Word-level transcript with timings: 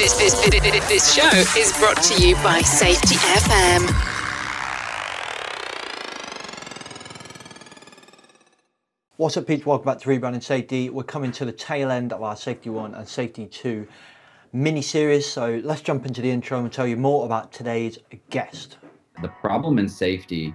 This, 0.00 0.16
this, 0.16 0.40
this, 0.48 0.88
this 0.88 1.14
show 1.14 1.28
is 1.60 1.76
brought 1.78 2.02
to 2.04 2.26
you 2.26 2.34
by 2.36 2.62
Safety 2.62 3.16
FM. 3.16 3.86
What's 9.18 9.36
up, 9.36 9.46
people? 9.46 9.72
Welcome 9.72 9.84
back 9.84 9.98
to 9.98 10.08
Rebranding 10.08 10.42
Safety. 10.42 10.88
We're 10.88 11.02
coming 11.02 11.30
to 11.32 11.44
the 11.44 11.52
tail 11.52 11.90
end 11.90 12.14
of 12.14 12.22
our 12.22 12.34
Safety 12.34 12.70
1 12.70 12.94
and 12.94 13.06
Safety 13.06 13.44
2 13.44 13.86
mini 14.54 14.80
series. 14.80 15.26
So 15.26 15.60
let's 15.62 15.82
jump 15.82 16.06
into 16.06 16.22
the 16.22 16.30
intro 16.30 16.60
and 16.60 16.72
tell 16.72 16.86
you 16.86 16.96
more 16.96 17.26
about 17.26 17.52
today's 17.52 17.98
guest. 18.30 18.78
The 19.20 19.28
problem 19.28 19.78
in 19.78 19.86
safety 19.86 20.54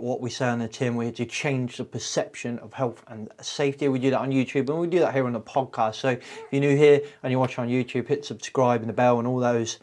what 0.00 0.20
we 0.20 0.30
say 0.30 0.46
on 0.48 0.58
the 0.58 0.68
tin. 0.68 0.96
We're 0.96 1.04
here 1.04 1.12
to 1.12 1.26
change 1.26 1.76
the 1.76 1.84
perception 1.84 2.58
of 2.60 2.72
health 2.72 3.02
and 3.08 3.28
safety. 3.40 3.88
We 3.88 3.98
do 3.98 4.10
that 4.10 4.20
on 4.20 4.30
YouTube 4.30 4.68
and 4.68 4.78
we 4.78 4.86
do 4.86 4.98
that 5.00 5.14
here 5.14 5.26
on 5.26 5.32
the 5.32 5.40
podcast. 5.40 5.96
So 5.96 6.10
if 6.10 6.46
you're 6.50 6.60
new 6.60 6.76
here 6.76 7.00
and 7.22 7.30
you're 7.30 7.40
watching 7.40 7.64
on 7.64 7.70
YouTube, 7.70 8.08
hit 8.08 8.24
subscribe 8.24 8.80
and 8.80 8.88
the 8.88 8.94
bell 8.94 9.18
and 9.18 9.26
all 9.26 9.38
those 9.38 9.78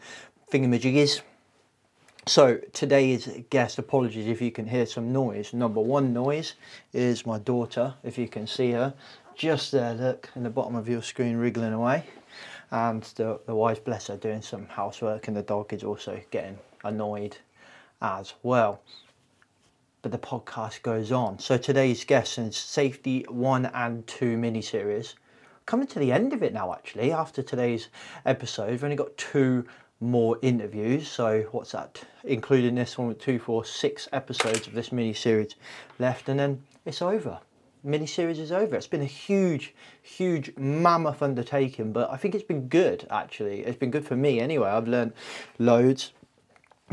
thingamajiggies. 0.50 1.22
So 2.26 2.58
today's 2.72 3.28
guest, 3.50 3.78
apologies 3.78 4.26
if 4.26 4.42
you 4.42 4.50
can 4.50 4.66
hear 4.66 4.84
some 4.86 5.12
noise. 5.12 5.52
Number 5.52 5.80
one 5.80 6.12
noise 6.12 6.54
is 6.92 7.24
my 7.24 7.38
daughter, 7.38 7.94
if 8.02 8.18
you 8.18 8.26
can 8.26 8.48
see 8.48 8.72
her, 8.72 8.94
just 9.36 9.70
there, 9.70 9.94
look, 9.94 10.30
in 10.34 10.42
the 10.42 10.50
bottom 10.50 10.74
of 10.74 10.88
your 10.88 11.02
screen, 11.02 11.36
wriggling 11.36 11.72
away. 11.72 12.04
And 12.72 13.04
the, 13.14 13.38
the 13.46 13.54
wife, 13.54 13.84
bless 13.84 14.08
her, 14.08 14.16
doing 14.16 14.42
some 14.42 14.66
housework, 14.66 15.28
and 15.28 15.36
the 15.36 15.42
dog 15.42 15.72
is 15.72 15.84
also 15.84 16.20
getting 16.32 16.58
annoyed 16.82 17.36
as 18.02 18.34
well. 18.42 18.80
But 20.06 20.12
the 20.12 20.28
podcast 20.28 20.82
goes 20.82 21.10
on. 21.10 21.40
So 21.40 21.58
today's 21.58 22.04
guest 22.04 22.38
is 22.38 22.56
Safety 22.56 23.26
1 23.28 23.66
and 23.66 24.06
2 24.06 24.36
mini 24.36 24.62
series. 24.62 25.16
Coming 25.66 25.88
to 25.88 25.98
the 25.98 26.12
end 26.12 26.32
of 26.32 26.44
it 26.44 26.54
now, 26.54 26.72
actually, 26.72 27.10
after 27.10 27.42
today's 27.42 27.88
episode. 28.24 28.70
We've 28.70 28.84
only 28.84 28.94
got 28.94 29.16
two 29.16 29.66
more 29.98 30.38
interviews. 30.42 31.08
So 31.08 31.48
what's 31.50 31.72
that? 31.72 32.04
Including 32.22 32.76
this 32.76 32.96
one 32.96 33.08
with 33.08 33.18
two, 33.18 33.40
four, 33.40 33.64
six 33.64 34.08
episodes 34.12 34.68
of 34.68 34.74
this 34.74 34.92
mini 34.92 35.12
series 35.12 35.56
left, 35.98 36.28
and 36.28 36.38
then 36.38 36.62
it's 36.84 37.02
over. 37.02 37.40
Mini 37.82 38.06
series 38.06 38.38
is 38.38 38.52
over. 38.52 38.76
It's 38.76 38.86
been 38.86 39.02
a 39.02 39.06
huge, 39.06 39.74
huge 40.02 40.56
mammoth 40.56 41.20
undertaking, 41.20 41.92
but 41.92 42.12
I 42.12 42.16
think 42.16 42.36
it's 42.36 42.44
been 42.44 42.68
good 42.68 43.08
actually. 43.10 43.62
It's 43.62 43.76
been 43.76 43.90
good 43.90 44.06
for 44.06 44.14
me 44.14 44.38
anyway. 44.38 44.68
I've 44.68 44.86
learned 44.86 45.14
loads, 45.58 46.12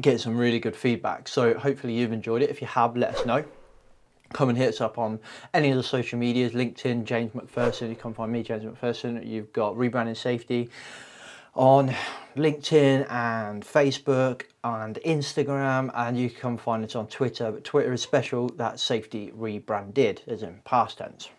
get 0.02 0.20
some 0.20 0.38
really 0.38 0.60
good 0.60 0.76
feedback. 0.76 1.28
So 1.28 1.54
hopefully 1.54 1.94
you've 1.94 2.12
enjoyed 2.12 2.42
it. 2.42 2.50
If 2.50 2.62
you 2.62 2.68
have, 2.68 2.96
let 2.96 3.16
us 3.16 3.26
know 3.26 3.44
come 4.32 4.50
and 4.50 4.58
hit 4.58 4.70
us 4.70 4.82
up 4.82 4.98
on 4.98 5.20
any 5.54 5.70
of 5.70 5.78
the 5.78 5.84
social 5.84 6.18
medias 6.18 6.54
linkedin 6.54 7.04
james 7.04 7.32
mcpherson 7.34 7.88
you 7.90 7.96
can 7.96 8.16
find 8.16 8.32
me 8.32 8.42
james 8.42 8.64
mcpherson 8.64 9.24
you've 9.24 9.54
got 9.54 9.76
rebranding 9.76 10.18
safety 10.18 10.72
on 11.56 11.94
LinkedIn 12.36 13.10
and 13.12 13.64
Facebook 13.64 14.44
and 14.64 14.96
Instagram, 15.06 15.92
and 15.94 16.18
you 16.18 16.30
can 16.30 16.58
find 16.58 16.84
us 16.84 16.96
on 16.96 17.08
Twitter. 17.08 17.52
But 17.52 17.64
Twitter 17.64 17.94
is 17.94 18.02
special, 18.02 18.50
that's 18.50 18.82
safety 18.82 19.32
rebranded, 19.36 20.22
as 20.28 20.42
in 20.42 20.60
past 20.66 20.98
tense. 20.98 21.30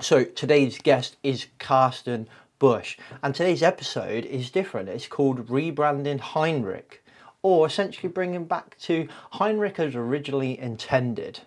So 0.00 0.24
today's 0.24 0.78
guest 0.78 1.16
is 1.22 1.46
Carsten 1.58 2.28
Busch, 2.58 2.96
and 3.22 3.34
today's 3.34 3.62
episode 3.62 4.24
is 4.24 4.50
different. 4.50 4.88
It's 4.88 5.08
called 5.08 5.48
Rebranding 5.48 6.20
Heinrich, 6.20 7.02
or 7.48 7.66
essentially 7.66 8.10
bringing 8.10 8.44
back 8.44 8.76
to 8.78 9.08
Heinrich 9.32 9.78
as 9.78 9.94
originally 9.94 10.58
intended. 10.58 11.40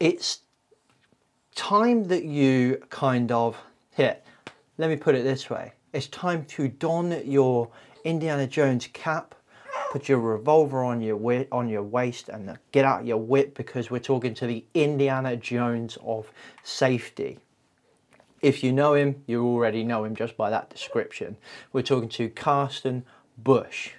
It's 0.00 0.40
time 1.54 2.08
that 2.08 2.24
you 2.24 2.82
kind 2.90 3.30
of 3.30 3.56
here. 3.96 4.16
Let 4.78 4.90
me 4.90 4.96
put 4.96 5.14
it 5.14 5.22
this 5.22 5.48
way 5.48 5.72
it's 5.92 6.08
time 6.08 6.44
to 6.46 6.66
don 6.66 7.22
your 7.24 7.68
Indiana 8.04 8.48
Jones 8.48 8.88
cap, 8.92 9.36
put 9.92 10.08
your 10.08 10.18
revolver 10.18 10.82
on 10.82 11.00
your 11.00 11.16
wi- 11.16 11.46
on 11.52 11.68
your 11.68 11.84
waist, 11.84 12.28
and 12.28 12.58
get 12.72 12.84
out 12.84 13.06
your 13.06 13.18
whip 13.18 13.54
because 13.54 13.88
we're 13.88 14.00
talking 14.00 14.34
to 14.34 14.48
the 14.48 14.64
Indiana 14.74 15.36
Jones 15.36 15.96
of 16.04 16.32
safety. 16.64 17.38
If 18.40 18.64
you 18.64 18.72
know 18.72 18.94
him, 18.94 19.22
you 19.28 19.46
already 19.46 19.84
know 19.84 20.02
him 20.02 20.16
just 20.16 20.36
by 20.36 20.50
that 20.50 20.70
description. 20.70 21.36
We're 21.72 21.82
talking 21.82 22.08
to 22.08 22.28
Carsten 22.28 23.04
Busch. 23.38 23.92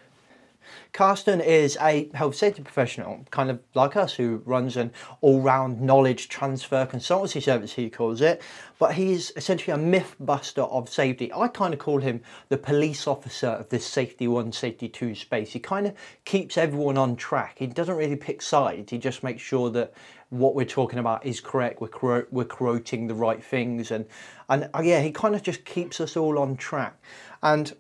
Carsten 0.94 1.42
is 1.42 1.76
a 1.82 2.08
health 2.14 2.36
safety 2.36 2.62
professional, 2.62 3.26
kind 3.32 3.50
of 3.50 3.60
like 3.74 3.96
us, 3.96 4.14
who 4.14 4.44
runs 4.46 4.78
an 4.78 4.92
all 5.22 5.42
round 5.42 5.82
knowledge 5.82 6.30
transfer 6.30 6.86
consultancy 6.86 7.42
service, 7.42 7.74
he 7.74 7.90
calls 7.90 8.22
it. 8.22 8.44
But 8.78 8.94
he's 8.94 9.32
essentially 9.36 9.74
a 9.74 9.78
myth 9.78 10.16
buster 10.20 10.62
of 10.62 10.88
safety. 10.88 11.34
I 11.34 11.48
kind 11.48 11.74
of 11.74 11.80
call 11.80 12.00
him 12.00 12.22
the 12.50 12.58
police 12.58 13.08
officer 13.08 13.48
of 13.48 13.70
this 13.70 13.88
safety 13.88 14.28
one, 14.28 14.52
safety 14.52 14.88
two 14.88 15.16
space. 15.16 15.52
He 15.52 15.60
kind 15.60 15.88
of 15.88 15.96
keeps 16.26 16.60
everyone 16.60 17.00
on 17.00 17.16
track. 17.16 17.56
He 17.58 17.66
doesn't 17.66 17.96
really 17.96 18.16
pick 18.16 18.44
sides, 18.44 18.92
he 18.92 19.00
just 19.00 19.24
makes 19.24 19.42
sure 19.42 19.72
that 19.72 19.94
what 20.30 20.56
we're 20.56 20.66
talking 20.66 21.00
about 21.00 21.26
is 21.26 21.40
correct. 21.40 21.80
We're, 21.80 22.26
we're 22.32 22.46
quoting 22.46 23.08
the 23.08 23.14
right 23.14 23.44
things. 23.44 23.92
And, 23.92 24.06
and 24.50 24.68
uh, 24.74 24.82
yeah, 24.84 25.00
he 25.02 25.12
kind 25.12 25.36
of 25.36 25.44
just 25.44 25.64
keeps 25.64 26.02
us 26.02 26.18
all 26.18 26.40
on 26.40 26.56
track. 26.56 27.00
And 27.44 27.72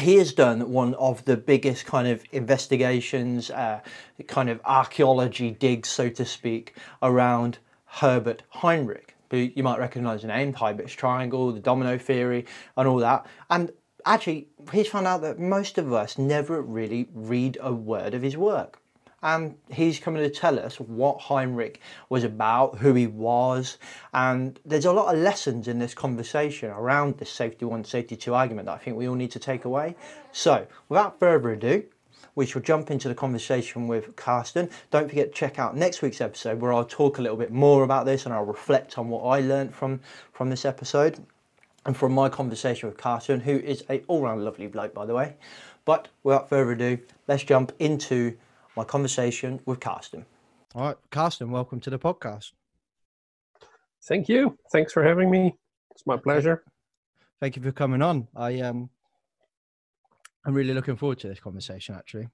he 0.00 0.16
has 0.16 0.32
done 0.32 0.70
one 0.70 0.94
of 0.94 1.24
the 1.24 1.36
biggest 1.36 1.86
kind 1.86 2.08
of 2.08 2.24
investigations, 2.32 3.50
uh, 3.50 3.80
kind 4.26 4.48
of 4.48 4.60
archaeology 4.64 5.50
digs, 5.50 5.88
so 5.88 6.08
to 6.10 6.24
speak, 6.24 6.74
around 7.02 7.58
Herbert 7.86 8.42
Heinrich. 8.50 9.14
Who 9.30 9.36
you 9.36 9.62
might 9.62 9.78
recognize 9.78 10.22
the 10.22 10.28
name, 10.28 10.52
Heinrich's 10.52 10.94
Triangle, 10.94 11.52
the 11.52 11.60
domino 11.60 11.98
theory, 11.98 12.46
and 12.76 12.88
all 12.88 12.98
that. 12.98 13.26
And 13.48 13.70
actually, 14.04 14.48
he's 14.72 14.88
found 14.88 15.06
out 15.06 15.22
that 15.22 15.38
most 15.38 15.78
of 15.78 15.92
us 15.92 16.18
never 16.18 16.60
really 16.60 17.08
read 17.14 17.56
a 17.60 17.72
word 17.72 18.14
of 18.14 18.22
his 18.22 18.36
work. 18.36 18.79
And 19.22 19.56
he's 19.70 19.98
coming 19.98 20.22
to 20.22 20.30
tell 20.30 20.58
us 20.58 20.80
what 20.80 21.20
Heinrich 21.20 21.80
was 22.08 22.24
about, 22.24 22.78
who 22.78 22.94
he 22.94 23.06
was, 23.06 23.76
and 24.14 24.58
there's 24.64 24.86
a 24.86 24.92
lot 24.92 25.14
of 25.14 25.20
lessons 25.20 25.68
in 25.68 25.78
this 25.78 25.92
conversation 25.92 26.70
around 26.70 27.18
this 27.18 27.30
safety 27.30 27.66
one, 27.66 27.84
safety 27.84 28.16
two 28.16 28.34
argument 28.34 28.66
that 28.66 28.72
I 28.72 28.78
think 28.78 28.96
we 28.96 29.08
all 29.08 29.14
need 29.14 29.30
to 29.32 29.38
take 29.38 29.66
away. 29.66 29.94
So, 30.32 30.66
without 30.88 31.18
further 31.18 31.50
ado, 31.50 31.84
we 32.34 32.46
shall 32.46 32.62
jump 32.62 32.90
into 32.90 33.08
the 33.08 33.14
conversation 33.14 33.88
with 33.88 34.16
Carsten. 34.16 34.70
Don't 34.90 35.08
forget 35.08 35.32
to 35.32 35.38
check 35.38 35.58
out 35.58 35.76
next 35.76 36.00
week's 36.00 36.20
episode 36.20 36.60
where 36.60 36.72
I'll 36.72 36.84
talk 36.84 37.18
a 37.18 37.22
little 37.22 37.36
bit 37.36 37.52
more 37.52 37.82
about 37.82 38.06
this 38.06 38.24
and 38.24 38.34
I'll 38.34 38.44
reflect 38.44 38.96
on 38.98 39.08
what 39.08 39.24
I 39.24 39.40
learned 39.40 39.74
from, 39.74 40.00
from 40.32 40.48
this 40.48 40.64
episode 40.64 41.18
and 41.86 41.96
from 41.96 42.12
my 42.12 42.28
conversation 42.28 42.88
with 42.88 42.98
Carsten, 42.98 43.40
who 43.40 43.56
is 43.56 43.84
a 43.90 44.02
all-round 44.06 44.44
lovely 44.44 44.66
bloke, 44.66 44.94
by 44.94 45.06
the 45.06 45.14
way. 45.14 45.36
But 45.84 46.08
without 46.22 46.48
further 46.48 46.72
ado, 46.72 46.98
let's 47.26 47.42
jump 47.42 47.72
into 47.78 48.36
my 48.76 48.84
conversation 48.84 49.60
with 49.66 49.80
Carsten. 49.80 50.24
All 50.74 50.82
right, 50.82 50.96
Carsten, 51.10 51.50
welcome 51.50 51.80
to 51.80 51.90
the 51.90 51.98
podcast. 51.98 52.52
Thank 54.04 54.28
you. 54.28 54.56
Thanks 54.72 54.92
for 54.92 55.02
having 55.02 55.30
me. 55.30 55.54
It's 55.90 56.06
my 56.06 56.16
pleasure. 56.16 56.64
Thank 57.40 57.56
you 57.56 57.62
for 57.62 57.72
coming 57.72 58.02
on. 58.02 58.28
I 58.36 58.60
um 58.60 58.90
I'm 60.46 60.54
really 60.54 60.72
looking 60.72 60.96
forward 60.96 61.18
to 61.20 61.28
this 61.28 61.40
conversation 61.40 61.94
actually, 61.94 62.28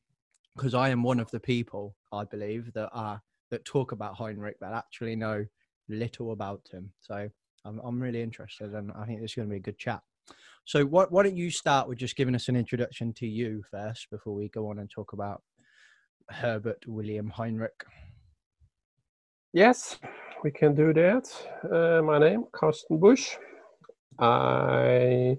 because 0.55 0.75
I 0.75 0.91
am 0.91 1.03
one 1.03 1.19
of 1.19 1.31
the 1.31 1.41
people 1.41 1.97
I 2.13 2.25
believe 2.25 2.73
that 2.75 2.91
are 2.93 3.23
that 3.51 3.65
talk 3.65 3.93
about 3.93 4.17
Heinrich 4.17 4.57
but 4.61 4.73
actually 4.73 5.17
know 5.17 5.47
little 5.89 6.33
about 6.33 6.63
him. 6.71 6.93
So 7.01 7.29
I'm 7.65 7.81
I'm 7.83 8.01
really 8.01 8.23
interested, 8.23 8.75
and 8.75 8.93
I 8.93 9.07
think 9.07 9.21
this 9.21 9.33
is 9.33 9.37
going 9.37 9.49
to 9.49 9.53
be 9.53 9.59
a 9.59 9.61
good 9.61 9.79
chat. 9.79 10.03
So 10.65 10.85
what, 10.85 11.13
why 11.13 11.23
don't 11.23 11.37
you 11.37 11.51
start 11.51 11.89
with 11.89 11.99
just 11.99 12.17
giving 12.17 12.35
us 12.35 12.49
an 12.49 12.57
introduction 12.57 13.13
to 13.15 13.27
you 13.27 13.63
first 13.71 14.11
before 14.11 14.35
we 14.35 14.49
go 14.49 14.69
on 14.69 14.81
and 14.81 14.91
talk 14.91 15.13
about 15.13 15.43
Herbert 16.31 16.85
William 16.87 17.31
Heinrich? 17.31 17.85
Yes, 19.53 19.99
we 20.43 20.51
can 20.51 20.75
do 20.75 20.93
that. 20.93 21.25
Uh, 21.65 22.03
my 22.03 22.19
name, 22.19 22.45
Carsten 22.53 22.99
Busch. 22.99 23.37
I 24.19 25.39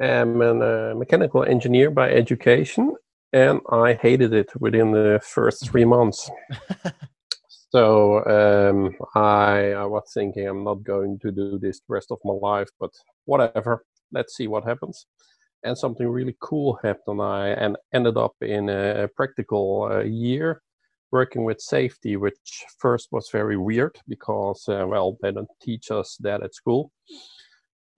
am 0.00 0.42
a 0.42 0.90
uh, 0.90 0.94
mechanical 0.94 1.44
engineer 1.44 1.90
by 1.90 2.10
education, 2.10 2.94
and 3.32 3.60
I 3.70 3.94
hated 3.94 4.32
it 4.32 4.50
within 4.60 4.92
the 4.92 5.20
first 5.22 5.68
three 5.70 5.84
months. 5.84 6.30
so 7.70 8.24
um, 8.26 8.94
I, 9.14 9.72
I 9.72 9.84
was 9.84 10.10
thinking 10.12 10.46
I'm 10.46 10.64
not 10.64 10.82
going 10.82 11.18
to 11.20 11.32
do 11.32 11.58
this 11.58 11.80
the 11.80 11.94
rest 11.94 12.10
of 12.10 12.18
my 12.24 12.34
life, 12.34 12.68
but 12.78 12.90
whatever. 13.24 13.84
Let's 14.12 14.36
see 14.36 14.46
what 14.46 14.64
happens. 14.64 15.06
And 15.64 15.76
something 15.76 16.08
really 16.08 16.36
cool 16.40 16.78
happened. 16.82 17.20
I 17.20 17.48
and 17.50 17.76
ended 17.92 18.16
up 18.16 18.34
in 18.40 18.68
a 18.68 19.08
practical 19.16 19.88
uh, 19.90 20.00
year 20.00 20.62
working 21.12 21.44
with 21.44 21.60
safety, 21.60 22.16
which 22.16 22.64
first 22.78 23.08
was 23.12 23.28
very 23.30 23.56
weird 23.56 23.96
because, 24.08 24.64
uh, 24.68 24.84
well, 24.88 25.18
they 25.20 25.30
don't 25.30 25.48
teach 25.60 25.90
us 25.90 26.16
that 26.20 26.42
at 26.42 26.54
school. 26.54 26.90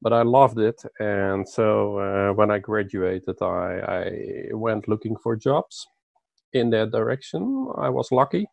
But 0.02 0.12
I 0.12 0.22
loved 0.22 0.58
it, 0.58 0.82
and 1.00 1.48
so 1.48 1.98
uh, 1.98 2.32
when 2.34 2.50
I 2.50 2.58
graduated, 2.58 3.40
I, 3.40 3.80
I 4.00 4.54
went 4.54 4.86
looking 4.86 5.16
for 5.16 5.34
jobs 5.34 5.86
in 6.52 6.68
that 6.70 6.90
direction. 6.90 7.68
I 7.78 7.88
was 7.88 8.12
lucky, 8.12 8.46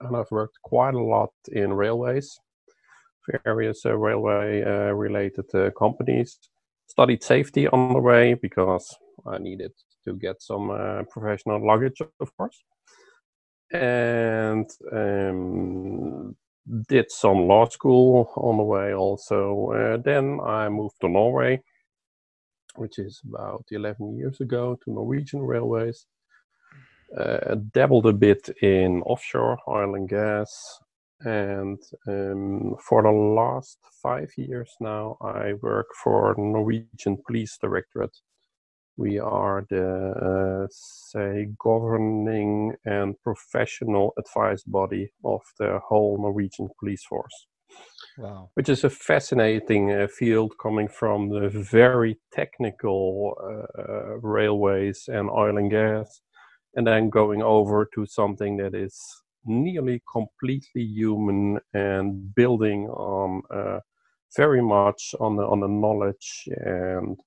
and 0.00 0.16
I've 0.16 0.30
worked 0.30 0.58
quite 0.62 0.94
a 0.94 1.02
lot 1.02 1.32
in 1.52 1.74
railways, 1.74 2.38
various 3.44 3.84
uh, 3.84 3.94
railway 3.96 4.62
uh, 4.62 4.92
related 4.92 5.54
uh, 5.54 5.70
companies. 5.78 6.38
Studied 6.90 7.22
safety 7.22 7.68
on 7.68 7.92
the 7.94 8.00
way 8.00 8.34
because 8.34 8.86
I 9.26 9.38
needed 9.38 9.72
to 10.04 10.14
get 10.14 10.42
some 10.42 10.70
uh, 10.70 11.02
professional 11.10 11.64
luggage, 11.64 12.00
of 12.20 12.36
course 12.36 12.64
and 13.72 14.68
um, 14.92 16.34
did 16.88 17.10
some 17.10 17.46
law 17.46 17.68
school 17.68 18.32
on 18.36 18.56
the 18.56 18.62
way 18.62 18.94
also. 18.94 19.72
Uh, 19.72 19.96
then 19.98 20.40
I 20.44 20.68
moved 20.68 20.96
to 21.00 21.08
Norway, 21.08 21.62
which 22.76 22.98
is 22.98 23.20
about 23.28 23.64
11 23.70 24.16
years 24.16 24.40
ago, 24.40 24.78
to 24.84 24.92
Norwegian 24.92 25.40
Railways. 25.40 26.06
Uh, 27.16 27.56
dabbled 27.72 28.06
a 28.06 28.12
bit 28.12 28.48
in 28.62 29.02
offshore 29.02 29.58
oil 29.66 29.96
and 29.96 30.08
gas. 30.08 30.78
And 31.22 31.78
um, 32.08 32.76
for 32.88 33.02
the 33.02 33.10
last 33.10 33.78
five 34.02 34.30
years 34.36 34.70
now, 34.80 35.18
I 35.20 35.52
work 35.60 35.88
for 36.02 36.34
Norwegian 36.38 37.18
Police 37.26 37.58
Directorate 37.60 38.16
we 39.00 39.18
are 39.18 39.64
the, 39.70 39.86
uh, 40.30 40.66
say, 40.70 41.48
governing 41.58 42.74
and 42.84 43.14
professional 43.22 44.12
advice 44.18 44.62
body 44.62 45.10
of 45.24 45.40
the 45.58 45.80
whole 45.88 46.18
Norwegian 46.20 46.68
police 46.78 47.04
force. 47.04 47.46
Wow. 48.18 48.50
Which 48.54 48.68
is 48.68 48.84
a 48.84 48.90
fascinating 48.90 49.90
uh, 49.90 50.08
field 50.08 50.52
coming 50.60 50.88
from 50.88 51.30
the 51.30 51.48
very 51.48 52.18
technical 52.30 53.34
uh, 53.42 54.18
railways 54.18 55.08
and 55.08 55.30
oil 55.30 55.56
and 55.56 55.70
gas, 55.70 56.20
and 56.74 56.86
then 56.86 57.08
going 57.08 57.42
over 57.42 57.88
to 57.94 58.04
something 58.04 58.58
that 58.58 58.74
is 58.74 59.00
nearly 59.44 60.02
completely 60.10 60.82
human 60.82 61.58
and 61.74 62.34
building 62.34 62.88
on 62.88 63.42
uh, 63.54 63.80
very 64.36 64.62
much 64.62 65.14
on 65.20 65.36
the 65.36 65.42
on 65.42 65.60
the 65.60 65.68
knowledge 65.68 66.48
and 66.64 67.18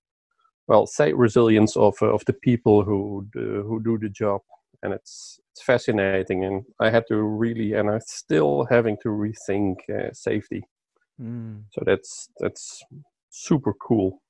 well 0.68 0.86
say 0.86 1.13
resilience 1.13 1.75
of 1.75 1.95
uh, 2.01 2.07
of 2.07 2.24
the 2.25 2.33
people 2.33 2.83
who 2.83 3.27
do, 3.33 3.63
who 3.68 3.81
do 3.83 3.98
the 3.98 4.10
job. 4.10 4.42
And 4.81 4.94
it's 4.94 5.39
it's 5.51 5.63
fascinating. 5.63 6.45
And 6.45 6.63
i 6.80 6.89
had 6.89 7.06
to 7.07 7.18
really 7.18 7.74
and 7.74 7.89
i'm 7.89 8.01
still 8.01 8.65
having 8.69 8.98
to 9.04 9.10
rethink 9.10 9.75
uh, 9.89 10.12
safety. 10.13 10.63
Mm. 11.21 11.63
so 11.71 11.83
that's 11.86 12.30
that's 12.39 12.83
super 13.30 13.74
cool. 13.74 14.21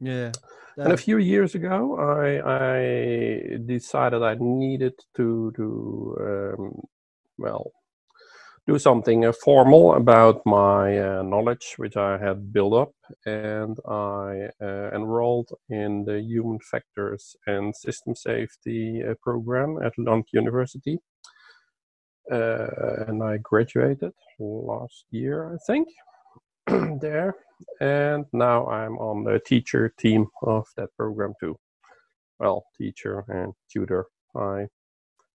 Yeah. 0.00 0.30
And 0.76 0.92
a 0.92 0.96
few 0.96 1.18
years 1.18 1.54
ago 1.54 1.96
i 1.98 2.28
i 2.76 3.56
decided 3.66 4.22
i 4.22 4.36
needed 4.40 4.94
to 5.16 5.52
to 5.56 6.16
um, 6.20 6.82
well 7.38 7.72
do 8.66 8.78
something 8.78 9.24
uh, 9.24 9.32
formal 9.32 9.94
about 9.94 10.40
my 10.46 10.98
uh, 10.98 11.22
knowledge, 11.22 11.74
which 11.78 11.96
I 11.96 12.16
had 12.16 12.52
built 12.52 12.74
up, 12.74 12.92
and 13.26 13.76
I 13.88 14.50
uh, 14.60 14.90
enrolled 14.94 15.50
in 15.68 16.04
the 16.04 16.20
Human 16.20 16.60
Factors 16.60 17.34
and 17.46 17.74
System 17.74 18.14
Safety 18.14 19.02
uh, 19.02 19.14
program 19.20 19.78
at 19.84 19.92
Lund 19.98 20.24
University. 20.32 20.98
Uh, 22.30 23.04
and 23.08 23.22
I 23.22 23.38
graduated 23.38 24.12
last 24.38 25.06
year, 25.10 25.52
I 25.54 25.58
think, 25.66 25.88
there. 27.00 27.34
And 27.80 28.26
now 28.32 28.66
I'm 28.68 28.96
on 28.98 29.24
the 29.24 29.40
teacher 29.44 29.92
team 29.98 30.28
of 30.42 30.66
that 30.76 30.90
program 30.96 31.34
too. 31.40 31.56
Well, 32.38 32.64
teacher 32.78 33.24
and 33.28 33.54
tutor. 33.72 34.06
I 34.36 34.66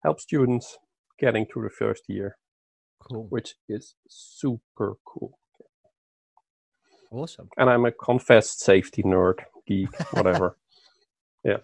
help 0.04 0.22
students 0.22 0.78
getting 1.20 1.46
through 1.46 1.64
the 1.64 1.70
first 1.70 2.04
year 2.08 2.38
Cool. 3.00 3.28
which 3.30 3.56
is 3.70 3.96
super 4.10 4.96
cool. 5.06 5.38
Awesome. 7.12 7.48
And 7.58 7.70
I'm 7.70 7.86
a 7.86 7.92
confessed 7.92 8.60
safety 8.60 9.02
nerd, 9.04 9.40
geek, 9.68 9.90
whatever. 10.12 10.58
yeah. 11.44 11.58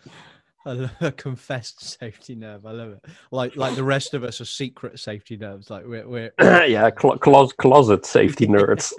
I 0.66 0.72
love 0.72 0.92
a 1.02 1.12
confessed 1.12 2.00
safety 2.00 2.36
nerve. 2.36 2.66
I 2.66 2.72
love 2.72 2.92
it. 2.94 3.06
Like 3.32 3.58
like 3.58 3.76
the 3.76 3.84
rest 3.84 4.14
of 4.14 4.24
us 4.24 4.40
are 4.40 4.46
secret 4.46 4.98
safety 5.00 5.36
nerves. 5.36 5.70
Like 5.70 5.86
we're, 5.86 6.08
we're 6.08 6.32
yeah, 6.40 6.90
cl- 6.98 7.18
clo- 7.18 7.48
closet 7.50 8.06
safety 8.06 8.48
nerds. 8.48 8.94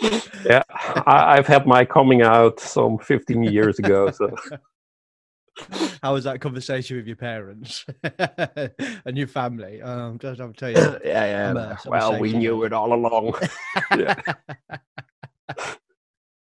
yeah, 0.44 0.62
I- 0.70 1.36
I've 1.36 1.48
had 1.48 1.66
my 1.66 1.84
coming 1.84 2.22
out 2.22 2.60
some 2.60 2.98
15 2.98 3.42
years 3.42 3.80
ago. 3.80 4.12
So 4.12 4.30
How 6.02 6.12
was 6.14 6.24
that 6.24 6.40
conversation 6.40 6.96
with 6.96 7.06
your 7.06 7.16
parents 7.16 7.86
and 9.04 9.16
your 9.16 9.26
family? 9.28 9.80
Um, 9.80 10.18
just, 10.18 10.40
I'll 10.40 10.52
tell 10.52 10.70
you. 10.70 10.76
yeah, 10.76 10.98
yeah. 11.04 11.50
I'm 11.50 11.56
a- 11.56 11.60
I'm 11.60 11.76
a 11.86 11.90
well, 11.90 12.18
we 12.18 12.32
knew 12.32 12.64
it 12.64 12.72
all 12.72 12.92
along. 12.92 13.34
yeah. 13.96 14.20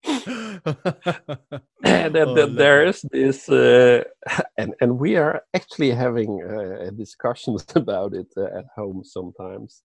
and 1.84 2.14
then, 2.14 2.28
Oh, 2.28 2.36
I 2.36 2.44
then 2.44 2.54
love 2.54 2.54
there 2.54 2.86
this, 3.12 3.48
uh, 3.48 4.04
and 4.58 4.74
and 4.80 4.98
we 4.98 5.16
are 5.16 5.42
actually 5.54 5.90
having 5.90 6.42
uh, 6.42 6.90
discussions 6.96 7.66
about 7.76 8.14
it 8.14 8.28
uh, 8.36 8.58
at 8.58 8.64
home 8.74 9.02
sometimes. 9.04 9.82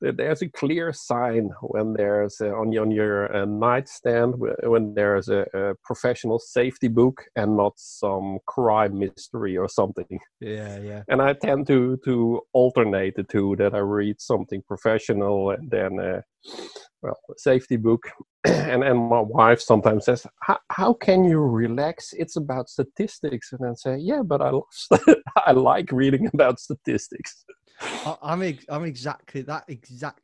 There's 0.00 0.42
a 0.42 0.48
clear 0.48 0.92
sign 0.92 1.50
when 1.60 1.94
there's 1.94 2.40
uh, 2.40 2.54
on 2.54 2.72
your, 2.72 2.82
on 2.82 2.90
your 2.92 3.36
uh, 3.36 3.44
nightstand 3.46 4.34
when 4.62 4.94
there's 4.94 5.28
a, 5.28 5.44
a 5.54 5.74
professional 5.84 6.38
safety 6.38 6.88
book 6.88 7.24
and 7.34 7.56
not 7.56 7.72
some 7.76 8.38
crime 8.46 8.98
mystery 8.98 9.56
or 9.56 9.68
something. 9.68 10.20
Yeah, 10.40 10.78
yeah. 10.78 11.02
And 11.08 11.20
I 11.20 11.32
tend 11.32 11.66
to 11.66 11.98
to 12.04 12.42
alternate 12.52 13.16
the 13.16 13.24
two. 13.24 13.56
That 13.56 13.74
I 13.74 13.78
read 13.78 14.20
something 14.20 14.62
professional 14.62 15.50
and 15.50 15.68
then. 15.70 16.22
Well, 17.02 17.16
safety 17.36 17.76
book, 17.76 18.02
and 18.44 18.82
and 18.82 18.98
my 19.08 19.20
wife 19.20 19.60
sometimes 19.60 20.06
says, 20.06 20.26
"How 20.42 20.58
how 20.70 20.92
can 20.94 21.24
you 21.24 21.38
relax? 21.40 22.12
It's 22.12 22.36
about 22.36 22.68
statistics." 22.68 23.52
And 23.52 23.64
I 23.68 23.74
say, 23.74 23.96
"Yeah, 23.98 24.22
but 24.22 24.42
I 24.42 24.52
I 25.36 25.52
like 25.52 25.92
reading 25.92 26.28
about 26.34 26.58
statistics." 26.58 27.44
I, 27.80 28.16
I'm 28.22 28.42
ex- 28.42 28.66
I'm 28.68 28.84
exactly 28.84 29.42
that 29.42 29.64
exact 29.68 30.22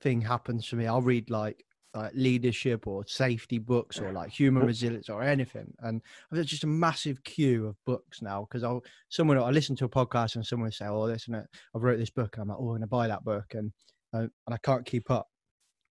thing 0.00 0.20
happens 0.20 0.68
to 0.68 0.76
me. 0.76 0.86
I'll 0.86 1.02
read 1.02 1.28
like 1.28 1.64
like 1.94 2.12
leadership 2.14 2.86
or 2.86 3.04
safety 3.06 3.58
books 3.58 4.00
or 4.00 4.12
like 4.12 4.30
human 4.30 4.64
resilience 4.64 5.08
or 5.08 5.24
anything, 5.24 5.74
and 5.80 6.00
I've 6.30 6.46
just 6.46 6.64
a 6.64 6.68
massive 6.68 7.22
queue 7.24 7.66
of 7.66 7.76
books 7.84 8.22
now 8.22 8.46
because 8.48 8.62
I'll 8.62 8.82
someone 9.08 9.38
I 9.38 9.50
listen 9.50 9.74
to 9.76 9.86
a 9.86 9.88
podcast 9.88 10.36
and 10.36 10.46
someone 10.46 10.66
will 10.66 10.72
say, 10.72 10.86
"Oh, 10.86 11.08
this 11.08 11.26
and. 11.26 11.36
I've 11.74 11.82
wrote 11.82 11.98
this 11.98 12.10
book." 12.10 12.36
I'm 12.38 12.48
like, 12.48 12.58
"Oh, 12.60 12.68
I'm 12.70 12.76
gonna 12.76 12.86
buy 12.86 13.08
that 13.08 13.24
book," 13.24 13.54
and 13.54 13.72
uh, 14.14 14.28
and 14.46 14.54
I 14.54 14.58
can't 14.58 14.86
keep 14.86 15.10
up 15.10 15.26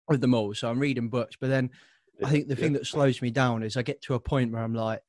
with 0.07 0.21
them 0.21 0.33
all, 0.33 0.53
so 0.53 0.69
I'm 0.69 0.79
reading 0.79 1.09
books. 1.09 1.35
But 1.39 1.49
then 1.49 1.69
I 2.23 2.29
think 2.29 2.47
the 2.47 2.55
thing 2.55 2.73
that 2.73 2.85
slows 2.87 3.21
me 3.21 3.29
down 3.31 3.63
is 3.63 3.77
I 3.77 3.81
get 3.81 4.01
to 4.03 4.15
a 4.15 4.19
point 4.19 4.51
where 4.51 4.63
I'm 4.63 4.73
like, 4.73 5.01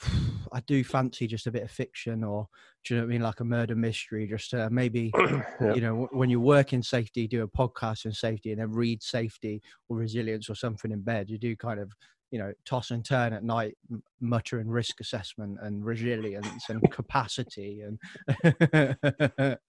I 0.52 0.60
do 0.66 0.84
fancy 0.84 1.26
just 1.26 1.46
a 1.46 1.50
bit 1.50 1.62
of 1.62 1.70
fiction 1.70 2.22
or 2.22 2.46
do 2.84 2.94
you 2.94 3.00
know 3.00 3.06
what 3.06 3.10
I 3.10 3.12
mean, 3.14 3.22
like 3.22 3.40
a 3.40 3.44
murder 3.44 3.74
mystery, 3.74 4.26
just 4.26 4.52
uh, 4.54 4.68
maybe 4.70 5.10
Yeah. 5.60 5.74
you 5.74 5.80
know 5.80 6.08
when 6.12 6.28
you 6.30 6.40
work 6.40 6.72
in 6.72 6.82
safety, 6.82 7.26
do 7.26 7.42
a 7.42 7.48
podcast 7.48 8.04
in 8.04 8.12
safety, 8.12 8.52
and 8.52 8.60
then 8.60 8.70
read 8.72 9.02
safety 9.02 9.62
or 9.88 9.96
resilience 9.96 10.50
or 10.50 10.54
something 10.54 10.90
in 10.92 11.00
bed. 11.00 11.30
You 11.30 11.38
do 11.38 11.56
kind 11.56 11.80
of 11.80 11.92
you 12.30 12.38
know 12.38 12.52
toss 12.66 12.90
and 12.90 13.02
turn 13.04 13.32
at 13.32 13.42
night, 13.42 13.78
muttering 14.20 14.68
risk 14.68 15.00
assessment 15.00 15.58
and 15.62 15.82
resilience 15.84 16.68
and 16.68 16.82
capacity 16.90 17.80
and 17.82 17.98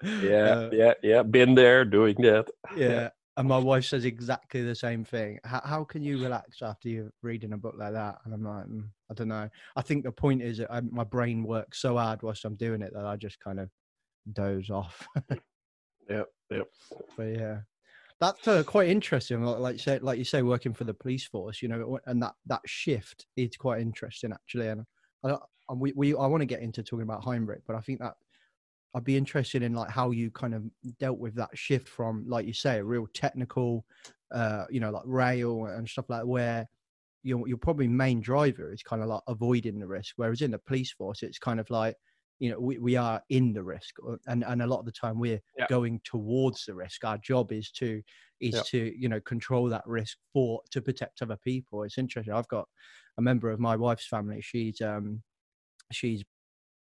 Yeah, 0.03 0.53
Uh, 0.53 0.69
yeah, 0.73 0.93
yeah. 1.01 1.23
Been 1.23 1.55
there, 1.55 1.85
doing 1.85 2.15
that. 2.19 2.47
yeah. 2.75 3.09
And 3.37 3.49
my 3.49 3.57
wife 3.57 3.85
says 3.85 4.05
exactly 4.05 4.63
the 4.63 4.75
same 4.75 5.03
thing. 5.03 5.39
How, 5.43 5.61
how 5.63 5.83
can 5.83 6.01
you 6.01 6.21
relax 6.23 6.61
after 6.61 6.87
you're 6.87 7.11
reading 7.21 7.51
a 7.51 7.57
book 7.57 7.75
like 7.77 7.91
that? 7.91 8.19
And 8.23 8.33
I'm 8.33 8.43
like, 8.43 8.65
"Mm, 8.65 8.87
I 9.11 9.13
don't 9.13 9.27
know. 9.27 9.49
I 9.75 9.81
think 9.81 10.05
the 10.05 10.11
point 10.11 10.41
is 10.41 10.59
that 10.59 10.71
I, 10.71 10.79
my 10.81 11.03
brain 11.03 11.43
works 11.43 11.79
so 11.79 11.97
hard 11.97 12.21
whilst 12.21 12.45
I'm 12.45 12.55
doing 12.55 12.81
it 12.81 12.93
that 12.93 13.05
I 13.05 13.17
just 13.17 13.39
kind 13.41 13.59
of 13.59 13.69
doze 14.31 14.69
off. 14.69 15.07
Yep, 16.07 16.27
yep. 16.51 16.67
but 17.17 17.23
yeah, 17.23 17.57
that's 18.19 18.47
uh, 18.47 18.63
quite 18.63 18.89
interesting. 18.89 19.43
Like, 19.43 19.59
like 19.59 19.73
you 19.73 19.79
say, 19.79 19.99
like 19.99 20.19
you 20.19 20.23
say, 20.23 20.43
working 20.43 20.73
for 20.73 20.83
the 20.83 20.93
police 20.93 21.25
force, 21.25 21.61
you 21.61 21.67
know, 21.67 21.99
and 22.05 22.21
that 22.21 22.35
that 22.45 22.61
shift 22.65 23.25
is 23.35 23.57
quite 23.57 23.81
interesting 23.81 24.31
actually. 24.31 24.67
And 24.67 24.85
I, 25.23 25.37
and 25.69 25.79
we, 25.79 25.93
we 25.95 26.15
I 26.15 26.27
want 26.27 26.41
to 26.41 26.45
get 26.45 26.61
into 26.61 26.83
talking 26.83 27.03
about 27.03 27.23
Heinrich, 27.23 27.63
but 27.65 27.75
I 27.75 27.81
think 27.81 27.99
that 28.01 28.13
I'd 28.95 29.03
be 29.05 29.17
interested 29.17 29.63
in 29.63 29.75
like 29.75 29.91
how 29.91 30.11
you 30.11 30.31
kind 30.31 30.55
of 30.55 30.65
dealt 30.99 31.19
with 31.19 31.35
that 31.35 31.57
shift 31.57 31.87
from, 31.89 32.27
like 32.27 32.47
you 32.47 32.53
say, 32.53 32.79
a 32.79 32.85
real 32.85 33.07
technical, 33.13 33.85
uh, 34.31 34.65
you 34.71 34.79
know, 34.79 34.91
like 34.91 35.03
rail 35.05 35.67
and 35.67 35.87
stuff 35.89 36.09
like 36.09 36.25
where 36.25 36.67
your 37.23 37.47
your 37.47 37.57
probably 37.57 37.87
main 37.87 38.21
driver 38.21 38.71
is 38.71 38.83
kind 38.83 39.01
of 39.01 39.07
like 39.07 39.23
avoiding 39.27 39.79
the 39.79 39.87
risk. 39.87 40.13
Whereas 40.17 40.41
in 40.41 40.51
the 40.51 40.59
police 40.59 40.91
force, 40.91 41.23
it's 41.23 41.39
kind 41.39 41.59
of 41.59 41.69
like 41.69 41.95
you 42.39 42.49
know 42.51 42.59
we, 42.59 42.77
we 42.79 42.95
are 42.97 43.21
in 43.29 43.53
the 43.53 43.63
risk 43.63 43.95
and 44.27 44.43
and 44.43 44.61
a 44.61 44.67
lot 44.67 44.79
of 44.79 44.85
the 44.85 44.91
time 44.91 45.19
we're 45.19 45.41
Yeah. 45.57 45.67
going 45.67 46.01
towards 46.03 46.65
the 46.65 46.75
risk 46.75 47.03
our 47.05 47.17
job 47.17 47.51
is 47.51 47.71
to 47.71 48.03
is 48.41 48.61
Yeah. 48.61 48.63
to 48.63 48.93
you 48.99 49.07
know 49.09 49.21
control 49.21 49.69
that 49.69 49.87
risk 49.87 50.17
for 50.33 50.61
to 50.69 50.81
protect 50.81 51.21
other 51.21 51.37
people 51.37 51.81
it's 51.83 51.97
interesting 51.97 52.33
i've 52.33 52.47
got 52.49 52.67
a 53.17 53.21
member 53.21 53.49
of 53.49 53.59
my 53.59 53.75
wife's 53.75 54.05
family 54.05 54.41
she's 54.41 54.81
um 54.81 55.23
she's 55.91 56.23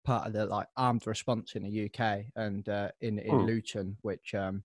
part 0.04 0.26
of 0.26 0.32
the 0.32 0.46
like 0.46 0.68
armed 0.76 1.06
response 1.06 1.54
in 1.56 1.62
the 1.62 1.86
uk 1.86 2.24
and 2.36 2.68
uh 2.68 2.90
in 3.00 3.18
in 3.18 3.38
Hmm. 3.38 3.46
luton 3.46 3.96
which 4.02 4.34
um 4.34 4.62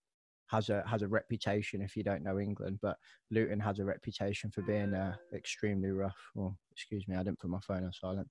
has 0.47 0.69
a 0.69 0.85
has 0.87 1.01
a 1.01 1.07
reputation 1.07 1.81
if 1.81 1.95
you 1.95 2.03
don't 2.03 2.23
know 2.23 2.39
england 2.39 2.79
but 2.81 2.97
luton 3.31 3.59
has 3.59 3.79
a 3.79 3.85
reputation 3.85 4.49
for 4.51 4.61
being 4.63 4.93
uh, 4.93 5.15
extremely 5.33 5.89
rough 5.91 6.17
well 6.35 6.57
excuse 6.71 7.07
me 7.07 7.15
i 7.15 7.23
didn't 7.23 7.39
put 7.39 7.49
my 7.49 7.59
phone 7.59 7.83
on 7.85 7.93
silent 7.93 8.29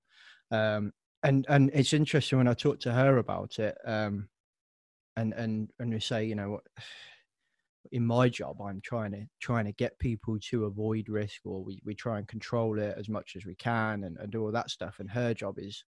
um 0.50 0.92
and 1.24 1.46
and 1.48 1.70
it's 1.74 1.92
interesting 1.92 2.38
when 2.38 2.46
I 2.46 2.54
talk 2.54 2.78
to 2.82 2.92
her 2.92 3.16
about 3.18 3.58
it, 3.58 3.76
um, 3.84 4.28
and 5.16 5.32
and 5.34 5.70
and 5.78 5.92
we 5.92 6.00
say, 6.00 6.24
you 6.24 6.34
know, 6.34 6.50
what 6.50 6.64
in 7.92 8.04
my 8.04 8.28
job, 8.28 8.60
I'm 8.60 8.80
trying 8.80 9.12
to 9.12 9.26
trying 9.40 9.64
to 9.64 9.72
get 9.72 9.98
people 9.98 10.38
to 10.50 10.66
avoid 10.66 11.08
risk, 11.08 11.42
or 11.44 11.64
we 11.64 11.80
we 11.84 11.94
try 11.94 12.18
and 12.18 12.28
control 12.28 12.78
it 12.78 12.96
as 12.98 13.08
much 13.08 13.34
as 13.36 13.46
we 13.46 13.54
can, 13.54 14.04
and, 14.04 14.16
and 14.18 14.30
do 14.32 14.42
all 14.42 14.52
that 14.52 14.70
stuff. 14.70 15.00
And 15.00 15.10
her 15.10 15.32
job 15.34 15.58
is, 15.58 15.84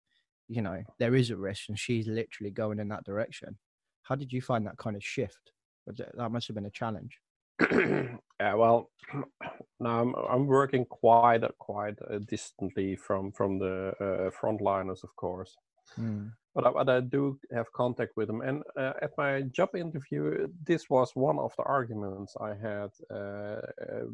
you 0.49 0.61
know, 0.61 0.83
there 0.97 1.15
is 1.15 1.29
a 1.29 1.37
risk, 1.37 1.69
and 1.69 1.79
she's 1.79 2.07
literally 2.07 2.51
going 2.51 2.79
in 2.79 2.89
that 2.89 3.05
direction. 3.05 3.57
How 4.03 4.15
did 4.15 4.33
you 4.33 4.41
find 4.41 4.65
that 4.65 4.77
kind 4.77 4.95
of 4.95 5.03
shift? 5.03 5.51
That 5.87 6.31
must 6.31 6.47
have 6.47 6.55
been 6.55 6.65
a 6.65 6.71
challenge. 6.71 7.19
yeah, 7.71 8.53
well, 8.55 8.89
now 9.79 10.01
I'm 10.01 10.15
I'm 10.15 10.47
working 10.47 10.85
quite 10.85 11.41
quite 11.59 11.97
uh, 12.09 12.19
distantly 12.19 12.95
from 12.95 13.31
from 13.31 13.59
the 13.59 13.93
uh, 13.99 14.29
frontliners, 14.31 15.03
of 15.03 15.15
course. 15.15 15.55
Mm. 15.99 16.31
But 16.55 16.65
I, 16.67 16.71
but 16.71 16.89
I 16.89 16.99
do 17.01 17.39
have 17.53 17.71
contact 17.73 18.13
with 18.17 18.27
them, 18.27 18.41
and 18.41 18.63
uh, 18.75 18.93
at 19.01 19.11
my 19.17 19.41
job 19.41 19.75
interview, 19.75 20.47
this 20.65 20.89
was 20.89 21.11
one 21.15 21.37
of 21.37 21.53
the 21.57 21.63
arguments 21.63 22.35
I 22.41 22.55
had. 22.55 22.89
Uh, 23.11 23.61
uh, 23.79 24.05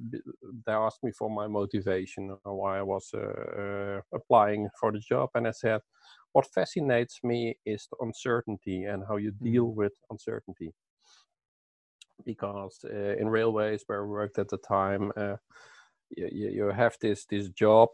they 0.65 0.73
asked 0.73 1.03
me 1.03 1.11
for 1.11 1.29
my 1.29 1.47
motivation, 1.47 2.35
why 2.43 2.79
I 2.79 2.81
was 2.81 3.13
uh, 3.13 4.01
applying 4.13 4.69
for 4.79 4.91
the 4.91 4.99
job, 4.99 5.29
and 5.35 5.47
I 5.47 5.51
said, 5.51 5.81
"What 6.35 6.53
fascinates 6.53 7.19
me 7.23 7.57
is 7.65 7.87
the 7.89 7.97
uncertainty 8.05 8.83
and 8.83 9.03
how 9.07 9.17
you 9.17 9.31
deal 9.31 9.67
with 9.79 9.93
uncertainty." 10.09 10.73
because 12.23 12.79
uh, 12.85 13.15
in 13.17 13.27
railways 13.27 13.83
where 13.87 14.03
I 14.03 14.05
worked 14.05 14.39
at 14.39 14.49
the 14.49 14.57
time, 14.57 15.11
uh, 15.17 15.35
you, 16.09 16.29
you, 16.31 16.49
you 16.49 16.63
have 16.71 16.95
this 17.01 17.25
this 17.25 17.49
job 17.49 17.89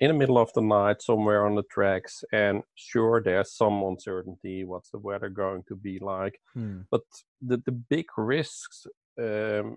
in 0.00 0.08
the 0.08 0.14
middle 0.14 0.38
of 0.38 0.52
the 0.54 0.62
night 0.62 1.02
somewhere 1.02 1.46
on 1.46 1.54
the 1.54 1.62
tracks, 1.70 2.24
and 2.32 2.62
sure, 2.74 3.22
there's 3.22 3.52
some 3.52 3.82
uncertainty. 3.82 4.64
What's 4.64 4.90
the 4.90 4.98
weather 4.98 5.28
going 5.28 5.62
to 5.68 5.76
be 5.76 5.98
like? 5.98 6.40
Hmm. 6.54 6.80
But 6.90 7.02
the 7.40 7.58
the 7.64 7.72
big 7.72 8.06
risks. 8.16 8.86
Um, 9.18 9.76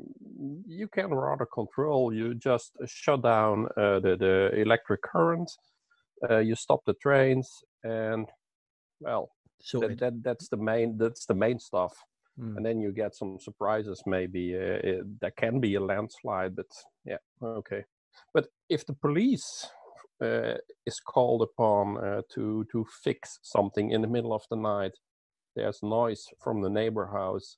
you 0.66 0.88
can 0.88 1.14
rather 1.14 1.46
control. 1.46 2.14
You 2.14 2.34
just 2.36 2.72
shut 2.86 3.24
down 3.24 3.68
uh, 3.76 4.00
the 4.00 4.16
the 4.18 4.62
electric 4.62 5.02
current. 5.02 5.52
Uh, 6.30 6.40
you 6.40 6.56
stop 6.56 6.82
the 6.86 6.94
trains, 6.96 7.50
and 7.84 8.28
well, 9.00 9.30
So 9.60 9.80
that, 9.80 10.00
that 10.00 10.24
that's 10.24 10.50
the 10.50 10.58
main 10.58 10.98
that's 10.98 11.26
the 11.26 11.36
main 11.36 11.60
stuff 11.60 11.94
Mm. 12.40 12.58
and 12.58 12.66
then 12.66 12.82
you 12.82 12.92
get 12.92 13.14
some 13.16 13.38
surprises 13.40 14.02
maybe 14.08 14.56
uh, 14.58 14.80
uh, 14.90 15.04
there 15.22 15.32
can 15.38 15.60
be 15.60 15.76
a 15.76 15.80
landslide 15.80 16.56
but 16.56 16.66
yeah 17.06 17.18
okay 17.44 17.84
but 18.34 18.48
if 18.70 18.86
the 18.88 18.94
police 18.94 19.70
uh, 20.20 20.56
is 20.88 21.00
called 21.00 21.44
upon 21.44 21.98
uh, 22.04 22.22
to 22.34 22.66
to 22.72 22.86
fix 23.04 23.38
something 23.44 23.92
in 23.92 24.02
the 24.02 24.08
middle 24.08 24.34
of 24.34 24.42
the 24.50 24.56
night 24.56 24.94
there's 25.56 25.84
noise 25.84 26.26
from 26.44 26.62
the 26.64 26.70
neighbor 26.70 27.06
house 27.06 27.58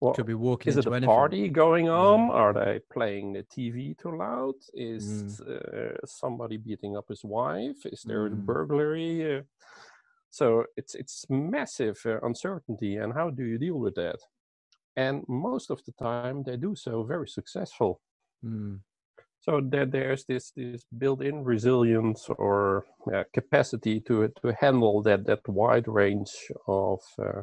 well, 0.00 0.14
could 0.14 0.26
be 0.26 0.34
walking 0.34 0.70
is 0.70 0.76
it 0.76 0.86
a 0.86 0.90
anything. 0.90 1.08
Mm. 1.08 1.14
party 1.14 1.48
going 1.48 1.88
on 1.88 2.30
are 2.30 2.52
they 2.52 2.80
playing 2.92 3.32
the 3.32 3.42
tv 3.44 3.96
too 3.98 4.16
loud 4.16 4.54
is 4.74 5.40
uh, 5.40 5.96
somebody 6.04 6.56
beating 6.58 6.96
up 6.96 7.08
his 7.08 7.24
wife 7.24 7.86
is 7.86 8.02
there 8.02 8.26
a 8.26 8.30
Mm. 8.30 8.44
burglary 8.46 9.38
uh, 9.38 9.42
so 10.30 10.64
it's 10.76 10.94
it's 10.94 11.24
massive 11.30 11.98
uh, 12.04 12.20
uncertainty, 12.22 12.96
and 12.96 13.12
how 13.14 13.30
do 13.30 13.44
you 13.44 13.58
deal 13.58 13.78
with 13.78 13.94
that? 13.94 14.18
And 14.96 15.24
most 15.28 15.70
of 15.70 15.80
the 15.86 15.92
time, 15.92 16.42
they 16.42 16.56
do 16.58 16.74
so 16.76 17.04
very 17.04 17.28
successful. 17.28 18.00
Mm. 18.44 18.80
So 19.40 19.60
that 19.70 19.92
there's 19.92 20.24
this 20.26 20.50
this 20.52 20.84
built-in 20.98 21.44
resilience 21.44 22.28
or 22.28 22.84
uh, 23.14 23.24
capacity 23.32 24.00
to 24.00 24.28
to 24.42 24.52
handle 24.60 25.02
that 25.02 25.24
that 25.26 25.48
wide 25.48 25.88
range 25.88 26.32
of 26.66 27.00
uh, 27.18 27.42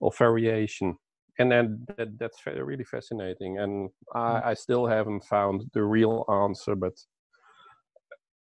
of 0.00 0.16
variation, 0.18 0.96
and 1.38 1.50
then 1.50 1.86
that, 1.96 2.18
that's 2.18 2.46
really 2.46 2.84
fascinating. 2.84 3.58
And 3.58 3.90
I, 4.14 4.50
I 4.50 4.54
still 4.54 4.86
haven't 4.86 5.24
found 5.24 5.70
the 5.72 5.84
real 5.84 6.24
answer, 6.28 6.74
but 6.74 6.94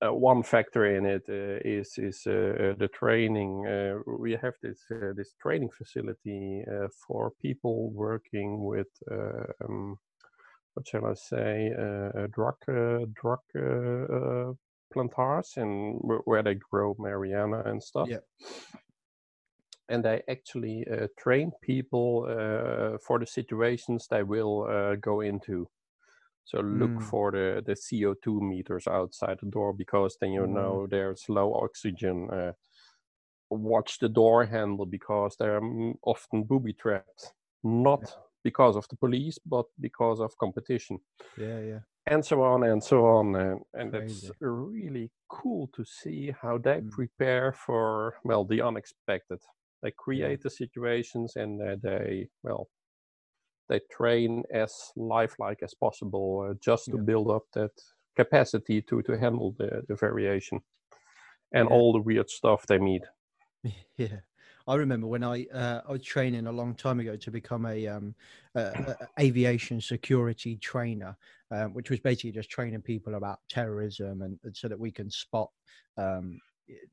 uh, 0.04 0.12
one 0.12 0.42
factor 0.42 0.96
in 0.96 1.06
it 1.06 1.22
uh, 1.28 1.60
is 1.64 1.94
is 1.98 2.22
uh, 2.26 2.30
uh, 2.30 2.74
the 2.78 2.88
training. 2.92 3.66
Uh, 3.66 3.98
we 4.18 4.32
have 4.32 4.54
this 4.62 4.80
uh, 4.90 5.12
this 5.16 5.34
training 5.40 5.70
facility 5.70 6.64
uh, 6.70 6.88
for 7.06 7.32
people 7.40 7.90
working 7.92 8.64
with 8.64 8.88
um, 9.10 9.96
what 10.74 10.86
shall 10.88 11.06
I 11.06 11.14
say, 11.14 11.70
drug 12.32 12.56
uh, 12.68 13.06
drug 13.14 13.40
plantars 14.92 15.56
and 15.56 16.00
where 16.24 16.42
they 16.42 16.54
grow 16.54 16.94
marijuana 16.94 17.66
and 17.66 17.82
stuff. 17.82 18.08
Yeah. 18.08 18.18
And 19.88 20.04
they 20.04 20.22
actually 20.28 20.86
uh, 20.88 21.08
train 21.18 21.52
people 21.62 22.26
uh, 22.28 22.98
for 22.98 23.18
the 23.18 23.26
situations 23.26 24.06
they 24.08 24.22
will 24.22 24.64
uh, 24.64 24.96
go 24.96 25.20
into. 25.20 25.68
So 26.44 26.60
look 26.60 27.00
Mm. 27.00 27.10
for 27.10 27.32
the, 27.32 27.62
the 27.64 27.76
CO2 27.76 28.40
meters 28.40 28.86
outside 28.86 29.38
the 29.40 29.46
door 29.50 29.72
because 29.74 30.16
then 30.20 30.32
you 30.32 30.46
Mm. 30.46 30.46
know 30.46 30.86
there's 30.86 31.28
low 31.28 31.54
oxygen. 31.54 32.30
Uh, 32.30 32.52
watch 33.50 33.98
the 33.98 34.08
door 34.08 34.44
handle 34.46 34.86
because 34.86 35.36
they're 35.38 35.60
mm, 35.60 35.94
often 36.02 36.44
booby 36.44 36.72
trapped, 36.72 37.34
not 37.62 38.16
because 38.42 38.76
of 38.76 38.86
the 38.88 38.96
police, 38.96 39.38
but 39.46 39.66
because 39.80 40.20
of 40.20 40.36
competition, 40.38 40.98
Yeah, 41.36 41.60
yeah. 41.60 41.80
and 42.06 42.24
so 42.24 42.42
on 42.42 42.64
and 42.64 42.82
so 42.82 43.04
on. 43.06 43.34
And, 43.34 43.60
and 43.72 43.94
it's 43.94 44.30
Crazy. 44.30 44.34
really 44.40 45.10
cool 45.28 45.68
to 45.68 45.84
see 45.84 46.30
how 46.30 46.58
they 46.58 46.80
Mm. 46.80 46.90
prepare 46.90 47.52
for 47.52 48.14
well 48.24 48.44
the 48.44 48.60
unexpected. 48.62 49.40
They 49.84 49.92
create 49.92 50.42
the 50.42 50.50
situations 50.50 51.36
and 51.36 51.62
uh, 51.62 51.76
they 51.80 52.30
well 52.42 52.70
they 53.68 53.80
train 53.90 54.42
as 54.52 54.92
lifelike 54.96 55.62
as 55.62 55.74
possible 55.74 56.46
uh, 56.50 56.54
just 56.60 56.90
to 56.90 56.96
Yeah. 56.96 57.02
build 57.04 57.30
up 57.30 57.44
that 57.52 57.72
capacity 58.16 58.80
to 58.82 59.02
to 59.02 59.18
handle 59.18 59.52
the, 59.58 59.82
the 59.88 59.94
variation 59.96 60.60
and 61.52 61.68
Yeah. 61.68 61.68
all 61.68 61.92
the 61.92 62.00
weird 62.02 62.30
stuff 62.30 62.66
they 62.66 62.78
meet. 62.78 63.04
Yeah, 63.96 64.20
I 64.66 64.74
remember 64.74 65.06
when 65.06 65.22
I 65.24 65.46
uh, 65.46 65.82
I 65.88 65.92
was 65.92 66.02
training 66.02 66.46
a 66.46 66.52
long 66.52 66.74
time 66.74 67.00
ago 67.00 67.16
to 67.16 67.30
become 67.30 67.66
a 67.66 67.86
um 67.86 68.14
a, 68.54 68.60
a- 69.00 69.08
aviation 69.22 69.80
security 69.80 70.56
trainer, 70.56 71.16
um, 71.50 71.72
which 71.74 71.90
was 71.90 72.00
basically 72.00 72.32
just 72.32 72.50
training 72.50 72.82
people 72.82 73.14
about 73.14 73.40
terrorism 73.48 74.22
and, 74.22 74.38
and 74.42 74.56
so 74.56 74.68
that 74.68 74.78
we 74.78 74.90
can 74.90 75.10
spot 75.10 75.50
um 75.96 76.40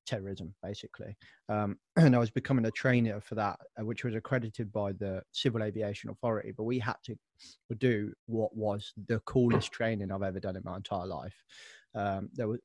terrorism 0.06 0.54
basically. 0.62 1.16
Um, 1.50 1.78
and 1.96 2.16
I 2.16 2.20
was 2.20 2.30
becoming 2.30 2.66
a 2.66 2.72
trainer 2.72 3.22
for 3.22 3.36
that, 3.36 3.60
uh, 3.80 3.86
which 3.86 4.04
was 4.04 4.16
accredited 4.16 4.72
by 4.72 4.94
the 4.94 5.22
Civil 5.32 5.64
Aviation 5.64 6.10
Authority. 6.10 6.54
But 6.56 6.64
we 6.64 6.80
had 6.80 6.98
to 7.06 7.16
do 7.78 8.14
what 8.28 8.56
was 8.56 8.94
the 9.08 9.20
coolest 9.22 9.72
training 9.72 10.12
I've 10.12 10.24
ever 10.24 10.40
done 10.40 10.56
in 10.56 10.64
my 10.64 10.78
entire 10.78 11.08
life. 11.08 11.36
Um, 11.96 12.30
there 12.34 12.48
was, 12.48 12.60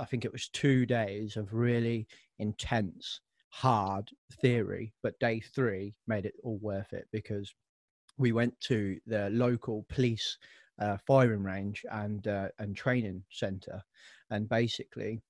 I 0.00 0.04
think 0.04 0.24
it 0.24 0.32
was 0.32 0.48
two 0.48 0.86
days 0.86 1.36
of 1.36 1.52
really 1.52 2.06
intense 2.38 3.20
hard 3.50 4.10
theory, 4.40 4.92
but 5.02 5.18
day 5.20 5.40
three 5.40 5.94
made 6.08 6.26
it 6.26 6.34
all 6.42 6.58
worth 6.60 6.92
it 6.92 7.06
because 7.12 7.54
we 8.18 8.32
went 8.32 8.58
to 8.62 8.98
the 9.06 9.30
local 9.30 9.86
police 9.88 10.38
uh, 10.80 10.96
firing 11.06 11.42
range 11.42 11.84
and 11.92 12.26
uh, 12.26 12.48
and 12.58 12.76
training 12.76 13.22
center, 13.30 13.80
and 14.30 14.48
basically 14.48 15.22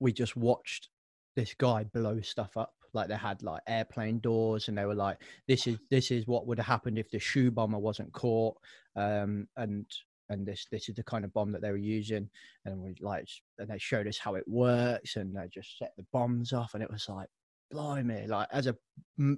we 0.00 0.12
just 0.12 0.36
watched 0.36 0.88
this 1.36 1.54
guy 1.54 1.84
blow 1.84 2.20
stuff 2.20 2.56
up. 2.56 2.74
Like 2.94 3.08
they 3.08 3.16
had 3.16 3.42
like 3.42 3.62
airplane 3.68 4.18
doors, 4.20 4.68
and 4.68 4.78
they 4.78 4.86
were 4.86 4.94
like, 4.94 5.18
"This 5.46 5.66
is 5.66 5.78
this 5.90 6.10
is 6.10 6.26
what 6.26 6.46
would 6.46 6.58
have 6.58 6.66
happened 6.66 6.98
if 6.98 7.10
the 7.10 7.18
shoe 7.18 7.50
bomber 7.50 7.78
wasn't 7.78 8.12
caught," 8.12 8.56
um, 8.96 9.46
and 9.56 9.86
and 10.30 10.46
this 10.46 10.66
this 10.70 10.88
is 10.88 10.94
the 10.94 11.02
kind 11.02 11.24
of 11.24 11.32
bomb 11.32 11.52
that 11.52 11.62
they 11.62 11.70
were 11.70 11.76
using 11.76 12.28
and 12.64 12.78
we 12.80 12.94
like 13.00 13.26
and 13.58 13.68
they 13.68 13.78
showed 13.78 14.06
us 14.06 14.18
how 14.18 14.34
it 14.34 14.46
works 14.46 15.16
and 15.16 15.34
they 15.34 15.48
just 15.48 15.78
set 15.78 15.92
the 15.96 16.04
bombs 16.12 16.52
off 16.52 16.74
and 16.74 16.82
it 16.82 16.90
was 16.90 17.08
like 17.08 17.28
blimey 17.70 18.26
like 18.26 18.48
as 18.52 18.66
a 18.66 18.76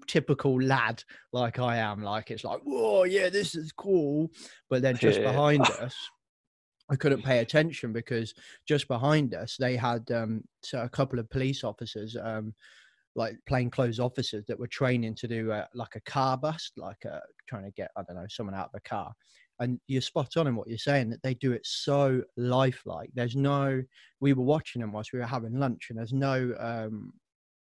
typical 0.06 0.60
lad 0.60 1.02
like 1.32 1.58
i 1.58 1.76
am 1.76 2.02
like 2.02 2.30
it's 2.30 2.44
like 2.44 2.60
whoa 2.62 3.04
yeah 3.04 3.28
this 3.28 3.54
is 3.54 3.72
cool 3.72 4.30
but 4.68 4.82
then 4.82 4.96
just 4.96 5.18
Yeah. 5.18 5.32
behind 5.32 5.62
us 5.80 5.96
I 6.90 6.96
couldn't 6.96 7.24
pay 7.24 7.38
attention 7.38 7.92
because 7.92 8.34
just 8.66 8.88
behind 8.88 9.32
us 9.34 9.56
they 9.56 9.76
had 9.76 10.10
um, 10.10 10.42
so 10.62 10.80
a 10.82 10.88
couple 10.88 11.18
of 11.18 11.30
police 11.30 11.62
officers, 11.62 12.16
um, 12.20 12.52
like 13.14 13.36
plainclothes 13.46 14.00
officers 14.00 14.44
that 14.46 14.58
were 14.58 14.66
training 14.66 15.14
to 15.16 15.28
do 15.28 15.52
uh, 15.52 15.66
like 15.74 15.94
a 15.94 16.00
car 16.00 16.36
bust, 16.36 16.72
like 16.76 17.04
uh, 17.06 17.20
trying 17.48 17.64
to 17.64 17.70
get 17.70 17.90
I 17.96 18.02
don't 18.02 18.16
know 18.16 18.26
someone 18.28 18.56
out 18.56 18.70
of 18.74 18.80
a 18.84 18.88
car. 18.88 19.12
And 19.60 19.78
you're 19.88 20.00
spot 20.00 20.36
on 20.38 20.46
in 20.46 20.56
what 20.56 20.68
you're 20.68 20.78
saying 20.78 21.10
that 21.10 21.22
they 21.22 21.34
do 21.34 21.52
it 21.52 21.66
so 21.66 22.22
lifelike. 22.36 23.10
There's 23.14 23.36
no. 23.36 23.82
We 24.18 24.32
were 24.32 24.44
watching 24.44 24.80
them 24.80 24.92
whilst 24.92 25.12
we 25.12 25.18
were 25.18 25.26
having 25.26 25.58
lunch, 25.58 25.88
and 25.90 25.98
there's 25.98 26.14
no 26.14 26.54
um, 26.58 27.12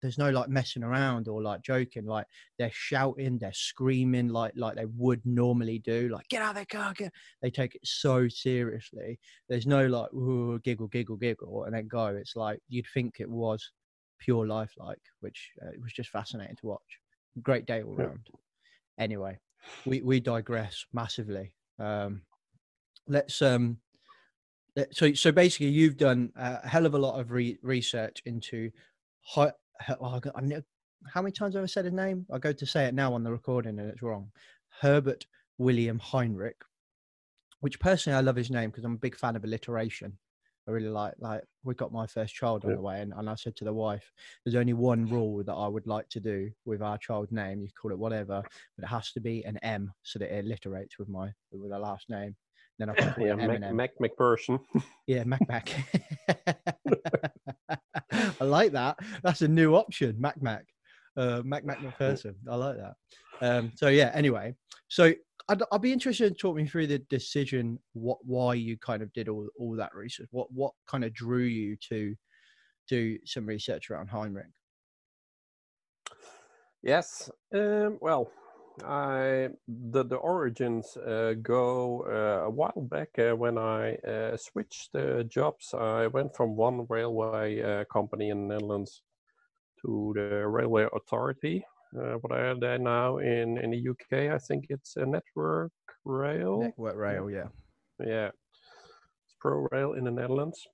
there's 0.02 0.18
no 0.18 0.30
like 0.30 0.48
messing 0.48 0.82
around 0.82 1.28
or 1.28 1.40
like 1.40 1.62
joking 1.62 2.04
like 2.04 2.26
they're 2.58 2.70
shouting 2.72 3.38
they're 3.38 3.52
screaming 3.52 4.28
like 4.28 4.52
like 4.56 4.74
they 4.74 4.84
would 4.96 5.24
normally 5.24 5.78
do 5.78 6.08
like 6.08 6.28
get 6.28 6.42
out 6.42 6.56
of 6.56 6.60
the 6.60 6.66
car 6.66 6.92
get. 6.92 7.12
they 7.40 7.50
take 7.50 7.74
it 7.74 7.86
so 7.86 8.28
seriously. 8.28 9.18
There's 9.48 9.66
no 9.66 9.86
like 9.86 10.10
giggle 10.64 10.88
giggle 10.88 11.16
giggle 11.16 11.64
and 11.64 11.74
then 11.74 11.88
go. 11.88 12.06
It's 12.06 12.36
like 12.36 12.60
you'd 12.68 12.86
think 12.92 13.16
it 13.20 13.30
was 13.30 13.70
pure 14.18 14.46
life 14.46 14.72
like 14.76 15.00
which 15.20 15.50
uh, 15.62 15.70
it 15.70 15.80
was 15.80 15.92
just 15.92 16.10
fascinating 16.10 16.56
to 16.56 16.66
watch. 16.66 16.98
Great 17.40 17.66
day 17.66 17.82
all 17.82 17.94
round. 17.94 18.28
Anyway 18.98 19.38
we 19.84 20.02
we 20.02 20.20
digress 20.20 20.84
massively. 20.92 21.54
Um 21.78 22.22
let's 23.06 23.40
um 23.40 23.78
so 24.90 25.12
so 25.12 25.32
basically 25.32 25.68
you've 25.68 25.96
done 25.96 26.32
a 26.36 26.66
hell 26.66 26.86
of 26.86 26.94
a 26.94 26.98
lot 26.98 27.20
of 27.20 27.30
re- 27.30 27.58
research 27.62 28.22
into 28.24 28.70
hi- 29.22 29.52
oh, 30.00 30.20
I 30.34 30.40
know, 30.40 30.62
how 31.12 31.22
many 31.22 31.32
times 31.32 31.54
have 31.54 31.64
I 31.64 31.66
said 31.66 31.84
his 31.84 31.94
name? 31.94 32.26
I 32.32 32.38
go 32.38 32.52
to 32.52 32.66
say 32.66 32.86
it 32.86 32.94
now 32.94 33.14
on 33.14 33.24
the 33.24 33.32
recording 33.32 33.78
and 33.78 33.90
it's 33.90 34.02
wrong. 34.02 34.30
Herbert 34.80 35.26
William 35.58 35.98
Heinrich, 35.98 36.62
which 37.60 37.80
personally 37.80 38.16
I 38.16 38.20
love 38.20 38.36
his 38.36 38.50
name 38.50 38.70
because 38.70 38.84
I'm 38.84 38.94
a 38.94 38.98
big 38.98 39.16
fan 39.16 39.36
of 39.36 39.44
alliteration. 39.44 40.18
I 40.68 40.70
really 40.70 40.88
like 40.88 41.14
like 41.18 41.42
we 41.64 41.74
got 41.74 41.92
my 41.92 42.06
first 42.06 42.34
child 42.34 42.64
on 42.64 42.70
yeah. 42.70 42.76
the 42.76 42.82
way 42.82 43.00
and, 43.00 43.12
and 43.16 43.28
I 43.28 43.34
said 43.34 43.56
to 43.56 43.64
the 43.64 43.72
wife, 43.72 44.12
there's 44.44 44.54
only 44.54 44.74
one 44.74 45.06
rule 45.06 45.42
that 45.42 45.52
I 45.52 45.66
would 45.66 45.88
like 45.88 46.08
to 46.10 46.20
do 46.20 46.50
with 46.64 46.82
our 46.82 46.98
child's 46.98 47.32
name. 47.32 47.60
You 47.60 47.68
call 47.80 47.90
it 47.90 47.98
whatever, 47.98 48.42
but 48.76 48.84
it 48.84 48.88
has 48.88 49.10
to 49.12 49.20
be 49.20 49.44
an 49.44 49.58
M 49.58 49.92
so 50.02 50.20
that 50.20 50.32
it 50.32 50.44
alliterates 50.44 50.98
with 50.98 51.08
my 51.08 51.32
with 51.50 51.70
the 51.70 51.78
last 51.78 52.08
name. 52.08 52.36
Then 52.78 52.90
I 52.90 53.14
yeah, 53.18 53.34
Mac, 53.34 53.72
Mac 53.74 53.90
McPherson. 54.00 54.58
Yeah, 55.06 55.24
Mac 55.24 55.46
Mac. 55.48 55.70
I 58.40 58.44
like 58.44 58.72
that. 58.72 58.98
That's 59.22 59.42
a 59.42 59.48
new 59.48 59.74
option, 59.74 60.16
Mac 60.18 60.40
Mac. 60.42 60.64
Uh, 61.16 61.42
Mac 61.44 61.64
Mac 61.64 61.78
McPherson. 61.80 62.34
I 62.48 62.56
like 62.56 62.76
that. 62.76 62.94
Um, 63.40 63.72
so 63.74 63.88
yeah. 63.88 64.10
Anyway, 64.14 64.54
so 64.88 65.12
I'd, 65.48 65.62
I'd 65.70 65.82
be 65.82 65.92
interested 65.92 66.26
in 66.26 66.34
talk 66.34 66.56
me 66.56 66.66
through 66.66 66.86
the 66.86 66.98
decision, 67.10 67.78
what 67.92 68.18
why 68.24 68.54
you 68.54 68.78
kind 68.78 69.02
of 69.02 69.12
did 69.12 69.28
all 69.28 69.48
all 69.58 69.76
that 69.76 69.94
research. 69.94 70.28
What 70.30 70.50
what 70.52 70.72
kind 70.86 71.04
of 71.04 71.12
drew 71.12 71.44
you 71.44 71.76
to 71.88 72.14
do 72.88 73.18
some 73.24 73.46
research 73.46 73.90
around 73.90 74.08
Heinrich? 74.08 74.46
Yes. 76.82 77.30
Um, 77.54 77.98
well, 78.00 78.30
I 78.84 79.50
the 79.68 80.04
the 80.04 80.16
origins 80.16 80.96
uh, 80.96 81.34
go 81.42 82.04
uh, 82.08 82.46
a 82.46 82.50
while 82.50 82.88
back 82.90 83.10
uh, 83.18 83.36
when 83.36 83.58
I 83.58 83.96
uh, 83.96 84.36
switched 84.36 84.94
uh, 84.94 85.24
jobs. 85.24 85.74
I 85.74 86.06
went 86.06 86.34
from 86.34 86.56
one 86.56 86.86
railway 86.88 87.62
uh, 87.62 87.84
company 87.92 88.30
in 88.30 88.48
the 88.48 88.54
Netherlands 88.54 89.02
to 89.82 90.12
the 90.16 90.46
railway 90.48 90.86
authority. 90.92 91.64
what 91.92 92.32
I 92.32 92.48
am 92.50 92.60
there 92.60 92.78
now 92.78 93.18
in 93.18 93.58
in 93.58 93.70
the 93.70 93.88
UK, 93.92 94.32
I 94.34 94.38
think 94.38 94.66
it's 94.70 94.96
a 94.96 95.04
Network 95.04 95.72
Rail. 96.04 96.60
Network 96.60 96.96
Rail, 96.96 97.30
yeah, 97.30 97.48
yeah, 98.00 98.30
it's 99.24 99.36
ProRail 99.44 99.98
in 99.98 100.04
the 100.04 100.10
Netherlands. 100.10 100.66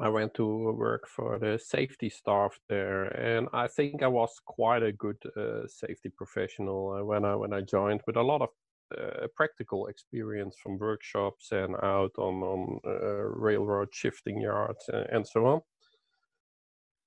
I 0.00 0.08
went 0.08 0.34
to 0.34 0.72
work 0.72 1.08
for 1.08 1.38
the 1.38 1.58
safety 1.58 2.08
staff 2.08 2.58
there, 2.68 3.04
and 3.04 3.48
I 3.52 3.66
think 3.66 4.02
I 4.02 4.06
was 4.06 4.40
quite 4.44 4.82
a 4.82 4.92
good 4.92 5.18
uh, 5.36 5.66
safety 5.66 6.08
professional 6.08 6.92
uh, 6.92 7.04
when 7.04 7.24
I 7.24 7.34
when 7.34 7.52
I 7.52 7.62
joined, 7.62 8.02
with 8.06 8.16
a 8.16 8.22
lot 8.22 8.42
of 8.42 8.50
uh, 8.96 9.26
practical 9.34 9.88
experience 9.88 10.56
from 10.62 10.78
workshops 10.78 11.52
and 11.52 11.74
out 11.82 12.12
on 12.16 12.42
on 12.42 12.80
uh, 12.86 13.24
railroad 13.46 13.88
shifting 13.92 14.40
yards 14.40 14.88
and, 14.88 15.06
and, 15.10 15.26
so 15.26 15.46
on. 15.46 15.60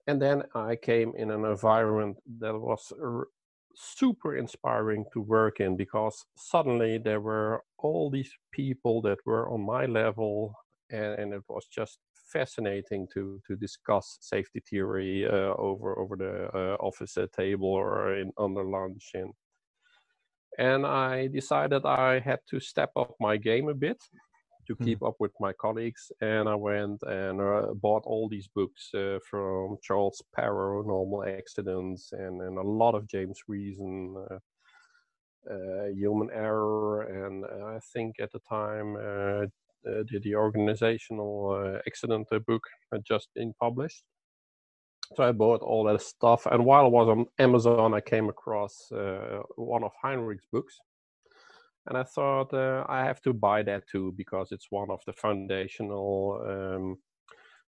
And 0.07 0.21
then 0.21 0.43
I 0.53 0.75
came 0.75 1.13
in 1.15 1.31
an 1.31 1.45
environment 1.45 2.17
that 2.39 2.59
was 2.59 2.91
r- 3.01 3.27
super 3.75 4.35
inspiring 4.35 5.05
to 5.13 5.21
work 5.21 5.59
in 5.59 5.77
because 5.77 6.25
suddenly 6.35 6.97
there 6.97 7.21
were 7.21 7.63
all 7.77 8.09
these 8.09 8.31
people 8.51 9.01
that 9.03 9.19
were 9.25 9.49
on 9.49 9.61
my 9.61 9.85
level, 9.85 10.53
and, 10.91 11.13
and 11.19 11.33
it 11.33 11.43
was 11.47 11.65
just 11.65 11.99
fascinating 12.31 13.07
to 13.13 13.39
to 13.47 13.55
discuss 13.55 14.17
safety 14.21 14.61
theory 14.69 15.25
uh, 15.25 15.53
over 15.57 15.97
over 15.99 16.15
the 16.15 16.49
uh, 16.57 16.75
office 16.79 17.17
table 17.35 17.69
or 17.69 18.15
in 18.15 18.31
under 18.37 18.63
lunch 18.63 19.11
and 19.13 19.33
and 20.57 20.85
I 20.85 21.27
decided 21.27 21.85
I 21.85 22.19
had 22.19 22.39
to 22.49 22.59
step 22.59 22.91
up 22.95 23.15
my 23.19 23.37
game 23.37 23.69
a 23.69 23.73
bit 23.73 23.97
to 24.67 24.75
hmm. 24.75 24.83
keep 24.83 24.99
mm. 24.99 25.07
up 25.07 25.15
with 25.19 25.31
my 25.39 25.53
colleagues 25.53 26.11
and 26.21 26.47
I 26.47 26.55
went 26.55 27.01
and 27.03 27.41
uh, 27.41 27.73
bought 27.75 28.03
all 28.05 28.27
these 28.29 28.47
books 28.47 28.89
uh, 28.93 29.19
from 29.29 29.77
Charles 29.81 30.21
Perrow 30.37 30.85
Normal 30.85 31.23
Accidents 31.23 32.11
and, 32.11 32.41
and 32.41 32.57
a 32.57 32.61
lot 32.61 32.95
of 32.95 33.07
James 33.07 33.39
Reason 33.47 34.15
uh, 34.29 34.39
uh 35.49 35.87
human 35.87 36.29
error 36.31 37.01
and 37.01 37.45
I 37.45 37.79
think 37.93 38.17
at 38.19 38.31
the 38.31 38.41
time 38.47 38.95
uh, 38.95 39.47
the, 39.83 40.19
the 40.23 40.35
organizational 40.35 41.51
uh, 41.51 41.79
accident 41.87 42.27
book 42.47 42.63
had 42.91 43.03
just 43.05 43.29
been 43.35 43.53
published. 43.59 44.03
So 45.15 45.23
I 45.23 45.31
bought 45.33 45.61
all 45.61 45.83
that 45.85 46.01
stuff, 46.01 46.45
and 46.45 46.63
while 46.63 46.85
I 46.85 46.87
was 46.87 47.09
on 47.09 47.25
Amazon, 47.37 47.93
I 47.93 47.99
came 47.99 48.29
across 48.29 48.89
uh, 48.93 49.41
one 49.55 49.83
of 49.83 49.91
Heinrich's 50.01 50.47
books, 50.53 50.79
and 51.87 51.97
I 51.97 52.03
thought 52.03 52.53
uh, 52.53 52.85
I 52.87 53.03
have 53.03 53.21
to 53.23 53.33
buy 53.33 53.63
that 53.63 53.83
too 53.91 54.13
because 54.15 54.51
it's 54.51 54.67
one 54.69 54.89
of 54.89 55.01
the 55.05 55.13
foundational 55.13 56.41
um, 56.47 56.97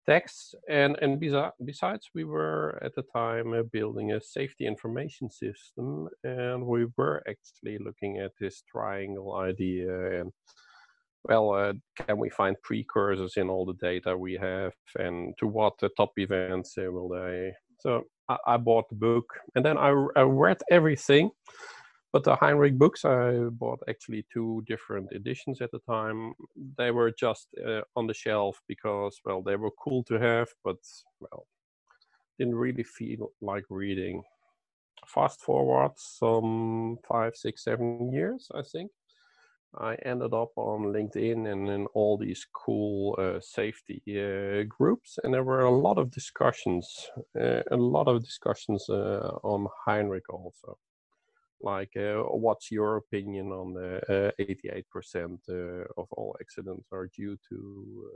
texts. 0.06 0.54
And 0.69 0.97
and 1.02 1.19
besi- 1.19 1.52
besides, 1.65 2.10
we 2.13 2.26
were 2.26 2.80
at 2.84 2.93
the 2.93 3.04
time 3.13 3.54
uh, 3.54 3.63
building 3.71 4.12
a 4.12 4.21
safety 4.21 4.67
information 4.67 5.32
system, 5.32 6.10
and 6.24 6.65
we 6.65 6.86
were 6.97 7.24
actually 7.28 7.80
looking 7.80 8.19
at 8.19 8.34
this 8.39 8.62
triangle 8.71 9.36
idea 9.36 10.21
and 10.21 10.32
well, 11.23 11.51
uh, 11.51 11.73
can 11.95 12.17
we 12.17 12.29
find 12.29 12.55
precursors 12.63 13.38
in 13.38 13.49
all 13.49 13.65
the 13.65 13.73
data 13.73 14.17
we 14.17 14.34
have, 14.34 14.73
and 14.97 15.38
to 15.38 15.47
what 15.47 15.77
the 15.79 15.89
top 15.89 16.12
events 16.17 16.77
uh, 16.77 16.91
will 16.91 17.10
they? 17.10 17.53
So 17.79 18.03
I, 18.27 18.38
I, 18.47 18.57
bought 18.57 18.89
the 18.89 18.95
book, 18.95 19.25
and 19.55 19.63
then 19.63 19.77
I, 19.77 19.89
I, 20.15 20.21
read 20.21 20.62
everything. 20.71 21.31
But 22.12 22.23
the 22.23 22.36
Heinrich 22.36 22.77
books, 22.77 23.05
I 23.05 23.31
bought 23.51 23.79
actually 23.88 24.25
two 24.34 24.63
different 24.67 25.12
editions 25.13 25.62
at 25.62 25.71
the 25.71 25.79
time. 25.79 26.34
They 26.77 26.91
were 26.91 27.12
just 27.12 27.47
uh, 27.65 27.81
on 27.95 28.05
the 28.05 28.13
shelf 28.13 28.60
because, 28.67 29.17
well, 29.23 29.41
they 29.41 29.55
were 29.55 29.71
cool 29.81 30.03
to 30.05 30.15
have, 30.15 30.49
but 30.65 30.75
well, 31.21 31.47
didn't 32.38 32.55
really 32.55 32.84
feel 32.84 33.31
like 33.41 33.63
reading. 33.69 34.23
Fast 35.07 35.41
forward 35.41 35.91
some 35.95 36.97
five, 37.07 37.36
six, 37.36 37.63
seven 37.63 38.12
years, 38.12 38.49
I 38.53 38.62
think 38.62 38.91
I 39.77 39.95
ended 40.03 40.34
up 40.34 40.51
on 40.57 40.91
LinkedIn 40.91 41.49
and 41.49 41.69
in 41.69 41.86
all 41.93 42.17
these 42.17 42.45
cool 42.53 43.15
uh, 43.17 43.39
safety 43.39 44.01
uh, 44.10 44.63
groups, 44.67 45.17
and 45.23 45.34
there 45.34 45.45
were 45.45 45.62
a 45.63 45.71
lot 45.71 45.97
of 45.97 46.12
discussions, 46.12 47.07
uh, 47.39 47.62
a 47.71 47.77
lot 47.77 48.07
of 48.07 48.21
discussions 48.21 48.89
uh, 48.89 49.31
on 49.43 49.67
Heinrich 49.86 50.29
also. 50.29 50.77
Like, 51.62 51.95
uh, 51.95 52.23
what's 52.23 52.71
your 52.71 52.97
opinion 52.97 53.51
on 53.51 53.73
the 53.73 54.34
88% 54.39 54.84
uh, 55.47 55.53
of 55.95 56.07
all 56.12 56.36
accidents 56.41 56.88
are 56.91 57.07
due 57.15 57.38
to 57.49 58.10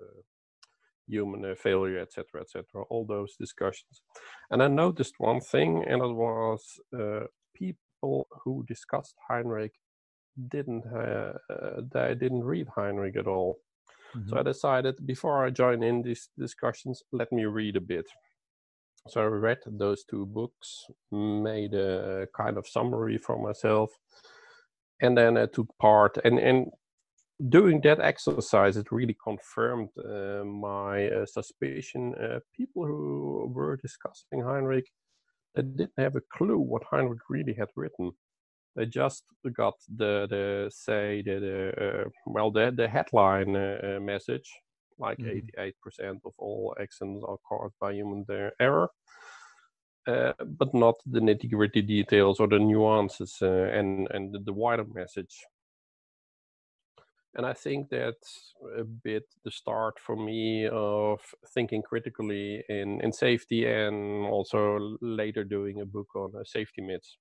human 1.08 1.56
failure, 1.56 2.00
etc., 2.00 2.42
etc. 2.42 2.84
All 2.90 3.06
those 3.06 3.36
discussions, 3.38 4.02
and 4.50 4.62
I 4.62 4.68
noticed 4.68 5.14
one 5.20 5.40
thing, 5.40 5.86
and 5.88 6.02
it 6.02 6.16
was 6.16 6.80
people 7.54 8.28
who 8.44 8.66
discussed 8.68 9.16
Heinrich 9.30 9.74
didn't 10.50 10.86
uh, 10.86 11.34
they 11.94 12.16
didn't 12.16 12.44
read 12.44 12.68
Heinrich 12.76 13.18
at 13.18 13.28
all. 13.28 13.58
Mm-hmm. 14.16 14.30
So 14.30 14.40
I 14.40 14.44
decided 14.44 15.06
before 15.06 15.46
I 15.46 15.50
join 15.50 15.84
in 15.84 16.02
these 16.02 16.30
discussions, 16.38 17.04
let 17.12 17.32
me 17.32 17.46
read 17.46 17.76
a 17.76 17.82
bit. 17.82 18.06
So 19.08 19.22
I 19.22 19.26
read 19.26 19.60
those 19.66 20.04
two 20.04 20.26
books, 20.26 20.86
made 21.12 21.74
a 21.74 22.28
kind 22.36 22.58
of 22.58 22.68
summary 22.68 23.18
for 23.18 23.38
myself, 23.38 23.92
and 25.02 25.18
then 25.18 25.38
I 25.38 25.46
took 25.46 25.68
part. 25.80 26.18
And 26.24 26.40
and 26.40 26.68
doing 27.50 27.82
that 27.82 28.00
exercise, 28.00 28.78
it 28.78 28.92
really 28.92 29.16
confirmed 29.24 29.90
uh, 29.98 30.44
my 30.44 31.08
uh, 31.10 31.26
suspicion. 31.26 32.16
Uh, 32.16 32.40
people 32.56 32.86
who 32.86 33.52
were 33.54 33.78
discussing 33.78 34.42
Heinrich, 34.42 34.90
they 35.56 35.62
didn't 35.62 36.00
have 36.00 36.16
a 36.16 36.22
clue 36.34 36.58
what 36.58 36.84
Heinrich 36.90 37.30
really 37.30 37.54
had 37.54 37.70
written 37.76 38.12
they 38.76 38.86
just 38.86 39.24
got 39.54 39.76
the 39.96 40.28
the 40.30 40.70
say 40.72 41.22
the, 41.22 41.40
the 41.40 41.86
uh, 41.86 42.10
well 42.26 42.52
the 42.52 42.72
the 42.76 42.88
headline 42.88 43.56
uh, 43.56 43.80
uh, 43.84 44.00
message 44.00 44.50
like 44.98 45.20
Mhm. 45.20 45.50
88% 45.58 46.22
of 46.26 46.34
all 46.38 46.76
accidents 46.80 47.24
are 47.28 47.38
caused 47.38 47.76
by 47.80 47.92
human 47.94 48.26
uh, 48.30 48.50
error 48.60 48.90
uh, 50.08 50.34
but 50.46 50.74
not 50.74 50.96
the 51.06 51.20
nitty 51.20 51.50
gritty 51.50 51.82
details 51.82 52.40
or 52.40 52.48
the 52.48 52.60
nuances 52.60 53.38
uh, 53.42 53.70
and 53.74 54.08
and 54.12 54.46
the, 54.46 54.54
wider 54.54 54.86
message 54.94 55.46
and 57.36 57.46
I 57.46 57.54
think 57.54 57.90
that's 57.90 58.54
a 58.78 58.84
bit 58.84 59.26
the 59.44 59.52
start 59.52 60.00
for 60.00 60.16
me 60.16 60.68
of 60.68 61.20
thinking 61.54 61.82
critically 61.82 62.64
in, 62.70 63.02
in 63.02 63.12
safety 63.12 63.66
and 63.68 64.26
also 64.26 64.98
later 65.02 65.44
doing 65.44 65.82
a 65.82 65.86
book 65.86 66.16
on 66.16 66.32
uh, 66.36 66.44
safety 66.46 66.82
myths 66.82 67.18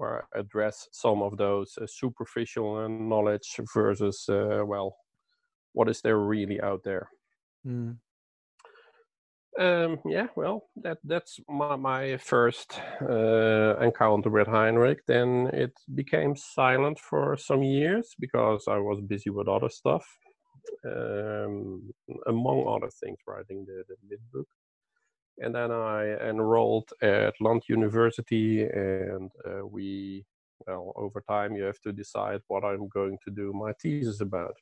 I 0.00 0.20
address 0.34 0.88
some 0.92 1.22
of 1.22 1.36
those 1.36 1.78
uh, 1.80 1.86
superficial 1.86 2.76
uh, 2.76 2.88
knowledge 2.88 3.60
versus, 3.74 4.26
uh, 4.28 4.62
well, 4.64 4.96
what 5.72 5.88
is 5.88 6.00
there 6.00 6.18
really 6.18 6.60
out 6.60 6.82
there? 6.84 7.08
Mm. 7.66 7.96
Um, 9.58 9.98
yeah, 10.04 10.26
well, 10.36 10.68
that 10.82 10.98
that's 11.02 11.40
my, 11.48 11.76
my 11.76 12.18
first 12.18 12.78
uh, 13.00 13.76
encounter 13.78 14.28
with 14.28 14.48
Heinrich. 14.48 15.00
Then 15.06 15.48
it 15.52 15.72
became 15.94 16.36
silent 16.36 16.98
for 16.98 17.38
some 17.38 17.62
years 17.62 18.14
because 18.20 18.64
I 18.68 18.76
was 18.76 19.00
busy 19.00 19.30
with 19.30 19.48
other 19.48 19.70
stuff, 19.70 20.06
um, 20.84 21.90
among 22.26 22.66
other 22.68 22.90
things, 23.02 23.18
writing 23.26 23.64
the, 23.66 23.84
the 23.88 23.96
mid 24.06 24.20
book. 24.30 24.48
And 25.38 25.54
then 25.54 25.70
I 25.70 26.16
enrolled 26.30 26.92
at 27.02 27.34
Lund 27.40 27.62
University, 27.68 28.64
and 28.64 29.30
uh, 29.46 29.66
we, 29.66 30.24
well, 30.66 30.92
over 30.96 31.20
time 31.20 31.56
you 31.56 31.64
have 31.64 31.80
to 31.82 31.92
decide 31.92 32.40
what 32.48 32.64
I'm 32.64 32.88
going 32.88 33.18
to 33.24 33.30
do 33.30 33.52
my 33.52 33.72
thesis 33.74 34.20
about 34.20 34.56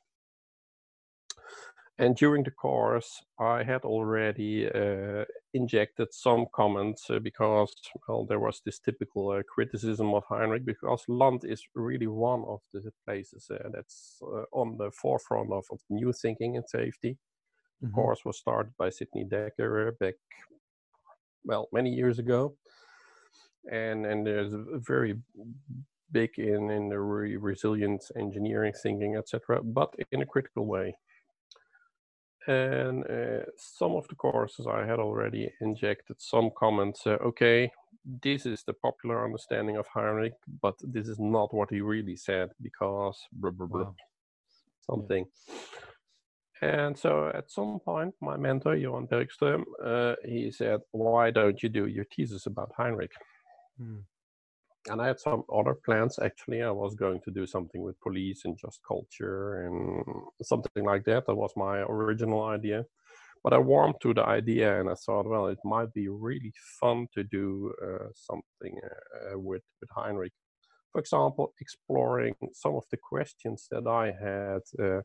and 1.97 2.15
during 2.15 2.43
the 2.43 2.51
course 2.51 3.23
i 3.39 3.63
had 3.63 3.83
already 3.85 4.67
uh, 4.69 5.23
injected 5.53 6.13
some 6.13 6.45
comments 6.53 7.09
uh, 7.09 7.19
because 7.19 7.73
well 8.07 8.25
there 8.25 8.39
was 8.39 8.61
this 8.65 8.79
typical 8.79 9.29
uh, 9.31 9.41
criticism 9.53 10.13
of 10.13 10.23
heinrich 10.29 10.65
because 10.65 11.03
lund 11.07 11.41
is 11.45 11.63
really 11.75 12.07
one 12.07 12.43
of 12.47 12.59
the 12.73 12.91
places 13.05 13.49
uh, 13.51 13.69
that's 13.71 14.19
uh, 14.23 14.43
on 14.51 14.77
the 14.77 14.91
forefront 14.91 15.51
of, 15.51 15.65
of 15.71 15.79
new 15.89 16.11
thinking 16.11 16.57
and 16.57 16.67
safety 16.67 17.17
the 17.83 17.87
Mhm. 17.87 17.91
course 17.91 18.25
was 18.25 18.37
started 18.39 18.73
by 18.77 18.89
sidney 18.89 19.25
dekker 19.25 19.97
back 19.99 20.15
well 21.45 21.67
many 21.71 21.89
years 21.89 22.19
ago 22.19 22.55
and 23.71 24.05
and 24.05 24.25
there's 24.25 24.53
a 24.53 24.63
very 24.79 25.17
big 26.11 26.37
in 26.37 26.69
in 26.69 26.89
the 26.89 26.99
re- 26.99 27.37
resilient 27.37 28.03
engineering 28.15 28.73
thinking 28.83 29.15
etc 29.15 29.61
but 29.63 29.93
in 30.11 30.21
a 30.21 30.25
critical 30.25 30.65
way 30.65 30.95
and 32.47 33.03
uh, 33.05 33.43
some 33.57 33.95
of 33.95 34.07
the 34.07 34.15
courses 34.15 34.67
I 34.67 34.85
had 34.85 34.99
already 34.99 35.51
injected 35.61 36.17
some 36.19 36.51
comments. 36.55 37.01
Uh, 37.05 37.17
okay, 37.21 37.71
this 38.21 38.45
is 38.45 38.63
the 38.63 38.73
popular 38.73 39.25
understanding 39.25 39.77
of 39.77 39.87
Heinrich, 39.87 40.33
but 40.61 40.75
this 40.83 41.07
is 41.07 41.17
not 41.19 41.53
what 41.53 41.71
he 41.71 41.81
really 41.81 42.15
said 42.15 42.51
because 42.61 43.19
blah, 43.31 43.51
blah, 43.51 43.67
blah, 43.67 43.81
Wow. 43.81 43.95
something. 44.81 45.25
And 46.61 46.97
so 46.97 47.31
at 47.33 47.51
some 47.51 47.79
point, 47.79 48.15
my 48.21 48.37
mentor, 48.37 48.75
Johan 48.75 49.07
Bergström, 49.07 49.63
uh, 49.83 50.15
he 50.23 50.51
said, 50.51 50.79
Why 50.91 51.31
don't 51.31 51.61
you 51.61 51.69
do 51.69 51.87
your 51.87 52.05
thesis 52.05 52.45
about 52.45 52.71
Heinrich? 52.77 53.11
Mm. 53.81 54.03
and 54.89 55.01
I 55.01 55.07
had 55.07 55.19
some 55.19 55.43
other 55.53 55.73
plans 55.73 56.17
actually. 56.17 56.61
I 56.61 56.71
was 56.71 56.95
going 56.95 57.19
to 57.25 57.31
do 57.31 57.45
something 57.45 57.81
with 57.81 57.99
police 57.99 58.45
and 58.45 58.57
just 58.57 58.79
culture 58.87 59.65
and 59.65 60.03
something 60.41 60.85
like 60.85 61.03
that. 61.05 61.25
That 61.25 61.35
was 61.35 61.51
my 61.57 61.79
original 61.79 62.43
idea. 62.43 62.85
But 63.43 63.53
I 63.53 63.57
warmed 63.57 63.95
to 64.01 64.13
the 64.13 64.25
idea 64.25 64.79
and 64.79 64.89
I 64.89 64.95
thought, 64.95 65.27
well, 65.27 65.47
it 65.47 65.59
might 65.63 65.93
be 65.93 66.07
really 66.07 66.53
fun 66.79 67.07
to 67.13 67.23
do 67.23 67.73
uh, 67.83 68.07
something 68.15 68.79
uh, 68.83 69.37
with, 69.37 69.63
with 69.81 69.89
Heinrich. 69.95 70.33
For 70.91 70.99
example, 70.99 71.53
exploring 71.59 72.35
some 72.53 72.75
of 72.75 72.85
the 72.89 72.97
questions 72.97 73.67
that 73.69 73.85
I 73.85 74.13
had, 74.19 74.61
uh, 74.81 75.01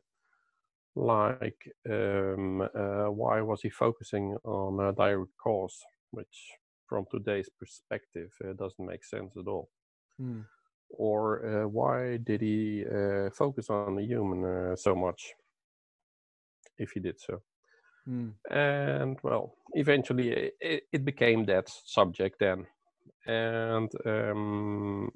like 0.95 1.71
um, 1.89 2.61
uh, 2.61 3.05
why 3.11 3.41
was 3.41 3.61
he 3.61 3.69
focusing 3.69 4.37
on 4.43 4.79
uh, 4.79 4.91
direct 4.91 5.31
cause, 5.37 5.83
which 6.11 6.51
from 6.87 7.05
today's 7.11 7.49
perspective 7.49 8.31
uh, 8.43 8.53
doesn't 8.53 8.85
make 8.85 9.03
sense 9.05 9.35
at 9.37 9.47
all 9.47 9.69
Mm. 10.19 10.45
or 10.89 11.45
uh, 11.63 11.67
why 11.67 12.17
did 12.17 12.41
he 12.41 12.85
uh, 12.85 13.29
focus 13.31 13.69
on 13.69 13.95
the 13.95 14.03
human 14.03 14.43
uh, 14.43 14.75
so 14.75 14.95
much 14.95 15.33
if 16.77 16.91
he 16.91 16.99
did 16.99 17.19
so 17.19 17.41
Mm. 18.07 18.35
and 18.49 19.17
well 19.23 19.55
eventually 19.73 20.29
it, 20.59 20.83
it 20.91 21.05
became 21.05 21.45
that 21.45 21.69
subject 21.69 22.39
then 22.39 22.65
and 23.27 23.91
um, 24.05 25.11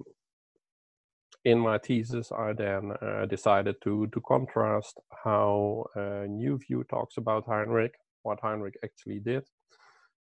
in 1.45 1.59
my 1.59 1.77
thesis 1.77 2.31
i 2.31 2.53
then 2.53 2.91
uh, 3.01 3.25
decided 3.25 3.75
to 3.81 4.07
to 4.07 4.21
contrast 4.21 4.99
how 5.23 5.85
uh, 5.95 6.25
new 6.27 6.57
view 6.57 6.83
talks 6.89 7.17
about 7.17 7.45
heinrich 7.47 7.95
what 8.23 8.39
heinrich 8.41 8.77
actually 8.83 9.19
did 9.19 9.43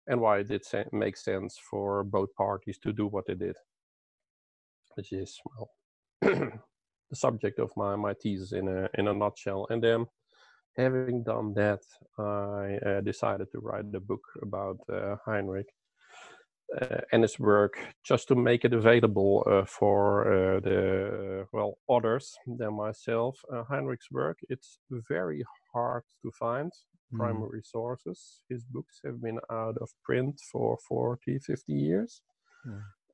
and 0.07 0.21
why 0.21 0.37
it 0.39 0.47
did 0.47 0.63
se- 0.63 0.85
make 0.91 1.17
sense 1.17 1.57
for 1.69 2.03
both 2.03 2.29
parties 2.35 2.77
to 2.77 2.93
do 2.93 3.07
what 3.07 3.25
they 3.25 3.35
did 3.35 3.55
which 4.95 5.11
is 5.11 5.39
well 5.45 5.69
the 7.09 7.15
subject 7.15 7.59
of 7.59 7.71
my, 7.75 7.95
my 7.95 8.13
thesis 8.13 8.51
in 8.51 8.67
a 8.67 8.89
in 8.99 9.07
a 9.07 9.13
nutshell. 9.13 9.67
And 9.69 9.83
then, 9.83 10.05
having 10.77 11.23
done 11.23 11.53
that, 11.53 11.81
I 12.17 12.87
uh, 12.87 13.01
decided 13.01 13.47
to 13.51 13.59
write 13.59 13.85
a 13.93 13.99
book 13.99 14.23
about 14.41 14.77
uh, 14.91 15.15
Heinrich 15.25 15.69
and 17.11 17.23
his 17.23 17.39
work, 17.39 17.77
just 18.03 18.27
to 18.27 18.35
make 18.35 18.65
it 18.65 18.73
available 18.73 19.43
uh, 19.49 19.65
for 19.65 20.27
uh, 20.27 20.59
the 20.59 21.47
well 21.53 21.77
others 21.89 22.35
than 22.45 22.73
myself. 22.75 23.39
Uh, 23.51 23.63
Heinrich's 23.63 24.11
work 24.11 24.39
it's 24.49 24.79
very 25.09 25.43
hard 25.73 26.03
to 26.21 26.31
find 26.31 26.71
Mm. 27.13 27.17
primary 27.17 27.61
sources. 27.63 28.41
His 28.49 28.63
books 28.65 28.99
have 29.05 29.21
been 29.21 29.39
out 29.51 29.77
of 29.77 29.89
print 30.03 30.41
for 30.51 30.77
40, 30.87 31.39
50 31.39 31.73
years. 31.73 32.21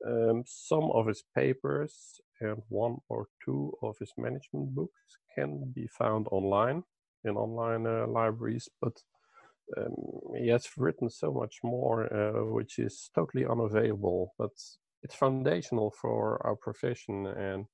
Um, 0.06 0.42
some 0.46 0.90
of 0.92 1.06
his 1.06 1.22
papers 1.36 2.20
and 2.40 2.62
one 2.68 2.96
or 3.08 3.26
two 3.44 3.72
of 3.82 3.96
his 3.98 4.12
management 4.16 4.74
books 4.74 5.18
can 5.34 5.72
be 5.74 5.86
found 5.86 6.26
online 6.30 6.82
in 7.24 7.36
online 7.36 7.86
uh, 7.86 8.06
libraries, 8.08 8.68
but 8.80 8.94
um, 9.76 9.94
he 10.36 10.48
has 10.48 10.68
written 10.76 11.10
so 11.10 11.32
much 11.32 11.58
more, 11.62 12.12
uh, 12.12 12.44
which 12.44 12.78
is 12.78 13.10
totally 13.14 13.44
unavailable. 13.46 14.34
But 14.38 14.52
it's 15.02 15.14
foundational 15.14 15.90
for 16.00 16.40
our 16.46 16.56
profession, 16.56 17.26
and 17.26 17.66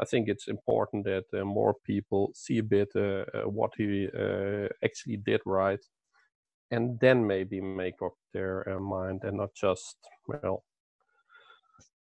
I 0.00 0.04
think 0.04 0.28
it's 0.28 0.48
important 0.48 1.04
that 1.04 1.24
uh, 1.34 1.44
more 1.44 1.74
people 1.84 2.32
see 2.34 2.58
a 2.58 2.62
bit 2.62 2.88
uh, 2.96 3.24
uh, 3.34 3.48
what 3.48 3.72
he 3.76 4.08
uh, 4.08 4.68
actually 4.84 5.18
did 5.18 5.40
right, 5.46 5.84
and 6.70 6.98
then 7.00 7.26
maybe 7.26 7.60
make 7.60 8.00
up 8.02 8.14
their 8.32 8.68
uh, 8.68 8.80
mind 8.80 9.24
and 9.24 9.36
not 9.38 9.54
just 9.54 9.96
well 10.26 10.64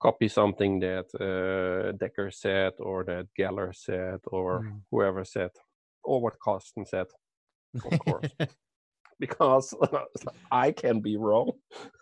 copy 0.02 0.28
something 0.28 0.80
that 0.80 1.06
uh, 1.20 1.92
Dekker 1.96 2.32
said 2.32 2.72
or 2.80 3.04
that 3.04 3.28
Geller 3.38 3.72
said 3.74 4.20
or 4.26 4.60
Mm. 4.60 4.82
whoever 4.90 5.24
said 5.24 5.50
or 6.04 6.20
what 6.20 6.38
Carsten 6.40 6.84
said, 6.84 7.06
of 7.84 7.96
course, 7.98 8.34
because 9.22 9.72
I 10.50 10.72
can 10.72 10.98
be 11.00 11.16
wrong. 11.16 11.52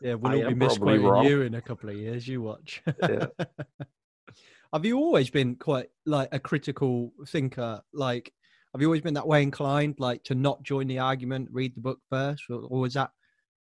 yeah, 0.00 0.14
we'll 0.14 0.32
I 0.32 0.42
all 0.42 0.48
be 0.48 0.54
misquoting 0.54 1.04
wrong. 1.04 1.26
you 1.26 1.42
in 1.42 1.54
a 1.54 1.60
couple 1.60 1.90
of 1.90 1.96
years. 1.96 2.26
You 2.26 2.40
watch. 2.40 2.82
Yeah. 3.02 3.26
have 4.72 4.84
you 4.86 4.96
always 4.96 5.28
been 5.28 5.54
quite 5.56 5.90
like 6.06 6.30
a 6.32 6.38
critical 6.40 7.12
thinker? 7.28 7.82
Like, 7.92 8.32
have 8.72 8.80
you 8.80 8.88
always 8.88 9.02
been 9.02 9.14
that 9.14 9.26
way 9.26 9.42
inclined, 9.42 9.96
like 9.98 10.24
to 10.24 10.34
not 10.34 10.62
join 10.62 10.86
the 10.86 10.98
argument, 10.98 11.50
read 11.52 11.74
the 11.76 11.80
book 11.82 11.98
first, 12.08 12.44
or, 12.48 12.62
or 12.62 12.80
was 12.80 12.94
that 12.94 13.10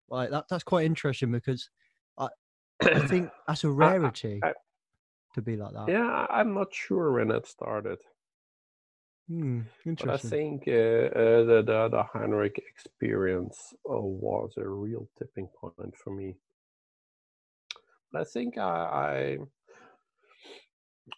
like 0.08 0.30
that? 0.30 0.46
That's 0.50 0.64
quite 0.64 0.86
interesting 0.86 1.32
because 1.32 1.68
I, 2.18 2.28
I 2.84 3.00
think 3.08 3.30
that's 3.48 3.64
a 3.64 3.72
rarity 3.72 4.40
I- 4.44 4.54
to 5.34 5.42
be 5.42 5.56
like 5.58 5.74
that. 5.74 5.90
Yeah, 5.90 6.06
I- 6.06 6.40
I'm 6.40 6.54
not 6.54 6.68
sure 6.72 7.12
when 7.14 7.32
it 7.32 7.48
started. 7.48 7.98
Hmm, 9.28 9.62
But 10.00 10.10
I 10.10 10.18
think 10.18 10.68
uh, 10.68 10.72
uh, 10.72 11.44
the, 11.46 11.64
the 11.66 11.90
the 11.90 12.04
Heinrich 12.14 12.58
experience 12.58 13.74
uh, 13.90 14.00
was 14.02 14.54
a 14.58 14.68
real 14.68 15.08
tipping 15.18 15.48
point 15.48 15.96
for 15.96 16.12
me. 16.14 16.38
But 18.12 18.22
I 18.22 18.26
think 18.26 18.58
I, 18.58 19.38
I 19.38 19.38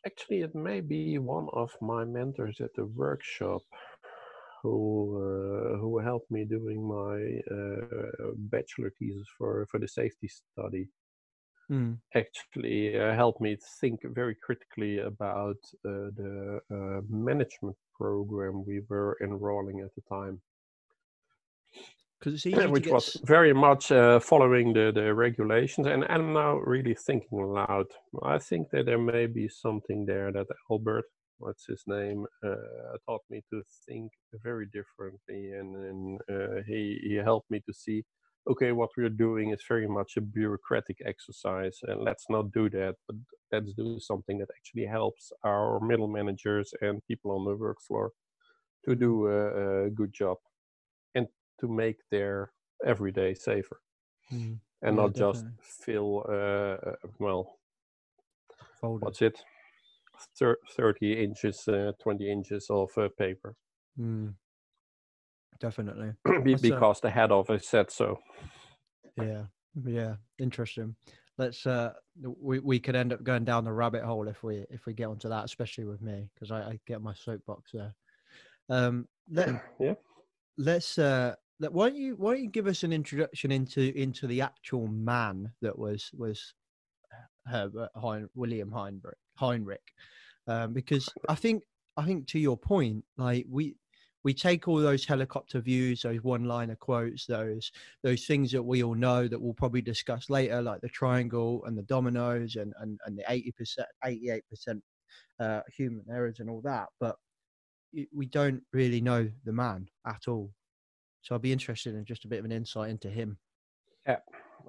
actually 0.05 0.41
it 0.41 0.53
may 0.55 0.81
be 0.81 1.17
one 1.17 1.47
of 1.53 1.71
my 1.81 2.03
mentors 2.05 2.59
at 2.61 2.73
the 2.75 2.85
workshop 2.85 3.61
who 4.61 4.77
uh, 5.27 5.77
who 5.79 5.99
helped 5.99 6.31
me 6.31 6.45
doing 6.45 6.81
my 6.87 7.17
uh, 7.55 8.31
bachelor 8.37 8.91
thesis 8.99 9.27
for 9.37 9.65
for 9.71 9.79
the 9.79 9.87
safety 9.87 10.27
study. 10.27 10.89
Mm. 11.69 11.99
actually 12.15 12.97
uh, 12.97 13.13
helped 13.13 13.41
me 13.41 13.57
think 13.79 13.99
very 14.03 14.35
critically 14.35 14.99
about 14.99 15.57
uh, 15.85 16.09
the 16.19 16.59
uh, 16.71 17.01
management 17.09 17.77
program 17.99 18.65
we 18.65 18.81
were 18.89 19.17
enrolling 19.23 19.81
at 19.81 19.93
the 19.95 20.03
time, 20.09 20.41
Because 22.19 22.33
it's 22.35 22.45
easy 22.45 22.67
to 22.67 22.69
which 22.69 22.85
get 22.85 22.93
was 22.93 23.17
very 23.25 23.53
much 23.53 23.91
uh, 23.91 24.19
following 24.19 24.73
the, 24.73 24.91
the 24.93 25.13
regulations. 25.13 25.87
And 25.87 26.05
I'm 26.09 26.33
now 26.33 26.57
really 26.57 26.95
thinking 26.95 27.39
aloud. 27.39 27.87
I 28.23 28.39
think 28.39 28.69
that 28.71 28.85
there 28.87 28.99
may 28.99 29.27
be 29.27 29.47
something 29.49 30.05
there 30.05 30.31
that 30.33 30.47
Albert, 30.71 31.05
what's 31.37 31.65
his 31.67 31.83
name, 31.87 32.25
uh, 32.45 32.55
taught 33.07 33.23
me 33.29 33.41
to 33.51 33.63
think 33.87 34.11
very 34.43 34.67
differently, 34.73 35.53
and, 35.59 35.75
and 35.75 36.19
uh, 36.29 36.61
he 36.67 36.99
he 37.03 37.15
helped 37.15 37.51
me 37.51 37.61
to 37.67 37.73
see 37.73 38.03
okay, 38.47 38.71
what 38.71 38.89
we're 38.97 39.09
doing 39.09 39.51
is 39.51 39.63
very 39.67 39.87
much 39.87 40.17
a 40.17 40.21
bureaucratic 40.21 40.97
exercise, 41.05 41.79
and 41.83 42.01
let's 42.03 42.25
not 42.29 42.51
do 42.51 42.69
that. 42.71 42.95
But 43.07 43.17
let's 43.51 43.73
do 43.73 43.99
something 43.99 44.37
that 44.39 44.49
actually 44.57 44.85
helps 44.85 45.31
our 45.43 45.79
middle 45.79 46.07
managers 46.07 46.73
and 46.81 47.05
people 47.07 47.31
on 47.31 47.45
the 47.45 47.55
work 47.55 47.77
floor 47.87 48.11
to 48.85 48.95
do 48.95 49.27
a, 49.27 49.85
a 49.87 49.89
good 49.91 50.13
job 50.13 50.37
and 51.15 51.27
to 51.61 51.67
make 51.67 51.97
their 52.11 52.53
everyday 52.85 53.33
safer, 53.35 53.81
Mm. 54.31 54.59
and 54.81 54.95
Yeah, 54.95 54.97
not 54.97 55.15
just 55.15 55.45
fill 55.61 56.25
uh, 56.27 56.77
uh, 56.91 56.95
well, 57.19 57.59
folders. 58.79 59.01
what's 59.01 59.21
it, 59.21 59.43
Thir- 60.37 60.59
thirty 60.71 61.23
inches, 61.23 61.67
uh, 61.67 61.93
twenty 62.01 62.31
inches 62.31 62.67
of 62.69 62.97
uh, 62.97 63.09
paper, 63.17 63.55
Mm. 63.97 64.38
Definitely. 65.59 66.13
Be- 66.43 66.51
That's, 66.51 66.63
uh, 66.63 66.69
because 66.69 67.01
the 67.01 67.09
head 67.09 67.31
office 67.31 67.67
said 67.67 67.91
so. 67.91 68.19
Yeah, 69.17 69.43
yeah, 69.85 70.15
interesting. 70.37 70.95
Let's 71.37 71.65
uh, 71.65 71.93
we 72.21 72.59
we 72.59 72.79
could 72.79 72.95
end 72.95 73.13
up 73.13 73.23
going 73.23 73.45
down 73.45 73.63
the 73.63 73.71
rabbit 73.71 74.03
hole 74.03 74.27
if 74.27 74.43
we 74.43 74.65
if 74.69 74.85
we 74.85 74.93
get 74.93 75.07
onto 75.07 75.29
that, 75.29 75.45
especially 75.45 75.85
with 75.85 76.01
me 76.01 76.29
because 76.33 76.51
I, 76.51 76.61
I 76.61 76.79
get 76.85 77.01
my 77.01 77.13
soapbox 77.13 77.71
there. 77.73 77.93
Um, 78.69 79.07
let 79.29 79.49
Yeah. 79.79 79.93
let's 80.57 80.97
uh, 80.97 81.35
let, 81.59 81.73
why 81.73 81.89
don't 81.89 81.97
you 81.97 82.15
why 82.15 82.33
don't 82.33 82.43
you 82.43 82.49
give 82.49 82.67
us 82.67 82.83
an 82.83 82.93
introduction 82.93 83.51
into 83.51 83.97
into 83.97 84.27
the 84.27 84.41
actual 84.41 84.87
man 84.87 85.51
that 85.61 85.77
was 85.77 86.09
was 86.17 86.53
Herbert 87.45 87.89
hein, 87.95 88.29
William 88.35 88.71
Heinrich 88.71 89.17
Heinrich, 89.35 89.93
um, 90.47 90.73
because 90.73 91.09
I 91.27 91.35
think 91.35 91.63
I 91.95 92.05
think 92.05 92.27
to 92.27 92.39
your 92.39 92.57
point, 92.57 93.03
like 93.17 93.45
we 93.49 93.75
we 94.23 94.33
take 94.33 94.67
all 94.67 94.79
those 94.79 95.05
helicopter 95.05 95.61
views, 95.61 96.01
those 96.01 96.23
one-liner 96.23 96.75
quotes, 96.75 97.25
those 97.25 97.71
those 98.03 98.25
things 98.25 98.51
that 98.51 98.63
we 98.63 98.83
all 98.83 98.95
know 98.95 99.27
that 99.27 99.41
we'll 99.41 99.53
probably 99.53 99.81
discuss 99.81 100.29
later, 100.29 100.61
like 100.61 100.81
the 100.81 100.89
triangle 100.89 101.63
and 101.65 101.77
the 101.77 101.83
dominoes 101.83 102.55
and 102.55 102.73
and, 102.81 102.99
and 103.05 103.17
the 103.17 103.23
eighty 103.29 103.51
percent, 103.51 103.87
eighty-eight 104.05 104.43
percent 104.49 104.83
uh, 105.39 105.61
human 105.75 106.05
errors 106.11 106.39
and 106.39 106.49
all 106.49 106.61
that, 106.61 106.87
but 106.99 107.15
we 108.13 108.27
don't 108.27 108.61
really 108.71 109.01
know 109.01 109.27
the 109.45 109.53
man 109.53 109.87
at 110.05 110.27
all. 110.27 110.51
So 111.21 111.33
I'd 111.33 111.41
be 111.41 111.51
interested 111.51 111.95
in 111.95 112.05
just 112.05 112.25
a 112.25 112.27
bit 112.27 112.39
of 112.39 112.45
an 112.45 112.51
insight 112.51 112.89
into 112.89 113.09
him. 113.09 113.37
Yeah, 114.05 114.19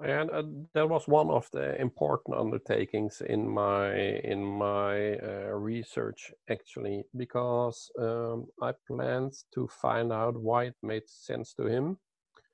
and 0.05 0.31
uh, 0.31 0.43
that 0.75 0.89
was 0.89 1.07
one 1.09 1.31
of 1.31 1.49
the 1.53 1.81
important 1.81 2.37
undertakings 2.37 3.21
in 3.21 3.49
my 3.49 3.95
in 3.95 4.45
my 4.45 5.19
uh, 5.19 5.53
research 5.53 6.33
actually, 6.49 7.05
because 7.17 7.91
um, 7.99 8.47
I 8.63 8.73
planned 8.87 9.35
to 9.55 9.69
find 9.69 10.13
out 10.13 10.37
why 10.37 10.65
it 10.65 10.77
made 10.83 11.09
sense 11.09 11.55
to 11.55 11.67
him. 11.67 11.99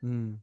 Mm. 0.03 0.39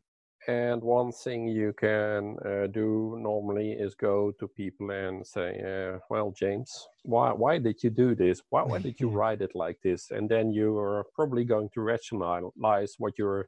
And 0.48 0.82
one 0.82 1.14
thing 1.14 1.48
you 1.48 1.72
can 1.72 2.36
uh, 2.46 2.68
do 2.68 3.18
normally 3.18 3.72
is 3.72 3.96
go 3.96 4.32
to 4.40 4.48
people 4.48 4.92
and 4.92 5.26
say, 5.26 5.62
uh, 5.62 6.00
"Well, 6.10 6.32
James, 6.32 6.88
why 7.04 7.32
why 7.32 7.60
did 7.60 7.82
you 7.82 7.90
do 7.90 8.14
this? 8.14 8.42
Why 8.50 8.64
why 8.64 8.80
did 8.80 9.00
you 9.00 9.10
write 9.20 9.42
it 9.42 9.56
like 9.56 9.80
this?" 9.82 10.12
And 10.12 10.30
then 10.30 10.52
you 10.52 10.78
are 10.78 11.06
probably 11.16 11.46
going 11.46 11.70
to 11.76 11.82
rationalize 11.82 12.96
what 12.98 13.14
you're, 13.18 13.48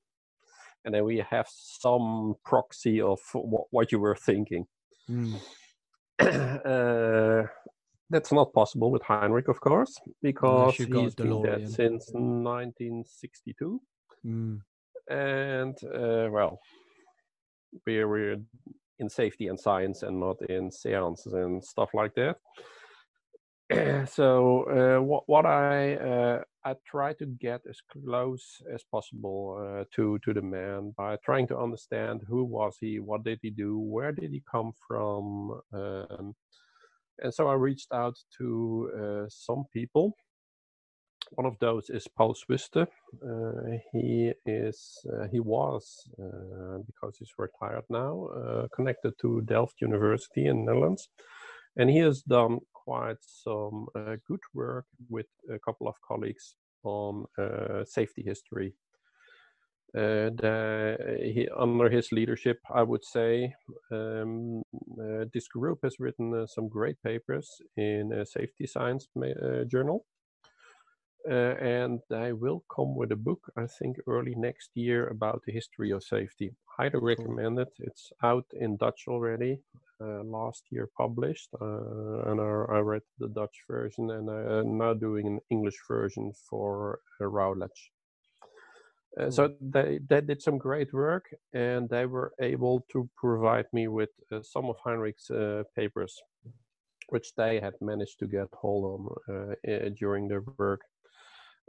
and 0.85 0.93
then 0.93 1.03
we 1.03 1.23
have 1.29 1.47
some 1.49 2.35
proxy 2.45 3.01
of 3.01 3.19
what, 3.33 3.65
what 3.71 3.91
you 3.91 3.99
were 3.99 4.15
thinking. 4.15 4.65
Mm. 5.09 5.39
uh, 6.19 7.47
that's 8.09 8.31
not 8.31 8.53
possible 8.53 8.91
with 8.91 9.01
Heinrich, 9.01 9.47
of 9.47 9.59
course, 9.59 9.99
because 10.21 10.75
he's 10.77 11.15
been 11.15 11.41
dead 11.41 11.67
since 11.69 12.11
1962 12.13 13.81
Mm. 14.25 14.59
and 15.07 15.77
uh, 15.93 16.27
well, 16.31 16.59
we're, 17.85 18.07
we're 18.07 18.37
in 18.97 19.09
safety 19.09 19.47
and 19.47 19.59
science 19.59 20.01
and 20.01 20.19
not 20.19 20.41
in 20.49 20.71
seances 20.71 21.33
and 21.33 21.63
stuff 21.63 21.89
like 21.93 22.13
that. 22.15 22.37
so 24.09 24.63
uh, 24.63 25.01
what 25.03 25.23
what 25.27 25.45
I 25.45 25.95
uh, 25.95 26.41
I 26.65 26.73
try 26.85 27.13
to 27.13 27.27
get 27.27 27.61
as 27.69 27.79
close 27.91 28.61
as 28.73 28.83
possible 28.91 29.39
uh, 29.61 29.83
to 29.95 30.17
to 30.25 30.33
the 30.33 30.41
man 30.41 30.93
by 30.97 31.17
trying 31.23 31.47
to 31.49 31.57
understand 31.57 32.21
who 32.27 32.43
was 32.43 32.77
he, 32.81 32.99
what 32.99 33.23
did 33.23 33.39
he 33.43 33.51
do, 33.51 33.77
where 33.77 34.11
did 34.11 34.31
he 34.31 34.41
come 34.51 34.71
from, 34.87 35.61
um, 35.73 36.33
and 37.19 37.33
so 37.33 37.47
I 37.47 37.53
reached 37.53 37.93
out 37.93 38.17
to 38.39 38.91
uh, 38.99 39.29
some 39.29 39.65
people. 39.71 40.13
One 41.31 41.45
of 41.45 41.57
those 41.59 41.89
is 41.89 42.07
Paul 42.07 42.35
Swuste. 42.35 42.87
Uh, 43.23 43.77
he 43.93 44.31
is 44.45 44.97
uh, 45.13 45.27
he 45.31 45.39
was 45.39 46.09
uh, 46.19 46.79
because 46.85 47.17
he's 47.17 47.33
retired 47.37 47.85
now 47.89 48.27
uh, 48.27 48.67
connected 48.75 49.13
to 49.21 49.41
Delft 49.41 49.81
University 49.81 50.47
in 50.47 50.65
the 50.65 50.73
Netherlands, 50.73 51.09
and 51.77 51.89
he 51.89 51.99
has 51.99 52.21
done 52.23 52.59
quite 52.85 53.17
some 53.21 53.87
uh, 53.95 54.15
good 54.27 54.39
work 54.53 54.85
with 55.09 55.27
a 55.51 55.59
couple 55.59 55.87
of 55.87 55.95
colleagues 56.07 56.55
on 56.83 57.25
uh, 57.37 57.83
safety 57.83 58.23
history. 58.23 58.73
Uh, 59.97 60.29
he, 61.33 61.47
under 61.57 61.89
his 61.89 62.11
leadership, 62.11 62.59
I 62.69 62.83
would 62.83 63.05
say, 63.05 63.55
um, 63.91 64.61
this 65.33 65.47
group 65.47 65.79
has 65.83 65.99
written 65.99 66.45
some 66.47 66.67
great 66.67 67.01
papers 67.01 67.49
in 67.77 68.11
a 68.11 68.25
safety 68.25 68.67
science 68.67 69.07
journal. 69.67 70.05
Uh, 71.29 71.55
and 71.59 72.01
I 72.11 72.33
will 72.33 72.63
come 72.75 72.95
with 72.95 73.11
a 73.11 73.15
book, 73.15 73.51
I 73.57 73.65
think, 73.65 73.97
early 74.05 74.35
next 74.35 74.69
year 74.75 75.07
about 75.07 75.41
the 75.45 75.51
history 75.51 75.91
of 75.91 76.03
safety. 76.03 76.51
Highly 76.77 76.99
recommend 76.99 77.57
it. 77.59 77.73
It's 77.79 78.11
out 78.21 78.45
in 78.53 78.77
Dutch 78.77 79.05
already, 79.07 79.59
uh, 79.99 80.21
last 80.23 80.63
year 80.69 80.89
published, 80.95 81.49
uh, 81.59 82.29
and 82.29 82.39
I, 82.39 82.75
I 82.77 82.79
read 82.79 83.01
the 83.17 83.29
Dutch 83.29 83.57
version, 83.67 84.11
and 84.11 84.29
I'm 84.29 84.77
now 84.77 84.93
doing 84.93 85.25
an 85.25 85.39
English 85.49 85.79
version 85.87 86.31
for 86.49 86.99
uh, 87.19 87.25
Routledge. 87.25 87.91
Uh, 89.19 89.31
so 89.31 89.53
they, 89.61 89.99
they 90.09 90.21
did 90.21 90.41
some 90.41 90.57
great 90.57 90.93
work, 90.93 91.33
and 91.53 91.89
they 91.89 92.05
were 92.05 92.33
able 92.39 92.85
to 92.91 93.09
provide 93.15 93.65
me 93.71 93.87
with 93.87 94.09
uh, 94.31 94.41
some 94.43 94.65
of 94.65 94.75
Heinrich's 94.83 95.31
uh, 95.31 95.63
papers, 95.75 96.21
which 97.09 97.33
they 97.35 97.59
had 97.59 97.73
managed 97.81 98.19
to 98.19 98.27
get 98.27 98.47
hold 98.53 98.83
of 99.27 99.33
uh, 99.33 99.71
uh, 99.71 99.89
during 99.97 100.27
their 100.27 100.43
work. 100.57 100.81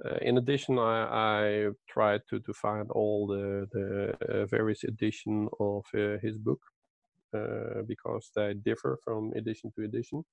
Uh, 0.05 0.17
in 0.21 0.39
addition, 0.39 0.79
I, 0.79 1.07
I 1.11 1.69
tried 1.89 2.21
to, 2.29 2.39
to 2.41 2.53
find 2.53 2.91
all 2.91 3.27
the, 3.27 3.67
the 3.73 4.43
uh, 4.43 4.47
various 4.47 4.85
edition 4.85 5.49
of 5.59 5.85
uh, 5.95 6.19
his 6.23 6.37
book 6.37 6.61
uh, 7.35 7.83
because 7.87 8.31
they 8.35 8.55
differ 8.55 8.99
from 9.03 9.33
edition 9.35 9.73
to 9.75 9.85
edition. 9.85 10.25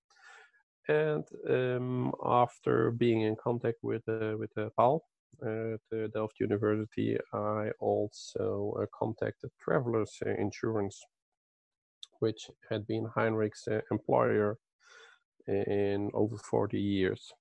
And 0.89 1.23
um, 1.49 2.12
after 2.26 2.91
being 2.91 3.21
in 3.21 3.38
contact 3.41 3.78
with 3.82 4.04
uh, 4.10 4.36
with 4.38 4.52
uh, 4.58 4.67
Paul 4.76 5.06
at 5.41 6.12
Delft 6.13 6.41
University, 6.41 7.17
I 7.34 7.71
also 7.80 8.86
contacted 8.93 9.49
Travelers 9.63 10.19
Insurance, 10.38 11.02
which 12.19 12.49
had 12.69 12.86
been 12.86 13.08
Heinrich's 13.15 13.65
employer 13.91 14.58
in 15.47 16.12
over 16.13 16.38
40 16.38 16.80
years 16.80 17.32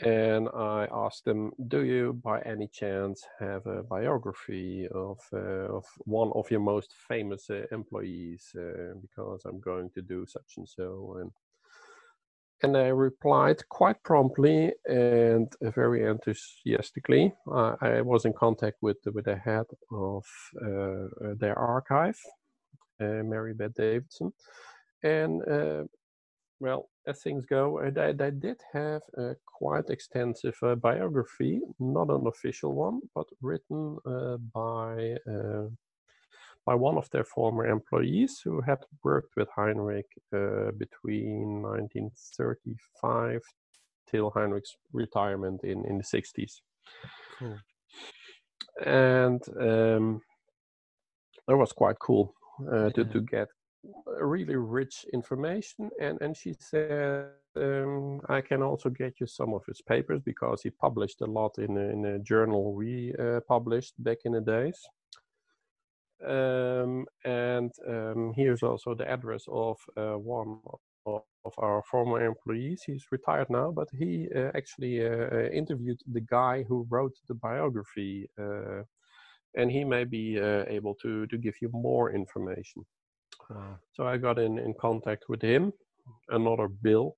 and 0.00 0.48
I 0.48 0.88
asked 0.92 1.24
them, 1.24 1.52
"Do 1.68 1.84
you, 1.84 2.14
by 2.14 2.40
any 2.40 2.68
chance, 2.68 3.24
have 3.38 3.66
a 3.66 3.82
biography 3.82 4.88
of 4.88 5.18
uh, 5.32 5.76
of 5.78 5.84
one 5.98 6.32
of 6.34 6.50
your 6.50 6.60
most 6.60 6.92
famous 7.08 7.48
uh, 7.50 7.66
employees? 7.70 8.54
Uh, 8.56 8.94
because 9.00 9.44
I'm 9.44 9.60
going 9.60 9.90
to 9.90 10.02
do 10.02 10.26
such 10.26 10.54
and 10.56 10.68
so." 10.68 11.16
And 11.20 11.30
and 12.62 12.74
they 12.74 12.92
replied 12.92 13.68
quite 13.68 14.02
promptly 14.02 14.72
and 14.86 15.52
uh, 15.64 15.70
very 15.70 16.04
enthusiastically. 16.04 17.32
I, 17.52 18.00
was 18.00 18.24
in 18.24 18.32
contact 18.32 18.78
with 18.80 18.98
with 19.12 19.26
the 19.26 19.36
head 19.36 19.66
of 19.92 20.24
uh, 20.60 21.34
their 21.38 21.58
archive, 21.58 22.18
uh, 23.00 23.22
Mary 23.22 23.54
Beth 23.54 23.74
Davidson, 23.74 24.32
and 25.02 25.42
well, 26.60 26.88
as 27.06 27.20
things 27.20 27.44
go, 27.46 27.80
uh, 27.80 27.90
they, 27.90 28.12
they 28.12 28.30
did 28.30 28.60
have 28.72 29.02
a 29.18 29.34
quite 29.46 29.90
extensive 29.90 30.56
uh, 30.62 30.74
biography, 30.74 31.60
not 31.78 32.10
an 32.10 32.26
official 32.26 32.72
one, 32.74 33.00
but 33.14 33.26
written 33.42 33.98
uh, 34.06 34.36
by 34.52 35.16
uh, 35.30 35.68
by 36.66 36.74
one 36.74 36.96
of 36.96 37.10
their 37.10 37.24
former 37.24 37.66
employees 37.66 38.40
who 38.42 38.60
had 38.62 38.78
worked 39.02 39.36
with 39.36 39.48
Heinrich 39.54 40.06
uh, 40.34 40.70
between 40.78 41.60
1935 41.62 43.42
till 44.10 44.30
Heinrich's 44.30 44.74
retirement 44.92 45.60
in, 45.62 45.84
in 45.84 45.98
the 45.98 46.04
60s. 46.04 46.60
Cool. 47.38 47.58
And 48.84 49.42
um, 49.60 50.20
that 51.46 51.56
was 51.56 51.72
quite 51.72 51.98
cool 51.98 52.34
uh, 52.72 52.90
to, 52.90 53.04
to 53.04 53.20
get 53.20 53.48
really 54.20 54.56
rich 54.56 55.04
information. 55.12 55.90
And, 56.00 56.18
and 56.20 56.36
she 56.36 56.54
said, 56.58 57.28
um, 57.56 58.20
I 58.28 58.40
can 58.40 58.62
also 58.62 58.90
get 58.90 59.20
you 59.20 59.26
some 59.26 59.54
of 59.54 59.64
his 59.66 59.80
papers 59.80 60.20
because 60.24 60.62
he 60.62 60.70
published 60.70 61.20
a 61.20 61.26
lot 61.26 61.58
in 61.58 61.76
a, 61.76 61.88
in 61.88 62.04
a 62.04 62.18
journal 62.18 62.74
we 62.74 63.14
uh, 63.18 63.40
published 63.46 63.94
back 63.98 64.18
in 64.24 64.32
the 64.32 64.40
days. 64.40 64.80
Um, 66.26 67.06
and 67.24 67.70
um, 67.86 68.32
here's 68.34 68.62
also 68.62 68.94
the 68.94 69.08
address 69.08 69.44
of 69.48 69.76
uh, 69.96 70.14
one 70.14 70.58
of, 71.06 71.22
of 71.44 71.52
our 71.58 71.82
former 71.90 72.24
employees. 72.24 72.82
He's 72.86 73.04
retired 73.10 73.50
now, 73.50 73.70
but 73.70 73.88
he 73.92 74.28
uh, 74.34 74.50
actually 74.54 75.06
uh, 75.06 75.28
uh, 75.32 75.48
interviewed 75.52 76.00
the 76.10 76.22
guy 76.22 76.64
who 76.66 76.86
wrote 76.88 77.14
the 77.28 77.34
biography, 77.34 78.28
uh, 78.40 78.82
and 79.54 79.70
he 79.70 79.84
may 79.84 80.04
be 80.04 80.38
able 80.38 80.94
to 81.02 81.26
to 81.26 81.36
give 81.38 81.54
you 81.60 81.70
more 81.72 82.10
information. 82.10 82.84
Wow. 83.50 83.78
So 83.92 84.06
I 84.06 84.16
got 84.16 84.38
in, 84.38 84.58
in 84.58 84.74
contact 84.80 85.24
with 85.28 85.42
him, 85.42 85.72
another 86.28 86.68
Bill, 86.68 87.16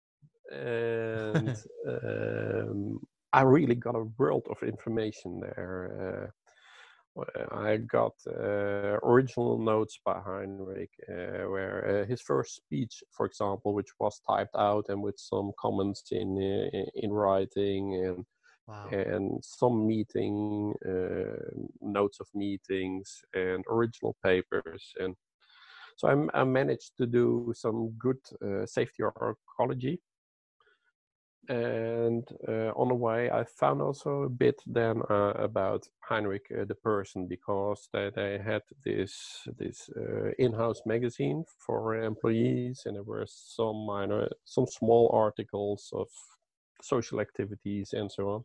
and 0.52 1.54
um, 1.88 3.00
I 3.32 3.42
really 3.42 3.74
got 3.74 3.94
a 3.96 4.08
world 4.18 4.46
of 4.50 4.62
information 4.66 5.40
there. 5.40 6.32
Uh, 7.16 7.54
I 7.56 7.78
got 7.78 8.12
uh, 8.28 8.98
original 9.02 9.58
notes 9.58 9.98
by 10.04 10.20
Heinrich, 10.20 10.84
uh, 11.08 11.48
where 11.50 12.02
uh, 12.02 12.06
his 12.06 12.14
first 12.14 12.56
speech, 12.56 13.02
for 13.10 13.26
example, 13.26 13.72
which 13.74 13.90
was 13.98 14.20
typed 14.28 14.54
out 14.56 14.86
and 14.88 15.02
with 15.02 15.18
some 15.18 15.52
comments 15.58 16.04
in 16.10 16.36
uh, 16.36 16.68
in- 16.78 16.90
in 17.04 17.12
writing 17.12 17.84
and 18.04 18.24
Wow. 18.66 18.98
and 19.14 19.42
some 19.44 19.86
meeting 19.86 20.74
uh, 20.86 21.50
notes 21.80 22.20
of 22.20 22.28
meetings 22.34 23.22
and 23.34 23.64
original 23.70 24.16
papers 24.22 24.94
and 25.00 25.14
so 25.96 26.28
I 26.34 26.44
managed 26.44 26.96
to 26.98 27.06
do 27.06 27.52
some 27.56 27.90
good 27.98 28.18
uh, 28.42 28.66
safety 28.66 29.02
archaeology 29.02 30.00
and 31.48 32.26
uh, 32.48 32.72
on 32.74 32.88
the 32.88 32.94
way 32.94 33.30
i 33.30 33.44
found 33.44 33.80
also 33.80 34.22
a 34.22 34.28
bit 34.28 34.60
then 34.66 35.00
uh, 35.10 35.32
about 35.34 35.86
heinrich 36.00 36.46
uh, 36.50 36.64
the 36.64 36.74
person 36.74 37.28
because 37.28 37.88
they, 37.92 38.10
they 38.16 38.38
had 38.44 38.62
this 38.84 39.46
this 39.56 39.88
uh, 39.96 40.30
in-house 40.38 40.80
magazine 40.86 41.44
for 41.58 41.94
employees 41.94 42.82
and 42.86 42.96
there 42.96 43.04
were 43.04 43.26
some 43.28 43.86
minor 43.86 44.28
some 44.44 44.66
small 44.66 45.08
articles 45.12 45.90
of 45.92 46.08
social 46.82 47.20
activities 47.20 47.92
and 47.92 48.10
so 48.10 48.28
on 48.28 48.44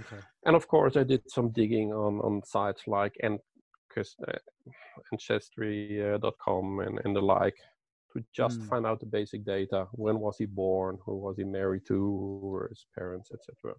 Okay. 0.00 0.22
and 0.44 0.56
of 0.56 0.66
course, 0.66 0.96
I 0.96 1.04
did 1.04 1.30
some 1.30 1.50
digging 1.50 1.92
on, 1.92 2.18
on 2.20 2.42
sites 2.44 2.82
like 2.86 3.14
uh, 3.22 3.36
ancestry.com 5.12 6.80
and, 6.80 7.00
and 7.04 7.16
the 7.16 7.20
like 7.20 7.56
to 8.12 8.22
just 8.32 8.60
Mm. 8.60 8.68
find 8.68 8.86
out 8.86 9.00
the 9.00 9.06
basic 9.06 9.44
data. 9.44 9.86
When 9.92 10.20
was 10.20 10.36
he 10.38 10.46
born? 10.46 10.98
Who 11.04 11.16
was 11.16 11.36
he 11.36 11.44
married 11.44 11.86
to? 11.86 11.94
Who 11.94 12.40
were 12.42 12.68
his 12.68 12.86
parents, 12.94 13.30
etc. 13.32 13.74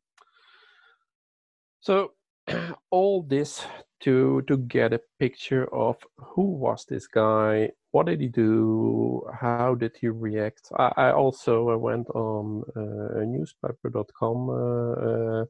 So 1.81 2.13
all 2.91 3.23
this 3.23 3.65
to 4.01 4.41
to 4.47 4.57
get 4.57 4.93
a 4.93 4.99
picture 5.19 5.65
of 5.73 5.95
who 6.17 6.43
was 6.43 6.85
this 6.85 7.07
guy, 7.07 7.71
what 7.91 8.07
did 8.07 8.21
he 8.21 8.27
do, 8.27 9.23
how 9.39 9.75
did 9.75 9.95
he 10.01 10.07
react. 10.09 10.71
I, 10.77 10.91
I 10.97 11.11
also 11.11 11.69
uh, 11.69 11.77
went 11.77 12.09
on 12.09 12.63
uh, 12.75 13.23
newspaper.com. 13.23 14.49
Uh, 14.49 14.53
uh, 14.53 15.41
uh, 15.41 15.45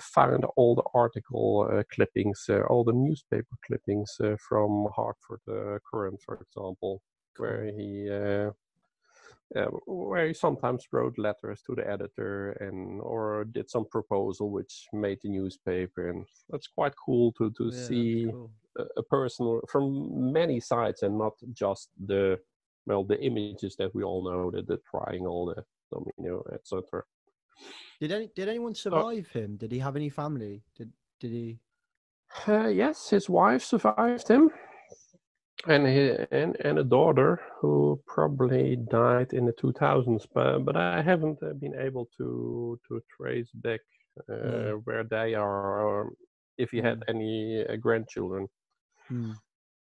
found 0.00 0.44
all 0.56 0.74
the 0.74 0.82
article 0.94 1.68
uh, 1.72 1.82
clippings, 1.92 2.44
uh, 2.48 2.60
all 2.68 2.84
the 2.84 2.92
newspaper 2.92 3.56
clippings 3.66 4.16
uh, 4.22 4.36
from 4.48 4.88
Hartford 4.94 5.40
uh, 5.48 5.78
Courant, 5.88 6.20
for 6.22 6.36
example, 6.36 7.02
where 7.38 7.64
he 7.64 8.08
uh, 8.10 8.50
uh, 9.56 9.66
where 9.86 10.26
he 10.26 10.34
sometimes 10.34 10.86
wrote 10.92 11.16
letters 11.18 11.62
to 11.62 11.74
the 11.74 11.88
editor 11.88 12.52
and 12.60 13.00
or 13.00 13.44
did 13.44 13.70
some 13.70 13.84
proposal 13.86 14.50
which 14.50 14.86
made 14.92 15.18
the 15.22 15.28
newspaper, 15.28 16.08
and 16.10 16.26
that's 16.50 16.66
quite 16.66 16.94
cool 17.04 17.32
to 17.32 17.50
to 17.52 17.70
Yeah, 17.70 17.76
see 17.86 18.26
cool. 18.30 18.50
a, 18.78 18.84
a 18.96 19.02
person 19.02 19.60
from 19.68 20.32
many 20.32 20.60
sides 20.60 21.02
and 21.02 21.18
not 21.18 21.34
just 21.52 21.90
the 22.06 22.38
well 22.86 23.04
the 23.04 23.20
images 23.22 23.76
that 23.76 23.94
we 23.94 24.02
all 24.02 24.24
know 24.24 24.50
the, 24.50 24.62
the 24.62 24.78
triangle 24.90 25.46
the 25.46 25.64
domino 25.92 26.42
etc 26.52 27.02
Did 28.00 28.12
any 28.12 28.28
did 28.28 28.48
anyone 28.48 28.74
survive 28.74 29.28
him? 29.30 29.56
Did 29.56 29.72
he 29.72 29.78
have 29.80 29.96
any 29.96 30.10
family? 30.10 30.64
Did 30.76 30.92
did 31.20 31.32
he? 31.32 31.60
Uh, 32.46 32.68
yes, 32.68 33.10
his 33.10 33.28
wife 33.28 33.62
survived 33.62 34.28
him, 34.28 34.50
and 35.66 35.86
he, 35.86 36.10
and 36.30 36.56
and 36.60 36.78
a 36.78 36.84
daughter 36.84 37.40
who 37.60 38.00
probably 38.06 38.76
died 38.76 39.32
in 39.32 39.46
the 39.46 39.52
2000s. 39.52 40.26
But 40.32 40.60
but 40.64 40.76
I 40.76 41.02
haven't 41.02 41.42
uh, 41.42 41.52
been 41.54 41.74
able 41.74 42.06
to 42.18 42.78
to 42.88 43.00
trace 43.16 43.50
back 43.54 43.80
uh, 44.28 44.72
Mm. 44.72 44.74
where 44.84 45.04
they 45.04 45.34
are, 45.34 45.80
or 45.86 46.12
if 46.58 46.70
he 46.70 46.78
had 46.78 47.02
any 47.08 47.64
uh, 47.66 47.76
grandchildren, 47.76 48.48
Hmm. 49.08 49.32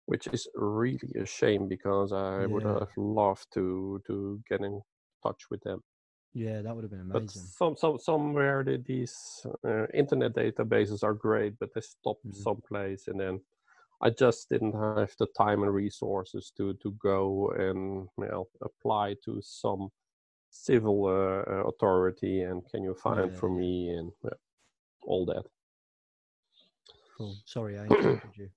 which 0.05 0.27
is 0.27 0.47
really 0.55 1.11
a 1.19 1.25
shame 1.25 1.67
because 1.67 2.11
I 2.11 2.45
would 2.45 2.63
have 2.65 2.89
loved 2.97 3.47
to 3.53 4.01
to 4.07 4.41
get 4.49 4.61
in 4.61 4.81
touch 5.23 5.43
with 5.49 5.61
them. 5.63 5.81
Yeah, 6.33 6.61
that 6.61 6.75
would 6.75 6.83
have 6.83 6.91
been 6.91 6.99
amazing. 7.01 7.11
But 7.11 7.29
some, 7.31 7.75
some 7.75 7.97
somewhere 7.99 8.63
the, 8.63 8.77
these 8.77 9.45
uh, 9.65 9.87
internet 9.93 10.33
databases 10.33 11.03
are 11.03 11.13
great, 11.13 11.59
but 11.59 11.73
they 11.73 11.81
stop 11.81 12.19
Mhm. 12.23 12.47
someplace, 12.47 13.07
and 13.07 13.19
then 13.19 13.41
I 14.01 14.11
just 14.11 14.49
didn't 14.49 14.73
have 14.73 15.15
the 15.19 15.27
time 15.37 15.63
and 15.63 15.73
resources 15.73 16.51
to 16.57 16.75
to 16.75 16.91
go 16.93 17.51
and 17.51 18.09
you 18.17 18.25
know, 18.27 18.49
apply 18.61 19.15
to 19.25 19.41
some 19.41 19.91
civil 20.51 21.07
uh, 21.07 21.43
authority 21.69 22.41
and 22.43 22.67
can 22.69 22.83
you 22.83 22.95
find 22.95 23.33
Yeah, 23.33 23.37
for 23.37 23.49
yeah. 23.49 23.61
me 23.61 23.89
and 23.91 24.13
yeah, 24.23 24.31
all 25.03 25.25
that. 25.27 25.45
Cool. 27.15 27.41
Sorry, 27.45 27.77
I 27.77 27.87
interrupted 27.91 28.35
you. 28.35 28.51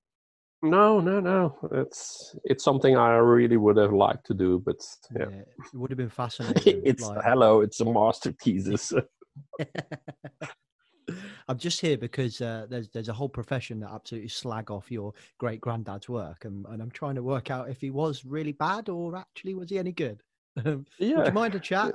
No, 0.65 0.99
no, 0.99 1.21
no. 1.21 1.59
It's 1.73 2.35
it's 2.45 2.65
something 2.65 2.97
I 2.97 3.17
really 3.17 3.59
would 3.59 3.77
have 3.77 3.93
liked 3.93 4.27
to 4.27 4.35
do, 4.35 4.63
but 4.65 4.77
yeah. 5.15 5.27
Yeah, 5.31 5.43
it 5.73 5.75
would 5.75 5.91
have 5.91 5.99
been 5.99 6.09
fascinating. 6.23 6.81
it's 6.85 7.03
like- 7.07 7.23
hello, 7.23 7.61
it's 7.61 7.81
a 7.81 7.85
masterpiece. 7.85 8.93
I'm 11.49 11.59
just 11.59 11.83
here 11.83 11.99
because 11.99 12.41
uh, 12.41 12.67
there's 12.71 12.89
there's 12.89 13.11
a 13.11 13.13
whole 13.13 13.29
profession 13.29 13.79
that 13.81 13.91
absolutely 13.91 14.31
slag 14.31 14.71
off 14.71 14.91
your 14.91 15.13
great 15.39 15.61
granddad's 15.61 16.09
work, 16.09 16.47
and, 16.47 16.65
and 16.71 16.81
I'm 16.81 16.91
trying 16.91 17.17
to 17.17 17.23
work 17.23 17.51
out 17.51 17.69
if 17.69 17.83
he 17.83 17.91
was 17.91 18.25
really 18.25 18.53
bad 18.53 18.89
or 18.89 19.15
actually 19.17 19.55
was 19.55 19.69
he 19.69 19.79
any 19.79 19.93
good. 19.93 20.23
Would 20.65 20.87
yeah. 20.99 21.27
you 21.27 21.33
mind 21.33 21.55
a 21.57 21.61
chat? 21.61 21.93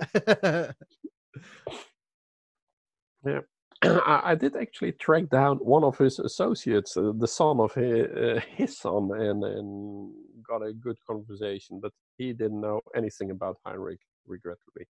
I 3.25 3.41
I 3.82 4.36
did 4.36 4.58
actually 4.58 4.92
track 4.94 5.30
down 5.30 5.58
one 5.58 5.86
of 5.86 5.98
his 5.98 6.20
associates, 6.20 6.98
uh, 6.98 7.13
the 7.15 7.28
son 7.28 7.60
of 7.62 7.74
his, 7.74 8.08
uh, 8.08 8.42
his 8.56 8.78
son, 8.78 9.10
and, 9.13 9.44
and 9.44 10.13
got 10.46 10.62
a 10.65 10.74
good 10.74 10.98
conversation, 11.08 11.80
but 11.80 11.94
he 12.18 12.34
didn't 12.34 12.60
know 12.60 12.82
anything 12.94 13.32
about 13.32 13.58
Heinrich, 13.65 14.02
regrettably. 14.28 14.86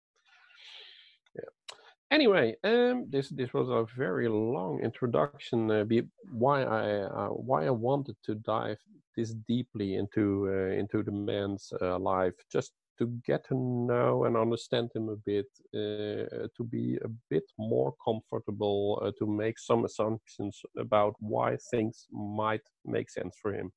Yeah. 1.34 1.74
Anyway, 2.10 2.56
um, 2.64 3.04
this 3.10 3.28
this 3.28 3.52
was 3.52 3.68
a 3.68 3.84
very 3.94 4.28
long 4.28 4.80
introduction. 4.80 5.70
Uh, 5.70 5.84
be, 5.84 6.02
why 6.32 6.62
I 6.62 7.02
uh, 7.02 7.28
why 7.28 7.66
I 7.66 7.70
wanted 7.70 8.16
to 8.24 8.34
dive 8.36 8.78
this 9.14 9.34
deeply 9.46 9.96
into 9.96 10.48
uh, 10.48 10.72
into 10.72 11.02
the 11.02 11.12
man's 11.12 11.70
uh, 11.82 11.98
life, 11.98 12.32
just 12.50 12.72
to 12.98 13.06
get 13.26 13.46
to 13.48 13.54
know 13.54 14.24
and 14.24 14.36
understand 14.36 14.90
him 14.94 15.08
a 15.08 15.16
bit, 15.16 15.46
uh, 15.74 16.46
to 16.56 16.64
be 16.70 16.98
a 17.04 17.08
bit 17.30 17.44
more 17.58 17.94
comfortable, 18.04 19.00
uh, 19.02 19.12
to 19.18 19.26
make 19.26 19.58
some 19.58 19.84
assumptions 19.84 20.60
about 20.76 21.14
why 21.20 21.56
things 21.70 22.06
might 22.12 22.68
make 22.84 23.10
sense 23.10 23.36
for 23.40 23.54
him. 23.54 23.72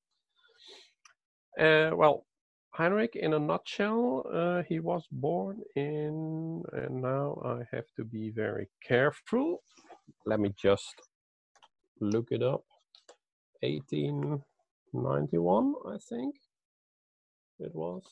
Uh, 1.59 1.91
well, 1.93 2.25
Heinrich, 2.73 3.17
in 3.17 3.33
a 3.33 3.39
nutshell, 3.39 4.25
uh, 4.33 4.63
he 4.67 4.79
was 4.79 5.05
born 5.11 5.59
in, 5.75 6.63
and 6.71 7.01
now 7.01 7.37
I 7.43 7.63
have 7.75 7.91
to 7.97 8.05
be 8.05 8.31
very 8.31 8.69
careful. 8.81 9.61
Let 10.25 10.39
me 10.39 10.53
just 10.57 10.95
look 11.99 12.31
it 12.31 12.41
up. 12.41 12.63
1891, 13.61 15.75
I 15.85 15.97
think 16.09 16.35
it 17.59 17.75
was. 17.75 18.03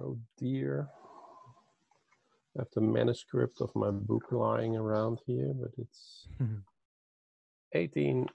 Oh 0.00 0.18
dear. 0.38 0.88
I 2.56 2.60
have 2.60 2.68
the 2.74 2.80
manuscript 2.80 3.60
of 3.60 3.74
my 3.74 3.90
book 3.90 4.24
lying 4.30 4.76
around 4.76 5.20
here, 5.26 5.52
but 5.54 5.72
it's 5.78 6.28
18 7.74 8.26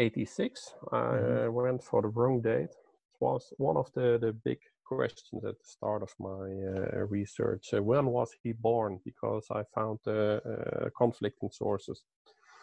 86, 0.00 0.74
I 0.92 1.48
went 1.48 1.84
for 1.84 2.00
the 2.00 2.08
wrong 2.08 2.40
date. 2.40 2.70
It 2.70 3.20
was 3.20 3.52
one 3.58 3.76
of 3.76 3.92
the, 3.92 4.18
the 4.18 4.32
big 4.32 4.58
questions 4.86 5.44
at 5.44 5.58
the 5.58 5.64
start 5.64 6.02
of 6.02 6.14
my 6.18 6.48
uh, 6.48 7.04
research. 7.06 7.74
Uh, 7.74 7.82
when 7.82 8.06
was 8.06 8.30
he 8.42 8.52
born? 8.52 8.98
Because 9.04 9.46
I 9.50 9.62
found 9.74 9.98
uh, 10.06 10.10
uh, 10.10 10.88
conflicting 10.96 11.50
sources. 11.52 12.02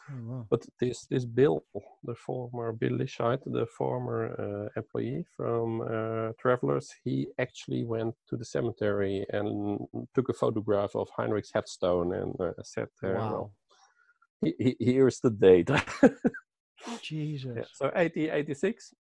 Oh, 0.09 0.15
wow. 0.25 0.47
But 0.49 0.65
this 0.79 1.05
this 1.07 1.25
Bill, 1.25 1.63
the 2.03 2.15
former 2.15 2.71
Bill 2.71 2.97
Lischeit, 2.97 3.41
the 3.45 3.65
former 3.65 4.35
uh, 4.39 4.69
employee 4.79 5.25
from 5.35 5.81
uh, 5.81 6.31
Travelers, 6.39 6.93
he 7.03 7.27
actually 7.39 7.83
went 7.83 8.15
to 8.29 8.37
the 8.37 8.45
cemetery 8.45 9.25
and 9.33 9.79
took 10.13 10.29
a 10.29 10.33
photograph 10.33 10.95
of 10.95 11.09
Heinrich's 11.17 11.51
headstone 11.53 12.13
and 12.13 12.39
uh, 12.39 12.53
said, 12.63 12.89
uh, 13.03 13.09
Wow. 13.09 13.29
"Well, 13.29 13.51
he, 14.41 14.53
he, 14.59 14.75
here's 14.79 15.19
the 15.19 15.31
date." 15.31 15.69
Jesus. 17.01 17.51
Yeah, 17.55 17.63
so 17.73 17.85
1886, 17.85 18.93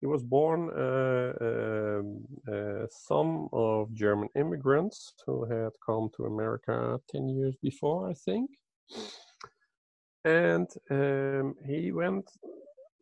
he 0.00 0.06
was 0.06 0.22
born 0.22 0.70
uh, 0.70 1.32
um, 1.40 2.24
uh, 2.52 2.86
son 2.90 3.48
of 3.52 3.92
German 3.94 4.28
immigrants 4.36 5.12
who 5.26 5.44
had 5.46 5.72
come 5.84 6.10
to 6.16 6.24
America 6.26 7.00
10 7.10 7.28
years 7.28 7.56
before, 7.62 8.08
I 8.10 8.14
think. 8.14 8.50
And 10.26 10.68
um, 10.90 11.54
he 11.64 11.92
went 11.92 12.28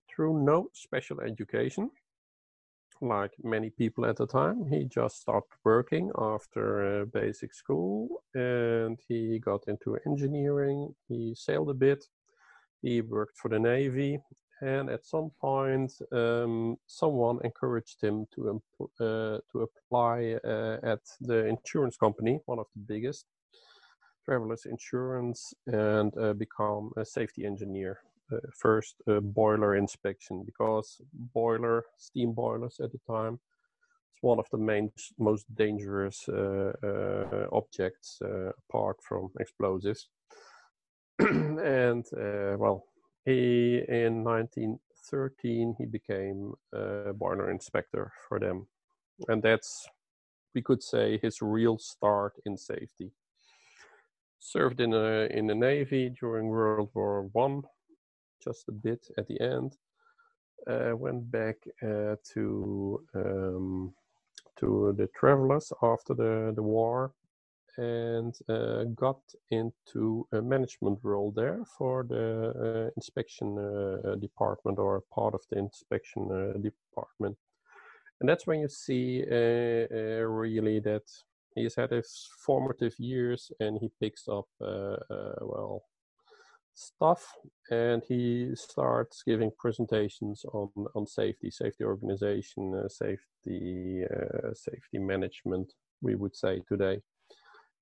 through 0.08 0.44
no 0.44 0.68
special 0.74 1.22
education, 1.22 1.90
like 3.00 3.32
many 3.42 3.70
people 3.70 4.04
at 4.04 4.16
the 4.16 4.26
time. 4.26 4.66
He 4.70 4.84
just 4.84 5.22
stopped 5.22 5.54
working 5.64 6.10
after 6.18 7.00
uh, 7.00 7.04
basic 7.06 7.54
school 7.54 8.22
and 8.34 8.98
he 9.08 9.38
got 9.38 9.64
into 9.68 9.96
engineering. 10.06 10.94
He 11.08 11.34
sailed 11.34 11.70
a 11.70 11.74
bit. 11.74 12.04
He 12.82 13.00
worked 13.00 13.38
for 13.38 13.48
the 13.48 13.58
Navy 13.58 14.20
and 14.60 14.90
at 14.90 15.06
some 15.06 15.30
point 15.40 15.92
um, 16.12 16.76
someone 16.86 17.38
encouraged 17.42 18.02
him 18.02 18.26
to 18.34 18.62
uh, 19.00 19.38
to 19.50 19.68
apply 19.68 20.36
uh, 20.44 20.78
at 20.82 21.00
the 21.20 21.46
insurance 21.46 21.96
company, 21.96 22.40
one 22.46 22.58
of 22.58 22.66
the 22.74 22.82
biggest, 22.82 23.24
Travelers 24.24 24.66
Insurance, 24.66 25.54
and 25.66 26.16
uh, 26.18 26.32
become 26.32 26.92
a 26.96 27.04
safety 27.04 27.44
engineer. 27.44 28.00
Uh, 28.32 28.38
first, 28.56 28.96
uh, 29.06 29.20
boiler 29.20 29.76
inspection 29.76 30.44
because 30.44 31.00
boiler 31.34 31.84
steam 31.98 32.32
boilers 32.32 32.80
at 32.82 32.90
the 32.90 33.00
time 33.06 33.38
it's 34.14 34.22
one 34.22 34.38
of 34.38 34.46
the 34.50 34.58
main 34.58 34.90
most 35.18 35.44
dangerous 35.54 36.26
uh, 36.28 36.72
uh, 36.82 37.46
objects 37.52 38.18
uh, 38.24 38.50
apart 38.68 38.96
from 39.02 39.30
explosives. 39.40 40.08
and 41.18 42.04
well, 42.58 42.84
he 43.24 43.82
in 43.88 44.24
1913 44.24 45.74
he 45.78 45.86
became 45.86 46.54
a 46.72 47.12
boiler 47.12 47.50
inspector 47.50 48.12
for 48.28 48.38
them, 48.40 48.66
and 49.28 49.42
that's 49.42 49.86
we 50.54 50.62
could 50.62 50.82
say 50.82 51.18
his 51.20 51.42
real 51.42 51.78
start 51.78 52.34
in 52.46 52.56
safety. 52.56 53.12
Served 54.46 54.80
in 54.82 54.92
a 54.92 55.26
in 55.30 55.46
the 55.46 55.54
navy 55.54 56.10
during 56.20 56.48
World 56.48 56.90
War 56.92 57.30
One, 57.32 57.62
just 58.42 58.68
a 58.68 58.72
bit 58.72 59.06
at 59.16 59.26
the 59.26 59.40
end. 59.40 59.78
Uh, 60.66 60.94
went 60.94 61.30
back 61.30 61.56
uh, 61.82 62.16
to 62.34 63.02
um, 63.14 63.94
to 64.58 64.94
the 64.98 65.08
travelers 65.18 65.72
after 65.82 66.12
the 66.12 66.52
the 66.54 66.62
war 66.62 67.14
and 67.78 68.34
uh, 68.50 68.84
got 68.94 69.22
into 69.50 70.28
a 70.32 70.42
management 70.42 70.98
role 71.02 71.32
there 71.34 71.64
for 71.78 72.04
the 72.04 72.52
uh, 72.66 72.90
inspection 72.96 73.58
uh, 73.58 74.14
department 74.16 74.78
or 74.78 75.02
part 75.10 75.32
of 75.32 75.40
the 75.50 75.58
inspection 75.58 76.30
uh, 76.30 76.58
department. 76.58 77.36
And 78.20 78.28
that's 78.28 78.46
when 78.46 78.60
you 78.60 78.68
see 78.68 79.24
uh, 79.24 79.86
uh, 79.90 80.26
really 80.28 80.80
that 80.80 81.06
he's 81.54 81.74
had 81.74 81.90
his 81.90 82.28
formative 82.44 82.94
years 82.98 83.52
and 83.60 83.78
he 83.80 83.90
picks 84.00 84.28
up, 84.28 84.46
uh, 84.60 84.96
uh, 85.10 85.34
well, 85.40 85.82
stuff 86.74 87.24
and 87.70 88.02
he 88.08 88.50
starts 88.54 89.22
giving 89.24 89.50
presentations 89.58 90.44
on, 90.52 90.68
on 90.94 91.06
safety, 91.06 91.50
safety 91.50 91.84
organization, 91.84 92.74
uh, 92.74 92.88
safety, 92.88 94.04
uh, 94.04 94.52
safety 94.52 94.98
management, 94.98 95.72
we 96.02 96.14
would 96.14 96.34
say 96.34 96.60
today 96.68 97.00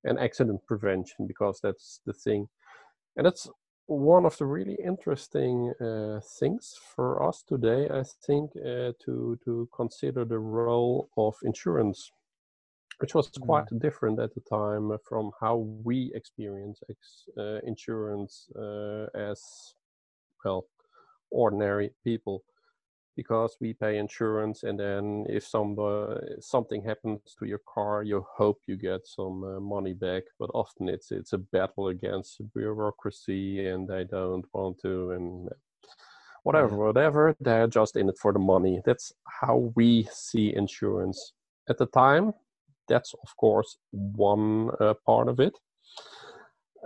and 0.04 0.18
accident 0.18 0.60
prevention 0.66 1.26
because 1.26 1.60
that's 1.62 2.00
the 2.06 2.12
thing. 2.12 2.48
And 3.16 3.24
that's 3.26 3.48
one 3.86 4.24
of 4.24 4.36
the 4.38 4.46
really 4.46 4.78
interesting 4.84 5.72
uh, 5.80 6.20
things 6.38 6.74
for 6.94 7.22
us 7.22 7.42
today 7.46 7.88
i 7.92 8.02
think 8.26 8.50
uh, 8.56 8.92
to 9.04 9.36
to 9.44 9.68
consider 9.74 10.24
the 10.24 10.38
role 10.38 11.08
of 11.16 11.34
insurance 11.42 12.12
which 12.98 13.14
was 13.14 13.30
quite 13.40 13.66
different 13.78 14.20
at 14.20 14.34
the 14.34 14.40
time 14.40 14.96
from 15.08 15.30
how 15.40 15.56
we 15.84 16.12
experience 16.14 16.80
ex- 16.90 17.28
uh, 17.38 17.58
insurance 17.66 18.48
uh, 18.56 19.06
as 19.14 19.74
well 20.44 20.66
ordinary 21.30 21.90
people. 22.04 22.44
Because 23.14 23.58
we 23.60 23.74
pay 23.74 23.98
insurance 23.98 24.62
and 24.62 24.80
then 24.80 25.26
if 25.28 25.46
some 25.46 25.76
uh, 25.78 26.14
something 26.40 26.82
happens 26.82 27.20
to 27.38 27.44
your 27.44 27.60
car 27.74 28.02
you 28.02 28.24
hope 28.36 28.62
you 28.66 28.76
get 28.76 29.06
some 29.06 29.44
uh, 29.44 29.60
money 29.60 29.92
back. 29.92 30.22
But 30.38 30.50
often 30.54 30.88
it's 30.88 31.12
it's 31.12 31.34
a 31.34 31.38
battle 31.38 31.88
against 31.88 32.40
bureaucracy 32.54 33.66
and 33.66 33.86
they 33.86 34.04
don't 34.04 34.46
want 34.54 34.80
to 34.80 35.10
and 35.10 35.50
whatever 36.42 36.74
whatever 36.74 37.36
they're 37.38 37.66
just 37.66 37.96
in 37.96 38.08
it 38.08 38.16
for 38.18 38.32
the 38.32 38.38
money. 38.38 38.80
That's 38.86 39.12
how 39.26 39.72
we 39.76 40.08
see 40.10 40.54
insurance. 40.54 41.34
At 41.68 41.76
the 41.76 41.86
time 41.86 42.32
that's 42.88 43.14
of 43.14 43.36
course 43.36 43.78
one 43.90 44.70
uh, 44.80 44.94
part 45.06 45.28
of 45.28 45.40
it 45.40 45.54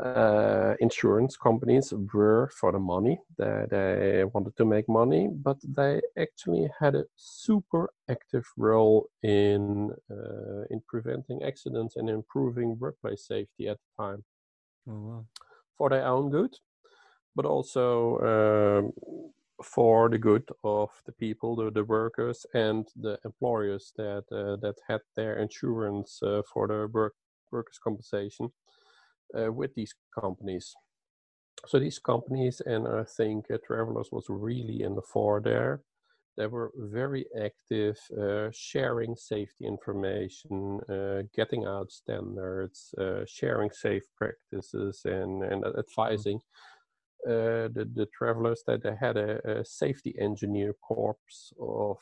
uh, 0.03 0.75
insurance 0.81 1.37
companies 1.37 1.93
were 2.13 2.51
for 2.61 2.73
the 2.73 2.79
money. 2.79 3.19
They, 3.39 3.65
they 3.71 4.25
wanted 4.25 4.57
to 4.57 4.65
make 4.65 4.89
money, 4.89 5.29
but 5.33 5.57
they 5.63 6.03
actually 6.19 6.71
had 6.79 6.95
a 6.95 7.05
super 7.17 7.91
active 8.11 8.45
role 8.57 9.09
in 9.23 9.93
uh, 10.11 10.63
in 10.71 10.83
preventing 10.87 11.43
accidents 11.43 11.97
and 11.97 12.11
improving 12.11 12.79
workplace 12.79 13.27
safety 13.27 13.69
at 13.69 13.79
the 13.79 14.03
time 14.05 14.25
Oh, 14.89 14.93
wow. 15.09 15.27
for 15.77 15.91
their 15.91 16.07
own 16.07 16.31
good, 16.31 16.55
but 17.35 17.45
also 17.47 18.19
um, 18.21 18.93
for 19.63 20.09
the 20.09 20.19
good 20.19 20.49
of 20.65 20.91
the 21.07 21.13
people, 21.13 21.57
the, 21.57 21.71
the 21.71 21.85
workers, 21.85 22.47
and 22.55 22.87
the 22.97 23.19
employers 23.25 23.93
that 23.97 24.25
uh, 24.33 24.57
that 24.61 24.77
had 24.89 25.01
their 25.15 25.37
insurance 25.39 26.21
uh, 26.23 26.43
for 26.53 26.69
the 26.69 26.89
work 26.93 27.15
workers' 27.51 27.79
compensation 27.83 28.51
uh, 29.39 29.53
with 29.53 29.75
these 29.75 29.95
companies. 30.19 30.75
So 31.67 31.79
these 31.79 31.99
companies, 31.99 32.61
and 32.61 32.87
I 32.87 33.05
think 33.05 33.47
uh, 33.51 33.57
Travelers 33.67 34.09
was 34.13 34.27
really 34.29 34.83
in 34.83 34.95
the 34.95 35.03
fore 35.03 35.41
there. 35.41 35.83
They 36.37 36.47
were 36.47 36.71
very 36.77 37.25
active, 37.43 37.99
uh, 38.21 38.51
sharing 38.53 39.17
safety 39.17 39.65
information, 39.65 40.81
uh, 40.89 41.23
getting 41.35 41.65
out 41.65 41.91
standards, 41.91 42.95
uh, 42.99 43.25
sharing 43.27 43.71
safe 43.71 44.03
practices, 44.19 45.01
and, 45.07 45.43
and 45.43 45.65
advising 45.79 46.41
uh, 47.27 47.67
the, 47.75 47.89
the 47.95 48.07
travelers 48.17 48.63
that 48.69 48.85
they 48.85 48.95
had 48.95 49.17
a, 49.17 49.59
a 49.59 49.65
safety 49.65 50.15
engineer 50.21 50.73
corps 50.75 51.17
of 51.61 51.99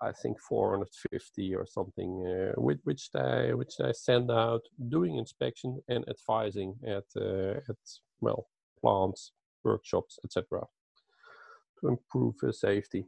I 0.00 0.12
think 0.12 0.38
450 0.38 1.54
or 1.56 1.66
something, 1.66 2.24
uh, 2.24 2.60
which, 2.60 2.78
which 2.84 3.10
they 3.10 3.54
which 3.54 3.76
they 3.76 3.92
send 3.92 4.30
out 4.30 4.62
doing 4.88 5.16
inspection 5.16 5.82
and 5.88 6.04
advising 6.08 6.76
at 6.86 7.06
uh, 7.16 7.58
at 7.68 7.76
well 8.20 8.46
plants, 8.80 9.32
workshops, 9.64 10.20
etc. 10.24 10.64
to 11.80 11.88
improve 11.88 12.36
safety. 12.52 13.04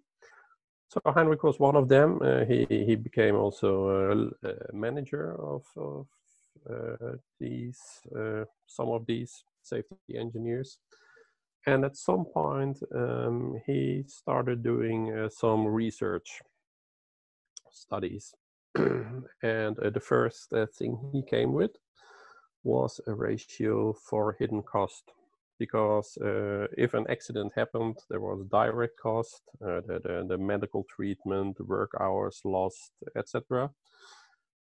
So 0.88 1.00
Heinrich 1.06 1.44
was 1.44 1.60
one 1.60 1.76
of 1.76 1.88
them. 1.88 2.20
Uh, 2.20 2.44
he 2.46 2.66
he 2.68 2.96
became 2.96 3.36
also 3.36 4.30
a, 4.42 4.48
a 4.48 4.72
manager 4.72 5.36
of, 5.40 5.62
of 5.76 6.06
uh, 6.68 7.16
these 7.38 7.80
some 8.66 8.88
of 8.88 9.06
these 9.06 9.44
safety 9.62 10.16
engineers 10.16 10.78
and 11.66 11.84
at 11.84 11.96
some 11.96 12.24
point 12.24 12.78
um, 12.94 13.60
he 13.66 14.04
started 14.06 14.62
doing 14.62 15.12
uh, 15.12 15.28
some 15.28 15.66
research 15.66 16.40
studies. 17.70 18.34
And 19.42 19.78
uh, 19.78 19.90
the 19.90 20.00
first 20.00 20.52
uh, 20.52 20.66
thing 20.66 20.98
he 21.12 21.22
came 21.22 21.52
with 21.52 21.72
was 22.62 23.00
a 23.06 23.14
ratio 23.14 23.92
for 23.92 24.36
hidden 24.38 24.62
cost. 24.62 25.04
Because 25.58 26.16
uh, 26.18 26.66
if 26.78 26.94
an 26.94 27.06
accident 27.10 27.52
happened 27.54 27.98
there 28.08 28.20
was 28.20 28.46
direct 28.50 28.98
cost 28.98 29.42
uh, 29.62 29.80
the, 29.86 30.00
the, 30.02 30.24
the 30.28 30.38
medical 30.38 30.84
treatment 30.84 31.60
work 31.60 31.90
hours 32.00 32.40
lost 32.44 32.92
etc 33.14 33.70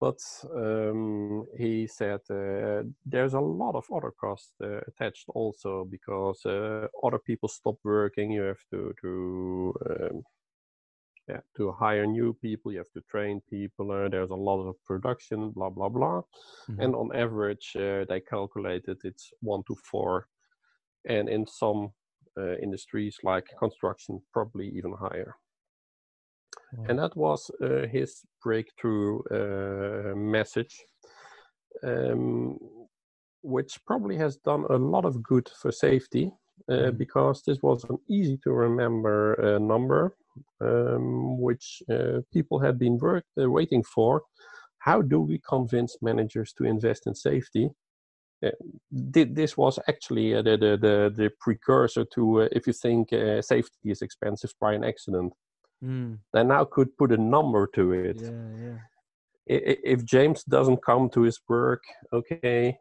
but 0.02 0.20
um, 0.56 1.46
he 1.56 1.86
said 1.86 2.20
uh, 2.28 2.82
there's 3.06 3.34
a 3.34 3.40
lot 3.40 3.76
of 3.76 3.84
other 3.96 4.10
costs 4.10 4.54
uh, 4.60 4.80
attached 4.88 5.28
also 5.28 5.84
because 5.84 6.44
uh, 6.44 6.88
other 7.04 7.20
people 7.20 7.48
stop 7.48 7.76
working. 7.84 8.32
You 8.32 8.42
have 8.42 8.64
to 8.70 8.92
to 9.00 9.74
um, 9.90 10.22
yeah 11.28 11.42
to 11.56 11.70
hire 11.70 12.06
new 12.06 12.34
people. 12.34 12.72
You 12.72 12.78
have 12.78 12.92
to 12.94 13.02
train 13.08 13.40
people. 13.48 13.92
Uh, 13.92 14.08
there's 14.08 14.30
a 14.32 14.44
lot 14.48 14.68
of 14.68 14.74
production. 14.84 15.52
Blah 15.52 15.70
blah 15.70 15.88
blah. 15.88 16.22
Mhm. 16.68 16.84
And 16.84 16.94
on 16.96 17.16
average, 17.24 17.76
uh, 17.76 18.04
they 18.08 18.20
calculated 18.20 18.98
it's 19.04 19.32
one 19.40 19.62
to 19.68 19.76
four, 19.90 20.26
and 21.08 21.28
in 21.28 21.46
some 21.46 21.92
uh, 22.36 22.56
industries 22.62 23.18
like 23.22 23.46
construction, 23.58 24.20
probably 24.32 24.68
even 24.78 24.92
higher 24.92 25.36
and 26.88 26.98
that 26.98 27.16
was 27.16 27.50
uh, 27.62 27.86
his 27.86 28.22
breakthrough 28.42 29.20
uh, 29.30 30.14
message, 30.16 30.84
um, 31.84 32.58
which 33.42 33.78
probably 33.86 34.16
has 34.16 34.36
done 34.36 34.64
a 34.70 34.76
lot 34.76 35.04
of 35.04 35.22
good 35.22 35.48
for 35.60 35.70
safety 35.70 36.32
uh, 36.70 36.90
because 36.92 37.42
this 37.42 37.58
was 37.62 37.84
an 37.84 37.98
easy 38.08 38.38
to 38.44 38.52
remember 38.52 39.38
uh, 39.40 39.58
number, 39.58 40.16
um, 40.60 41.40
which 41.40 41.82
uh, 41.90 42.20
people 42.32 42.58
had 42.58 42.78
been 42.78 42.98
work, 42.98 43.24
uh, 43.40 43.50
waiting 43.50 43.82
for. 43.82 44.22
How 44.78 45.02
do 45.02 45.20
we 45.20 45.40
convince 45.46 45.96
managers 46.02 46.52
to 46.54 46.64
invest 46.64 47.06
in 47.06 47.14
safety? 47.14 47.70
Uh, 48.44 48.50
this 48.90 49.56
was 49.56 49.78
actually 49.88 50.34
uh, 50.34 50.42
the, 50.42 50.56
the, 50.56 50.76
the, 50.76 51.12
the 51.14 51.30
precursor 51.40 52.04
to 52.12 52.42
uh, 52.42 52.48
if 52.50 52.66
you 52.66 52.72
think 52.72 53.12
uh, 53.12 53.40
safety 53.40 53.90
is 53.90 54.02
expensive 54.02 54.52
by 54.60 54.72
an 54.72 54.82
accident 54.82 55.32
Mm. 55.82 56.18
they 56.32 56.44
now 56.44 56.64
could 56.64 56.96
put 56.96 57.12
a 57.12 57.16
number 57.16 57.66
to 57.74 57.92
it. 57.92 58.20
Yeah, 58.20 58.30
yeah. 58.60 58.78
If 59.44 60.04
James 60.04 60.44
doesn't 60.44 60.84
come 60.84 61.10
to 61.10 61.22
his 61.22 61.40
work, 61.48 61.82
okay, 62.12 62.78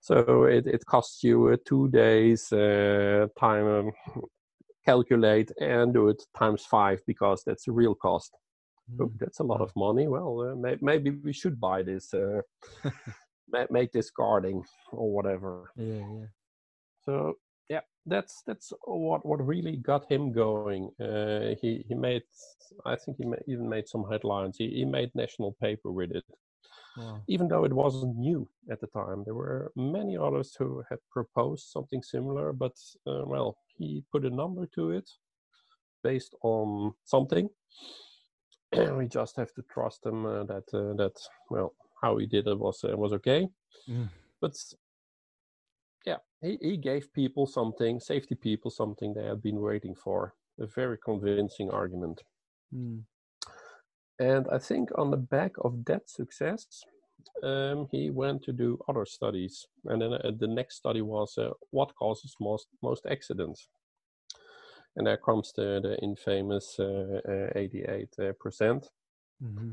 so 0.00 0.44
it, 0.44 0.66
it 0.66 0.86
costs 0.86 1.24
you 1.24 1.48
uh, 1.48 1.56
two 1.66 1.88
days 1.88 2.52
uh, 2.52 3.26
time 3.38 3.66
um, 3.66 3.92
calculate 4.84 5.50
and 5.60 5.92
do 5.92 6.08
it 6.08 6.22
times 6.38 6.64
five 6.64 7.00
because 7.06 7.42
that's 7.44 7.64
the 7.64 7.72
real 7.72 7.94
cost. 7.94 8.36
Oh, 9.00 9.10
that's 9.18 9.40
a 9.40 9.44
lot 9.44 9.62
of 9.62 9.72
money. 9.74 10.06
Well, 10.06 10.52
uh, 10.52 10.54
may, 10.54 10.76
maybe 10.80 11.10
we 11.10 11.32
should 11.32 11.58
buy 11.58 11.82
this, 11.82 12.12
uh, 12.12 12.42
make 13.70 13.92
this 13.92 14.10
guarding 14.10 14.62
or 14.92 15.10
whatever. 15.10 15.70
Yeah, 15.76 15.94
yeah. 15.94 16.26
So 17.04 17.34
that's 18.06 18.42
that's 18.46 18.72
what 18.84 19.24
what 19.24 19.46
really 19.46 19.76
got 19.76 20.10
him 20.10 20.32
going. 20.32 20.90
Uh, 21.00 21.54
he 21.60 21.84
he 21.88 21.94
made, 21.94 22.22
I 22.84 22.96
think 22.96 23.16
he 23.18 23.24
even 23.52 23.68
made 23.68 23.88
some 23.88 24.04
headlines. 24.10 24.56
He 24.58 24.68
he 24.70 24.84
made 24.84 25.10
national 25.14 25.52
paper 25.60 25.90
with 25.90 26.10
it, 26.12 26.24
Wow. 26.96 27.22
even 27.28 27.48
though 27.48 27.64
it 27.64 27.72
wasn't 27.72 28.16
new 28.16 28.48
at 28.70 28.80
the 28.80 28.86
time. 28.88 29.22
There 29.24 29.34
were 29.34 29.72
many 29.76 30.16
others 30.16 30.54
who 30.58 30.82
had 30.90 30.98
proposed 31.10 31.68
something 31.68 32.02
similar, 32.02 32.52
but 32.52 32.76
uh, 33.06 33.22
well, 33.26 33.56
he 33.76 34.04
put 34.12 34.24
a 34.24 34.30
number 34.30 34.66
to 34.74 34.90
it 34.90 35.08
based 36.02 36.34
on 36.42 36.92
something. 37.04 37.48
we 38.98 39.06
just 39.06 39.36
have 39.36 39.52
to 39.54 39.62
trust 39.62 40.04
him 40.04 40.26
uh, 40.26 40.44
that 40.44 40.64
uh, 40.74 40.94
that 40.94 41.14
well 41.50 41.72
how 42.02 42.18
he 42.18 42.26
did 42.26 42.46
it 42.46 42.58
was 42.58 42.84
uh, 42.84 42.96
was 42.96 43.12
okay. 43.12 43.48
Mm. 43.88 44.08
But 44.40 44.52
yeah, 44.52 44.83
he, 46.44 46.58
he 46.60 46.76
gave 46.76 47.12
people 47.12 47.46
something, 47.46 48.00
safety 48.00 48.34
people 48.34 48.70
something 48.70 49.14
they 49.14 49.24
had 49.24 49.42
been 49.42 49.60
waiting 49.60 49.94
for. 49.94 50.34
A 50.60 50.66
very 50.66 50.98
convincing 50.98 51.70
argument. 51.70 52.22
Mm. 52.72 53.02
And 54.20 54.46
I 54.52 54.58
think 54.58 54.90
on 54.96 55.10
the 55.10 55.16
back 55.16 55.52
of 55.64 55.84
that 55.86 56.08
success, 56.08 56.66
um, 57.42 57.88
he 57.90 58.10
went 58.10 58.42
to 58.44 58.52
do 58.52 58.78
other 58.88 59.04
studies. 59.04 59.66
And 59.86 60.00
then 60.00 60.12
uh, 60.12 60.30
the 60.38 60.46
next 60.46 60.76
study 60.76 61.02
was 61.02 61.36
uh, 61.38 61.50
what 61.70 61.94
causes 61.96 62.36
most 62.40 62.68
most 62.82 63.06
accidents. 63.06 63.68
And 64.96 65.06
there 65.08 65.16
comes 65.16 65.52
the, 65.56 65.80
the 65.82 65.98
infamous 66.00 66.76
uh, 66.78 67.20
uh, 67.28 67.58
88 67.58 68.08
uh, 68.20 68.32
percent, 68.38 68.86
hmm 69.40 69.72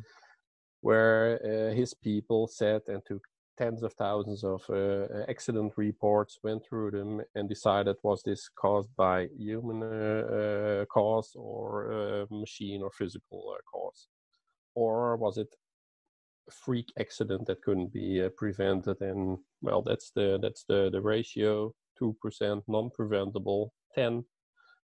where 0.82 1.40
uh, 1.46 1.74
his 1.74 1.94
people 1.94 2.48
sat 2.48 2.82
and 2.88 3.02
took 3.06 3.24
tens 3.62 3.84
of 3.84 3.94
thousands 3.94 4.44
of 4.44 4.62
uh, 4.70 4.74
uh, 4.74 5.26
accident 5.30 5.74
reports, 5.78 6.40
went 6.44 6.66
through 6.66 6.90
them, 6.92 7.22
and 7.36 7.48
decided 7.48 7.96
was 8.02 8.24
this 8.24 8.50
caused 8.50 8.90
by 8.96 9.28
human 9.38 9.84
uh, 9.84 10.26
uh, 10.40 10.86
cause 10.86 11.32
or 11.36 11.94
uh, 11.94 12.26
machine 12.32 12.82
or 12.82 12.92
physical 12.92 13.56
cause, 13.72 14.08
or 14.74 15.16
was 15.18 15.38
it 15.38 15.54
a 16.50 16.52
freak 16.52 16.90
accident 17.00 17.46
that 17.46 17.62
couldn't 17.62 17.94
be 17.94 18.28
prevented? 18.36 19.00
And 19.02 19.38
well, 19.62 19.82
that's 19.84 20.12
the 20.16 20.40
that's 20.42 20.64
the 20.68 20.90
the 20.92 21.02
ratio: 21.02 21.74
two 22.00 22.16
percent 22.22 22.64
non-preventable, 22.68 23.74
ten 23.94 24.24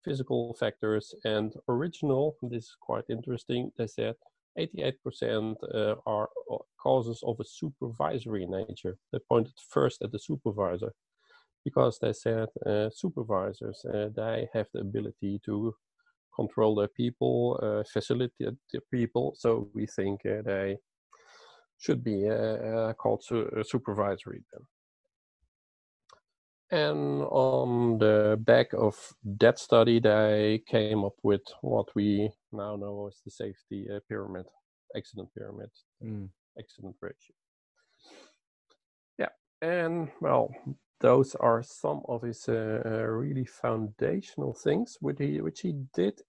physical 0.03 0.55
factors, 0.59 1.13
and 1.25 1.53
original. 1.69 2.37
This 2.41 2.63
is 2.63 2.75
quite 2.81 3.05
interesting. 3.07 3.71
They 3.77 3.87
said 3.87 4.15
88% 4.57 5.55
uh, 5.73 5.95
are 6.05 6.29
uh, 6.51 6.57
causes 6.81 7.21
of 7.25 7.39
a 7.39 7.45
supervisory 7.45 8.45
nature. 8.45 8.97
They 9.11 9.19
pointed 9.29 9.53
first 9.69 10.01
at 10.01 10.11
the 10.11 10.19
supervisor 10.19 10.93
because 11.65 11.97
they 11.99 12.13
said 12.13 12.49
uh, 12.65 12.89
supervisors 12.91 13.85
uh, 13.85 14.09
they 14.15 14.49
have 14.53 14.67
the 14.73 14.81
ability 14.81 15.39
to 15.45 15.73
control 16.35 16.75
their 16.75 16.89
people, 16.89 17.59
uh, 17.61 17.83
facilitate 17.91 18.55
their 18.71 18.81
people. 18.91 19.33
So 19.37 19.69
we 19.73 19.85
think 19.85 20.21
uh, 20.25 20.41
they 20.43 20.77
should 21.77 22.03
be 22.03 22.27
called 22.97 23.23
su- 23.23 23.63
supervisory 23.63 24.43
then. 24.51 24.61
And 26.71 27.21
on 27.23 27.99
the 27.99 28.37
back 28.41 28.73
of 28.73 28.95
that 29.39 29.59
study, 29.59 29.99
they 29.99 30.63
came 30.65 31.03
up 31.03 31.13
with 31.21 31.41
what 31.61 31.93
we 31.93 32.31
now 32.53 32.75
know 32.75 33.07
is 33.07 33.21
the 33.25 33.31
safety 33.31 33.87
uh, 33.89 33.99
pyramid, 34.07 34.45
accident 34.95 35.29
pyramid, 35.35 35.69
Mm. 36.03 36.29
accident 36.57 36.95
ratio. 37.01 37.35
Yeah, 39.17 39.29
and 39.61 40.09
well, 40.21 40.49
those 40.99 41.35
are 41.35 41.63
some 41.63 42.01
of 42.07 42.21
his 42.21 42.47
uh, 42.49 42.81
uh, 42.85 43.05
really 43.05 43.45
foundational 43.45 44.53
things, 44.53 44.97
which 45.01 45.17
he 45.19 45.41
which 45.41 45.61
he 45.61 45.73
did 45.95 46.21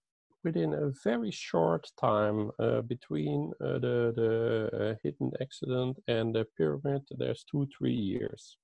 within 0.43 0.73
a 0.73 0.91
very 1.03 1.31
short 1.31 1.91
time 1.99 2.51
uh, 2.59 2.81
between 2.81 3.51
uh, 3.61 3.79
the 3.79 4.13
the 4.15 4.69
uh, 4.73 4.95
hidden 5.03 5.31
accident 5.41 5.97
and 6.07 6.35
the 6.35 6.45
pyramid. 6.57 7.01
There's 7.17 7.43
two 7.43 7.67
three 7.77 7.95
years. 7.95 8.57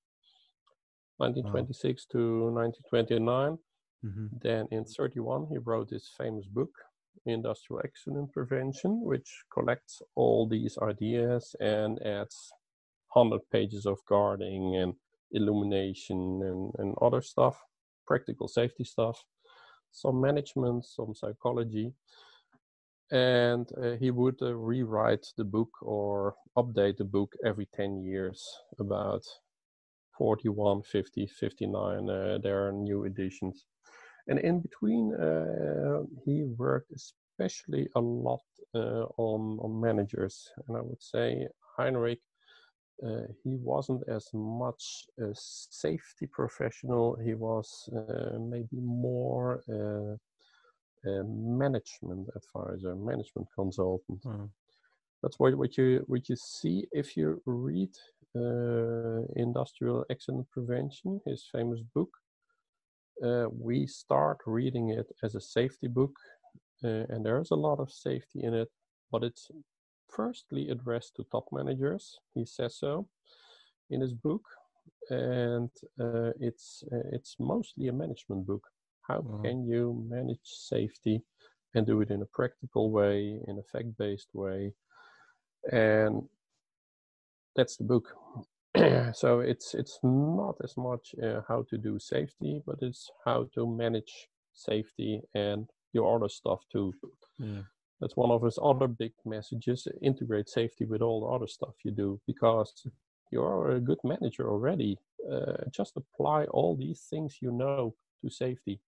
1926 1.18 2.06
to 2.08 2.52
1929. 2.52 3.58
hmm 4.02 4.28
Then 4.42 4.68
in 4.72 4.86
31, 4.86 5.48
he 5.50 5.58
wrote 5.58 5.90
his 5.92 6.10
famous 6.18 6.48
book, 6.48 6.72
Industrial 7.26 7.82
Accident 7.84 8.32
Prevention, 8.32 9.02
which 9.04 9.44
collects 9.54 10.02
all 10.16 10.48
these 10.48 10.78
ideas 10.82 11.56
and 11.60 12.02
adds 12.06 12.52
100 13.14 13.42
pages 13.52 13.86
of 13.86 14.00
guarding 14.08 14.76
and 14.76 14.94
illumination 15.32 16.42
and, 16.44 16.72
and 16.78 16.96
other 17.02 17.22
stuff, 17.22 17.58
practical 18.08 18.48
safety 18.48 18.84
stuff, 18.84 19.24
some 19.92 20.20
management, 20.20 20.86
some 20.86 21.14
psychology. 21.14 21.94
And 23.12 23.70
uh, 23.78 23.98
he 24.00 24.10
would 24.10 24.42
uh, 24.42 24.56
rewrite 24.56 25.28
the 25.38 25.44
book 25.44 25.70
or 25.82 26.36
update 26.58 26.98
the 26.98 27.06
book 27.06 27.34
every 27.46 27.68
10 27.74 28.02
years 28.04 28.42
about 28.80 29.24
41, 30.18 30.84
50, 30.84 31.28
59. 31.28 32.10
Uh, 32.10 32.38
there 32.42 32.68
are 32.68 32.72
new 32.72 33.04
editions. 33.04 33.66
And 34.28 34.40
in 34.40 34.62
between, 34.62 35.14
uh, 35.16 36.04
he 36.26 36.44
worked 36.44 36.92
especially 36.92 37.88
a 37.96 38.00
lot 38.00 38.42
uh, 38.76 39.06
on, 39.18 39.60
on 39.62 39.82
managers. 39.82 40.50
And 40.68 40.78
I 40.78 40.82
would 40.82 41.02
say 41.02 41.48
Heinrich, 41.78 42.20
uh, 43.06 43.24
he 43.44 43.56
wasn't 43.56 44.04
as 44.08 44.28
much 44.34 45.06
a 45.20 45.34
safety 45.34 46.28
professional, 46.28 47.18
he 47.24 47.34
was 47.34 47.90
uh, 47.96 48.38
maybe 48.40 48.80
more 48.80 49.64
uh, 49.70 50.16
a 51.10 51.24
management 51.24 52.28
advisor, 52.36 52.96
management 52.96 53.48
consultant. 53.56 54.24
Mm. 54.24 54.50
That's 55.24 55.40
what, 55.40 55.56
what 55.56 55.78
you 55.78 56.04
what 56.08 56.30
you 56.30 56.36
see 56.36 56.88
if 56.92 57.18
you 57.18 57.42
read 57.46 57.92
uh, 58.36 59.22
Industrial 59.36 60.06
Accident 60.12 60.48
Prevention, 60.52 61.22
his 61.26 61.48
famous 61.52 61.82
book. 61.96 62.10
Uh, 63.24 63.48
we 63.52 63.86
start 63.88 64.40
reading 64.46 64.90
it 64.90 65.08
as 65.24 65.36
a 65.36 65.42
safety 65.42 65.88
book, 65.88 66.14
uh, 66.84 67.06
and 67.10 67.26
there's 67.26 67.52
a 67.52 67.56
lot 67.56 67.80
of 67.80 67.92
safety 67.92 68.44
in 68.44 68.54
it, 68.54 68.70
but 69.12 69.24
it's 69.24 69.52
firstly 70.10 70.70
addressed 70.70 71.16
to 71.16 71.24
top 71.32 71.46
managers. 71.52 72.20
He 72.34 72.46
says 72.46 72.78
so 72.78 73.08
in 73.90 74.02
his 74.02 74.14
book, 74.14 74.44
and 75.10 75.70
uh, 76.00 76.32
it's 76.40 76.84
uh, 76.92 77.08
it's 77.12 77.36
mostly 77.40 77.88
a 77.88 77.94
management 77.94 78.46
book. 78.48 78.64
How 79.08 79.22
Mhm. 79.22 79.42
can 79.44 79.68
you 79.68 80.06
manage 80.10 80.40
safety 80.44 81.24
and 81.76 81.86
do 81.86 82.02
it 82.02 82.10
in 82.12 82.22
a 82.22 82.26
practical 82.34 82.92
way, 82.92 83.40
in 83.48 83.58
a 83.60 83.64
fact-based 83.72 84.30
way? 84.34 84.74
And 85.72 86.30
that's 87.56 87.78
the 87.78 87.84
book. 87.84 88.16
so 89.14 89.40
it's 89.40 89.74
it's 89.74 90.00
not 90.04 90.56
as 90.64 90.76
much 90.78 91.16
uh, 91.24 91.42
how 91.48 91.64
to 91.70 91.78
do 91.78 92.00
safety, 92.00 92.62
but 92.66 92.78
it's 92.82 93.10
how 93.26 93.50
to 93.54 93.68
manage 93.68 94.30
safety 94.54 95.22
and 95.34 95.70
your 95.94 96.16
other 96.16 96.30
stuff 96.30 96.62
too. 96.72 96.94
Yeah. 97.40 97.64
That's 98.00 98.18
one 98.18 98.32
of 98.32 98.42
his 98.44 98.58
other 98.62 98.88
big 98.88 99.14
messages. 99.26 99.88
Integrate 100.02 100.50
safety 100.50 100.86
with 100.86 101.02
all 101.02 101.22
the 101.22 101.36
other 101.36 101.48
stuff 101.48 101.76
you 101.84 101.92
do 101.92 102.20
because 102.26 102.74
you're 103.32 103.72
a 103.72 103.80
good 103.80 104.00
manager 104.04 104.50
already. 104.50 104.98
Uh, 105.32 105.70
just 105.72 105.98
apply 105.98 106.46
all 106.46 106.76
these 106.76 107.02
things 107.10 107.38
you 107.42 107.52
know 107.52 107.94
to 108.22 108.30
safety 108.30 108.82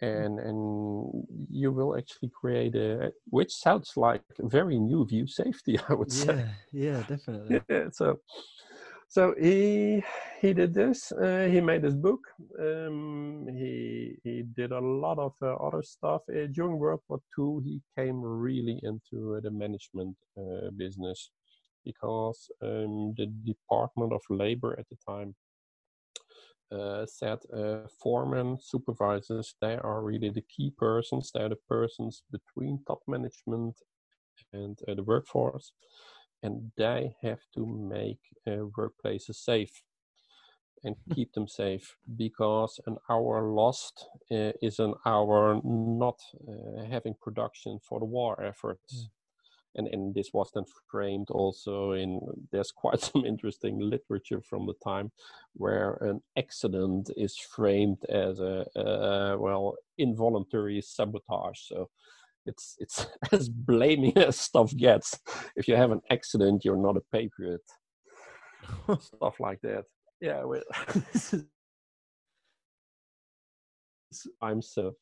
and 0.00 0.38
and 0.38 1.26
you 1.50 1.72
will 1.72 1.96
actually 1.96 2.30
create 2.40 2.74
a 2.76 3.12
which 3.30 3.52
sounds 3.52 3.92
like 3.96 4.22
very 4.38 4.78
new 4.78 5.04
view 5.06 5.26
safety 5.26 5.78
i 5.88 5.94
would 5.94 6.12
say 6.12 6.36
Yeah, 6.36 6.48
yeah, 6.72 7.02
definitely. 7.08 7.60
yeah, 7.68 7.88
so 7.92 8.20
so 9.08 9.34
he 9.40 10.02
he 10.40 10.52
did 10.52 10.74
this 10.74 11.10
uh, 11.12 11.48
he 11.50 11.60
made 11.60 11.82
this 11.82 11.94
book 11.94 12.20
um, 12.60 13.46
he 13.50 14.16
he 14.22 14.42
did 14.54 14.70
a 14.70 14.78
lot 14.78 15.18
of 15.18 15.32
uh, 15.42 15.54
other 15.54 15.82
stuff 15.82 16.22
uh, 16.28 16.46
during 16.52 16.78
world 16.78 17.00
war 17.08 17.20
ii 17.38 17.64
he 17.64 17.82
came 17.96 18.20
really 18.20 18.78
into 18.82 19.34
uh, 19.34 19.40
the 19.40 19.50
management 19.50 20.14
uh, 20.38 20.70
business 20.76 21.30
because 21.84 22.50
um, 22.62 23.14
the 23.16 23.26
department 23.46 24.12
of 24.12 24.20
labor 24.28 24.78
at 24.78 24.86
the 24.90 24.96
time 25.08 25.34
uh, 26.70 27.06
said 27.06 27.38
foremen, 28.02 28.58
supervisors, 28.60 29.54
they 29.62 29.76
are 29.76 30.02
really 30.02 30.28
the 30.28 30.44
key 30.54 30.70
persons. 30.76 31.30
They 31.32 31.40
are 31.40 31.48
the 31.48 31.56
persons 31.66 32.24
between 32.30 32.84
top 32.86 33.00
management 33.08 33.74
and 34.52 34.78
the 34.86 35.02
workforce, 35.02 35.72
and 36.42 36.70
they 36.76 37.14
have 37.22 37.40
to 37.54 37.66
make 37.66 38.20
uh, 38.46 38.66
workplaces 38.78 39.36
safe 39.36 39.82
and 40.84 40.96
keep 41.14 41.32
them 41.32 41.48
safe 41.48 41.96
because 42.16 42.80
an 42.86 42.96
hour 43.10 43.50
lost 43.52 44.08
uh, 44.30 44.52
is 44.62 44.78
an 44.78 44.94
hour 45.04 45.60
not 45.64 46.20
uh, 46.48 46.84
having 46.90 47.14
production 47.20 47.78
for 47.82 47.98
the 47.98 48.06
war 48.06 48.42
efforts. 48.42 49.08
And 49.74 49.86
and 49.88 50.14
this 50.14 50.30
was 50.32 50.50
then 50.54 50.64
framed 50.90 51.30
also 51.30 51.92
in 51.92 52.20
there's 52.50 52.72
quite 52.72 53.00
some 53.08 53.24
interesting 53.24 53.78
literature 53.78 54.40
from 54.40 54.66
the 54.66 54.74
time 54.82 55.12
where 55.54 55.98
an 56.00 56.20
accident 56.36 57.10
is 57.16 57.36
framed 57.36 58.04
as 58.08 58.40
a, 58.40 58.64
a 58.76 59.36
well 59.38 59.76
involuntary 59.98 60.80
sabotage. 60.80 61.60
So 61.66 61.90
it's 62.48 62.76
it's 62.78 63.06
as 63.32 63.48
blaming 63.48 64.16
as 64.18 64.38
stuff 64.38 64.74
gets. 64.76 65.18
If 65.56 65.68
you 65.68 65.76
have 65.76 65.92
an 65.92 66.00
accident 66.10 66.64
you're 66.64 66.76
not 66.76 66.96
a 66.96 67.02
patriot. 67.12 67.62
Stuff 69.00 69.38
like 69.40 69.60
that. 69.62 69.84
Yeah 70.20 70.42
well 70.44 70.62
i'm 74.42 74.62
so 74.62 74.94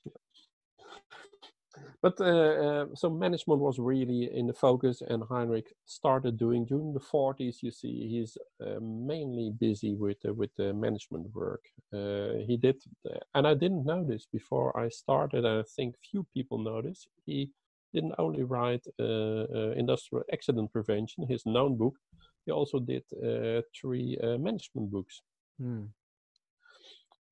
but 2.03 2.21
uh, 2.21 2.25
uh, 2.25 2.87
so 2.95 3.11
management 3.11 3.61
was 3.61 3.79
really 3.79 4.31
in 4.33 4.47
the 4.47 4.53
focus, 4.53 5.03
and 5.03 5.23
Heinrich 5.29 5.73
started 5.87 6.37
doing 6.37 6.65
during 6.65 6.93
the 6.93 7.01
40s. 7.01 7.63
You 7.63 7.71
see, 7.71 8.09
he's 8.09 8.37
uh, 8.61 8.81
mainly 8.81 9.51
busy 9.59 9.95
with 9.95 10.19
uh, 10.25 10.33
with 10.33 10.55
the 10.57 10.73
management 10.73 11.35
work. 11.35 11.65
Uh, 11.93 12.45
he 12.47 12.57
did, 12.57 12.77
and 13.35 13.47
I 13.47 13.55
didn't 13.55 13.85
know 13.85 14.05
this 14.05 14.27
before 14.33 14.79
I 14.79 14.89
started. 14.89 15.45
I 15.45 15.63
think 15.77 15.97
few 16.11 16.27
people 16.35 16.59
this. 16.83 17.07
He 17.25 17.51
didn't 17.95 18.15
only 18.19 18.43
write 18.43 18.85
uh, 19.01 19.73
industrial 19.77 20.25
accident 20.33 20.73
prevention, 20.73 21.27
his 21.27 21.47
known 21.47 21.77
book. 21.77 21.95
He 22.45 22.53
also 22.53 22.79
did 22.79 23.05
three 23.81 24.19
management 24.23 24.91
books. 24.91 25.23
Hmm 25.59 25.87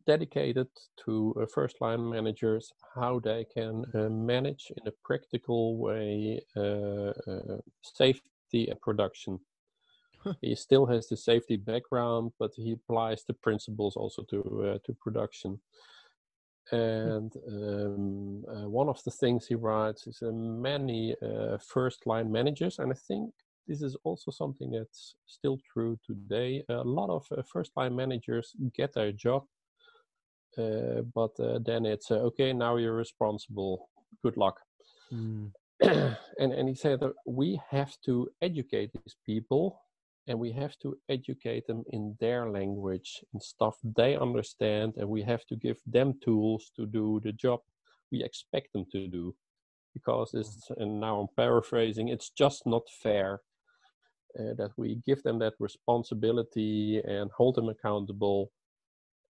dedicated 0.06 0.68
to 1.04 1.34
uh, 1.40 1.46
first 1.46 1.80
line 1.80 2.08
managers 2.08 2.72
how 2.94 3.18
they 3.20 3.44
can 3.44 3.84
uh, 3.94 4.08
manage 4.08 4.72
in 4.76 4.86
a 4.86 4.92
practical 5.04 5.76
way 5.78 6.40
uh, 6.56 7.12
uh 7.30 7.58
safety 7.82 8.68
and 8.68 8.80
production. 8.80 9.38
he 10.40 10.54
still 10.54 10.86
has 10.86 11.08
the 11.08 11.16
safety 11.16 11.56
background, 11.56 12.32
but 12.38 12.50
he 12.56 12.72
applies 12.72 13.24
the 13.24 13.34
principles 13.34 13.96
also 13.96 14.22
to 14.22 14.38
uh, 14.68 14.78
to 14.84 14.92
production. 15.00 15.60
And 16.72 17.30
um, 17.46 18.42
uh, 18.48 18.68
one 18.70 18.88
of 18.88 19.02
the 19.04 19.10
things 19.10 19.46
he 19.46 19.54
writes 19.54 20.06
is 20.06 20.22
many 20.22 21.14
first 21.60 22.06
line 22.06 22.32
managers, 22.32 22.78
and 22.78 22.90
I 22.90 22.96
think 23.06 23.34
this 23.68 23.82
is 23.82 23.96
also 24.02 24.30
something 24.30 24.70
that's 24.70 25.16
still 25.26 25.58
true 25.72 25.98
today. 26.06 26.64
A 26.70 26.82
lot 26.82 27.10
of 27.10 27.26
first 27.46 27.72
line 27.76 27.94
managers 27.94 28.56
get 28.74 28.94
their 28.94 29.12
job 29.12 29.44
uh, 29.44 29.63
but 30.56 31.30
uh, 31.40 31.58
then 31.64 31.86
it's 31.86 32.10
uh, 32.10 32.16
okay. 32.16 32.52
Now 32.52 32.76
you're 32.76 32.96
responsible. 32.96 33.88
Good 34.22 34.36
luck. 34.36 34.60
Mm. 35.12 35.50
and 35.80 36.52
and 36.52 36.68
he 36.68 36.74
said 36.74 37.00
that 37.00 37.12
we 37.26 37.60
have 37.70 37.94
to 38.06 38.28
educate 38.42 38.90
these 38.92 39.16
people, 39.26 39.80
and 40.26 40.38
we 40.38 40.52
have 40.52 40.76
to 40.82 40.96
educate 41.08 41.66
them 41.66 41.84
in 41.90 42.16
their 42.20 42.50
language 42.50 43.22
and 43.32 43.42
stuff 43.42 43.76
they 43.96 44.16
understand, 44.16 44.94
and 44.96 45.08
we 45.08 45.22
have 45.22 45.44
to 45.46 45.56
give 45.56 45.78
them 45.86 46.14
tools 46.24 46.70
to 46.76 46.86
do 46.86 47.20
the 47.22 47.32
job 47.32 47.60
we 48.12 48.22
expect 48.22 48.72
them 48.72 48.86
to 48.92 49.08
do. 49.08 49.34
Because 49.92 50.34
it's 50.34 50.70
and 50.76 51.00
now 51.00 51.20
I'm 51.20 51.28
paraphrasing. 51.36 52.08
It's 52.08 52.30
just 52.30 52.66
not 52.66 52.82
fair 53.02 53.40
uh, 54.38 54.54
that 54.56 54.70
we 54.76 55.00
give 55.06 55.22
them 55.22 55.38
that 55.38 55.54
responsibility 55.60 57.00
and 57.06 57.30
hold 57.36 57.54
them 57.54 57.68
accountable 57.68 58.50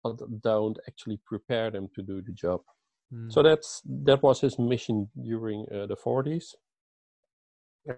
but 0.04 0.18
don't 0.42 0.78
actually 0.88 1.20
prepare 1.26 1.72
them 1.72 1.88
to 1.96 2.02
do 2.02 2.22
the 2.22 2.32
job. 2.32 2.62
Mm. 3.14 3.32
So 3.32 3.44
that's 3.44 3.82
that 4.04 4.24
was 4.24 4.42
his 4.42 4.58
mission 4.58 5.10
during 5.22 5.66
uh, 5.74 5.88
the 5.88 5.98
40s, 5.98 6.56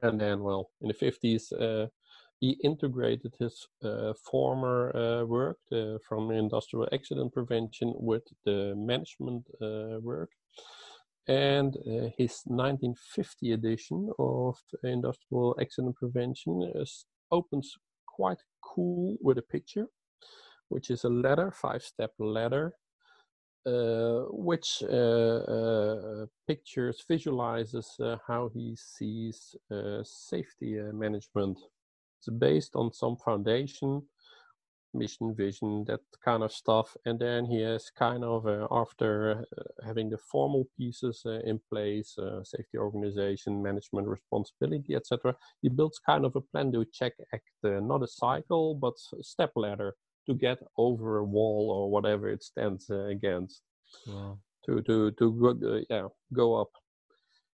and 0.01 0.19
then 0.19 0.41
well 0.41 0.71
in 0.81 0.87
the 0.87 0.93
50s 0.93 1.53
uh, 1.53 1.87
he 2.43 2.57
integrated 2.61 3.33
his 3.39 3.67
uh, 3.85 4.11
former 4.29 4.93
uh, 4.93 5.23
work 5.23 5.59
uh, 5.71 5.97
from 6.05 6.29
industrial 6.29 6.89
accident 6.91 7.31
prevention 7.31 7.93
with 7.95 8.23
the 8.43 8.73
management 8.75 9.47
uh, 9.61 9.97
work. 10.01 10.29
And 11.25 11.73
his 12.17 12.41
1950 12.47 13.53
edition 13.53 14.09
of 14.19 14.57
industrial 14.83 15.55
accident 15.61 15.95
prevention 15.95 16.69
is, 16.75 17.05
opens 17.31 17.73
quite 18.05 18.39
cool 18.61 19.15
with 19.21 19.37
a 19.37 19.41
picture 19.41 19.87
which 20.73 20.89
is 20.89 21.03
a 21.03 21.09
ladder, 21.09 21.51
five-step 21.51 22.11
ladder, 22.17 22.73
uh, 23.65 24.23
which 24.29 24.83
uh, 24.83 25.39
uh, 25.57 26.25
pictures, 26.47 27.05
visualizes 27.07 27.95
uh, 28.01 28.17
how 28.27 28.49
he 28.53 28.75
sees 28.75 29.55
safety 30.03 30.73
management. 30.91 31.57
It's 32.19 32.29
based 32.29 32.75
on 32.75 32.91
some 32.91 33.15
foundation, 33.15 34.01
mission, 34.93 35.35
vision, 35.35 35.85
that 35.85 36.01
kind 36.25 36.43
of 36.43 36.51
stuff. 36.51 36.97
And 37.05 37.17
then 37.19 37.45
he 37.45 37.61
has 37.61 37.89
kind 37.89 38.23
of, 38.23 38.45
after 38.71 39.45
having 39.85 40.09
the 40.09 40.17
formal 40.17 40.67
pieces 40.77 41.23
in 41.45 41.59
place, 41.71 42.17
safety 42.43 42.77
organization, 42.77 43.63
management 43.63 44.07
responsibility, 44.07 44.95
etc., 44.95 45.35
he 45.61 45.69
builds 45.69 45.99
kind 45.99 46.25
of 46.25 46.35
a 46.35 46.41
plan 46.41 46.71
to 46.73 46.85
check 46.91 47.13
act, 47.33 47.49
not 47.63 48.03
a 48.03 48.07
cycle, 48.07 48.75
but 48.75 48.95
step 49.21 49.51
ladder 49.55 49.95
to 50.27 50.33
get 50.33 50.59
over 50.77 51.17
a 51.17 51.23
wall 51.23 51.71
or 51.71 51.91
whatever 51.91 52.29
it 52.29 52.43
stands 52.43 52.89
uh, 52.89 53.05
against. 53.05 53.61
Wow. 54.07 54.39
To 54.65 54.81
to 54.81 55.11
to 55.11 55.31
go, 55.33 55.75
uh, 55.75 55.81
yeah 55.89 56.07
go 56.33 56.55
up. 56.55 56.69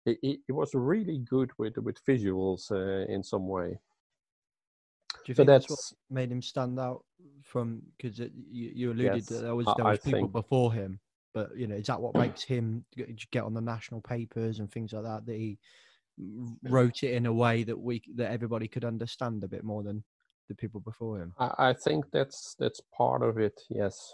It, 0.06 0.20
it, 0.22 0.40
it, 0.48 0.52
was 0.52 0.72
really 0.74 1.20
good 1.20 1.52
with 1.58 1.78
with 1.78 1.98
visuals 2.08 2.72
uh, 2.72 3.12
in 3.12 3.24
some 3.24 3.48
way. 3.48 3.80
Do 5.26 5.32
you 5.32 5.34
so 5.34 5.38
think 5.38 5.48
that's, 5.48 5.68
that's 5.68 5.94
what 5.94 6.16
made 6.16 6.32
him 6.32 6.42
stand 6.42 6.80
out 6.80 7.04
from? 7.44 7.82
Because 7.98 8.20
you, 8.20 8.32
you 8.52 8.92
alluded 8.92 9.16
Yes, 9.16 9.26
that 9.28 9.42
there 9.44 9.56
was 9.56 9.66
there 9.78 9.86
I 9.86 9.92
was 9.92 10.00
people 10.00 10.22
think- 10.22 10.32
before 10.32 10.74
him, 10.74 11.00
but 11.34 11.56
you 11.56 11.68
know, 11.68 11.76
is 11.76 11.88
that 11.88 12.02
what 12.02 12.16
makes 12.16 12.44
him 12.44 12.86
get 13.32 13.44
on 13.44 13.54
the 13.54 13.62
national 13.62 14.02
papers 14.02 14.60
and 14.60 14.72
things 14.72 14.94
like 14.94 15.04
that? 15.04 15.26
That 15.26 15.36
he 15.36 15.58
wrote 16.64 17.04
it 17.04 17.14
in 17.14 17.26
a 17.26 17.34
way 17.34 17.64
that 17.64 17.78
we 17.78 18.02
that 18.16 18.32
everybody 18.32 18.68
could 18.68 18.86
understand 18.86 19.44
a 19.44 19.48
bit 19.48 19.64
more 19.64 19.84
than 19.84 20.04
the 20.48 20.56
people 20.56 20.82
before 20.82 21.22
him. 21.22 21.34
I, 21.40 21.70
I 21.70 21.74
think 21.74 22.06
that's 22.12 22.56
that's 22.60 22.82
part 22.96 23.22
of 23.22 23.38
it. 23.38 23.60
Yes, 23.70 24.14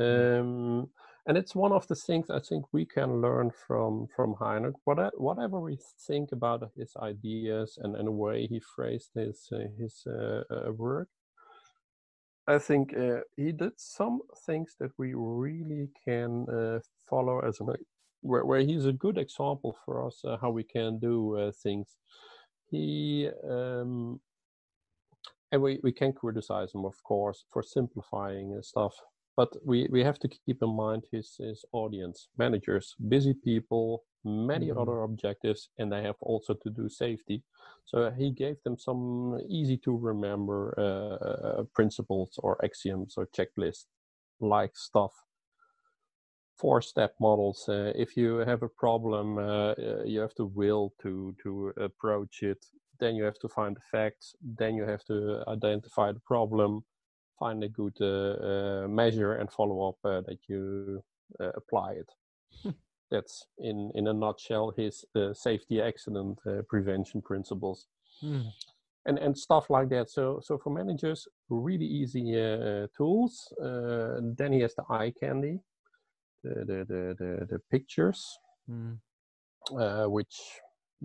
um, 0.00 0.88
and 1.26 1.38
it's 1.38 1.54
one 1.54 1.72
of 1.72 1.86
the 1.88 1.94
things 1.94 2.30
I 2.30 2.40
think 2.40 2.64
we 2.72 2.84
can 2.84 3.20
learn 3.20 3.50
from 3.66 4.08
from 4.14 4.34
Heinrich. 4.34 4.76
What, 4.84 5.20
whatever 5.20 5.60
we 5.60 5.78
think 6.06 6.32
about 6.32 6.68
his 6.76 6.92
ideas 7.00 7.78
and, 7.82 7.96
and 7.96 8.06
the 8.06 8.12
way 8.12 8.46
he 8.46 8.60
phrased 8.74 9.10
his 9.14 9.48
uh, 9.52 9.68
his 9.78 10.04
uh, 10.06 10.42
uh, 10.50 10.72
work, 10.72 11.08
I 12.46 12.58
think 12.58 12.96
uh, 12.96 13.20
he 13.36 13.52
did 13.52 13.72
some 13.76 14.20
things 14.46 14.74
that 14.80 14.90
we 14.98 15.14
really 15.14 15.88
can 16.04 16.48
uh, 16.48 16.80
follow 17.08 17.40
as 17.40 17.60
an 17.60 17.68
where, 18.22 18.44
where 18.44 18.60
he's 18.60 18.86
a 18.86 18.92
good 18.92 19.18
example 19.18 19.76
for 19.84 20.06
us 20.06 20.20
uh, 20.24 20.36
how 20.40 20.50
we 20.50 20.64
can 20.64 20.98
do 20.98 21.36
uh, 21.36 21.52
things. 21.62 21.96
He 22.70 23.28
um, 23.48 24.20
and 25.52 25.62
we, 25.62 25.80
we 25.84 25.92
can 25.92 26.12
criticize 26.14 26.74
him, 26.74 26.84
of 26.86 27.02
course, 27.04 27.44
for 27.52 27.62
simplifying 27.62 28.56
uh, 28.58 28.62
stuff. 28.62 28.94
But 29.36 29.50
we, 29.64 29.88
we 29.90 30.04
have 30.04 30.18
to 30.20 30.28
keep 30.28 30.62
in 30.62 30.76
mind 30.76 31.04
his, 31.12 31.36
his 31.38 31.64
audience, 31.72 32.28
managers, 32.38 32.94
busy 33.08 33.34
people, 33.34 34.04
many 34.24 34.70
Mhm. 34.70 34.78
other 34.78 35.02
objectives, 35.02 35.70
and 35.78 35.92
they 35.92 36.02
have 36.02 36.16
also 36.20 36.54
to 36.54 36.70
do 36.70 36.88
safety. 36.88 37.44
So 37.84 38.10
he 38.10 38.30
gave 38.32 38.62
them 38.64 38.78
some 38.78 39.40
easy 39.48 39.78
to 39.78 39.96
remember 39.96 40.74
uh, 40.78 41.64
principles 41.74 42.38
or 42.42 42.62
axioms 42.64 43.14
or 43.16 43.26
checklists 43.28 43.86
like 44.40 44.76
stuff 44.76 45.12
four 46.56 46.80
step 46.82 47.14
models 47.20 47.68
uh, 47.68 47.92
if 47.96 48.16
you 48.16 48.38
have 48.38 48.62
a 48.62 48.68
problem 48.68 49.38
uh, 49.38 49.72
uh, 49.72 50.02
you 50.04 50.20
have 50.20 50.34
to 50.34 50.44
will 50.46 50.92
to 51.02 51.34
to 51.42 51.72
approach 51.78 52.42
it 52.42 52.64
then 53.02 53.14
you 53.18 53.24
have 53.30 53.38
to 53.44 53.48
find 53.58 53.72
the 53.76 53.86
facts 53.94 54.26
then 54.62 54.72
you 54.78 54.84
have 54.92 55.04
to 55.10 55.16
identify 55.56 56.08
the 56.12 56.24
problem 56.32 56.70
find 57.38 57.64
a 57.64 57.68
good 57.80 57.96
uh, 58.00 58.34
uh, 58.50 58.84
measure 59.00 59.32
and 59.40 59.50
follow 59.58 59.78
up 59.88 59.98
uh, 60.04 60.20
that 60.28 60.38
you 60.48 60.60
uh, 61.40 61.52
apply 61.60 61.90
it 62.02 62.10
that's 63.10 63.36
in 63.58 63.78
in 63.98 64.06
a 64.08 64.12
nutshell 64.12 64.66
his 64.82 65.04
uh, 65.16 65.32
safety 65.34 65.76
accident 65.90 66.38
uh, 66.46 66.62
prevention 66.72 67.20
principles 67.30 67.88
Hmm. 68.20 68.48
and 69.08 69.18
and 69.18 69.36
stuff 69.36 69.64
like 69.76 69.88
that. 69.88 70.08
So 70.10 70.40
so 70.46 70.58
for 70.58 70.70
managers, 70.70 71.28
really 71.48 71.86
easy 72.00 72.24
uh, 72.40 72.86
tools. 72.96 73.52
Uh, 73.66 74.20
then 74.38 74.52
he 74.52 74.60
has 74.62 74.74
the 74.74 74.84
eye 74.98 75.12
candy, 75.20 75.56
the 76.44 76.54
the 76.68 76.78
the 76.90 77.02
the, 77.20 77.30
the 77.50 77.58
pictures, 77.70 78.20
Hmm. 78.66 78.94
uh, 79.76 80.06
which 80.16 80.36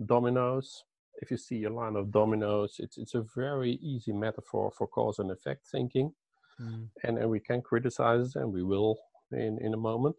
dominoes. 0.06 0.84
If 1.22 1.30
you 1.30 1.36
see 1.36 1.64
a 1.64 1.70
line 1.70 1.96
of 1.96 2.10
dominoes, 2.12 2.76
it's 2.78 2.98
it's 2.98 3.14
a 3.14 3.24
very 3.36 3.72
easy 3.82 4.12
metaphor 4.12 4.72
for 4.76 4.86
cause 4.86 5.18
and 5.18 5.30
effect 5.30 5.66
thinking, 5.70 6.12
Hmm. 6.58 6.84
and 7.04 7.18
and 7.18 7.30
we 7.30 7.40
can 7.40 7.62
criticize 7.62 8.36
and 8.36 8.52
we 8.52 8.62
will 8.64 8.96
in 9.32 9.58
in 9.60 9.74
a 9.74 9.78
moment, 9.90 10.16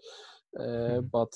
uh, 0.59 1.01
but. 1.01 1.33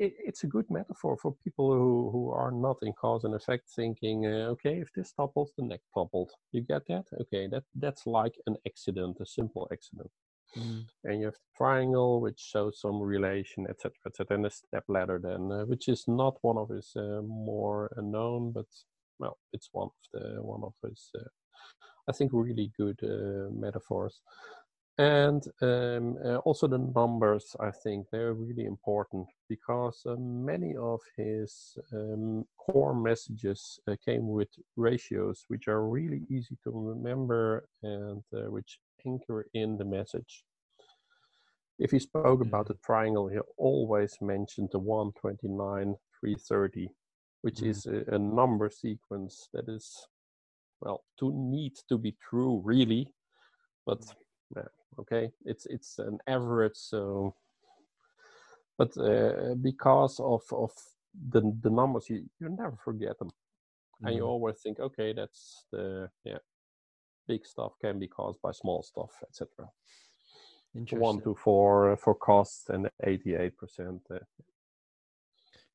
It, 0.00 0.14
it's 0.28 0.44
a 0.44 0.46
good 0.46 0.66
metaphor 0.70 1.16
for 1.16 1.34
people 1.44 1.72
who, 1.72 2.10
who 2.12 2.30
are 2.30 2.52
not 2.52 2.76
in 2.82 2.92
cause 2.92 3.24
and 3.24 3.34
effect 3.34 3.68
thinking, 3.74 4.26
uh, 4.26 4.46
okay, 4.54 4.80
if 4.80 4.92
this 4.94 5.12
topples, 5.12 5.52
the 5.58 5.64
next 5.64 5.88
toppled. 5.92 6.30
You 6.52 6.60
get 6.62 6.86
that? 6.86 7.06
Okay, 7.22 7.48
that 7.48 7.64
that's 7.74 8.06
like 8.06 8.34
an 8.46 8.56
accident, 8.64 9.16
a 9.20 9.26
simple 9.26 9.68
accident. 9.72 10.10
Hmm. 10.54 10.80
And 11.04 11.20
you 11.20 11.26
have 11.26 11.34
the 11.34 11.56
triangle, 11.56 12.20
which 12.20 12.38
shows 12.40 12.80
some 12.80 13.00
relation, 13.02 13.66
etc., 13.68 13.92
etc., 14.06 14.36
and 14.36 14.46
a 14.46 14.50
step 14.50 14.84
ladder, 14.88 15.20
then, 15.22 15.50
uh, 15.52 15.64
which 15.66 15.88
is 15.88 16.04
not 16.06 16.38
one 16.42 16.58
of 16.58 16.68
his 16.70 16.92
uh, 16.96 17.20
more 17.22 17.90
uh, 17.98 18.00
known, 18.02 18.52
but 18.52 18.66
well, 19.18 19.38
it's 19.52 19.68
one 19.72 19.88
of 19.88 19.92
the 20.12 20.42
one 20.42 20.62
of 20.62 20.74
his, 20.82 21.10
uh, 21.18 21.28
I 22.08 22.12
think, 22.12 22.30
really 22.32 22.72
good 22.76 22.98
uh, 23.02 23.50
metaphors. 23.52 24.20
And 24.98 25.44
um, 25.62 26.16
uh, 26.24 26.38
also 26.38 26.66
the 26.66 26.78
numbers, 26.78 27.54
I 27.60 27.70
think 27.70 28.06
they're 28.10 28.34
really 28.34 28.64
important 28.64 29.28
because 29.48 30.02
uh, 30.04 30.16
many 30.18 30.74
of 30.74 31.00
his 31.16 31.78
um, 31.92 32.44
core 32.58 32.94
messages 33.00 33.78
uh, 33.86 33.94
came 34.04 34.26
with 34.26 34.48
ratios, 34.76 35.44
which 35.46 35.68
are 35.68 35.88
really 35.88 36.22
easy 36.28 36.58
to 36.64 36.72
remember 36.72 37.68
and 37.84 38.24
uh, 38.34 38.50
which 38.50 38.80
anchor 39.06 39.46
in 39.54 39.78
the 39.78 39.84
message. 39.84 40.42
If 41.78 41.92
he 41.92 42.00
spoke 42.00 42.40
about 42.40 42.66
the 42.66 42.74
triangle, 42.84 43.28
he 43.28 43.38
always 43.56 44.16
mentioned 44.20 44.70
the 44.72 44.80
129, 44.80 45.94
330, 46.20 46.88
which 47.42 47.62
is 47.62 47.86
a, 47.86 48.04
a 48.14 48.18
number 48.18 48.68
sequence 48.70 49.48
that 49.52 49.68
is, 49.68 50.08
well, 50.80 51.04
too 51.18 51.32
neat 51.34 51.82
to 51.88 51.98
be 51.98 52.16
true, 52.28 52.60
really, 52.64 53.12
but 53.86 54.04
yeah, 54.56 54.68
okay 54.98 55.30
it's 55.44 55.66
it's 55.66 55.98
an 55.98 56.18
average 56.26 56.76
so 56.76 57.34
but 58.78 58.96
uh, 58.98 59.54
because 59.60 60.20
of 60.20 60.42
of 60.52 60.72
the 61.30 61.40
the 61.62 61.70
numbers 61.70 62.08
you 62.10 62.28
you 62.40 62.48
never 62.48 62.76
forget 62.84 63.18
them. 63.18 63.30
And 64.04 64.14
you 64.14 64.22
Mhm. 64.22 64.28
always 64.28 64.60
think 64.60 64.78
okay 64.80 65.12
that's 65.12 65.66
the 65.72 66.10
yeah 66.24 66.38
big 67.26 67.44
stuff 67.46 67.72
can 67.80 67.98
be 67.98 68.08
caused 68.08 68.40
by 68.42 68.52
small 68.52 68.82
stuff 68.82 69.22
etc 69.22 69.68
one 70.92 71.20
to 71.22 71.34
four 71.34 71.92
uh, 71.92 71.96
for 71.96 72.14
costs 72.14 72.68
and 72.68 72.88
88 73.02 73.56
percent 73.58 74.00
uh, 74.10 74.18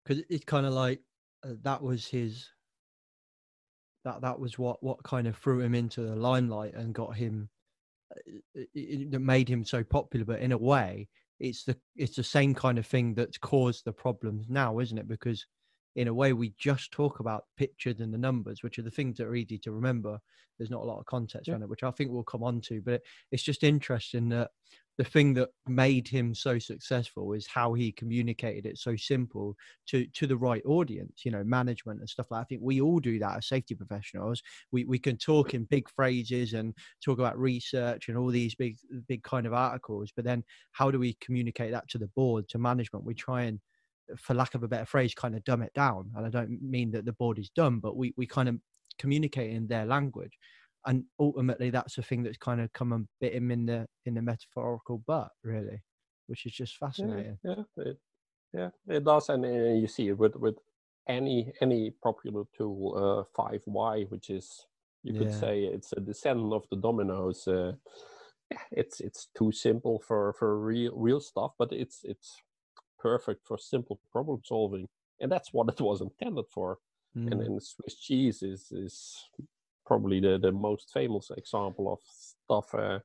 because 0.04 0.24
it's 0.30 0.46
kind 0.46 0.66
of 0.66 0.74
like 0.74 1.00
uh, 1.00 1.13
that 1.64 1.82
was 1.82 2.08
his 2.08 2.50
that 4.06 4.22
that 4.22 4.40
was 4.40 4.58
what 4.58 4.82
what 4.84 5.02
kind 5.04 5.28
of 5.28 5.38
threw 5.38 5.62
him 5.62 5.76
into 5.76 6.02
the 6.02 6.16
limelight 6.16 6.74
and 6.74 6.94
got 6.94 7.16
him 7.16 7.50
uh, 8.12 8.62
that 9.10 9.22
made 9.22 9.48
him 9.48 9.64
so 9.64 9.84
popular. 9.84 10.26
But 10.26 10.40
in 10.40 10.52
a 10.52 10.58
way 10.58 11.08
it's 11.40 11.64
the 11.64 11.78
it's 11.96 12.16
the 12.16 12.24
same 12.24 12.54
kind 12.54 12.78
of 12.78 12.86
thing 12.86 13.14
that's 13.14 13.38
caused 13.38 13.86
the 13.86 13.94
problems 13.94 14.48
now 14.50 14.80
isn't 14.80 14.98
it? 14.98 15.08
Because 15.08 15.46
in 15.96 16.08
a 16.08 16.14
way 16.14 16.34
we 16.34 16.54
just 16.58 16.92
talk 16.92 17.20
about 17.20 17.46
pictures 17.58 18.00
and 18.00 18.14
the 18.14 18.18
numbers 18.18 18.64
which 18.64 18.80
are 18.80 18.84
the 18.84 18.92
things 18.92 19.18
that 19.18 19.28
are 19.28 19.36
easy 19.36 19.58
to 19.58 19.72
remember 19.72 20.20
there's 20.58 20.70
not 20.72 20.82
a 20.82 20.86
lot 20.86 21.00
of 21.00 21.06
context 21.06 21.48
Yeah. 21.48 21.54
around 21.54 21.64
it 21.64 21.70
which 21.70 21.84
i 21.84 21.92
think 21.92 22.12
we'll 22.12 22.24
come 22.24 22.44
on 22.44 22.62
to 22.62 22.82
but 22.82 22.96
it, 22.96 23.04
it's 23.32 23.44
just 23.44 23.64
interesting 23.64 24.30
that 24.30 24.52
the 24.98 25.04
thing 25.04 25.34
that 25.34 25.50
made 25.68 26.08
him 26.08 26.36
so 26.36 26.60
successful 26.60 27.34
is 27.34 27.48
how 27.48 27.74
he 27.74 27.92
communicated 27.92 28.66
it 28.66 28.78
so 28.78 28.96
simple 28.96 29.56
to 29.88 30.06
to 30.08 30.28
the 30.28 30.38
right 30.38 30.62
audience 30.66 31.24
you 31.26 31.32
know 31.32 31.44
management 31.44 32.00
and 32.00 32.10
stuff 32.10 32.28
like 32.30 32.40
that. 32.40 32.44
i 32.44 32.48
think 32.48 32.62
we 32.64 32.80
all 32.80 33.00
do 33.00 33.18
that 33.20 33.38
as 33.38 33.48
safety 33.48 33.74
professionals 33.76 34.42
we 34.72 34.86
we 34.86 35.00
can 35.00 35.18
talk 35.18 35.54
in 35.54 35.64
big 35.66 35.90
phrases 35.90 36.54
and 36.54 36.76
talk 37.04 37.18
about 37.18 37.38
research 37.40 38.08
and 38.08 38.18
all 38.18 38.28
these 38.30 38.56
big 38.56 38.78
big 39.08 39.24
kind 39.24 39.48
of 39.48 39.54
articles 39.54 40.12
but 40.16 40.26
then 40.26 40.44
how 40.72 40.92
do 40.92 41.00
we 41.00 41.14
communicate 41.16 41.72
that 41.72 41.88
to 41.90 41.98
the 41.98 42.08
board 42.10 42.48
to 42.48 42.58
management 42.60 43.06
we 43.06 43.14
try 43.16 43.44
and 43.44 43.60
for 44.18 44.34
lack 44.34 44.56
of 44.56 44.64
a 44.64 44.68
better 44.68 44.86
phrase 44.86 45.14
kind 45.14 45.36
of 45.36 45.44
dumb 45.44 45.62
it 45.64 45.74
down. 45.74 46.12
And 46.16 46.26
i 46.26 46.30
don't 46.30 46.62
mean 46.62 46.92
that 46.92 47.06
the 47.06 47.14
board 47.14 47.40
is 47.40 47.50
dumb 47.50 47.80
but 47.80 47.96
we 47.98 48.14
we 48.18 48.28
kind 48.28 48.50
of 48.50 48.56
communicate 49.00 49.52
in 49.52 49.68
their 49.68 49.86
language. 49.86 50.38
And 50.86 51.06
ultimately 51.20 51.70
that's 51.72 51.96
the 51.96 52.04
thing 52.04 52.24
that's 52.24 52.38
kind 52.38 52.62
of 52.62 52.74
come 52.74 52.94
and 52.94 53.08
bit 53.22 53.34
him 53.34 53.52
in 53.52 53.66
the 53.66 53.88
in 54.06 54.16
the 54.16 54.22
metaphorical 54.22 55.00
butt 55.08 55.32
really 55.44 55.84
which 56.28 56.46
is 56.46 56.54
just 56.54 56.78
fascinating. 56.78 57.40
yeah 57.44 57.64
it, 57.78 57.98
yeah 58.54 58.70
it 58.88 59.04
does. 59.04 59.30
And 59.30 59.46
uh, 59.46 59.50
you 59.50 59.88
see 59.88 60.10
it 60.10 60.18
with 60.18 60.36
with 60.36 60.58
any 61.08 61.54
any 61.62 61.92
popular 61.92 62.44
tool 62.58 62.96
uh 62.96 63.24
5y 63.42 64.10
which 64.10 64.30
is 64.30 64.68
you 65.04 65.14
could 65.14 65.32
Yeah. 65.32 65.34
say 65.34 65.64
it's 65.66 65.94
a 65.94 66.00
descendant 66.00 66.54
of 66.54 66.66
the 66.70 66.78
dominoes 66.78 67.48
uh 67.48 67.74
yeah, 68.52 68.62
it's 68.72 69.00
it's 69.02 69.28
too 69.38 69.52
simple 69.52 70.00
for 70.00 70.34
for 70.34 70.60
real 70.60 70.94
real 70.96 71.20
stuff 71.20 71.54
but 71.60 71.72
it's 71.74 72.04
it's 72.06 72.42
perfect 73.04 73.46
for 73.48 73.58
simple 73.58 74.00
problem 74.12 74.40
solving 74.44 74.88
and 75.20 75.32
that's 75.32 75.54
what 75.54 75.68
it 75.70 75.82
was 75.82 76.02
intended 76.02 76.46
for 76.56 76.70
and 77.16 77.42
Mm. 77.42 77.46
and 77.46 77.64
swiss 77.64 77.96
cheese 78.06 78.42
is 78.54 78.72
is 78.72 78.96
probably 79.86 80.20
the 80.20 80.40
the 80.46 80.52
most 80.52 80.86
famous 80.92 81.30
example 81.42 81.86
of 81.94 82.00
stuff 82.04 82.74
uh 82.74 83.00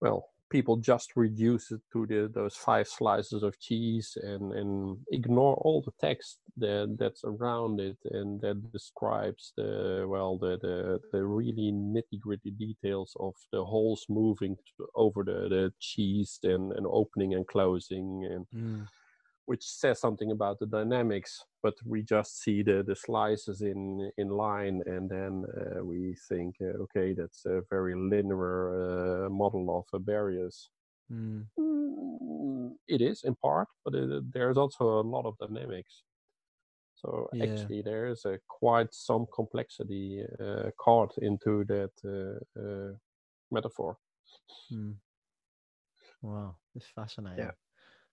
well 0.00 0.20
people 0.50 0.76
just 0.76 1.12
reduce 1.16 1.70
it 1.70 1.80
to 1.92 2.06
the 2.06 2.30
those 2.34 2.56
five 2.56 2.88
slices 2.88 3.42
of 3.42 3.58
cheese 3.60 4.16
and 4.22 4.52
and 4.52 4.98
ignore 5.12 5.54
all 5.56 5.82
the 5.82 5.92
text 6.00 6.38
that 6.56 6.96
that's 6.98 7.22
around 7.24 7.80
it 7.80 7.96
and 8.10 8.40
that 8.40 8.72
describes 8.72 9.52
the 9.56 10.04
well 10.08 10.38
the 10.38 10.58
the, 10.62 10.98
the 11.12 11.24
really 11.24 11.72
nitty 11.72 12.20
gritty 12.20 12.50
details 12.50 13.16
of 13.20 13.34
the 13.52 13.64
holes 13.64 14.06
moving 14.08 14.56
over 14.94 15.22
the, 15.24 15.48
the 15.48 15.72
cheese 15.80 16.38
and, 16.42 16.72
and 16.72 16.86
opening 16.90 17.34
and 17.34 17.46
closing 17.46 18.26
and 18.30 18.46
Mm. 18.54 18.86
Which 19.48 19.64
says 19.64 19.98
something 19.98 20.30
about 20.30 20.58
the 20.58 20.66
dynamics 20.66 21.32
but 21.62 21.74
we 21.92 22.02
just 22.02 22.32
see 22.42 22.62
the 22.62 22.82
the 22.86 22.94
slices 22.94 23.62
in 23.62 24.10
in 24.18 24.28
line 24.28 24.82
and 24.86 25.08
then 25.08 25.32
uh, 25.58 25.82
we 25.82 26.14
think 26.28 26.56
uh, 26.60 26.76
okay 26.84 27.14
that's 27.14 27.46
a 27.46 27.62
very 27.70 27.94
linear 27.94 28.56
uh, 29.26 29.28
model 29.30 29.64
of 29.78 29.84
uh, 29.94 29.98
barriers 29.98 30.70
Mm. 31.10 31.46
Mm, 31.58 32.72
it 32.86 33.00
is 33.00 33.24
in 33.24 33.34
part 33.34 33.68
but 33.84 33.94
it, 33.94 34.32
there's 34.34 34.58
also 34.58 34.84
a 35.00 35.08
lot 35.14 35.24
of 35.24 35.38
dynamics 35.38 36.02
so 36.94 37.08
Yeah. 37.32 37.44
actually 37.44 37.80
there 37.82 38.06
is 38.12 38.26
a 38.26 38.38
quite 38.60 38.92
some 38.92 39.24
complexity 39.34 40.22
uh, 40.44 40.70
caught 40.76 41.16
into 41.28 41.64
that 41.64 41.94
uh, 42.04 42.92
metaphor 43.50 43.96
Mm. 44.70 44.96
Wow, 46.22 46.56
it's 46.74 46.90
fascinating. 46.94 47.52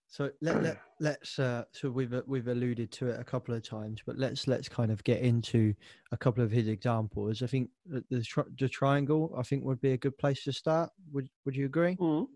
So 0.08 0.30
let 0.40 0.62
let 0.62 0.78
let's 1.00 1.38
uh 1.38 1.64
so 1.72 1.90
we've 1.90 2.12
uh, 2.12 2.22
we've 2.26 2.48
alluded 2.48 2.90
to 2.92 3.08
it 3.08 3.20
a 3.20 3.24
couple 3.24 3.54
of 3.54 3.62
times, 3.62 4.00
but 4.06 4.18
let's 4.18 4.46
let's 4.46 4.68
kind 4.68 4.90
of 4.90 5.02
get 5.04 5.20
into 5.20 5.74
a 6.12 6.16
couple 6.16 6.42
of 6.42 6.50
his 6.50 6.68
examples. 6.68 7.42
I 7.42 7.46
think 7.46 7.70
the 7.84 8.04
the, 8.10 8.22
tri- 8.22 8.44
the 8.58 8.68
triangle 8.68 9.34
I 9.36 9.42
think 9.42 9.64
would 9.64 9.80
be 9.80 9.92
a 9.92 9.98
good 9.98 10.16
place 10.18 10.44
to 10.44 10.52
start. 10.52 10.90
Would 11.12 11.28
would 11.44 11.56
you 11.56 11.66
agree? 11.66 11.96
Mhm. 11.96 12.28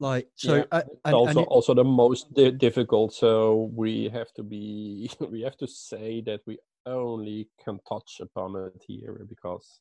Like 0.00 0.28
so, 0.34 0.56
Yeah, 0.56 0.64
uh, 0.72 0.82
and, 1.04 1.14
also 1.14 1.40
and 1.40 1.48
also 1.48 1.74
the 1.74 1.84
most 1.84 2.34
di- 2.34 2.50
difficult. 2.50 3.12
So 3.14 3.70
we 3.74 4.08
have 4.10 4.32
to 4.34 4.42
be 4.42 5.10
we 5.30 5.42
have 5.42 5.56
to 5.58 5.66
say 5.66 6.20
that 6.22 6.40
we 6.46 6.58
only 6.86 7.48
can 7.64 7.78
touch 7.88 8.20
upon 8.20 8.56
it 8.56 8.82
here 8.86 9.24
because 9.28 9.80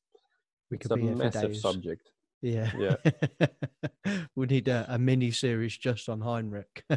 We 0.69 0.77
It's 0.77 0.89
a 0.91 0.97
massive 0.97 1.55
subject. 1.57 2.11
Yeah. 2.43 2.71
Yeah. 2.77 4.17
we 4.35 4.45
need 4.45 4.67
a, 4.67 4.85
a 4.89 4.99
mini 4.99 5.31
series 5.31 5.75
just 5.77 6.09
on 6.09 6.21
Heinrich. 6.21 6.83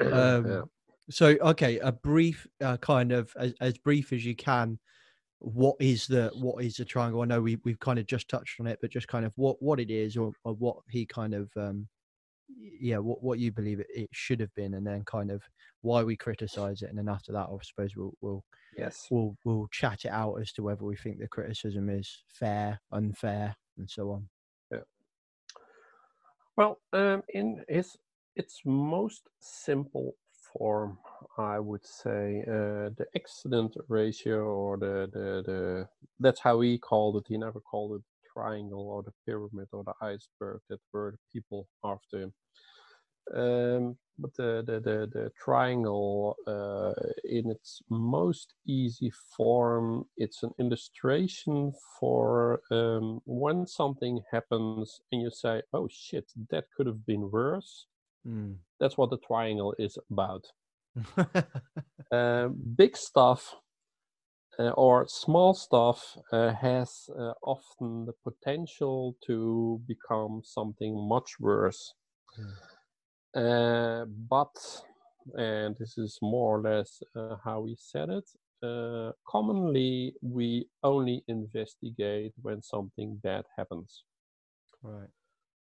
Yeah. 0.00 0.34
um, 0.36 0.70
So, 1.10 1.36
okay, 1.40 1.78
a 1.78 1.92
brief 1.92 2.46
uh, 2.62 2.76
kind 2.78 3.12
of 3.12 3.32
as, 3.38 3.54
as 3.60 3.78
brief 3.78 4.12
as 4.12 4.24
you 4.24 4.34
can. 4.34 4.78
What 5.38 5.76
is 5.80 6.06
the 6.06 6.30
what 6.34 6.64
is 6.64 6.76
the 6.76 6.84
triangle? 6.84 7.22
I 7.22 7.26
know 7.26 7.40
we 7.40 7.58
we've 7.64 7.78
kind 7.78 7.98
of 7.98 8.06
just 8.06 8.28
touched 8.28 8.58
on 8.58 8.66
it, 8.66 8.78
but 8.80 8.90
just 8.90 9.06
kind 9.08 9.24
of 9.24 9.32
what 9.36 9.62
what 9.62 9.78
it 9.78 9.90
is, 9.90 10.16
or, 10.16 10.32
or 10.44 10.54
what 10.54 10.78
he 10.88 11.06
kind 11.06 11.34
of 11.34 11.50
um, 11.56 11.88
yeah, 12.80 12.98
what 12.98 13.22
what 13.22 13.38
you 13.38 13.52
believe 13.52 13.80
it, 13.80 13.86
it 13.94 14.08
should 14.12 14.40
have 14.40 14.52
been, 14.54 14.74
and 14.74 14.86
then 14.86 15.04
kind 15.04 15.30
of 15.30 15.42
why 15.82 16.02
we 16.02 16.16
criticize 16.16 16.82
it, 16.82 16.88
and 16.88 16.98
then 16.98 17.08
after 17.08 17.32
that, 17.32 17.48
I 17.50 17.56
suppose 17.62 17.94
we'll 17.96 18.14
we'll 18.20 18.44
Yes. 18.76 19.06
we'll 19.10 19.36
we'll 19.44 19.68
chat 19.70 20.04
it 20.04 20.10
out 20.10 20.36
as 20.40 20.52
to 20.52 20.62
whether 20.62 20.84
we 20.84 20.96
think 20.96 21.18
the 21.18 21.28
criticism 21.28 21.88
is 21.88 22.24
fair, 22.28 22.80
unfair, 22.92 23.54
and 23.78 23.88
so 23.90 24.12
on. 24.12 24.28
Yeah. 24.72 24.80
Well, 26.56 26.80
um, 26.92 27.22
in 27.28 27.64
its 27.68 27.96
its 28.34 28.60
most 28.64 29.28
simple 29.40 30.16
form, 30.52 30.98
I 31.38 31.58
would 31.58 31.84
say 31.84 32.42
uh, 32.46 32.90
the 32.96 33.06
accident 33.14 33.76
ratio, 33.88 34.44
or 34.44 34.76
the, 34.78 35.08
the 35.12 35.42
the 35.46 35.88
that's 36.20 36.40
how 36.40 36.60
he 36.60 36.78
called 36.78 37.16
it. 37.16 37.24
He 37.28 37.38
never 37.38 37.60
called 37.60 37.96
it 37.96 38.02
triangle 38.32 38.88
or 38.88 39.02
the 39.02 39.12
pyramid 39.24 39.68
or 39.72 39.84
the 39.84 39.94
iceberg 40.00 40.60
that 40.68 40.80
were 40.92 41.12
the 41.12 41.18
people 41.32 41.68
after 41.84 42.22
him. 42.22 42.32
Um, 43.34 43.98
but 44.18 44.34
the, 44.34 44.62
the, 44.66 44.80
the, 44.80 45.08
the 45.12 45.32
triangle 45.38 46.36
uh, 46.46 46.92
in 47.24 47.50
its 47.50 47.82
most 47.90 48.54
easy 48.66 49.12
form, 49.36 50.06
it's 50.16 50.42
an 50.42 50.52
illustration 50.58 51.72
for 51.98 52.60
um, 52.70 53.20
when 53.24 53.66
something 53.66 54.20
happens 54.30 55.00
and 55.12 55.22
you 55.22 55.30
say, 55.30 55.62
oh 55.72 55.88
shit, 55.90 56.30
that 56.50 56.64
could 56.76 56.86
have 56.86 57.04
been 57.06 57.30
worse. 57.30 57.86
Mm. 58.26 58.56
That's 58.80 58.96
what 58.96 59.10
the 59.10 59.18
triangle 59.18 59.74
is 59.78 59.98
about. 60.10 60.46
Uh, 62.12 62.46
big 62.76 62.96
stuff 62.96 63.56
uh, 64.58 64.70
or 64.70 65.06
small 65.08 65.54
stuff 65.54 66.16
uh, 66.32 66.52
has 66.52 67.10
uh, 67.18 67.32
often 67.42 68.06
the 68.06 68.12
potential 68.24 69.16
to 69.26 69.80
become 69.86 70.40
something 70.44 70.96
much 71.08 71.38
worse. 71.40 71.94
Uh, 72.38 72.44
but, 73.36 74.54
and 75.36 75.76
this 75.76 75.98
is 75.98 76.18
more 76.22 76.58
or 76.58 76.62
less 76.62 77.02
uh, 77.14 77.36
how 77.44 77.60
we 77.60 77.76
said 77.78 78.08
it, 78.08 78.28
uh, 78.62 79.12
commonly 79.26 80.14
we 80.22 80.66
only 80.82 81.22
investigate 81.28 82.32
when 82.42 82.62
something 82.62 83.16
bad 83.22 83.44
happens. 83.56 84.04
right. 84.82 85.08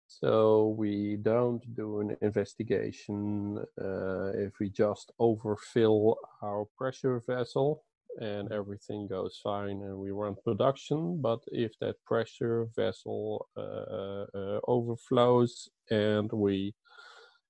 So 0.07 0.75
we 0.79 1.16
don't 1.16 1.62
do 1.75 2.01
an 2.01 2.16
investigation 2.20 3.59
uh, 3.81 4.29
if 4.35 4.53
we 4.61 4.70
just 4.70 5.12
overfill 5.18 6.18
our 6.43 6.66
pressure 6.79 7.20
vessel 7.27 7.83
and 8.20 8.53
everything 8.53 9.09
goes 9.09 9.41
fine 9.43 9.83
and 9.83 9.97
we 9.99 10.12
run 10.12 10.37
production. 10.45 11.20
But 11.20 11.41
if 11.49 11.72
that 11.81 11.97
pressure 12.05 12.68
vessel 12.77 13.49
uh, 13.57 14.27
uh, 14.39 14.61
overflows 14.68 15.68
and 15.91 16.31
we 16.33 16.75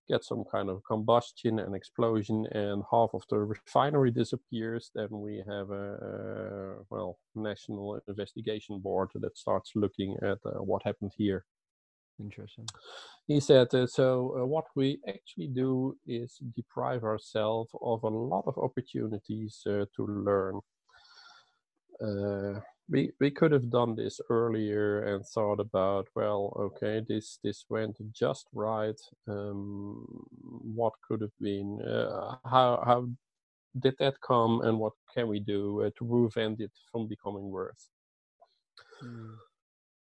get 0.09 0.25
some 0.25 0.45
kind 0.51 0.69
of 0.69 0.83
combustion 0.85 1.59
and 1.59 1.75
explosion 1.75 2.47
and 2.53 2.83
half 2.91 3.11
of 3.15 3.23
the 3.31 3.39
refinery 3.39 4.11
disappears, 4.11 4.91
then 4.95 5.09
we 5.11 5.43
have 5.47 5.71
a, 5.71 5.87
uh 5.95 6.83
well 6.91 7.19
national 7.35 8.01
investigation 8.09 8.79
board 8.79 9.11
that 9.15 9.37
starts 9.37 9.73
looking 9.75 10.17
at 10.23 10.39
uh, 10.45 10.63
what 10.63 10.83
happened 10.83 11.13
here 11.17 11.45
Interesting. 12.21 12.67
he 13.27 13.41
said 13.41 13.75
uh, 13.75 13.87
so 13.87 14.37
uh, 14.39 14.47
what 14.47 14.67
we 14.77 15.01
actually 15.09 15.49
do 15.49 15.97
is 16.07 16.39
deprive 16.55 17.03
ourselves 17.03 17.71
of 17.83 18.05
a 18.05 18.09
lot 18.09 18.45
of 18.47 18.57
opportunities 18.59 19.63
uh, 19.67 19.85
to 19.97 20.07
learn 20.07 20.61
uh, 22.01 22.61
we 22.89 23.11
we 23.21 23.31
could 23.31 23.53
have 23.53 23.71
done 23.71 23.95
this 23.97 24.21
earlier 24.29 25.03
and 25.05 25.25
thought 25.25 25.61
about 25.61 26.07
well 26.15 26.55
okay 26.59 27.03
this 27.09 27.39
this 27.43 27.65
went 27.69 27.97
just 28.13 28.47
right. 28.53 29.01
Um, 29.27 30.05
what 30.75 30.93
could 31.07 31.21
have 31.23 31.37
been 31.41 31.81
uh, 31.83 32.37
how 32.45 32.83
how 32.85 33.09
did 33.81 33.95
that 33.99 34.21
come 34.21 34.61
and 34.63 34.79
what 34.79 34.93
can 35.13 35.29
we 35.29 35.41
do 35.41 35.83
uh, 35.83 35.91
to 35.99 36.05
prevent 36.05 36.61
it 36.61 36.73
from 36.93 37.09
becoming 37.09 37.51
worse 37.51 37.89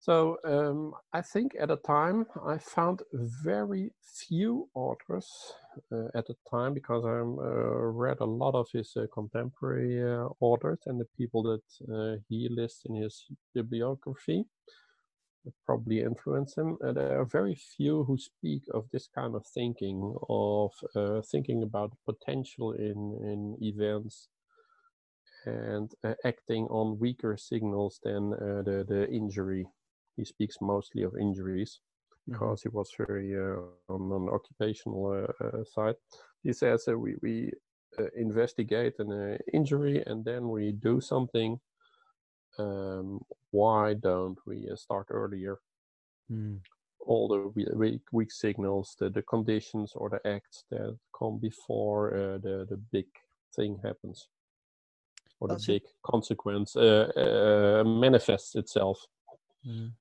so 0.03 0.36
um, 0.44 0.94
I 1.12 1.22
think 1.22 1.53
at 1.61 1.68
the 1.68 1.76
time 1.76 2.26
I 2.44 2.59
found 2.59 3.03
very 3.12 3.92
few 4.03 4.68
authors 4.74 5.28
uh, 5.92 6.09
at 6.16 6.26
the 6.26 6.34
time 6.50 6.74
because 6.74 7.05
I 7.05 7.20
uh, 7.20 7.22
read 7.22 8.16
a 8.18 8.24
lot 8.24 8.57
of 8.57 8.66
his 8.72 8.96
uh, 8.96 9.07
contemporary 9.14 10.03
uh, 10.03 10.26
authors 10.40 10.80
and 10.86 11.00
the 11.00 11.07
people 11.16 11.44
that 11.44 11.94
uh, 11.94 12.16
he 12.28 12.48
lists 12.50 12.82
in 12.84 12.96
his 12.96 13.26
bibliography 13.55 14.44
probably 15.66 16.00
influenced 16.00 16.59
him. 16.59 16.78
There 16.80 17.20
are 17.20 17.24
very 17.24 17.55
few 17.55 18.03
who 18.03 18.18
speak 18.18 18.64
of 18.74 18.90
this 18.90 19.07
kind 19.07 19.36
of 19.36 19.46
thinking, 19.55 20.16
of 20.28 20.72
uh, 20.96 21.22
thinking 21.30 21.62
about 21.62 21.96
potential 22.05 22.72
in, 22.72 23.18
in 23.22 23.57
events 23.61 24.26
and 25.46 25.92
uh, 26.03 26.14
acting 26.24 26.66
on 26.70 26.98
weaker 26.98 27.36
signals 27.36 28.00
than 28.03 28.32
uh, 28.32 28.62
the, 28.62 28.84
the 28.88 29.09
injury 29.09 29.68
he 30.17 30.25
speaks 30.25 30.57
mostly 30.61 31.03
of 31.03 31.17
injuries 31.17 31.81
because 32.29 32.63
he 32.63 32.69
was 32.69 32.91
very 32.97 33.35
uh, 33.37 33.93
on 33.93 34.13
an 34.13 34.29
occupational 34.29 35.27
uh, 35.41 35.45
uh, 35.45 35.65
side. 35.65 35.97
He 36.43 36.53
says 36.53 36.85
that 36.85 36.99
we, 36.99 37.17
we 37.21 37.53
uh, 37.99 38.05
investigate 38.17 38.95
an 38.99 39.13
uh, 39.13 39.39
injury 39.53 40.03
and 40.07 40.25
then 40.25 40.49
we 40.49 40.73
do 40.73 41.01
something. 41.01 41.59
Um, 42.59 43.21
why 43.51 43.95
don't 43.95 44.39
we 44.47 44.69
uh, 44.71 44.77
start 44.77 45.07
earlier? 45.11 45.59
Mm. 46.31 46.59
All 47.05 47.27
the 47.29 47.75
weak, 47.75 48.03
weak 48.13 48.31
signals, 48.31 48.95
the, 48.99 49.11
the 49.11 49.23
conditions 49.23 49.93
or 49.97 50.09
the 50.09 50.25
acts 50.29 50.65
that 50.71 50.97
come 51.19 51.39
before 51.39 52.15
uh, 52.15 52.39
the, 52.39 52.67
the 52.69 52.77
big 52.93 53.07
thing 53.57 53.81
happens 53.83 54.29
or 55.41 55.49
That's 55.49 55.67
the 55.67 55.75
it. 55.75 55.83
big 55.83 55.91
consequence 56.05 56.77
uh, 56.77 57.11
uh, 57.17 57.85
manifests 57.85 58.55
itself. 58.55 59.05
Mm. 59.67 59.93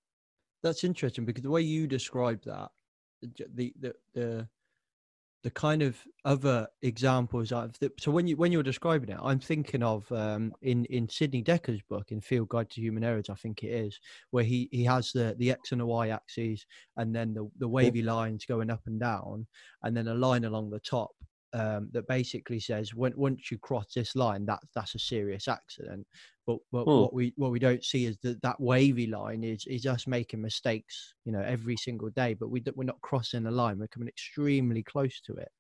That's 0.64 0.84
interesting 0.84 1.26
because 1.26 1.44
the 1.44 1.50
way 1.50 1.62
you 1.62 1.88
describe 1.88 2.44
that, 2.46 2.70
the 3.22 3.46
the 3.54 3.74
the 3.80 3.96
the, 4.14 4.48
the 5.44 5.52
kind 5.52 5.82
of 5.82 5.98
other 6.24 6.68
examples 6.84 7.52
I've 7.52 7.76
so 8.00 8.12
when 8.12 8.28
you 8.28 8.38
when 8.38 8.52
you're 8.52 8.62
describing 8.62 9.10
it, 9.10 9.18
I'm 9.22 9.40
thinking 9.40 9.82
of 9.82 10.12
um, 10.12 10.54
in 10.62 10.86
in 10.86 11.10
Sidney 11.10 11.44
Dekker's 11.44 11.82
book 11.90 12.12
in 12.12 12.22
Field 12.22 12.50
Guide 12.50 12.70
to 12.72 12.82
Human 12.82 13.04
Errors, 13.04 13.30
I 13.30 13.36
think 13.36 13.64
it 13.64 13.70
is, 13.70 14.00
where 14.30 14.44
he 14.44 14.70
he 14.72 14.84
has 14.84 15.12
the 15.12 15.36
the 15.40 15.52
x 15.52 15.72
and 15.72 15.82
the 15.82 15.86
y 15.86 16.10
axes 16.10 16.66
and 16.98 17.16
then 17.16 17.34
the 17.34 17.50
the 17.58 17.68
wavy 17.68 18.04
lines 18.04 18.46
going 18.46 18.70
up 18.70 18.82
and 18.86 19.00
down, 19.00 19.48
and 19.84 19.98
then 19.98 20.08
a 20.08 20.14
line 20.16 20.46
along 20.46 20.70
the 20.70 20.80
top. 20.80 21.12
Um, 21.54 21.90
that 21.92 22.08
basically 22.08 22.62
says 22.62 22.96
when 22.96 23.12
once 23.18 23.52
you 23.52 23.58
cross 23.60 23.94
this 23.94 24.16
line, 24.16 24.46
that 24.46 24.62
that's 24.74 24.96
a 24.96 25.00
serious 25.00 25.50
accident. 25.50 26.08
But 26.48 26.60
but 26.72 26.86
Hmm. 26.86 27.06
what 27.06 27.14
we 27.14 27.34
what 27.36 27.52
we 27.52 27.60
don't 27.60 27.84
see 27.84 28.06
is 28.06 28.18
that 28.20 28.42
that 28.42 28.62
wavy 28.62 29.08
line 29.08 29.44
is 29.44 29.66
is 29.68 29.86
us 29.86 30.08
making 30.08 30.42
mistakes, 30.42 31.14
you 31.26 31.32
know, 31.34 31.42
every 31.42 31.76
single 31.76 32.10
day. 32.10 32.36
But 32.36 32.50
we 32.50 32.64
we're 32.76 32.86
not 32.86 33.02
crossing 33.02 33.44
the 33.44 33.52
line. 33.52 33.80
We're 33.80 33.90
coming 33.90 34.08
extremely 34.08 34.82
close 34.82 35.20
to 35.22 35.34
it, 35.36 35.52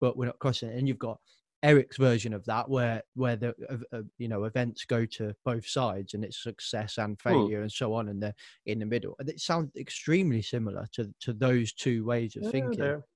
but 0.00 0.16
we're 0.16 0.26
not 0.26 0.38
crossing. 0.38 0.70
it. 0.70 0.78
And 0.78 0.88
you've 0.88 0.98
got 0.98 1.20
Eric's 1.62 1.96
version 1.96 2.32
of 2.32 2.44
that, 2.46 2.68
where 2.68 3.02
where 3.14 3.36
the 3.36 3.54
uh, 3.70 3.96
uh, 3.96 4.02
you 4.18 4.28
know 4.28 4.44
events 4.44 4.84
go 4.84 5.06
to 5.06 5.34
both 5.44 5.66
sides, 5.66 6.14
and 6.14 6.24
it's 6.24 6.42
success 6.42 6.98
and 6.98 7.20
failure 7.20 7.60
and 7.62 7.70
so 7.70 7.94
on, 7.94 8.08
and 8.08 8.22
they're 8.22 8.34
in 8.66 8.80
the 8.80 8.86
middle. 8.86 9.14
And 9.18 9.28
It 9.28 9.40
sounds 9.40 9.70
extremely 9.76 10.42
similar 10.42 10.88
to 10.92 11.14
to 11.20 11.32
those 11.32 11.72
two 11.72 12.04
ways 12.04 12.36
of 12.36 12.44
Yeah, 12.44 12.46
thinking. 12.46 12.76
there. 12.76 13.06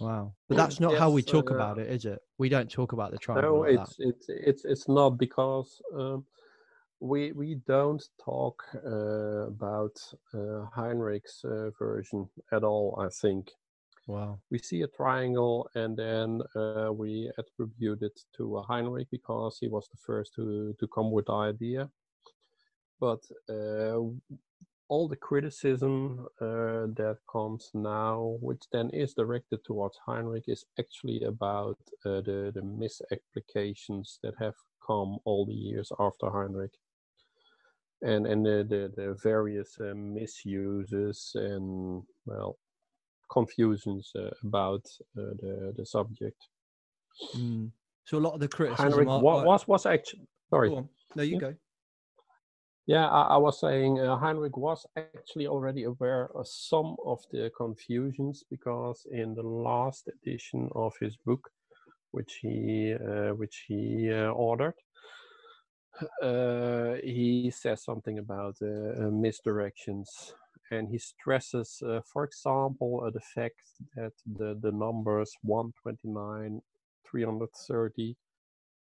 Wow, 0.00 0.34
but 0.48 0.56
that's 0.56 0.80
not 0.80 0.96
how 0.96 1.10
we 1.10 1.22
talk 1.22 1.50
uh, 1.50 1.54
about 1.54 1.78
it, 1.78 1.88
is 1.90 2.04
it? 2.04 2.20
We 2.38 2.48
don't 2.48 2.70
talk 2.70 2.92
about 2.92 3.10
the 3.10 3.18
triangle. 3.18 3.54
No, 3.54 3.60
like 3.60 3.80
it's 3.80 3.96
it's 3.98 4.26
it's 4.28 4.64
it's 4.64 4.88
not 4.88 5.10
because 5.10 5.82
um, 5.94 6.24
we 7.00 7.32
we 7.32 7.56
don't 7.66 8.04
talk 8.24 8.62
uh, 8.84 9.48
about 9.48 9.96
uh, 10.34 10.66
Heinrich's 10.72 11.44
uh, 11.44 11.70
version 11.78 12.28
at 12.52 12.64
all. 12.64 12.98
I 13.00 13.08
think. 13.08 13.50
Wow. 14.08 14.40
we 14.50 14.58
see 14.58 14.80
a 14.80 14.86
triangle 14.86 15.68
and 15.74 15.94
then 15.94 16.40
uh, 16.56 16.90
we 16.90 17.30
attribute 17.36 18.00
it 18.00 18.18
to 18.38 18.56
uh, 18.56 18.62
Heinrich 18.62 19.08
because 19.10 19.58
he 19.60 19.68
was 19.68 19.86
the 19.90 19.98
first 19.98 20.34
to 20.36 20.74
to 20.80 20.88
come 20.88 21.10
with 21.10 21.26
the 21.26 21.34
idea. 21.34 21.90
But 22.98 23.20
uh, 23.50 24.00
all 24.88 25.08
the 25.08 25.16
criticism 25.16 26.26
uh, 26.40 26.86
that 26.96 27.18
comes 27.30 27.70
now, 27.74 28.36
which 28.40 28.62
then 28.72 28.90
is 28.90 29.14
directed 29.14 29.60
towards 29.64 29.98
Heinrich, 30.06 30.44
is 30.48 30.64
actually 30.78 31.22
about 31.24 31.78
uh, 32.06 32.20
the 32.22 32.50
the 32.54 32.62
misapplications 32.62 34.18
that 34.22 34.34
have 34.38 34.54
come 34.86 35.18
all 35.24 35.44
the 35.46 35.52
years 35.68 35.92
after 35.98 36.30
Heinrich. 36.30 36.72
and 38.02 38.26
and 38.26 38.46
the 38.46 38.64
the, 38.72 38.82
the 38.96 39.16
various 39.22 39.76
uh, 39.80 39.92
misuses 39.94 41.32
and 41.34 42.02
well 42.26 42.56
confusions 43.30 44.10
uh, 44.16 44.30
about 44.44 44.84
uh, 45.18 45.34
the 45.42 45.72
the 45.76 45.84
subject. 45.84 46.40
Mm. 47.36 47.70
So 48.04 48.16
a 48.18 48.24
lot 48.26 48.34
of 48.34 48.40
the 48.40 48.48
criticism 48.48 48.90
Heinrich 48.92 49.08
are- 49.08 49.20
wa- 49.22 49.40
are- 49.40 49.46
was 49.46 49.68
was 49.68 49.84
actually 49.86 50.28
sorry. 50.50 50.70
No, 51.16 51.22
you 51.22 51.34
Yeah. 51.34 51.38
go. 51.40 51.54
Yeah, 52.88 53.06
I, 53.08 53.34
I 53.34 53.36
was 53.36 53.60
saying 53.60 54.00
uh, 54.00 54.16
Heinrich 54.16 54.56
was 54.56 54.86
actually 54.96 55.46
already 55.46 55.84
aware 55.84 56.30
of 56.34 56.48
some 56.48 56.96
of 57.04 57.20
the 57.30 57.52
confusions 57.54 58.44
because 58.50 59.06
in 59.12 59.34
the 59.34 59.42
last 59.42 60.08
edition 60.08 60.70
of 60.74 60.94
his 60.98 61.14
book, 61.18 61.50
which 62.12 62.38
he 62.40 62.94
uh, 62.94 63.34
which 63.34 63.66
he 63.68 64.10
uh, 64.10 64.30
ordered, 64.30 64.72
uh, 66.22 66.94
he 67.04 67.52
says 67.54 67.84
something 67.84 68.18
about 68.20 68.56
uh, 68.62 68.66
uh, 68.66 69.10
misdirections, 69.10 70.32
and 70.70 70.88
he 70.88 70.96
stresses, 70.98 71.82
for 72.10 72.24
example, 72.24 73.10
the 73.12 73.20
fact 73.20 73.60
that 73.96 74.14
the 74.24 74.58
the 74.62 74.72
numbers 74.72 75.32
129, 75.42 76.62
330, 77.10 78.16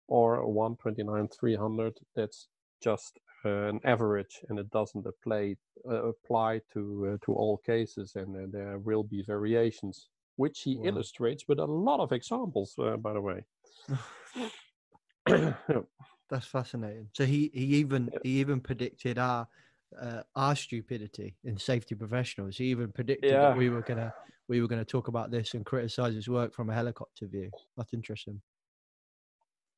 or 0.07 0.47
129, 0.47 1.27
300. 1.27 1.99
That's 2.15 2.47
just 2.81 3.19
an 3.45 3.79
average 3.83 4.43
and 4.49 4.59
it 4.59 4.69
doesn't 4.69 5.05
apply 5.05 5.55
uh, 5.89 6.03
apply 6.05 6.61
to 6.73 7.13
uh, 7.13 7.17
to 7.25 7.33
all 7.33 7.57
cases 7.57 8.15
and 8.15 8.35
uh, 8.35 8.47
there 8.51 8.77
will 8.79 9.03
be 9.03 9.21
variations 9.23 10.09
which 10.37 10.61
he 10.61 10.73
Wow. 10.73 10.83
illustrates 10.83 11.47
with 11.47 11.59
a 11.59 11.65
lot 11.65 11.99
of 11.99 12.11
examples 12.11 12.75
uh, 12.79 12.97
by 12.97 13.13
the 13.13 13.21
way 13.21 13.45
That's 16.29 16.47
fascinating. 16.47 17.09
So 17.13 17.25
he 17.25 17.51
he 17.53 17.65
even 17.77 18.13
he 18.23 18.39
even 18.39 18.61
predicted 18.61 19.17
our 19.17 19.47
uh, 19.99 20.23
our 20.35 20.55
stupidity 20.55 21.37
in 21.43 21.57
safety 21.57 21.95
professionals. 21.95 22.57
He 22.57 22.65
even 22.65 22.91
predicted 22.91 23.29
Yeah. 23.29 23.41
that 23.41 23.53
we 23.53 23.69
were 23.69 23.83
gonna 23.83 24.13
we 24.47 24.61
were 24.61 24.67
gonna 24.67 24.85
talk 24.85 25.07
about 25.09 25.31
this 25.31 25.53
and 25.53 25.65
criticize 25.65 26.15
his 26.15 26.29
work 26.29 26.53
from 26.53 26.69
a 26.69 26.73
helicopter 26.73 27.27
view. 27.27 27.51
That's 27.75 27.93
interesting. 27.93 28.41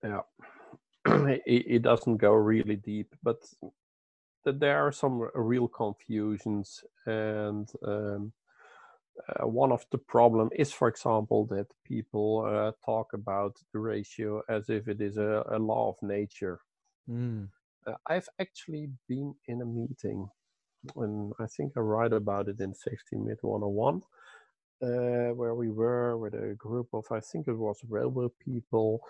yeah 0.03 0.21
it, 1.45 1.65
it 1.67 1.81
doesn't 1.81 2.17
go 2.17 2.33
really 2.33 2.75
deep 2.75 3.13
but 3.23 3.41
th- 4.43 4.59
there 4.59 4.85
are 4.85 4.91
some 4.91 5.29
real 5.35 5.67
confusions 5.67 6.83
and 7.05 7.69
um, 7.85 8.31
uh, 9.29 9.47
one 9.47 9.71
of 9.71 9.85
the 9.91 9.97
problem 9.97 10.49
is 10.55 10.71
for 10.71 10.87
example 10.87 11.45
that 11.45 11.67
people 11.85 12.45
uh, 12.47 12.71
talk 12.85 13.13
about 13.13 13.55
the 13.73 13.79
ratio 13.79 14.41
as 14.49 14.69
if 14.69 14.87
it 14.87 15.01
is 15.01 15.17
a, 15.17 15.43
a 15.51 15.59
law 15.59 15.89
of 15.89 15.95
nature 16.01 16.59
Mm. 17.09 17.49
Uh, 17.85 17.93
I've 18.07 18.29
actually 18.39 18.89
been 19.07 19.35
in 19.47 19.61
a 19.61 19.65
meeting, 19.65 20.27
and 20.95 21.33
I 21.39 21.47
think 21.47 21.73
I 21.75 21.81
write 21.81 22.13
about 22.13 22.47
it 22.47 22.59
in 22.59 22.73
Safety 22.73 23.17
Myth 23.17 23.39
101, 23.41 24.01
uh, 24.81 25.33
where 25.33 25.55
we 25.55 25.69
were 25.69 26.17
with 26.17 26.33
a 26.33 26.55
group 26.55 26.87
of, 26.93 27.05
I 27.11 27.19
think 27.19 27.47
it 27.47 27.57
was 27.57 27.79
railway 27.87 28.27
people, 28.39 29.01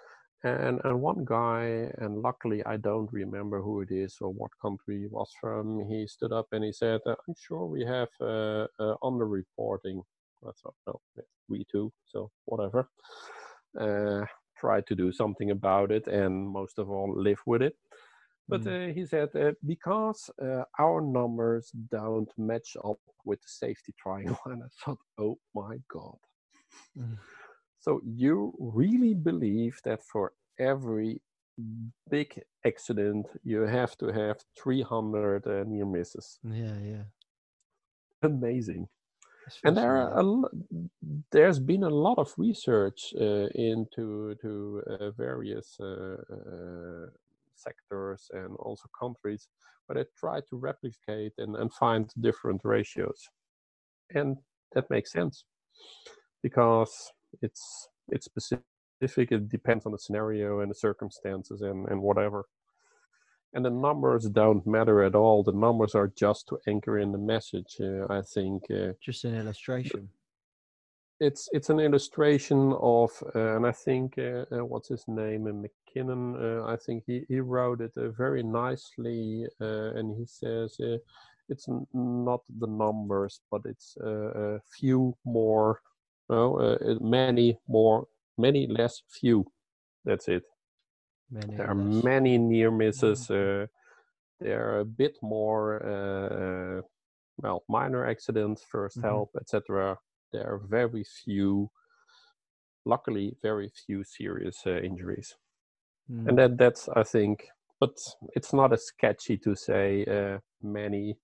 and, 0.44 0.82
and 0.84 1.02
one 1.02 1.24
guy, 1.26 1.90
and 1.98 2.22
luckily 2.22 2.64
I 2.66 2.78
don't 2.78 3.12
remember 3.12 3.62
who 3.62 3.82
it 3.82 3.92
is 3.92 4.18
or 4.20 4.30
what 4.30 4.52
country 4.62 5.00
he 5.00 5.08
was 5.08 5.32
from, 5.40 5.86
he 5.90 6.08
stood 6.08 6.34
up 6.34 6.48
and 6.52 6.64
he 6.64 6.74
said, 6.74 7.00
uh, 7.06 7.16
I'm 7.28 7.36
sure 7.38 7.66
we 7.66 7.86
have 7.86 8.10
uh, 8.20 8.68
uh, 8.80 8.96
underreporting. 9.02 10.02
I 10.46 10.52
thought, 10.62 10.76
no, 10.86 11.00
we 11.48 11.66
too, 11.72 11.94
so 12.06 12.30
whatever. 12.46 12.90
Uh, 13.80 14.26
try 14.58 14.82
to 14.82 14.96
do 14.96 15.12
something 15.12 15.52
about 15.52 15.92
it, 15.92 16.08
and 16.08 16.48
most 16.48 16.80
of 16.80 16.90
all, 16.90 17.14
live 17.16 17.42
with 17.46 17.62
it. 17.62 17.76
But 18.50 18.68
uh, 18.68 18.88
he 18.88 19.06
said 19.06 19.30
uh, 19.36 19.54
because 19.66 20.30
uh, 20.42 20.64
our 20.78 21.02
numbers 21.02 21.72
don't 21.90 22.30
match 22.38 22.76
up 22.84 23.00
with 23.26 23.40
the 23.42 23.48
safety 23.48 23.94
triangle, 23.98 24.38
and 24.46 24.64
I 24.64 24.68
thought, 24.84 25.00
oh 25.18 25.38
my 25.56 25.78
god! 25.88 26.18
Mm. 26.98 27.18
So 27.84 28.00
you 28.06 28.54
really 28.60 29.14
believe 29.14 29.82
that 29.84 30.02
for 30.06 30.32
every 30.58 31.22
big 32.10 32.42
accident 32.66 33.28
you 33.44 33.64
have 33.64 33.98
to 33.98 34.08
have 34.08 34.38
300 34.58 35.46
uh, 35.46 35.66
near 35.68 35.86
misses? 35.86 36.40
Yeah, 36.46 36.78
yeah. 36.80 37.04
Amazing. 38.22 38.88
And 39.66 39.76
there 39.76 39.98
are 39.98 40.18
a, 40.18 40.42
there's 41.32 41.60
been 41.60 41.84
a 41.84 41.90
lot 41.90 42.18
of 42.20 42.34
research 42.38 43.14
uh, 43.20 43.48
into 43.54 44.36
to 44.42 44.82
uh, 44.88 45.12
various 45.12 45.76
uh, 45.82 46.16
uh, 46.32 47.08
sectors 47.54 48.32
and 48.32 48.56
also 48.60 48.88
countries 48.98 49.50
where 49.86 50.02
they 50.02 50.10
try 50.18 50.40
to 50.50 50.56
replicate 50.56 51.34
and, 51.38 51.58
and 51.58 51.74
find 51.74 52.10
different 52.22 52.62
ratios, 52.64 53.28
and 54.16 54.38
that 54.74 54.90
makes 54.90 55.12
sense 55.12 55.44
because 56.42 57.12
it's 57.42 57.90
it's 58.10 58.26
specific. 58.26 59.32
It 59.32 59.50
depends 59.50 59.86
on 59.86 59.92
the 59.94 60.00
scenario 60.00 60.60
and 60.62 60.72
the 60.72 60.76
circumstances 60.76 61.62
and 61.62 61.88
and 61.90 62.02
whatever. 62.02 62.46
And 63.54 63.66
the 63.66 63.72
numbers 63.72 64.30
don't 64.30 64.66
matter 64.68 65.04
at 65.04 65.16
all. 65.16 65.44
The 65.44 65.54
numbers 65.54 65.96
are 65.96 66.12
just 66.16 66.48
to 66.50 66.60
anchor 66.68 67.00
in 67.00 67.12
the 67.12 67.20
message. 67.20 67.78
Uh, 67.82 68.06
I 68.10 68.22
think. 68.22 68.64
Uh, 68.72 68.94
just 69.02 69.26
an 69.26 69.36
illustration. 69.36 70.10
it's 71.20 71.50
it's 71.54 71.72
an 71.72 71.82
illustration 71.82 72.76
of 72.82 73.12
uh, 73.36 73.58
and 73.58 73.68
i 73.68 73.74
think 73.74 74.20
uh, 74.20 74.46
uh, 74.56 74.66
what's 74.66 74.90
his 74.90 75.06
name 75.10 75.48
uh, 75.48 75.52
mckinnon 75.52 76.36
uh, 76.40 76.66
i 76.68 76.78
think 76.78 77.04
he, 77.08 77.24
he 77.30 77.42
wrote 77.42 77.82
it 77.82 77.94
uh, 77.98 78.10
very 78.12 78.44
nicely 78.44 79.48
uh, 79.62 79.94
and 79.96 80.16
he 80.20 80.28
says 80.28 80.78
uh, 80.82 80.98
it's 81.50 81.68
not 81.96 82.42
the 82.60 82.68
numbers 82.68 83.42
but 83.52 83.64
it's 83.66 83.98
uh, 84.06 84.58
a 84.58 84.62
few 84.80 85.18
more 85.26 85.82
no 86.30 86.58
uh, 86.60 86.78
uh, 86.92 86.96
many 87.02 87.58
more 87.68 88.08
many 88.38 88.68
less 88.68 89.02
few 89.10 89.46
that's 90.06 90.28
it 90.28 90.44
Many 91.30 91.58
there 91.58 91.70
are 91.70 91.76
less. 91.76 92.06
many 92.06 92.38
near 92.38 92.72
misses 92.72 93.30
uh, 93.30 93.68
there 94.40 94.70
are 94.70 94.80
a 94.80 94.86
bit 94.86 95.18
more 95.22 96.84
well 97.42 97.64
minor 97.70 98.06
accidents 98.06 98.64
1st 98.64 98.98
Mhm. 98.98 99.04
help 99.04 99.32
etc 99.40 99.98
there 100.34 100.48
are 100.54 100.60
very 100.70 101.04
few 101.04 101.70
luckily 102.86 103.36
very 103.42 103.70
few 103.86 104.04
serious 104.04 104.64
uh, 104.68 104.80
injuries 104.82 105.36
Mm. 106.10 106.28
and 106.28 106.38
that 106.38 106.58
that's 106.58 106.90
i 106.96 107.04
think 107.04 107.48
but 107.80 107.92
it's 108.36 108.54
not 108.54 108.74
as 108.74 108.86
sketchy 108.86 109.38
to 109.38 109.56
say 109.56 110.06
uh, 110.06 110.40
many 110.62 111.18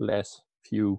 less 0.00 0.42
few 0.64 0.98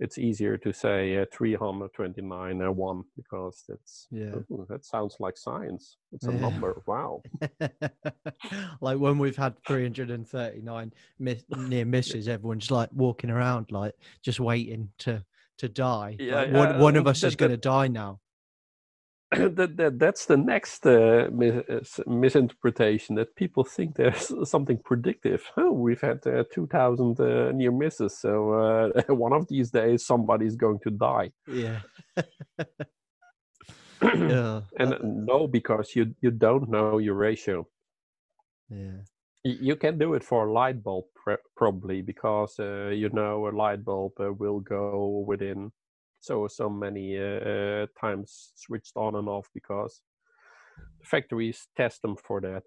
it's 0.00 0.18
easier 0.18 0.56
to 0.58 0.72
say 0.72 1.18
uh, 1.18 1.24
329 1.32 2.62
uh, 2.62 2.70
1 2.70 3.04
because 3.16 3.64
that's 3.68 4.06
Yeah. 4.10 4.34
ooh, 4.50 4.66
that 4.68 4.84
sounds 4.84 5.16
like 5.18 5.36
science 5.36 5.98
it's 6.12 6.26
a 6.26 6.32
Yeah. 6.32 6.40
number 6.40 6.82
wow 6.86 7.22
like 8.80 8.98
when 8.98 9.18
we've 9.18 9.36
had 9.36 9.58
339 9.66 10.92
miss, 11.18 11.44
near 11.48 11.84
misses, 11.84 12.28
everyone's 12.28 12.70
like 12.70 12.90
walking 12.92 13.30
around, 13.30 13.70
like 13.70 13.94
just 14.22 14.40
waiting 14.40 14.90
to 14.98 15.24
to 15.58 15.68
die. 15.68 16.16
Yeah, 16.20 16.36
Like, 16.36 16.52
one, 16.52 16.68
yeah, 16.68 16.80
one 16.80 16.96
of 16.96 17.02
um, 17.02 17.08
us 17.08 17.22
is 17.24 17.36
going 17.36 17.50
to 17.50 17.56
die 17.56 17.88
now. 17.88 18.20
that, 19.36 19.76
that 19.76 19.98
that's 19.98 20.24
the 20.24 20.38
next 20.38 20.86
uh, 20.86 21.28
mis- 21.30 21.98
uh, 21.98 22.02
misinterpretation 22.06 23.14
that 23.16 23.36
people 23.36 23.62
think 23.62 23.94
there's 23.94 24.32
something 24.48 24.78
predictive. 24.84 25.44
Oh, 25.58 25.72
we've 25.72 26.00
had 26.00 26.26
uh, 26.26 26.44
2,000 26.52 27.20
uh, 27.20 27.52
near 27.52 27.70
misses, 27.72 28.18
so 28.18 28.52
uh, 28.52 29.02
one 29.14 29.34
of 29.34 29.46
these 29.48 29.70
days 29.70 30.06
somebody's 30.06 30.56
going 30.56 30.78
to 30.80 30.90
die. 30.90 31.32
Yeah. 31.46 31.80
yeah. 34.02 34.60
And 34.78 34.94
uh, 34.94 34.98
no, 35.02 35.46
because 35.46 35.94
you 35.94 36.14
you 36.20 36.30
don't 36.30 36.68
know 36.70 36.98
your 36.98 37.14
ratio. 37.14 37.66
yeah. 38.70 39.02
You 39.44 39.76
can 39.76 39.98
do 39.98 40.14
it 40.14 40.24
for 40.24 40.46
a 40.46 40.52
light 40.52 40.82
bulb 40.82 41.04
probably 41.56 42.02
because 42.02 42.58
uh, 42.58 42.88
you 42.88 43.08
know 43.10 43.48
a 43.48 43.50
light 43.50 43.84
bulb 43.84 44.12
uh, 44.20 44.32
will 44.32 44.60
go 44.60 45.24
within 45.26 45.72
so 46.20 46.46
so 46.48 46.68
many 46.68 47.18
uh, 47.18 47.86
times 48.00 48.52
switched 48.56 48.96
on 48.96 49.14
and 49.14 49.28
off 49.28 49.48
because 49.54 50.02
factories 51.02 51.68
test 51.76 52.02
them 52.02 52.16
for 52.16 52.40
that. 52.40 52.62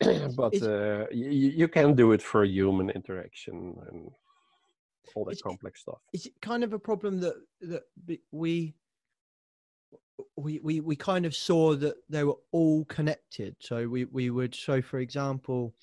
but 0.36 0.62
uh, 0.62 1.06
you, 1.10 1.28
you 1.30 1.68
can 1.68 1.94
do 1.94 2.12
it 2.12 2.22
for 2.22 2.44
human 2.44 2.88
interaction 2.90 3.76
and 3.90 4.10
all 5.14 5.24
that 5.24 5.42
complex 5.42 5.82
stuff. 5.82 5.98
is 6.12 6.26
it 6.26 6.32
kind 6.40 6.64
of 6.64 6.72
a 6.72 6.78
problem 6.78 7.20
that 7.20 7.34
that 7.60 7.82
we 8.30 8.74
we 10.36 10.60
we 10.62 10.80
we 10.80 10.96
kind 10.96 11.26
of 11.26 11.34
saw 11.34 11.74
that 11.74 11.96
they 12.08 12.24
were 12.24 12.36
all 12.52 12.84
connected 12.86 13.56
so 13.60 13.88
we 13.88 14.04
we 14.06 14.30
would 14.30 14.54
so 14.54 14.80
for 14.80 14.98
example 15.00 15.74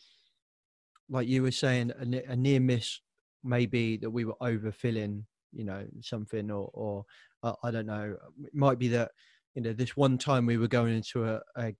like 1.09 1.27
you 1.27 1.41
were 1.41 1.51
saying 1.51 1.91
a, 1.99 2.31
a 2.31 2.35
near 2.35 2.59
miss 2.59 2.99
maybe 3.43 3.97
that 3.97 4.09
we 4.09 4.25
were 4.25 4.35
overfilling 4.41 5.23
you 5.53 5.63
know 5.63 5.85
something 6.01 6.51
or 6.51 6.69
or 6.73 7.05
uh, 7.43 7.53
i 7.63 7.71
don't 7.71 7.85
know 7.85 8.15
it 8.43 8.53
might 8.53 8.79
be 8.79 8.87
that 8.87 9.11
you 9.55 9.61
know 9.61 9.73
this 9.73 9.97
one 9.97 10.17
time 10.17 10.45
we 10.45 10.57
were 10.57 10.67
going 10.67 10.93
into 10.93 11.25
a, 11.25 11.41
a 11.57 11.73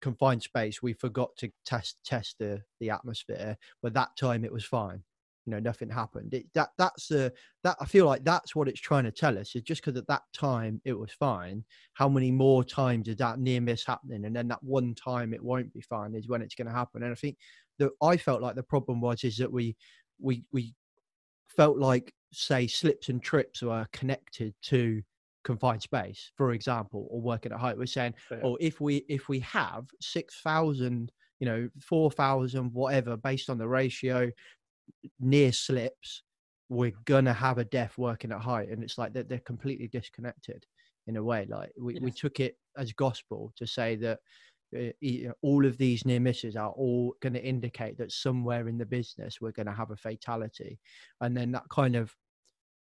confined 0.00 0.42
space, 0.42 0.82
we 0.82 0.92
forgot 0.92 1.30
to 1.36 1.50
test 1.64 1.98
test 2.04 2.36
the 2.38 2.62
the 2.80 2.90
atmosphere, 2.90 3.56
but 3.82 3.94
that 3.94 4.16
time 4.16 4.44
it 4.44 4.52
was 4.52 4.64
fine. 4.64 5.02
You 5.46 5.52
know, 5.52 5.58
nothing 5.58 5.88
happened. 5.88 6.34
It, 6.34 6.46
that 6.54 6.70
that's 6.78 7.08
the 7.08 7.32
that 7.64 7.76
I 7.80 7.86
feel 7.86 8.06
like 8.06 8.24
that's 8.24 8.54
what 8.54 8.68
it's 8.68 8.80
trying 8.80 9.04
to 9.04 9.12
tell 9.12 9.38
us. 9.38 9.54
Is 9.54 9.62
just 9.62 9.84
because 9.84 9.98
at 9.98 10.06
that 10.08 10.22
time 10.32 10.80
it 10.84 10.98
was 10.98 11.12
fine. 11.12 11.64
How 11.94 12.08
many 12.08 12.30
more 12.30 12.64
times 12.64 13.08
is 13.08 13.16
that 13.16 13.38
near 13.38 13.60
miss 13.60 13.84
happening, 13.84 14.24
and 14.24 14.34
then 14.34 14.48
that 14.48 14.62
one 14.62 14.94
time 14.94 15.32
it 15.34 15.42
won't 15.42 15.72
be 15.72 15.80
fine 15.80 16.14
is 16.14 16.28
when 16.28 16.42
it's 16.42 16.54
going 16.54 16.68
to 16.68 16.74
happen. 16.74 17.02
And 17.02 17.12
I 17.12 17.16
think 17.16 17.36
that 17.78 17.90
I 18.02 18.16
felt 18.16 18.42
like 18.42 18.54
the 18.54 18.62
problem 18.62 19.00
was 19.00 19.24
is 19.24 19.36
that 19.38 19.52
we 19.52 19.76
we 20.18 20.44
we 20.52 20.74
felt 21.48 21.78
like 21.78 22.12
say 22.32 22.66
slips 22.66 23.08
and 23.08 23.22
trips 23.22 23.62
were 23.62 23.86
connected 23.92 24.54
to 24.62 25.02
confined 25.42 25.82
space, 25.82 26.32
for 26.36 26.52
example, 26.52 27.06
or 27.10 27.20
working 27.20 27.52
at 27.52 27.58
height. 27.58 27.76
We're 27.78 27.86
saying, 27.86 28.14
Yeah. 28.30 28.40
oh, 28.44 28.56
if 28.60 28.80
we 28.80 28.96
if 29.08 29.28
we 29.28 29.40
have 29.40 29.86
six 30.00 30.40
thousand, 30.42 31.12
you 31.38 31.46
know, 31.46 31.68
four 31.80 32.10
thousand, 32.10 32.72
whatever, 32.72 33.16
based 33.16 33.50
on 33.50 33.58
the 33.58 33.68
ratio, 33.68 34.30
near 35.18 35.52
slips, 35.52 36.22
we're 36.68 36.92
gonna 37.04 37.32
have 37.32 37.58
a 37.58 37.64
death 37.64 37.96
working 37.98 38.32
at 38.32 38.40
height, 38.40 38.68
and 38.68 38.82
it's 38.82 38.98
like 38.98 39.12
they're, 39.12 39.22
they're 39.24 39.38
completely 39.40 39.88
disconnected 39.88 40.64
in 41.06 41.16
a 41.16 41.22
way. 41.22 41.46
Like 41.48 41.72
we, 41.78 41.98
we 42.00 42.10
took 42.10 42.40
it 42.40 42.56
as 42.76 42.92
gospel 42.92 43.52
to 43.56 43.66
say 43.66 43.96
that. 43.96 44.20
You 44.72 44.92
eh, 45.02 45.24
know, 45.24 45.30
eh, 45.30 45.32
all 45.42 45.66
of 45.66 45.78
these 45.78 46.04
near 46.04 46.20
misses 46.20 46.56
are 46.56 46.70
all 46.70 47.14
going 47.20 47.32
to 47.32 47.44
indicate 47.44 47.98
that 47.98 48.12
somewhere 48.12 48.68
in 48.68 48.78
the 48.78 48.86
business 48.86 49.40
we're 49.40 49.52
going 49.52 49.66
to 49.66 49.72
have 49.72 49.90
a 49.90 49.96
fatality 49.96 50.78
and 51.20 51.36
then 51.36 51.50
that 51.52 51.68
kind 51.70 51.96
of 51.96 52.14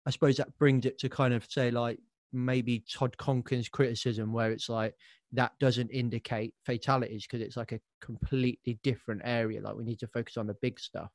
i 0.06 0.10
suppose 0.10 0.36
that 0.38 0.58
brings 0.58 0.86
it 0.86 0.98
to 1.00 1.08
kind 1.08 1.34
of 1.34 1.46
say 1.50 1.72
like 1.72 2.00
maybe 2.32 2.84
Todd 2.92 3.16
Conklin's 3.18 3.70
criticism, 3.70 4.32
where 4.34 4.52
it's 4.52 4.70
like 4.70 4.96
that 5.32 5.52
doesn't 5.60 5.90
indicate 5.90 6.54
fatalities 6.66 7.26
because 7.26 7.42
it's 7.42 7.58
like 7.58 7.72
a 7.72 7.80
completely 8.02 8.80
different 8.84 9.22
area. 9.24 9.62
Like 9.62 9.76
we 9.76 9.84
need 9.84 10.00
to 10.00 10.08
focus 10.08 10.38
on 10.38 10.48
the 10.48 10.56
big 10.56 10.80
stuff 10.80 11.12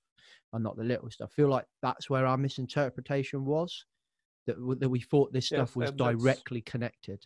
and 0.52 0.62
not 0.62 0.76
the 0.76 0.84
little 0.84 1.10
stuff. 1.10 1.30
I 1.32 1.34
feel 1.34 1.48
like 1.48 1.66
that's 1.82 2.08
where 2.10 2.26
our 2.26 2.36
misinterpretation 2.36 3.44
was 3.44 3.84
that, 4.46 4.56
that 4.80 4.88
we 4.88 5.00
thought 5.00 5.32
this 5.32 5.46
stuff 5.46 5.76
was 5.76 5.92
directly 5.92 6.60
connected. 6.62 7.24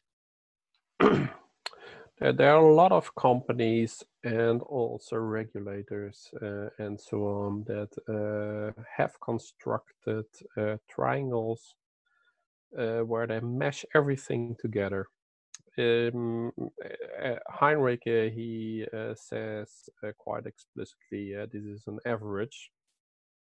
Uh, 2.21 2.33
there 2.33 2.53
are 2.53 2.65
a 2.65 2.75
lot 2.75 2.91
of 2.91 3.15
companies 3.15 4.03
and 4.25 4.61
also 4.63 5.17
regulators 5.17 6.29
uh, 6.43 6.69
and 6.79 7.01
so 7.01 7.25
on 7.25 7.65
that 7.65 7.91
uh, 8.09 8.73
have 8.97 9.13
constructed 9.21 10.25
uh, 10.57 10.77
triangles 10.89 11.75
uh, 12.77 12.99
where 13.01 13.27
they 13.29 13.39
mesh 13.41 13.85
everything 13.95 14.57
together. 14.61 15.07
Um, 15.79 16.51
uh, 17.23 17.37
Heinrich, 17.49 18.03
he 18.05 18.85
says 19.15 19.89
quite 20.19 20.47
explicitly, 20.47 21.35
this 21.53 21.65
is 21.65 21.85
an 21.87 22.01
average. 22.05 22.73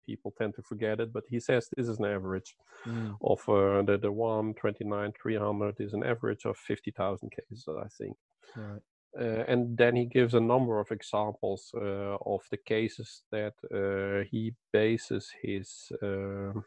People 0.10 0.32
tend 0.38 0.53
to 0.55 0.64
forget 0.72 0.99
it, 1.03 1.10
but 1.14 1.24
he 1.34 1.39
says 1.39 1.64
this 1.78 1.88
is 1.93 1.99
an 1.99 2.05
average 2.18 2.51
Mm. 2.88 3.18
of 3.22 3.39
uh, 3.49 3.82
the, 3.88 3.97
the 4.01 4.12
129, 4.12 5.14
300 5.22 5.76
is 5.80 5.93
an 5.93 6.03
average 6.03 6.45
of 6.45 6.57
50,000 6.57 7.30
cases, 7.38 7.68
I 7.68 7.88
think. 7.97 8.16
Right. 8.55 8.82
Uh, 9.20 9.43
and 9.51 9.78
then 9.78 9.95
he 9.95 10.05
gives 10.05 10.34
a 10.34 10.39
number 10.53 10.80
of 10.80 10.91
examples 10.91 11.72
uh, 11.76 12.18
of 12.36 12.41
the 12.51 12.57
cases 12.74 13.24
that 13.32 13.55
uh, 13.80 14.24
he 14.32 14.53
bases 14.72 15.24
his 15.41 15.91
um 16.01 16.64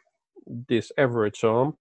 this 0.69 0.91
average 0.99 1.45
on, 1.45 1.75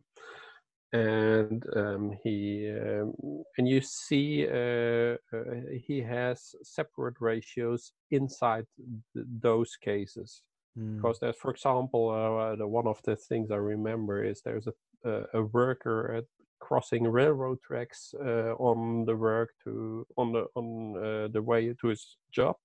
and 0.93 1.63
um, 1.75 2.11
he 2.23 2.69
um, 2.69 3.13
and 3.57 3.67
you 3.67 3.81
see 3.81 4.45
uh, 4.47 5.15
uh, 5.35 5.61
he 5.87 5.97
has 6.01 6.55
separate 6.63 7.15
ratios 7.19 7.93
inside 8.11 8.65
th- 9.13 9.25
those 9.41 9.75
cases 9.77 10.43
Mm. 10.77 11.01
because 11.01 11.19
there's 11.19 11.37
for 11.37 11.51
example 11.51 12.09
uh, 12.09 12.55
the 12.55 12.67
one 12.67 12.87
of 12.87 13.01
the 13.03 13.15
things 13.15 13.51
i 13.51 13.55
remember 13.55 14.23
is 14.23 14.41
there's 14.41 14.67
a 14.67 14.73
a, 15.03 15.25
a 15.33 15.43
worker 15.43 16.13
at 16.13 16.25
crossing 16.59 17.05
railroad 17.07 17.59
tracks 17.61 18.13
uh, 18.19 18.53
on 18.59 19.05
the 19.05 19.15
work 19.15 19.49
to 19.63 20.05
on 20.17 20.31
the 20.31 20.45
on 20.55 20.95
uh, 20.97 21.27
the 21.29 21.41
way 21.41 21.73
to 21.73 21.87
his 21.87 22.17
job 22.31 22.55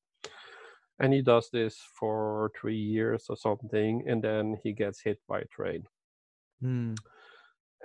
and 0.99 1.13
he 1.13 1.23
does 1.23 1.51
this 1.51 1.79
for 1.79 2.51
three 2.59 2.77
years 2.79 3.27
or 3.29 3.37
something 3.37 4.07
and 4.09 4.23
then 4.23 4.57
he 4.63 4.73
gets 4.73 5.01
hit 5.03 5.21
by 5.27 5.41
a 5.41 5.47
train 5.47 5.87
Mm. 6.63 6.97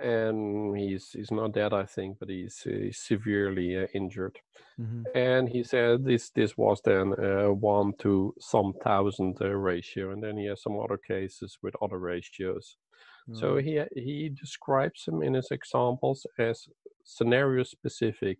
And 0.00 0.76
he's 0.76 1.10
he's 1.10 1.30
not 1.30 1.52
dead 1.52 1.72
i 1.72 1.84
think 1.84 2.18
but 2.18 2.28
he's, 2.28 2.66
uh, 2.66 2.90
severely 2.92 3.76
uh, 3.76 3.86
injured 3.94 4.38
Mhm. 4.80 5.04
and 5.14 5.48
he 5.48 5.62
said 5.64 6.04
this 6.04 6.30
this 6.30 6.56
was 6.56 6.80
then 6.82 7.12
uh, 7.18 7.48
one 7.52 7.92
to 7.98 8.34
some 8.40 8.72
thousand 8.82 9.36
uh, 9.40 9.48
ratio 9.48 10.12
and 10.12 10.22
then 10.22 10.36
he 10.38 10.46
has 10.46 10.62
some 10.62 10.78
other 10.80 10.98
cases 10.98 11.58
with 11.62 11.74
other 11.82 11.98
ratios 11.98 12.76
so 13.32 13.56
he 13.58 13.80
he 13.94 14.28
describes 14.30 15.04
them 15.04 15.22
in 15.22 15.34
his 15.34 15.50
examples 15.50 16.26
as 16.38 16.68
scenario 17.04 17.62
specific 17.62 18.38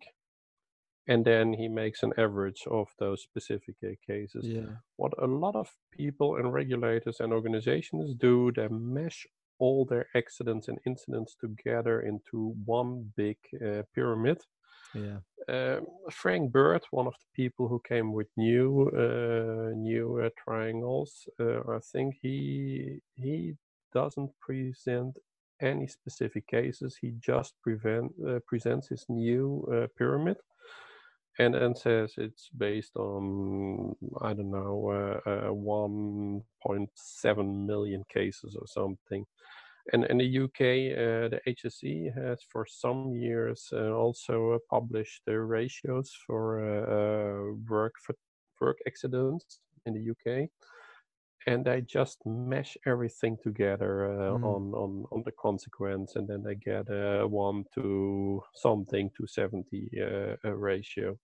and 1.07 1.23
then 1.25 1.53
he 1.53 1.67
makes 1.67 2.03
an 2.03 2.13
average 2.17 2.63
of 2.69 2.87
those 2.99 3.21
specific 3.21 3.75
uh, 3.83 3.89
cases 4.05 4.45
yeah. 4.45 4.75
what 4.97 5.13
a 5.21 5.27
lot 5.27 5.55
of 5.55 5.69
people 5.91 6.35
and 6.37 6.51
regulators 6.53 7.19
and 7.19 7.31
organizations 7.33 8.13
do 8.15 8.51
they 8.55 8.67
mesh 8.69 9.27
all 9.59 9.85
their 9.85 10.07
accidents 10.15 10.67
and 10.67 10.79
incidents 10.85 11.35
together 11.39 12.01
into 12.01 12.55
one 12.65 13.11
big 13.15 13.37
uh, 13.65 13.83
pyramid 13.93 14.39
Yeah. 14.93 15.19
um, 15.49 15.85
Frank 16.11 16.51
Bird, 16.51 16.83
one 16.91 17.07
of 17.07 17.13
the 17.13 17.43
people 17.43 17.67
who 17.67 17.81
came 17.87 18.13
with 18.13 18.27
new 18.37 18.89
uh, 18.89 19.75
new 19.75 20.21
uh, 20.21 20.29
triangles, 20.37 21.27
uh, 21.39 21.59
I 21.69 21.79
think 21.91 22.15
he 22.21 22.99
he 23.15 23.55
doesn't 23.93 24.31
present 24.39 25.19
any 25.61 25.87
specific 25.87 26.47
cases. 26.47 26.97
He 26.99 27.11
just 27.19 27.53
prevent, 27.61 28.11
uh, 28.27 28.39
presents 28.47 28.87
his 28.87 29.05
new 29.09 29.67
uh, 29.71 29.87
pyramid, 29.97 30.37
and 31.39 31.53
then 31.53 31.75
says 31.75 32.13
it's 32.17 32.49
based 32.57 32.95
on 32.95 33.95
I 34.21 34.33
don't 34.33 34.51
know 34.51 35.19
uh, 35.25 35.29
uh, 35.29 35.49
1.7 35.49 37.65
million 37.65 38.03
cases 38.13 38.55
or 38.59 38.67
something. 38.67 39.25
And 39.91 40.05
in 40.05 40.19
the 40.19 40.39
UK, 40.39 40.61
uh, 40.95 41.27
the 41.29 41.41
HSE 41.45 42.13
has 42.15 42.41
for 42.49 42.65
some 42.65 43.13
years 43.13 43.67
uh, 43.73 43.91
also 43.91 44.51
uh, 44.51 44.59
published 44.69 45.23
the 45.25 45.41
ratios 45.41 46.09
for 46.25 46.61
uh, 46.63 47.51
work 47.67 47.95
for 48.01 48.15
work 48.61 48.77
accidents 48.87 49.59
in 49.85 49.93
the 49.93 50.09
UK, 50.11 50.49
and 51.47 51.65
they 51.65 51.81
just 51.81 52.17
mesh 52.25 52.77
everything 52.85 53.37
together 53.43 54.05
uh, 54.05 54.37
Mm. 54.37 54.43
on, 54.43 54.73
on 54.73 55.05
on 55.11 55.23
the 55.25 55.31
consequence, 55.31 56.15
and 56.15 56.27
then 56.27 56.43
they 56.43 56.55
get 56.55 56.89
a 56.89 57.27
one 57.27 57.65
to 57.75 58.41
something 58.55 59.09
to 59.17 59.27
seventy 59.27 59.89
uh, 60.01 60.35
uh, 60.45 60.51
ratio 60.51 61.17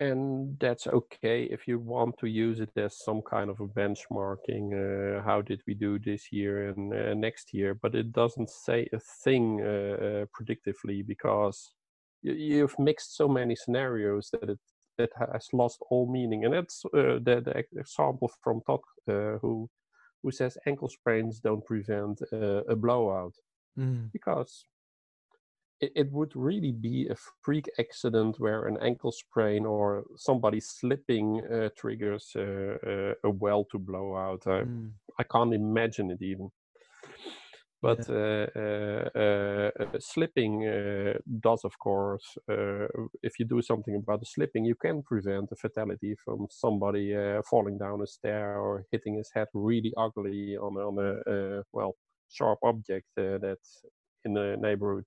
and 0.00 0.58
that's 0.58 0.86
okay 0.86 1.44
if 1.44 1.68
you 1.68 1.78
want 1.78 2.16
to 2.18 2.26
use 2.26 2.58
it 2.60 2.70
as 2.76 3.04
some 3.04 3.20
kind 3.20 3.50
of 3.50 3.60
a 3.60 3.66
benchmarking 3.66 4.72
uh, 4.72 5.22
how 5.22 5.42
did 5.42 5.60
we 5.66 5.74
do 5.74 5.98
this 5.98 6.32
year 6.32 6.70
and 6.70 6.92
uh, 6.94 7.14
next 7.14 7.52
year 7.52 7.74
but 7.74 7.94
it 7.94 8.10
doesn't 8.12 8.48
say 8.48 8.88
a 8.94 8.98
thing 9.24 9.60
uh, 9.60 10.24
predictively 10.34 11.06
because 11.06 11.74
you've 12.22 12.78
mixed 12.78 13.14
so 13.16 13.28
many 13.28 13.54
scenarios 13.54 14.30
that 14.32 14.48
it 14.48 14.58
that 15.00 15.12
has 15.32 15.48
lost 15.52 15.78
all 15.90 16.06
meaning 16.10 16.44
and 16.44 16.54
that's 16.54 16.84
uh, 16.86 17.18
the, 17.26 17.36
the 17.44 17.64
example 17.80 18.30
from 18.42 18.60
Todd 18.66 18.80
uh, 19.08 19.38
who 19.42 19.68
who 20.22 20.30
says 20.30 20.58
ankle 20.66 20.88
sprains 20.88 21.40
don't 21.40 21.64
prevent 21.64 22.20
uh, 22.32 22.62
a 22.74 22.76
blowout 22.76 23.34
Mm. 23.78 24.10
because 24.12 24.66
it, 25.80 25.92
it 25.94 26.12
would 26.12 26.32
really 26.34 26.72
be 26.72 27.08
a 27.08 27.16
freak 27.44 27.66
accident 27.78 28.34
where 28.38 28.66
an 28.66 28.76
ankle 28.82 29.12
sprain 29.12 29.64
or 29.64 30.04
somebody 30.16 30.60
slipping 30.60 31.40
uh, 31.46 31.68
triggers 31.76 32.32
a 32.36 33.30
well 33.44 33.64
to 33.70 33.78
blow 33.78 34.16
out. 34.16 34.42
I, 34.46 34.62
Mm. 34.64 34.90
I 35.18 35.22
can't 35.24 35.54
imagine 35.54 36.10
it 36.10 36.22
even. 36.22 36.50
But 37.82 38.08
uh, 38.10 38.46
uh, 38.54 39.08
uh, 39.14 39.70
uh, 39.80 39.98
slipping 40.00 40.66
uh, 40.68 41.14
does, 41.40 41.64
of 41.64 41.78
course, 41.78 42.36
uh, 42.48 42.86
if 43.22 43.38
you 43.38 43.46
do 43.46 43.62
something 43.62 43.96
about 43.96 44.20
the 44.20 44.26
slipping, 44.26 44.66
you 44.66 44.74
can 44.74 45.02
prevent 45.02 45.50
a 45.52 45.56
fatality 45.56 46.14
from 46.22 46.46
somebody 46.50 47.16
uh, 47.16 47.40
falling 47.48 47.78
down 47.78 48.02
a 48.02 48.06
stair 48.06 48.58
or 48.60 48.84
hitting 48.92 49.14
his 49.16 49.30
head 49.34 49.48
really 49.54 49.92
ugly 49.96 50.56
on, 50.58 50.76
a- 50.76 50.86
on 50.88 50.98
a, 50.98 51.30
uh, 51.30 51.62
well, 51.72 51.96
sharp 52.28 52.58
object 52.62 53.06
uh, 53.18 53.38
that's 53.38 53.82
in 54.24 54.34
the 54.34 54.56
neighborhood. 54.60 55.04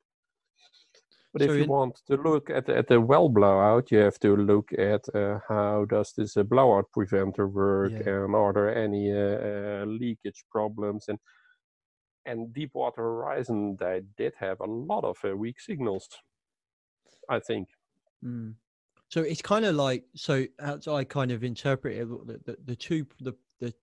But 1.33 1.41
So 1.41 1.53
if 1.53 1.57
you 1.59 1.65
want 1.65 1.95
to 2.07 2.15
look 2.15 2.49
at 2.49 2.69
at 2.69 2.87
the 2.87 3.01
well 3.01 3.27
blowout, 3.29 3.91
you 3.91 3.97
have 3.99 4.19
to 4.19 4.35
look 4.35 4.71
at 4.73 5.03
uh, 5.15 5.39
how 5.47 5.85
does 5.85 6.13
this 6.13 6.37
uh, 6.37 6.43
blowout 6.43 6.91
preventer 6.91 7.47
work, 7.47 7.91
Yeah. 7.91 8.07
and 8.07 8.35
are 8.35 8.53
there 8.53 8.75
any 8.75 9.11
uh, 9.11 9.85
leakage 9.85 10.43
problems? 10.51 11.07
And 11.07 11.19
and 12.25 12.53
Deepwater 12.53 13.01
Horizon, 13.01 13.77
they 13.79 14.01
did 14.17 14.33
have 14.37 14.59
a 14.59 14.65
lot 14.65 15.03
of 15.03 15.17
uh, 15.23 15.35
weak 15.35 15.59
signals. 15.59 16.07
I 17.29 17.39
think. 17.39 17.69
Mm. 18.23 18.55
So 19.09 19.21
it's 19.21 19.41
kind 19.41 19.65
of 19.65 19.75
like 19.75 20.03
so 20.15 20.45
as 20.59 20.87
I 20.87 21.03
kind 21.03 21.31
of 21.31 21.43
interpret 21.43 21.97
it, 21.97 22.07
the, 22.27 22.39
the, 22.45 22.57
the 22.65 22.75
two 22.75 23.05
the 23.21 23.33
the 23.59 23.73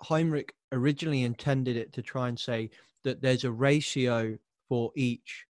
Heinrich 0.00 0.54
originally 0.72 1.22
intended 1.22 1.76
it 1.76 1.92
to 1.92 2.02
try 2.02 2.28
and 2.28 2.38
say 2.38 2.70
that 3.04 3.22
there's 3.22 3.44
a 3.44 3.52
ratio 3.52 4.36
for 4.68 4.90
each 4.96 5.46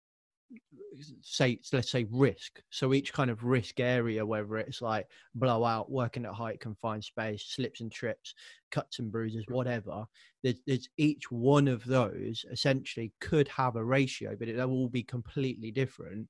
say 1.22 1.58
let's 1.72 1.90
say 1.90 2.06
risk. 2.10 2.60
So 2.70 2.92
each 2.94 3.12
kind 3.12 3.30
of 3.30 3.44
risk 3.44 3.80
area 3.80 4.24
whether 4.24 4.58
it's 4.58 4.82
like 4.82 5.06
blowout 5.34 5.90
working 5.90 6.24
at 6.24 6.32
height 6.32 6.60
confined 6.60 7.04
space 7.04 7.44
slips 7.48 7.80
and 7.80 7.90
trips 7.90 8.34
cuts 8.70 8.98
and 8.98 9.12
bruises 9.12 9.44
whatever 9.48 10.04
there's, 10.42 10.60
there's 10.66 10.88
each 10.96 11.30
one 11.30 11.68
of 11.68 11.84
those 11.84 12.44
essentially 12.50 13.12
could 13.20 13.48
have 13.48 13.76
a 13.76 13.84
ratio 13.84 14.34
but 14.38 14.48
it'll 14.48 14.70
all 14.70 14.88
be 14.88 15.02
completely 15.02 15.70
different. 15.70 16.28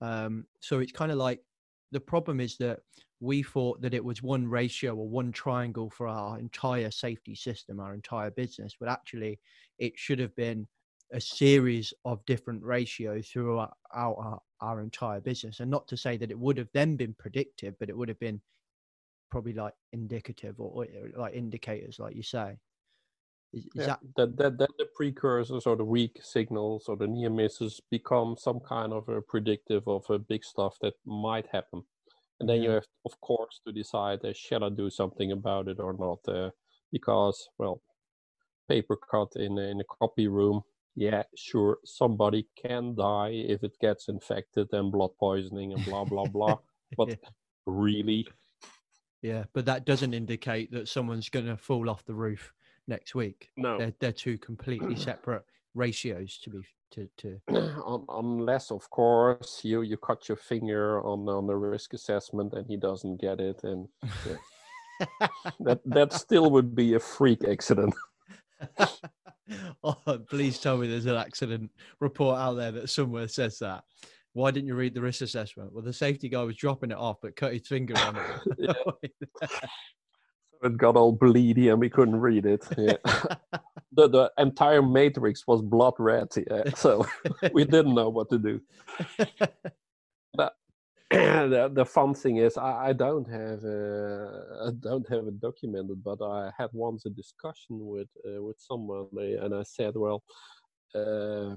Um, 0.00 0.46
so 0.60 0.78
it's 0.78 0.92
kind 0.92 1.10
of 1.10 1.18
like 1.18 1.40
the 1.90 2.00
problem 2.00 2.40
is 2.40 2.56
that 2.58 2.80
we 3.20 3.42
thought 3.42 3.80
that 3.80 3.94
it 3.94 4.04
was 4.04 4.22
one 4.22 4.46
ratio 4.46 4.94
or 4.94 5.08
one 5.08 5.32
triangle 5.32 5.90
for 5.90 6.06
our 6.06 6.38
entire 6.38 6.90
safety 6.90 7.34
system, 7.34 7.80
our 7.80 7.94
entire 7.94 8.30
business, 8.30 8.76
but 8.78 8.88
actually 8.88 9.40
it 9.78 9.94
should 9.96 10.20
have 10.20 10.34
been 10.36 10.68
a 11.12 11.20
series 11.20 11.92
of 12.04 12.24
different 12.26 12.62
ratios 12.62 13.28
throughout 13.28 13.74
our, 13.94 14.40
our 14.60 14.80
entire 14.80 15.20
business. 15.20 15.60
And 15.60 15.70
not 15.70 15.88
to 15.88 15.96
say 15.96 16.16
that 16.16 16.30
it 16.30 16.38
would 16.38 16.58
have 16.58 16.68
then 16.74 16.96
been 16.96 17.14
predictive, 17.18 17.74
but 17.78 17.88
it 17.88 17.96
would 17.96 18.08
have 18.08 18.18
been 18.18 18.40
probably 19.30 19.52
like 19.52 19.74
indicative 19.92 20.56
or, 20.58 20.84
or 20.84 20.86
like 21.16 21.34
indicators, 21.34 21.98
like 21.98 22.14
you 22.14 22.22
say. 22.22 22.58
Is, 23.54 23.64
is 23.64 23.70
yeah, 23.74 23.86
that 23.86 24.00
that, 24.16 24.36
that 24.36 24.58
that 24.58 24.70
the 24.78 24.86
precursors 24.94 25.66
or 25.66 25.74
the 25.74 25.84
weak 25.84 26.20
signals 26.22 26.84
or 26.86 26.96
the 26.96 27.06
near 27.06 27.30
misses 27.30 27.80
become 27.90 28.36
some 28.38 28.60
kind 28.60 28.92
of 28.92 29.08
a 29.08 29.22
predictive 29.22 29.88
of 29.88 30.04
a 30.10 30.18
big 30.18 30.44
stuff 30.44 30.76
that 30.82 30.92
might 31.06 31.46
happen 31.50 31.82
and 32.40 32.48
then 32.48 32.62
you 32.62 32.70
have 32.70 32.84
of 33.04 33.20
course 33.20 33.60
to 33.66 33.72
decide 33.72 34.24
uh, 34.24 34.32
shall 34.34 34.64
i 34.64 34.68
do 34.68 34.90
something 34.90 35.32
about 35.32 35.68
it 35.68 35.80
or 35.80 35.94
not 35.94 36.18
uh, 36.28 36.50
because 36.92 37.48
well 37.58 37.80
paper 38.68 38.96
cut 39.10 39.28
in 39.36 39.58
in 39.58 39.80
a 39.80 39.84
copy 39.98 40.28
room 40.28 40.62
yeah 40.98 41.22
sure 41.36 41.78
somebody 41.84 42.46
can 42.60 42.94
die 42.94 43.30
if 43.30 43.62
it 43.62 43.78
gets 43.80 44.08
infected 44.08 44.68
and 44.72 44.90
blood 44.90 45.10
poisoning 45.18 45.72
and 45.72 45.84
blah 45.84 46.04
blah 46.04 46.26
blah 46.26 46.58
but 46.96 47.16
really 47.66 48.26
Yeah, 49.22 49.44
but 49.52 49.66
that 49.66 49.84
doesn't 49.84 50.14
indicate 50.14 50.70
that 50.72 50.88
someone's 50.88 51.28
going 51.28 51.46
to 51.46 51.56
fall 51.56 51.90
off 51.90 52.04
the 52.04 52.14
roof 52.14 52.52
next 52.86 53.14
week. 53.14 53.50
no 53.56 53.78
They're, 53.78 53.94
they're 54.00 54.12
two 54.12 54.38
completely 54.38 54.96
separate 54.96 55.44
ratios 55.74 56.38
to 56.38 56.50
be 56.50 56.60
to 56.92 57.08
to. 57.18 57.40
Unless 58.08 58.70
of 58.70 58.88
course 58.90 59.60
you 59.62 59.82
you 59.82 59.96
cut 59.96 60.28
your 60.28 60.36
finger 60.36 61.00
on 61.04 61.28
on 61.28 61.46
the 61.46 61.56
risk 61.56 61.94
assessment 61.94 62.54
and 62.54 62.66
he 62.66 62.76
doesn't 62.76 63.20
get 63.20 63.40
it 63.40 63.62
and 63.64 63.88
that 65.60 65.80
that 65.84 66.12
still 66.12 66.50
would 66.50 66.74
be 66.74 66.94
a 66.94 67.00
freak 67.00 67.44
accident 67.44 67.94
oh, 69.84 70.18
please 70.28 70.58
tell 70.58 70.76
me 70.76 70.88
there's 70.88 71.06
an 71.06 71.16
accident 71.16 71.70
report 72.00 72.38
out 72.38 72.54
there 72.54 72.72
that 72.72 72.90
somewhere 72.90 73.28
says 73.28 73.58
that. 73.58 73.84
Why 74.32 74.50
didn't 74.50 74.68
you 74.68 74.74
read 74.74 74.94
the 74.94 75.00
risk 75.00 75.22
assessment? 75.22 75.72
Well, 75.72 75.82
the 75.82 75.92
safety 75.92 76.28
guy 76.28 76.42
was 76.42 76.56
dropping 76.56 76.90
it 76.90 76.98
off, 76.98 77.16
but 77.22 77.36
cut 77.36 77.54
his 77.54 77.66
finger 77.66 77.94
on 77.98 78.16
it. 78.58 78.76
it 80.62 80.76
got 80.76 80.96
all 80.96 81.16
bleedy 81.16 81.70
and 81.70 81.80
we 81.80 81.88
couldn't 81.90 82.20
read 82.20 82.46
it. 82.46 82.64
Yeah. 82.76 82.96
The 83.92 84.08
the 84.08 84.32
entire 84.38 84.82
matrix 84.82 85.46
was 85.46 85.62
blood 85.62 85.94
red. 85.98 86.28
Yeah, 86.36 86.70
so 86.74 87.06
we 87.52 87.64
didn't 87.64 87.94
know 87.94 88.10
what 88.10 88.28
to 88.30 88.38
do 88.38 88.60
the, 91.10 91.70
the 91.72 91.86
fun 91.86 92.12
thing 92.12 92.36
is 92.36 92.58
I, 92.58 92.88
I 92.88 92.92
don't 92.92 93.26
have 93.30 93.64
uh, 93.64 94.66
I 94.66 94.70
don't 94.78 95.08
have 95.08 95.26
it 95.26 95.40
documented, 95.40 96.04
but 96.04 96.20
I 96.22 96.50
had 96.58 96.68
once 96.74 97.06
a 97.06 97.10
discussion 97.10 97.78
with 97.86 98.08
uh, 98.26 98.42
with 98.42 98.56
someone, 98.58 99.06
and 99.16 99.54
I 99.54 99.62
said, 99.62 99.94
well, 99.96 100.22
uh, 100.94 101.54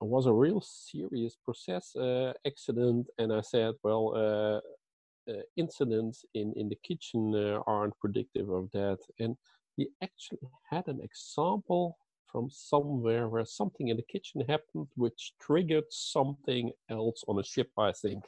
it 0.00 0.08
was 0.14 0.24
a 0.24 0.32
real 0.32 0.62
serious 0.62 1.36
process 1.44 1.94
uh, 1.94 2.32
accident, 2.46 3.08
and 3.18 3.34
I 3.34 3.42
said, 3.42 3.74
well, 3.82 4.14
uh, 4.16 5.30
uh, 5.30 5.42
incidents 5.58 6.24
in 6.32 6.54
in 6.56 6.70
the 6.70 6.78
kitchen 6.82 7.34
aren't 7.66 7.98
predictive 7.98 8.48
of 8.48 8.70
that, 8.72 9.00
and 9.18 9.36
he 9.76 9.88
actually 10.02 10.48
had 10.70 10.88
an 10.88 11.00
example 11.02 11.98
from 12.32 12.48
somewhere 12.48 13.28
where 13.28 13.44
something 13.44 13.88
in 13.88 13.98
the 13.98 14.10
kitchen 14.10 14.40
happened 14.48 14.86
which 14.94 15.32
triggered 15.38 15.84
something 15.90 16.70
else 16.88 17.22
on 17.28 17.38
a 17.38 17.44
ship, 17.44 17.70
I 17.76 17.92
think. 17.92 18.24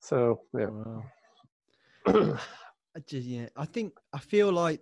So 0.00 0.40
yeah. 0.58 0.66
Wow. 0.66 1.04
I 2.96 3.00
just 3.06 3.26
yeah, 3.26 3.48
I 3.56 3.66
think 3.66 3.92
I 4.12 4.18
feel 4.18 4.50
like 4.52 4.80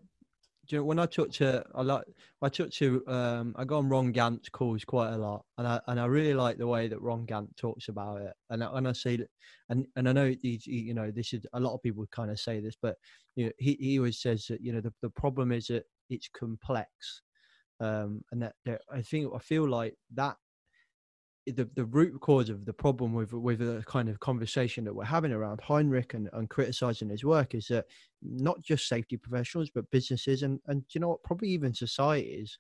you 0.69 0.79
know, 0.79 0.85
when 0.85 0.99
I 0.99 1.07
talk 1.07 1.31
to 1.33 1.65
I 1.75 1.83
like 1.83 2.05
I 2.43 2.49
talk 2.49 2.71
to 2.73 3.03
um 3.07 3.55
I 3.57 3.65
go 3.65 3.79
on 3.79 3.89
Ron 3.89 4.13
Gantt's 4.13 4.49
calls 4.49 4.85
quite 4.85 5.13
a 5.13 5.17
lot 5.19 5.45
and 5.57 5.67
I 5.67 5.81
and 5.89 6.01
I 6.01 6.07
really 6.07 6.35
like 6.35 6.59
the 6.59 6.67
way 6.67 6.89
that 6.89 7.01
Ron 7.01 7.27
Gantt 7.27 7.57
talks 7.57 7.89
about 7.89 8.21
it 8.21 8.33
and 8.51 8.63
I, 8.63 8.79
and 8.79 8.89
I 8.89 8.93
see 8.93 9.17
that 9.17 9.31
and 9.69 9.87
and 9.97 10.09
I 10.09 10.13
know 10.13 10.35
he's, 10.43 10.65
he, 10.65 10.79
you 10.81 10.95
know 10.95 11.11
this 11.11 11.33
is 11.33 11.45
a 11.53 11.61
lot 11.61 11.75
of 11.75 11.83
people 11.83 12.07
kind 12.11 12.31
of 12.31 12.39
say 12.39 12.61
this 12.61 12.77
but 12.81 12.97
you 13.35 13.47
know 13.47 13.53
he, 13.59 13.77
he 13.81 13.99
always 13.99 14.21
says 14.21 14.47
that 14.49 14.61
you 14.61 14.73
know 14.73 14.81
the, 14.81 14.93
the 15.03 15.11
problem 15.11 15.53
is 15.53 15.67
that 15.67 15.85
it's 16.11 16.29
complex 16.29 17.23
um 17.81 18.23
and 18.33 18.43
that, 18.43 18.55
that 18.65 18.83
I 18.93 19.03
think 19.03 19.33
I 19.35 19.39
feel 19.39 19.69
like 19.69 19.95
that 20.15 20.37
the, 21.53 21.69
the 21.75 21.85
root 21.85 22.21
cause 22.21 22.51
of 22.51 22.65
the 22.65 22.73
problem 22.73 23.15
with 23.15 23.33
with 23.33 23.59
the 23.61 23.83
kind 23.87 24.09
of 24.09 24.21
conversation 24.21 24.85
that 24.85 24.95
we're 24.95 25.05
having 25.05 25.33
around 25.33 25.61
Heinrich 25.61 26.15
and, 26.15 26.29
and 26.33 26.49
criticizing 26.49 27.09
his 27.09 27.25
work 27.25 27.55
is 27.55 27.69
that 27.69 27.87
not 28.23 28.63
just 28.63 28.89
safety 28.89 29.17
professionals 29.17 29.71
but 29.75 29.91
businesses 29.91 30.43
and 30.43 30.61
and 30.67 30.85
you 30.91 31.01
know 31.01 31.09
what 31.09 31.23
probably 31.23 31.49
even 31.49 31.75
societies 31.75 32.59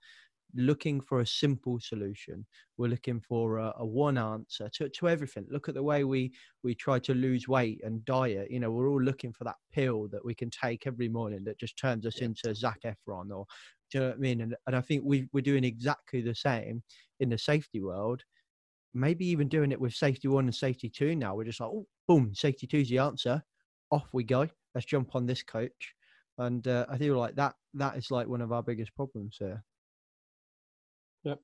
looking 0.54 0.98
for 1.00 1.20
a 1.20 1.26
simple 1.26 1.78
solution. 1.78 2.46
We're 2.78 2.88
looking 2.88 3.20
for 3.20 3.58
a, 3.58 3.74
a 3.76 3.84
one 3.84 4.16
answer 4.16 4.70
to, 4.74 4.88
to 4.88 5.08
everything. 5.08 5.46
Look 5.50 5.68
at 5.68 5.74
the 5.74 5.82
way 5.82 6.04
we 6.04 6.32
we 6.62 6.74
try 6.74 6.98
to 7.00 7.14
lose 7.14 7.48
weight 7.48 7.80
and 7.84 8.04
diet. 8.04 8.50
You 8.50 8.60
know 8.60 8.70
we're 8.70 8.88
all 8.88 9.02
looking 9.02 9.32
for 9.32 9.44
that 9.44 9.56
pill 9.72 10.08
that 10.08 10.24
we 10.24 10.34
can 10.34 10.50
take 10.50 10.86
every 10.86 11.08
morning 11.08 11.44
that 11.44 11.58
just 11.58 11.78
turns 11.78 12.06
us 12.06 12.18
into 12.18 12.54
Zac 12.54 12.80
Efron 12.84 13.30
or 13.30 13.46
do 13.90 13.98
you 13.98 14.04
know 14.04 14.08
what 14.10 14.16
I 14.16 14.20
mean? 14.20 14.40
And, 14.42 14.54
and 14.66 14.76
I 14.76 14.80
think 14.80 15.02
we, 15.04 15.28
we're 15.32 15.40
doing 15.40 15.64
exactly 15.64 16.20
the 16.20 16.34
same 16.34 16.82
in 17.20 17.30
the 17.30 17.38
safety 17.38 17.80
world 17.80 18.22
maybe 18.98 19.26
even 19.26 19.48
doing 19.48 19.72
it 19.72 19.80
with 19.80 19.94
safety 19.94 20.28
one 20.28 20.44
and 20.44 20.54
safety 20.54 20.88
two 20.88 21.14
now. 21.14 21.34
We're 21.34 21.44
just 21.44 21.60
like, 21.60 21.70
oh, 21.70 21.86
boom, 22.06 22.34
safety 22.34 22.66
two 22.66 22.78
is 22.78 22.88
the 22.88 22.98
answer. 22.98 23.42
Off 23.90 24.08
we 24.12 24.24
go. 24.24 24.48
Let's 24.74 24.86
jump 24.86 25.14
on 25.14 25.26
this 25.26 25.42
coach. 25.42 25.94
And 26.36 26.66
uh, 26.68 26.86
I 26.88 26.98
feel 26.98 27.18
like 27.18 27.34
that 27.36 27.54
that 27.74 27.96
is 27.96 28.10
like 28.10 28.28
one 28.28 28.40
of 28.42 28.52
our 28.52 28.62
biggest 28.62 28.94
problems 28.94 29.36
here. 29.38 29.64
Yep. 31.24 31.40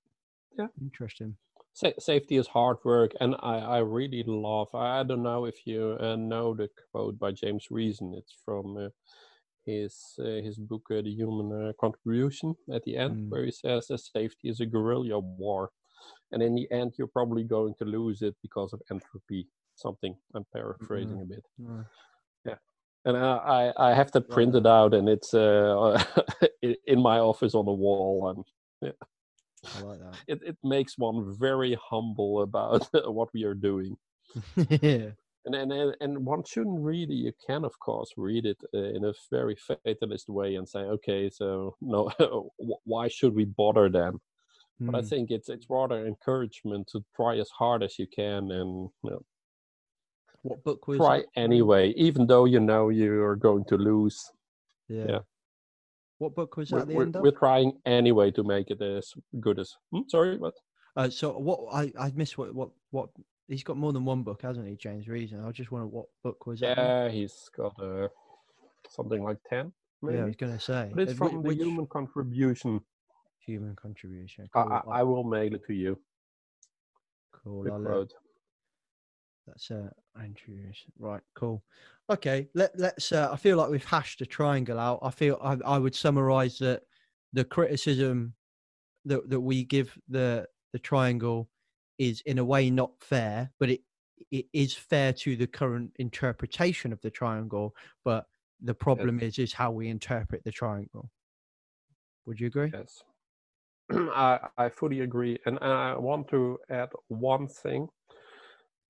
Yeah. 0.58 0.66
Interesting. 0.80 1.36
Sa- 1.72 1.98
safety 1.98 2.36
is 2.36 2.46
hard 2.46 2.76
work, 2.84 3.12
and 3.20 3.34
I, 3.42 3.58
I 3.58 3.78
really 3.78 4.22
love. 4.26 4.72
I 4.74 5.02
don't 5.02 5.24
know 5.24 5.46
if 5.46 5.66
you 5.66 5.96
uh, 6.00 6.14
know 6.14 6.54
the 6.54 6.68
quote 6.92 7.18
by 7.18 7.32
James 7.32 7.66
Reason. 7.70 8.14
It's 8.14 8.36
from 8.44 8.76
uh, 8.76 8.88
his 9.66 10.14
uh, 10.20 10.40
his 10.46 10.56
book, 10.56 10.82
uh, 10.92 11.02
The 11.02 11.10
Human 11.10 11.68
uh, 11.68 11.72
Contribution. 11.80 12.54
At 12.72 12.84
the 12.84 12.96
end, 12.96 13.16
Mm. 13.16 13.30
where 13.30 13.44
he 13.44 13.50
says 13.50 13.88
that 13.88 13.98
safety 13.98 14.48
is 14.48 14.60
a 14.60 14.66
guerrilla 14.66 15.18
war, 15.18 15.70
and 16.32 16.42
in 16.42 16.54
the 16.54 16.70
end, 16.70 16.94
you're 16.98 17.06
probably 17.06 17.44
going 17.44 17.74
to 17.78 17.84
lose 17.84 18.22
it 18.22 18.34
because 18.42 18.72
of 18.72 18.80
entropy. 18.90 19.48
Something 19.76 20.14
I'm 20.34 20.44
paraphrasing 20.52 21.20
a 21.20 21.24
bit. 21.24 21.44
Mm. 21.60 21.84
and 23.06 23.16
I, 23.16 23.72
I 23.76 23.92
have 23.92 24.12
that 24.12 24.30
printed 24.30 24.66
out, 24.66 24.94
and 24.94 25.08
it's 25.08 25.34
uh, 25.34 26.02
in 26.62 27.02
my 27.02 27.18
office 27.18 27.54
on 27.54 27.64
the 27.64 27.72
wall, 27.72 28.32
and 28.82 28.92
I 29.64 29.80
like 29.82 29.98
that. 30.00 30.14
it, 30.28 30.40
it 30.44 30.56
makes 30.62 30.98
one 30.98 31.34
very 31.38 31.76
humble 31.90 32.42
about 32.42 32.88
what 33.06 33.28
we 33.34 33.44
are 33.44 33.54
doing. 33.54 33.96
yeah. 34.56 35.10
And, 35.46 35.54
and 35.54 35.94
and 36.00 36.24
one 36.24 36.42
shouldn't 36.44 36.80
read 36.82 37.10
it. 37.10 37.16
You 37.16 37.32
can, 37.46 37.66
of 37.66 37.78
course, 37.78 38.10
read 38.16 38.46
it 38.46 38.56
uh, 38.72 38.78
in 38.78 39.04
a 39.04 39.12
very 39.30 39.56
fatalist 39.84 40.30
way 40.30 40.54
and 40.54 40.66
say, 40.66 40.80
okay, 40.80 41.28
so 41.28 41.76
no, 41.82 42.10
why 42.84 43.08
should 43.08 43.34
we 43.34 43.44
bother 43.44 43.90
then? 44.78 44.86
But 44.86 44.96
I 44.96 45.02
Mm. 45.02 45.08
think 45.08 45.30
it's 45.30 45.48
it's 45.48 45.66
rather 45.68 46.06
encouragement 46.06 46.88
to 46.88 47.04
try 47.14 47.38
as 47.38 47.50
hard 47.50 47.82
as 47.82 47.98
you 47.98 48.06
can 48.06 48.50
and 48.50 48.90
you 49.02 49.10
know, 49.10 49.22
What 50.42 50.62
book 50.62 50.86
was 50.88 50.98
try 50.98 51.18
that? 51.18 51.26
anyway, 51.36 51.90
even 51.96 52.26
though 52.26 52.44
you 52.44 52.60
know 52.60 52.88
you 52.90 53.22
are 53.22 53.36
going 53.36 53.64
to 53.66 53.76
lose. 53.76 54.30
Yeah. 54.88 55.06
yeah. 55.08 55.18
What 56.18 56.34
book 56.34 56.56
was 56.56 56.70
We're, 56.70 56.80
that 56.80 56.88
the 56.88 56.94
we're, 56.94 57.02
end 57.04 57.16
of? 57.16 57.22
we're 57.22 57.30
trying 57.38 57.80
anyway 57.86 58.30
to 58.32 58.44
make 58.44 58.70
it 58.70 58.80
as 58.82 59.12
good 59.40 59.58
as. 59.58 59.72
Hmm, 59.90 60.02
sorry, 60.08 60.36
what? 60.38 60.54
Uh, 60.96 61.10
so 61.10 61.36
what 61.38 61.60
I 61.72 61.92
I 61.98 62.12
missed 62.14 62.38
what 62.38 62.54
what 62.54 62.70
what 62.90 63.08
he's 63.48 63.64
got 63.64 63.76
more 63.76 63.92
than 63.92 64.04
one 64.04 64.22
book, 64.22 64.42
hasn't 64.42 64.68
he, 64.68 64.76
James 64.76 65.08
Reason? 65.08 65.40
I 65.44 65.50
just 65.50 65.72
wonder 65.72 65.88
what 65.88 66.06
book 66.22 66.46
was 66.46 66.60
that? 66.60 66.76
Yeah, 66.78 67.08
he's 67.08 67.50
got 67.56 67.74
uh, 67.80 68.08
something 68.90 69.22
like 69.22 69.38
ten. 69.48 69.72
Maybe. 70.02 70.18
Yeah, 70.18 70.24
I 70.24 70.26
was 70.26 70.36
gonna 70.36 70.60
say. 70.60 70.92
But 70.94 71.08
it's 71.08 71.18
from 71.18 71.42
the 71.42 71.54
human 71.54 71.86
contribution. 71.86 72.80
Human 73.44 73.76
contribution. 73.76 74.48
I, 74.54 74.62
Cool. 74.62 74.72
I, 74.72 75.00
I 75.00 75.02
will 75.02 75.24
mail 75.24 75.54
it 75.54 75.66
to 75.66 75.74
you. 75.74 75.98
cool. 77.32 77.66
Uh. 77.70 78.04
That's 79.46 79.70
uh, 79.70 79.90
Andrews. 80.20 80.84
Right, 80.98 81.20
cool. 81.34 81.62
Okay, 82.10 82.48
let 82.54 82.78
let's. 82.78 83.12
Uh, 83.12 83.28
I 83.30 83.36
feel 83.36 83.56
like 83.56 83.70
we've 83.70 83.84
hashed 83.84 84.18
the 84.18 84.26
triangle 84.26 84.78
out. 84.78 85.00
I 85.02 85.10
feel 85.10 85.38
I, 85.42 85.58
I 85.66 85.78
would 85.78 85.94
summarize 85.94 86.58
that 86.58 86.82
the 87.32 87.44
criticism 87.44 88.34
that 89.04 89.28
that 89.28 89.40
we 89.40 89.64
give 89.64 89.96
the 90.08 90.46
the 90.72 90.78
triangle 90.78 91.50
is 91.98 92.22
in 92.26 92.38
a 92.38 92.44
way 92.44 92.70
not 92.70 92.92
fair, 93.00 93.50
but 93.60 93.70
it 93.70 93.80
it 94.30 94.46
is 94.52 94.74
fair 94.74 95.12
to 95.12 95.36
the 95.36 95.46
current 95.46 95.92
interpretation 95.96 96.92
of 96.92 97.00
the 97.02 97.10
triangle. 97.10 97.74
But 98.04 98.26
the 98.62 98.74
problem 98.74 99.20
is 99.20 99.38
is 99.38 99.52
how 99.52 99.70
we 99.70 99.88
interpret 99.88 100.42
the 100.44 100.52
triangle. 100.52 101.10
Would 102.26 102.40
you 102.40 102.46
agree? 102.46 102.70
Yes. 102.72 103.02
I, 103.92 104.38
I 104.56 104.68
fully 104.68 105.00
agree. 105.00 105.38
And 105.46 105.58
I 105.60 105.96
want 105.96 106.28
to 106.28 106.58
add 106.70 106.90
one 107.08 107.48
thing. 107.48 107.88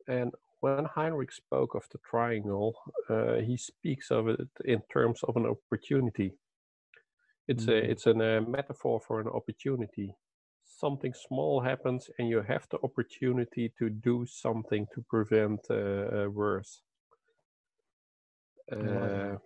And 0.09 0.33
when 0.61 0.85
Heinrich 0.85 1.33
spoke 1.33 1.75
of 1.75 1.87
the 1.93 1.99
triangle, 1.99 2.75
uh, 3.11 3.37
he 3.37 3.57
speaks 3.57 4.11
of 4.11 4.29
it 4.29 4.49
in 4.65 4.83
terms 4.93 5.23
of 5.25 5.37
an 5.37 5.47
opportunity. 5.47 6.33
It's 7.47 7.69
a 7.69 7.77
it's 7.91 8.07
a 8.07 8.15
metaphor 8.15 9.01
for 9.01 9.21
an 9.21 9.29
opportunity. 9.29 10.15
Something 10.65 11.13
small 11.13 11.61
happens, 11.61 12.11
and 12.19 12.29
you 12.29 12.41
have 12.41 12.67
the 12.71 12.79
opportunity 12.83 13.73
to 13.79 13.91
do 13.91 14.25
something 14.27 14.87
to 14.95 15.03
prevent 15.03 15.61
uh, 15.71 16.31
worse. 16.31 16.81
Uh, 18.73 19.37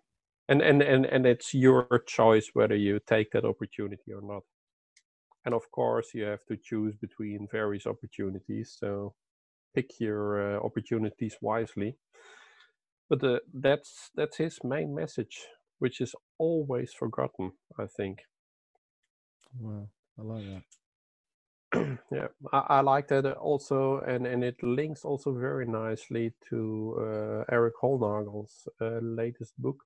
and, 0.49 0.63
and 0.63 0.83
and 0.83 1.07
and 1.07 1.27
it's 1.27 1.53
your 1.53 1.87
choice 2.07 2.51
whether 2.55 2.77
you 2.77 3.01
take 3.07 3.33
that 3.33 3.45
opportunity 3.45 4.13
or 4.13 4.23
not. 4.23 4.45
And 5.49 5.55
of 5.55 5.71
course, 5.71 6.09
you 6.13 6.25
have 6.25 6.45
to 6.49 6.59
choose 6.59 6.95
between 6.97 7.49
various 7.51 7.87
opportunities. 7.87 8.77
So 8.79 9.15
pick 9.75 9.99
your 9.99 10.59
uh, 10.59 10.61
opportunities 10.61 11.39
wisely. 11.41 11.97
But 13.09 13.25
uh, 13.25 13.39
that's 13.55 14.11
that's 14.15 14.37
his 14.37 14.59
main 14.63 14.95
message, 14.95 15.47
which 15.79 16.03
is 16.03 16.15
always 16.37 16.93
forgotten. 16.93 17.53
I 17.79 17.87
think. 17.87 18.19
Wow, 19.59 19.89
I 20.19 20.23
like 20.23 20.45
that. 21.73 21.99
yeah, 22.13 22.29
I, 22.53 22.59
I, 22.69 22.81
like 22.83 23.09
that 23.09 23.25
also, 23.25 24.01
and 24.01 24.27
and 24.27 24.45
it 24.45 24.63
links 24.63 25.03
also 25.03 25.33
very 25.33 25.65
nicely 25.65 26.35
to 26.51 26.95
uh, 27.01 27.55
Erik 27.55 27.77
Hollnagel's 27.83 28.69
uh, 28.83 28.99
latest 29.01 29.55
book, 29.57 29.83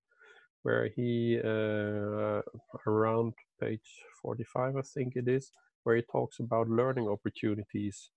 where 0.62 0.88
he 0.94 1.38
uh, 1.44 2.40
around 2.86 3.32
page 3.60 4.04
45 4.22 4.76
i 4.76 4.82
think 4.82 5.16
it 5.16 5.28
is 5.28 5.50
where 5.84 5.96
he 5.96 6.02
talks 6.02 6.38
about 6.38 6.68
learning 6.68 7.08
opportunities. 7.08 8.10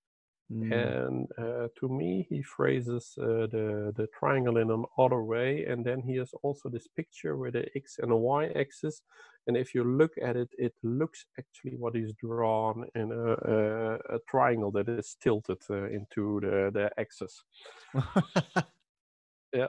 Mm. 0.53 0.72
and 0.72 1.27
uh, 1.39 1.67
to 1.80 1.89
me 1.89 2.27
he 2.30 2.43
phrases 2.43 3.15
uh, 3.19 3.47
the 3.47 3.91
the 3.97 4.07
triangle 4.19 4.57
in 4.57 4.69
an 4.69 4.85
other 4.99 5.23
way 5.23 5.65
and 5.65 5.84
then 5.84 5.99
he 6.03 6.17
has 6.17 6.30
also 6.43 6.69
this 6.69 6.88
picture 6.95 7.35
with 7.35 7.53
the 7.53 7.65
x 7.76 7.97
and 7.97 8.11
a 8.11 8.15
y 8.15 8.45
axis 8.55 9.01
and 9.47 9.57
if 9.57 9.73
you 9.73 9.84
look 9.84 10.11
at 10.22 10.35
it 10.35 10.49
it 10.59 10.76
looks 10.84 11.26
actually 11.39 11.76
what 11.77 11.95
is 11.95 12.13
drawn 12.22 12.85
in 12.93 13.11
a, 13.11 13.31
a, 13.55 13.95
a 14.17 14.19
triangle 14.30 14.69
that 14.69 14.88
is 14.88 15.17
tilted 15.19 15.57
uh, 15.72 15.89
into 15.89 16.39
the 16.41 16.69
the 16.72 16.91
axis. 16.99 17.43
Yeah 19.51 19.67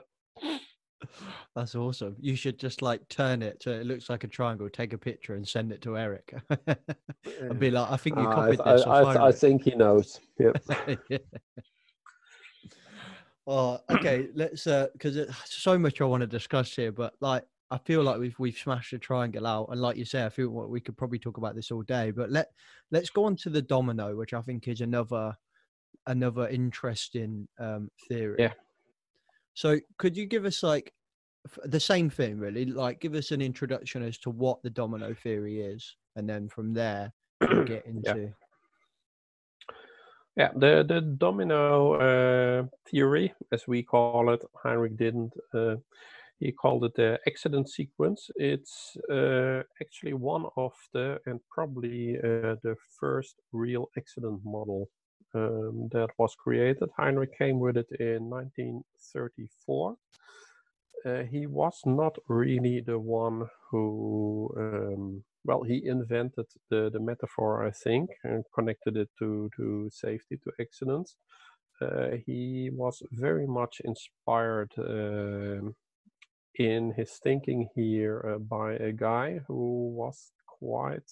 that's 1.57 1.73
awesome. 1.73 2.15
You 2.19 2.35
should 2.35 2.59
just 2.59 2.83
like 2.83 3.07
turn 3.09 3.41
it 3.41 3.63
so 3.63 3.71
it 3.71 3.87
looks 3.87 4.11
like 4.11 4.23
a 4.23 4.27
triangle, 4.27 4.69
take 4.69 4.93
a 4.93 4.97
picture 4.97 5.33
and 5.33 5.47
send 5.47 5.71
it 5.71 5.81
to 5.81 5.97
Eric. 5.97 6.35
and 7.41 7.59
be 7.59 7.71
like, 7.71 7.89
I 7.89 7.97
think 7.97 8.15
you 8.17 8.25
copied 8.25 8.59
uh, 8.59 8.73
this. 8.73 8.85
I, 8.85 8.99
I, 8.99 9.27
I, 9.29 9.31
think 9.31 9.63
he 9.63 9.73
knows. 9.73 10.19
Yep. 10.37 10.63
yeah. 11.09 11.17
Oh, 13.47 13.79
okay. 13.89 14.27
Let's 14.35 14.67
uh 14.67 14.87
because 14.93 15.15
there's 15.15 15.35
so 15.45 15.79
much 15.79 15.99
I 15.99 16.03
want 16.03 16.21
to 16.21 16.27
discuss 16.27 16.75
here, 16.75 16.91
but 16.91 17.15
like 17.21 17.43
I 17.71 17.79
feel 17.79 18.03
like 18.03 18.19
we've 18.19 18.37
we've 18.37 18.57
smashed 18.57 18.91
the 18.91 18.99
triangle 18.99 19.47
out, 19.47 19.69
and 19.71 19.81
like 19.81 19.97
you 19.97 20.05
say, 20.05 20.23
I 20.23 20.29
feel 20.29 20.49
we 20.49 20.79
could 20.79 20.95
probably 20.95 21.17
talk 21.17 21.37
about 21.37 21.55
this 21.55 21.71
all 21.71 21.81
day. 21.81 22.11
But 22.11 22.29
let 22.29 22.49
let's 22.91 23.09
go 23.09 23.25
on 23.25 23.35
to 23.37 23.49
the 23.49 23.63
domino, 23.63 24.15
which 24.15 24.33
I 24.35 24.41
think 24.41 24.67
is 24.67 24.81
another 24.81 25.35
another 26.05 26.47
interesting 26.49 27.47
um 27.57 27.89
theory. 28.07 28.35
Yeah. 28.37 28.53
So 29.55 29.79
could 29.97 30.15
you 30.15 30.27
give 30.27 30.45
us 30.45 30.61
like 30.61 30.93
the 31.65 31.79
same 31.79 32.09
thing 32.09 32.37
really 32.37 32.65
like 32.65 32.99
give 32.99 33.13
us 33.13 33.31
an 33.31 33.41
introduction 33.41 34.03
as 34.03 34.17
to 34.17 34.29
what 34.29 34.61
the 34.63 34.69
domino 34.69 35.13
theory 35.13 35.61
is 35.61 35.95
and 36.15 36.29
then 36.29 36.47
from 36.47 36.73
there 36.73 37.13
get 37.65 37.85
into 37.85 38.31
yeah, 39.65 39.73
yeah 40.35 40.49
the 40.55 40.85
the 40.87 41.01
domino 41.01 41.93
uh, 41.93 42.63
theory 42.89 43.33
as 43.51 43.67
we 43.67 43.83
call 43.83 44.31
it 44.33 44.43
heinrich 44.63 44.97
didn't 44.97 45.33
uh, 45.53 45.75
he 46.39 46.51
called 46.51 46.83
it 46.83 46.93
the 46.95 47.19
accident 47.27 47.69
sequence. 47.69 48.29
It's 48.35 48.95
uh, 49.11 49.63
actually 49.81 50.13
one 50.13 50.45
of 50.55 50.73
the 50.93 51.19
and 51.25 51.39
probably 51.49 52.17
uh, 52.17 52.55
the 52.63 52.75
first 52.99 53.35
real 53.51 53.89
accident 53.97 54.41
model 54.43 54.89
um, 55.33 55.89
that 55.91 56.09
was 56.17 56.35
created. 56.35 56.89
Heinrich 56.97 57.37
came 57.37 57.59
with 57.59 57.77
it 57.77 57.87
in 57.99 58.29
1934 58.29 59.95
uh, 61.05 61.23
he 61.23 61.45
was 61.47 61.81
not 61.85 62.17
really 62.27 62.81
the 62.81 62.99
one 62.99 63.47
who, 63.71 64.53
um, 64.57 65.23
well, 65.45 65.63
he 65.63 65.85
invented 65.85 66.45
the, 66.69 66.89
the 66.91 66.99
metaphor, 66.99 67.65
I 67.65 67.71
think, 67.71 68.09
and 68.23 68.43
connected 68.53 68.97
it 68.97 69.09
to, 69.19 69.49
to 69.57 69.89
safety, 69.91 70.37
to 70.43 70.51
accidents. 70.59 71.15
Uh, 71.81 72.17
he 72.25 72.69
was 72.73 73.01
very 73.11 73.45
much 73.45 73.81
inspired 73.83 74.71
uh, 74.77 75.69
in 76.55 76.91
his 76.97 77.19
thinking 77.23 77.69
here 77.75 78.33
uh, 78.35 78.39
by 78.39 78.73
a 78.73 78.91
guy 78.91 79.39
who 79.47 79.89
was 79.95 80.31
quite 80.47 81.03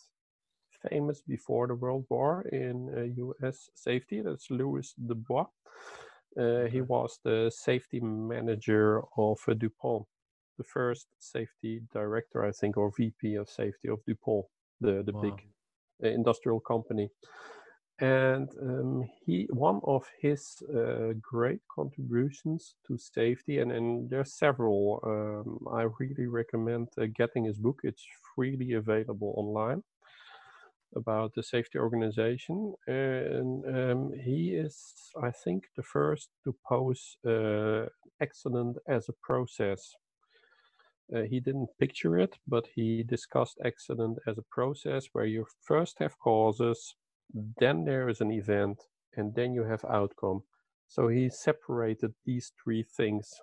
famous 0.89 1.21
before 1.21 1.67
the 1.67 1.75
World 1.75 2.05
War 2.09 2.41
in 2.51 3.13
US 3.17 3.69
uh, 3.69 3.71
safety. 3.75 4.21
That's 4.21 4.49
Lewis 4.49 4.93
DeBlois. 5.05 5.47
Uh, 6.39 6.65
he 6.65 6.81
was 6.81 7.19
the 7.23 7.51
safety 7.53 7.99
manager 7.99 9.01
of 9.17 9.37
uh, 9.47 9.53
DuPont, 9.53 10.05
the 10.57 10.63
first 10.63 11.07
safety 11.19 11.81
director, 11.93 12.43
I 12.43 12.51
think, 12.51 12.77
or 12.77 12.91
VP 12.97 13.35
of 13.35 13.49
safety 13.49 13.87
of 13.89 13.99
DuPont, 14.05 14.45
the 14.81 15.03
the 15.05 15.13
wow. 15.13 15.21
big 15.21 15.41
uh, 16.03 16.09
industrial 16.09 16.59
company. 16.59 17.09
And 17.99 18.49
um, 18.61 19.09
he, 19.25 19.47
one 19.51 19.79
of 19.85 20.03
his 20.19 20.61
uh, 20.75 21.13
great 21.21 21.61
contributions 21.73 22.75
to 22.87 22.97
safety, 22.97 23.59
and, 23.59 23.71
and 23.71 24.09
there's 24.09 24.33
several. 24.33 24.99
Um, 25.05 25.65
I 25.73 25.83
really 25.99 26.27
recommend 26.27 26.89
uh, 26.97 27.05
getting 27.15 27.45
his 27.45 27.57
book. 27.57 27.79
It's 27.83 28.05
freely 28.35 28.73
available 28.73 29.33
online 29.37 29.81
about 30.95 31.34
the 31.34 31.43
safety 31.43 31.77
organization, 31.77 32.73
and 32.88 33.65
um, 33.65 34.11
he 34.23 34.55
is, 34.55 34.77
I 35.22 35.31
think, 35.31 35.65
the 35.76 35.84
first 35.84 36.30
to 36.43 36.55
pose 36.67 37.17
uh, 37.27 37.85
accident 38.22 38.77
as 38.88 39.09
a 39.09 39.13
process. 39.22 39.95
Uh, 41.15 41.22
he 41.22 41.39
didn't 41.39 41.69
picture 41.80 42.17
it, 42.17 42.35
but 42.47 42.67
he 42.73 43.03
discussed 43.03 43.59
accident 43.63 44.17
as 44.27 44.38
a 44.38 44.45
process 44.51 45.07
where 45.13 45.26
you 45.26 45.45
first 45.61 45.99
have 45.99 46.17
causes, 46.19 46.95
then 47.59 47.85
there 47.85 48.09
is 48.09 48.22
an 48.22 48.31
event, 48.31 48.81
and 49.17 49.35
then 49.35 49.53
you 49.53 49.63
have 49.63 49.85
outcome. 49.85 50.41
So 50.88 51.07
he 51.07 51.30
separated 51.30 52.13
these 52.26 52.51
three 52.63 52.84
things, 52.84 53.34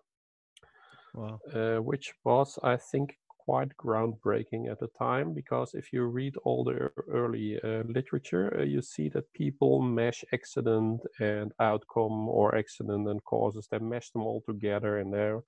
wow. 1.15 1.39
uh, 1.55 1.79
which 1.83 2.13
was, 2.25 2.59
I 2.63 2.77
think, 2.77 3.17
quite 3.45 3.77
groundbreaking 3.77 4.71
at 4.71 4.79
the 4.79 4.89
time 4.99 5.35
because 5.35 5.75
if 5.75 5.93
you 5.93 6.05
read 6.05 6.35
all 6.45 6.63
the 6.65 6.91
early 7.09 7.59
uh, 7.65 7.83
literature, 7.89 8.57
uh, 8.59 8.63
you 8.63 8.81
see 8.81 9.09
that 9.09 9.33
people 9.33 9.81
mesh 9.83 10.25
accident 10.33 11.01
and 11.21 11.53
outcome 11.59 12.29
or 12.29 12.55
accident 12.57 13.09
and 13.09 13.23
causes, 13.25 13.67
they 13.71 13.79
mesh 13.79 14.11
them 14.11 14.23
all 14.23 14.43
together 14.47 14.99
and 14.99 15.13
they're 15.13 15.41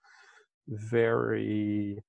very, 0.68 2.02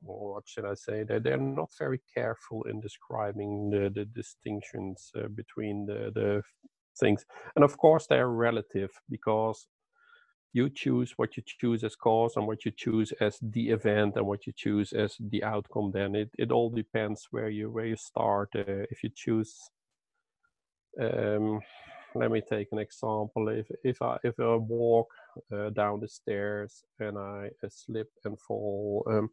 what 0.00 0.44
should 0.46 0.64
I 0.64 0.74
say, 0.74 1.02
they're, 1.02 1.20
they're 1.20 1.36
not 1.36 1.70
very 1.78 2.00
careful 2.14 2.62
in 2.64 2.80
describing 2.80 3.70
the, 3.70 3.90
the 3.92 4.04
distinctions 4.04 5.10
uh, 5.16 5.28
between 5.34 5.86
the, 5.86 6.12
the 6.14 6.42
things. 6.98 7.24
And 7.56 7.64
of 7.64 7.76
course, 7.76 8.06
they're 8.06 8.28
relative 8.28 8.90
because 9.08 9.66
you 10.52 10.68
choose 10.68 11.12
what 11.16 11.36
you 11.36 11.42
choose 11.46 11.84
as 11.84 11.94
cause 11.94 12.36
and 12.36 12.46
what 12.46 12.64
you 12.64 12.72
choose 12.76 13.12
as 13.20 13.38
the 13.40 13.70
event 13.70 14.16
and 14.16 14.26
what 14.26 14.46
you 14.46 14.52
choose 14.56 14.92
as 14.92 15.16
the 15.30 15.44
outcome 15.44 15.90
then 15.92 16.14
it, 16.14 16.30
it 16.38 16.50
all 16.50 16.70
depends 16.70 17.28
where 17.30 17.48
you 17.48 17.70
where 17.70 17.86
you 17.86 17.96
start. 17.96 18.48
Uh, 18.54 18.84
if 18.90 19.02
you 19.04 19.10
choose 19.14 19.70
um, 21.00 21.60
let 22.14 22.30
me 22.30 22.40
take 22.40 22.68
an 22.72 22.78
example. 22.78 23.48
If 23.48 23.70
if 23.84 24.02
i 24.02 24.18
if 24.24 24.38
i 24.40 24.56
walk 24.56 25.08
uh, 25.52 25.70
down 25.70 26.00
the 26.00 26.08
stairs 26.08 26.82
and 26.98 27.16
i 27.18 27.50
uh, 27.62 27.68
slip 27.68 28.08
and 28.24 28.38
fall 28.40 29.04
um, 29.06 29.30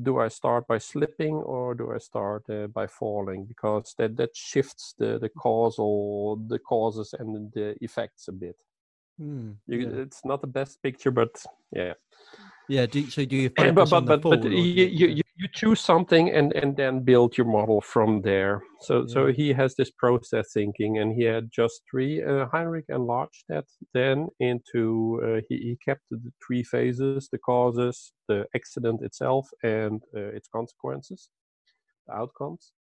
do 0.00 0.18
i 0.18 0.28
start 0.28 0.68
by 0.68 0.78
slipping 0.78 1.34
or 1.34 1.74
do 1.74 1.92
i 1.92 1.98
start 1.98 2.48
uh, 2.50 2.68
by 2.68 2.86
falling? 2.86 3.44
Because 3.46 3.94
that 3.98 4.16
that 4.16 4.36
shifts 4.36 4.94
the 4.98 5.18
the 5.18 5.28
causal 5.28 6.36
the 6.46 6.60
causes 6.60 7.14
and 7.18 7.52
the 7.52 7.74
effects 7.80 8.28
a 8.28 8.32
bit 8.32 8.56
Hmm, 9.18 9.52
You, 9.66 9.80
yeah. 9.80 10.02
It's 10.02 10.24
not 10.24 10.40
the 10.40 10.46
best 10.46 10.82
picture, 10.82 11.10
but 11.10 11.44
yeah. 11.72 11.94
yeah. 12.68 12.86
Do, 12.86 13.10
so 13.10 13.24
do 13.24 13.36
you 13.36 13.48
focus 13.56 13.74
but 13.74 13.90
but 13.90 14.00
but, 14.00 14.06
but 14.06 14.22
fall, 14.22 14.32
or 14.34 14.36
do 14.36 14.48
you, 14.48 15.06
you, 15.08 15.22
you 15.38 15.48
choose 15.54 15.80
something 15.80 16.30
and 16.30 16.52
and 16.54 16.76
then 16.76 17.00
build 17.04 17.38
your 17.38 17.46
model 17.46 17.80
from 17.80 18.22
there. 18.22 18.62
So 18.80 19.06
so 19.06 19.26
he 19.26 19.52
has 19.52 19.74
this 19.74 19.90
process 19.90 20.52
thinking, 20.52 20.98
and 20.98 21.14
he 21.14 21.24
had 21.24 21.50
just 21.52 21.82
three. 21.90 22.22
Uh, 22.22 22.46
Heinrich 22.52 22.86
enlarged 22.88 23.44
that 23.48 23.64
then 23.94 24.28
into 24.40 25.20
uh, 25.24 25.40
he 25.48 25.56
he 25.58 25.78
kept 25.84 26.02
the 26.10 26.20
three 26.44 26.64
phases: 26.64 27.28
the 27.30 27.38
causes, 27.38 28.12
the 28.28 28.46
accident 28.54 29.02
itself, 29.02 29.48
and 29.62 30.02
uh, 30.14 30.30
its 30.36 30.48
consequences, 30.48 31.30
the 32.06 32.14
outcomes. 32.14 32.72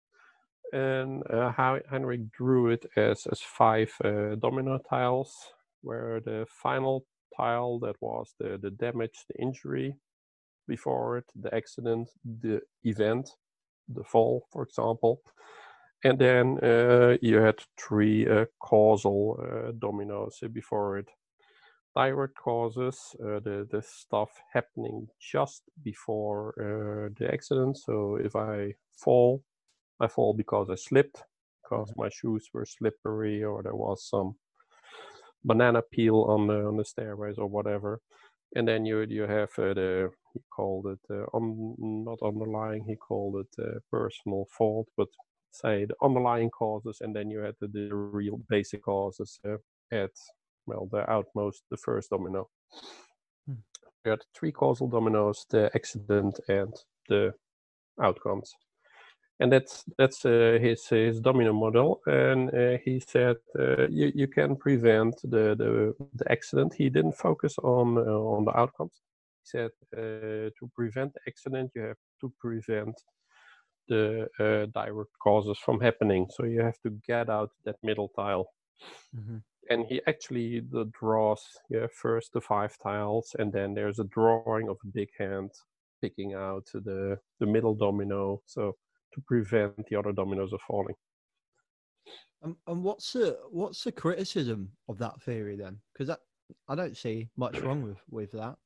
And 0.73 1.23
uh, 1.31 1.51
how 1.51 1.79
Heinrich 1.89 2.31
drew 2.31 2.71
it 2.71 2.85
as 2.95 3.27
as 3.31 3.39
five 3.39 3.91
uh, 4.03 4.35
domino 4.35 4.79
tiles, 4.89 5.33
where 5.81 6.19
the 6.19 6.45
final 6.49 7.05
tile 7.35 7.79
that 7.79 7.95
was 8.01 8.33
the 8.39 8.57
the 8.61 8.71
damage, 8.71 9.25
the 9.29 9.41
injury, 9.41 9.95
before 10.67 11.17
it, 11.17 11.25
the 11.35 11.53
accident, 11.55 12.09
the 12.41 12.61
event, 12.83 13.29
the 13.87 14.03
fall, 14.03 14.45
for 14.51 14.63
example. 14.63 15.21
And 16.03 16.19
then 16.19 16.59
uh, 16.63 17.17
you 17.21 17.37
had 17.37 17.59
three 17.77 18.27
uh, 18.27 18.45
causal 18.59 19.39
uh, 19.41 19.71
dominoes 19.79 20.39
before 20.53 20.99
it. 20.99 21.09
Direct 21.95 22.35
causes, 22.35 23.15
uh, 23.19 23.39
the, 23.39 23.67
the 23.71 23.81
stuff 23.81 24.29
happening 24.53 25.07
just 25.19 25.63
before 25.83 26.53
uh, 26.59 27.09
the 27.17 27.33
accident. 27.33 27.77
So 27.77 28.17
if 28.23 28.35
I 28.35 28.75
fall, 28.95 29.41
I 29.99 30.07
fall 30.07 30.35
because 30.35 30.69
I 30.69 30.75
slipped, 30.75 31.23
because 31.63 31.91
my 31.97 32.09
shoes 32.09 32.49
were 32.53 32.65
slippery 32.65 33.43
or 33.43 33.63
there 33.63 33.75
was 33.75 34.07
some 34.07 34.35
banana 35.43 35.81
peel 35.91 36.23
on 36.23 36.47
the 36.47 36.65
on 36.65 36.77
the 36.77 36.85
stairways 36.85 37.37
or 37.37 37.47
whatever. 37.47 37.99
And 38.55 38.67
then 38.67 38.85
you 38.85 39.01
you 39.01 39.23
have 39.23 39.49
uh, 39.57 39.73
the 39.73 40.09
he 40.33 40.41
called 40.55 40.87
it 40.87 40.99
uh, 41.09 41.25
not 41.33 42.19
underlying 42.23 42.85
he 42.87 42.95
called 42.95 43.35
it 43.43 43.63
uh, 43.63 43.79
personal 43.91 44.45
fault, 44.57 44.87
but 44.97 45.07
say 45.51 45.85
the 45.85 45.95
underlying 46.01 46.49
causes, 46.49 46.99
and 47.01 47.15
then 47.15 47.29
you 47.29 47.39
had 47.39 47.55
the, 47.59 47.67
the 47.67 47.93
real 47.93 48.39
basic 48.49 48.83
causes 48.83 49.39
uh, 49.47 49.57
at 49.91 50.11
well 50.65 50.87
the 50.91 51.09
outmost 51.09 51.63
the 51.71 51.77
first 51.77 52.09
domino. 52.09 52.49
Hmm. 53.45 53.61
You 54.05 54.11
had 54.11 54.21
three 54.33 54.51
causal 54.51 54.87
dominoes: 54.87 55.45
the 55.49 55.69
accident 55.75 56.39
and 56.47 56.73
the 57.09 57.33
outcomes 58.01 58.53
and 59.39 59.51
that's 59.51 59.85
that's 59.97 60.25
uh, 60.25 60.57
his 60.61 60.87
his 60.87 61.19
domino 61.21 61.53
model. 61.53 62.01
And 62.07 62.49
uh, 62.53 62.77
he 62.83 62.99
said 62.99 63.37
uh, 63.59 63.87
you 63.89 64.11
you 64.15 64.27
can 64.27 64.55
prevent 64.55 65.15
the, 65.23 65.55
the 65.55 65.95
the 66.15 66.31
accident. 66.31 66.73
He 66.73 66.89
didn't 66.89 67.17
focus 67.17 67.57
on 67.63 67.97
uh, 67.97 68.01
on 68.35 68.45
the 68.45 68.57
outcomes. 68.57 69.01
He 69.43 69.49
said 69.49 69.71
uh, 69.95 70.49
to 70.57 70.71
prevent 70.75 71.13
the 71.13 71.21
accident, 71.27 71.71
you 71.75 71.81
have 71.83 71.97
to 72.21 72.33
prevent 72.39 72.95
the 73.87 74.27
uh, 74.39 74.65
direct 74.73 75.11
causes 75.23 75.57
from 75.59 75.79
happening. 75.81 76.27
So 76.31 76.45
you 76.45 76.61
have 76.61 76.79
to 76.81 76.91
get 77.07 77.29
out 77.29 77.51
that 77.65 77.77
middle 77.83 78.09
tile. 78.09 78.47
Mhm. 79.15 79.43
And 79.69 79.85
he 79.85 80.01
actually 80.07 80.61
the 80.61 80.85
draws 80.99 81.43
yeah, 81.69 81.87
first 81.91 82.33
the 82.33 82.41
five 82.41 82.77
tiles, 82.77 83.35
and 83.39 83.51
then 83.53 83.73
there's 83.73 83.99
a 83.99 84.05
drawing 84.05 84.69
of 84.69 84.77
a 84.83 84.87
big 84.87 85.09
hand 85.17 85.51
picking 86.01 86.33
out 86.35 86.65
the 86.73 87.19
the 87.39 87.45
middle 87.45 87.75
domino. 87.75 88.41
So 88.45 88.77
to 89.13 89.21
prevent 89.21 89.85
the 89.87 89.95
other 89.95 90.11
dominoes 90.11 90.53
of 90.53 90.61
falling. 90.61 90.95
And, 92.41 92.55
and 92.67 92.83
what's 92.83 93.13
the 93.13 93.39
what's 93.49 93.83
the 93.83 93.91
criticism 93.91 94.71
of 94.87 94.97
that 94.99 95.21
theory 95.21 95.55
then? 95.55 95.81
Because 95.93 96.07
that 96.07 96.19
I 96.67 96.75
don't 96.75 96.95
see 96.95 97.29
much 97.35 97.61
wrong 97.61 97.81
with 97.83 97.99
with 98.09 98.31
that. 98.33 98.57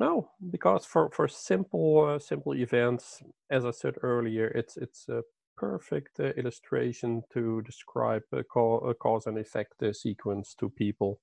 No, 0.00 0.30
because 0.50 0.86
for 0.86 1.10
for 1.10 1.26
simple 1.28 2.04
uh, 2.04 2.18
simple 2.18 2.54
events, 2.54 3.22
as 3.50 3.64
I 3.64 3.72
said 3.72 3.96
earlier, 4.02 4.46
it's 4.48 4.76
it's 4.76 5.08
a 5.08 5.22
perfect 5.56 6.20
uh, 6.20 6.26
illustration 6.36 7.22
to 7.32 7.62
describe 7.62 8.22
a, 8.32 8.44
ca- 8.44 8.78
a 8.90 8.94
cause 8.94 9.26
and 9.26 9.36
effect 9.38 9.82
uh, 9.82 9.92
sequence 9.92 10.54
to 10.54 10.70
people. 10.70 11.20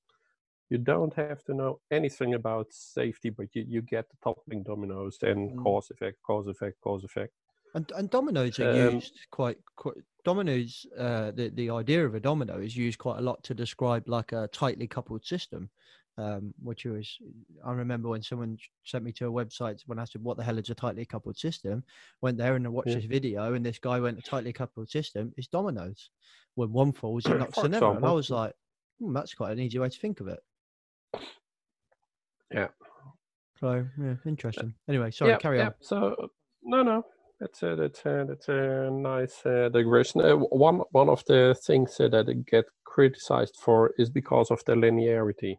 You 0.70 0.80
don't 0.80 1.14
have 1.16 1.44
to 1.46 1.54
know 1.54 1.82
anything 1.92 2.34
about 2.36 2.74
safety, 2.74 3.30
but 3.32 3.48
you, 3.56 3.66
you 3.68 3.82
get 3.82 4.10
the 4.10 4.18
toppling 4.24 4.64
dominoes 4.64 5.20
and 5.22 5.52
Mm. 5.52 5.58
cause 5.58 5.92
effect, 5.92 6.18
cause 6.24 6.48
effect, 6.48 6.82
cause 6.82 7.04
effect. 7.06 7.34
And 7.76 7.92
and 7.92 8.10
dominoes 8.10 8.58
are 8.60 8.72
Um, 8.72 8.96
used 8.96 9.28
quite, 9.32 9.60
quite 9.76 9.98
dominoes. 10.24 10.86
Uh, 10.98 11.32
the 11.32 11.50
the 11.50 11.70
idea 11.70 12.06
of 12.06 12.16
a 12.16 12.20
domino 12.22 12.60
is 12.60 12.76
used 12.76 12.98
quite 12.98 13.20
a 13.20 13.22
lot 13.22 13.44
to 13.44 13.54
describe 13.54 14.08
like 14.08 14.32
a 14.32 14.48
tightly 14.48 14.88
coupled 14.88 15.26
system. 15.26 15.70
Um, 16.18 16.54
which 16.64 16.86
was 16.86 17.20
I 17.66 17.74
remember 17.74 18.08
when 18.08 18.24
someone 18.24 18.58
sent 18.86 19.04
me 19.04 19.12
to 19.14 19.28
a 19.28 19.32
website 19.32 19.82
when 19.86 20.00
I 20.00 20.06
said 20.06 20.24
what 20.24 20.38
the 20.38 20.44
hell 20.44 20.58
is 20.58 20.70
a 20.70 20.76
tightly 20.76 21.06
coupled 21.06 21.38
system. 21.38 21.84
Went 22.22 22.38
there 22.38 22.56
and 22.56 22.66
I 22.66 22.70
watched 22.70 22.88
Yeah. 22.88 22.96
this 22.96 23.06
video 23.06 23.54
and 23.54 23.66
this 23.66 23.80
guy 23.80 24.00
went 24.00 24.18
a 24.18 24.22
tightly 24.22 24.54
coupled 24.54 24.90
system 24.90 25.34
is 25.36 25.50
dominoes. 25.50 26.12
When 26.54 26.72
one 26.72 26.94
falls, 26.94 27.26
it 27.26 27.38
knocks 27.38 27.58
another. 27.58 27.98
And 27.98 28.06
I 28.06 28.14
was 28.14 28.30
like, 28.30 28.54
hmm, 29.00 29.12
that's 29.12 29.34
quite 29.34 29.52
an 29.52 29.60
easy 29.60 29.78
way 29.78 29.90
to 29.90 30.00
think 30.00 30.22
of 30.22 30.30
it. 30.30 30.40
Yeah. 32.50 32.70
So 33.60 33.86
yeah, 34.00 34.16
interesting. 34.26 34.74
Anyway, 34.88 35.12
sorry, 35.12 35.32
yeah, 35.32 35.38
carry 35.38 35.58
yeah. 35.58 35.66
on. 35.68 35.74
So 35.82 36.30
no, 36.64 36.82
no, 36.82 37.06
that's 37.40 37.64
a 37.64 37.76
that's 37.76 38.06
a, 38.06 38.26
that's 38.28 38.50
a 38.50 38.90
nice 38.92 39.46
uh, 39.46 39.70
digression. 39.70 40.22
Uh, 40.22 40.36
one 40.36 40.82
one 40.92 41.10
of 41.10 41.24
the 41.26 41.56
things 41.66 42.00
uh, 42.00 42.08
that 42.10 42.30
I 42.30 42.34
get 42.50 42.66
criticized 42.86 43.58
for 43.60 43.94
is 43.98 44.10
because 44.10 44.52
of 44.52 44.64
the 44.66 44.74
linearity. 44.74 45.58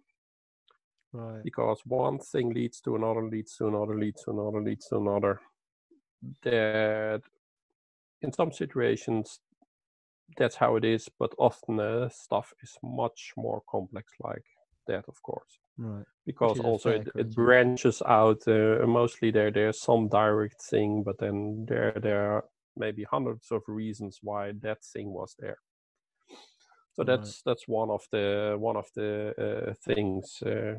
Right. 1.12 1.43
Because 1.44 1.81
one 1.85 2.19
thing 2.19 2.53
leads 2.53 2.81
to 2.82 2.97
another, 2.97 3.27
leads 3.28 3.57
to 3.57 3.69
another, 3.69 3.98
leads 3.98 4.24
to 4.24 4.31
another, 4.32 4.62
leads 4.62 4.86
to 4.89 4.97
another. 4.97 5.40
That 6.43 7.23
in 8.23 8.32
some 8.32 8.53
situations 8.53 9.40
that's 10.36 10.57
how 10.57 10.77
it 10.77 10.85
is, 10.85 11.09
but 11.19 11.32
often 11.39 11.78
uh, 11.78 12.09
stuff 12.09 12.53
is 12.62 12.77
much 12.82 13.32
more 13.36 13.62
complex 13.70 14.12
like 14.20 14.44
that, 14.89 15.05
of 15.09 15.23
course 15.23 15.59
Right. 15.78 16.07
because 16.27 16.61
also 16.61 16.90
it, 16.90 17.09
it 17.16 17.35
branches 17.35 18.03
out. 18.03 18.47
Uh, 18.48 18.86
mostly 18.86 19.31
there 19.31 19.51
there's 19.51 19.81
some 19.81 20.09
direct 20.09 20.61
thing, 20.62 21.03
but 21.03 21.19
then 21.19 21.66
there 21.69 21.93
there 22.01 22.32
are 22.32 22.44
maybe 22.77 23.05
hundreds 23.05 23.51
of 23.53 23.62
reasons 23.69 24.19
why 24.23 24.53
that 24.62 24.85
thing 24.85 25.12
was 25.12 25.35
there. 25.39 25.59
So 26.94 27.05
Right. 27.05 27.05
that's 27.05 27.43
that's 27.43 27.69
one 27.69 27.90
of 27.90 28.03
the 28.11 28.57
one 28.59 28.77
of 28.77 28.86
the 28.94 29.35
uh, 29.39 29.74
things 29.74 30.43
uh, 30.43 30.78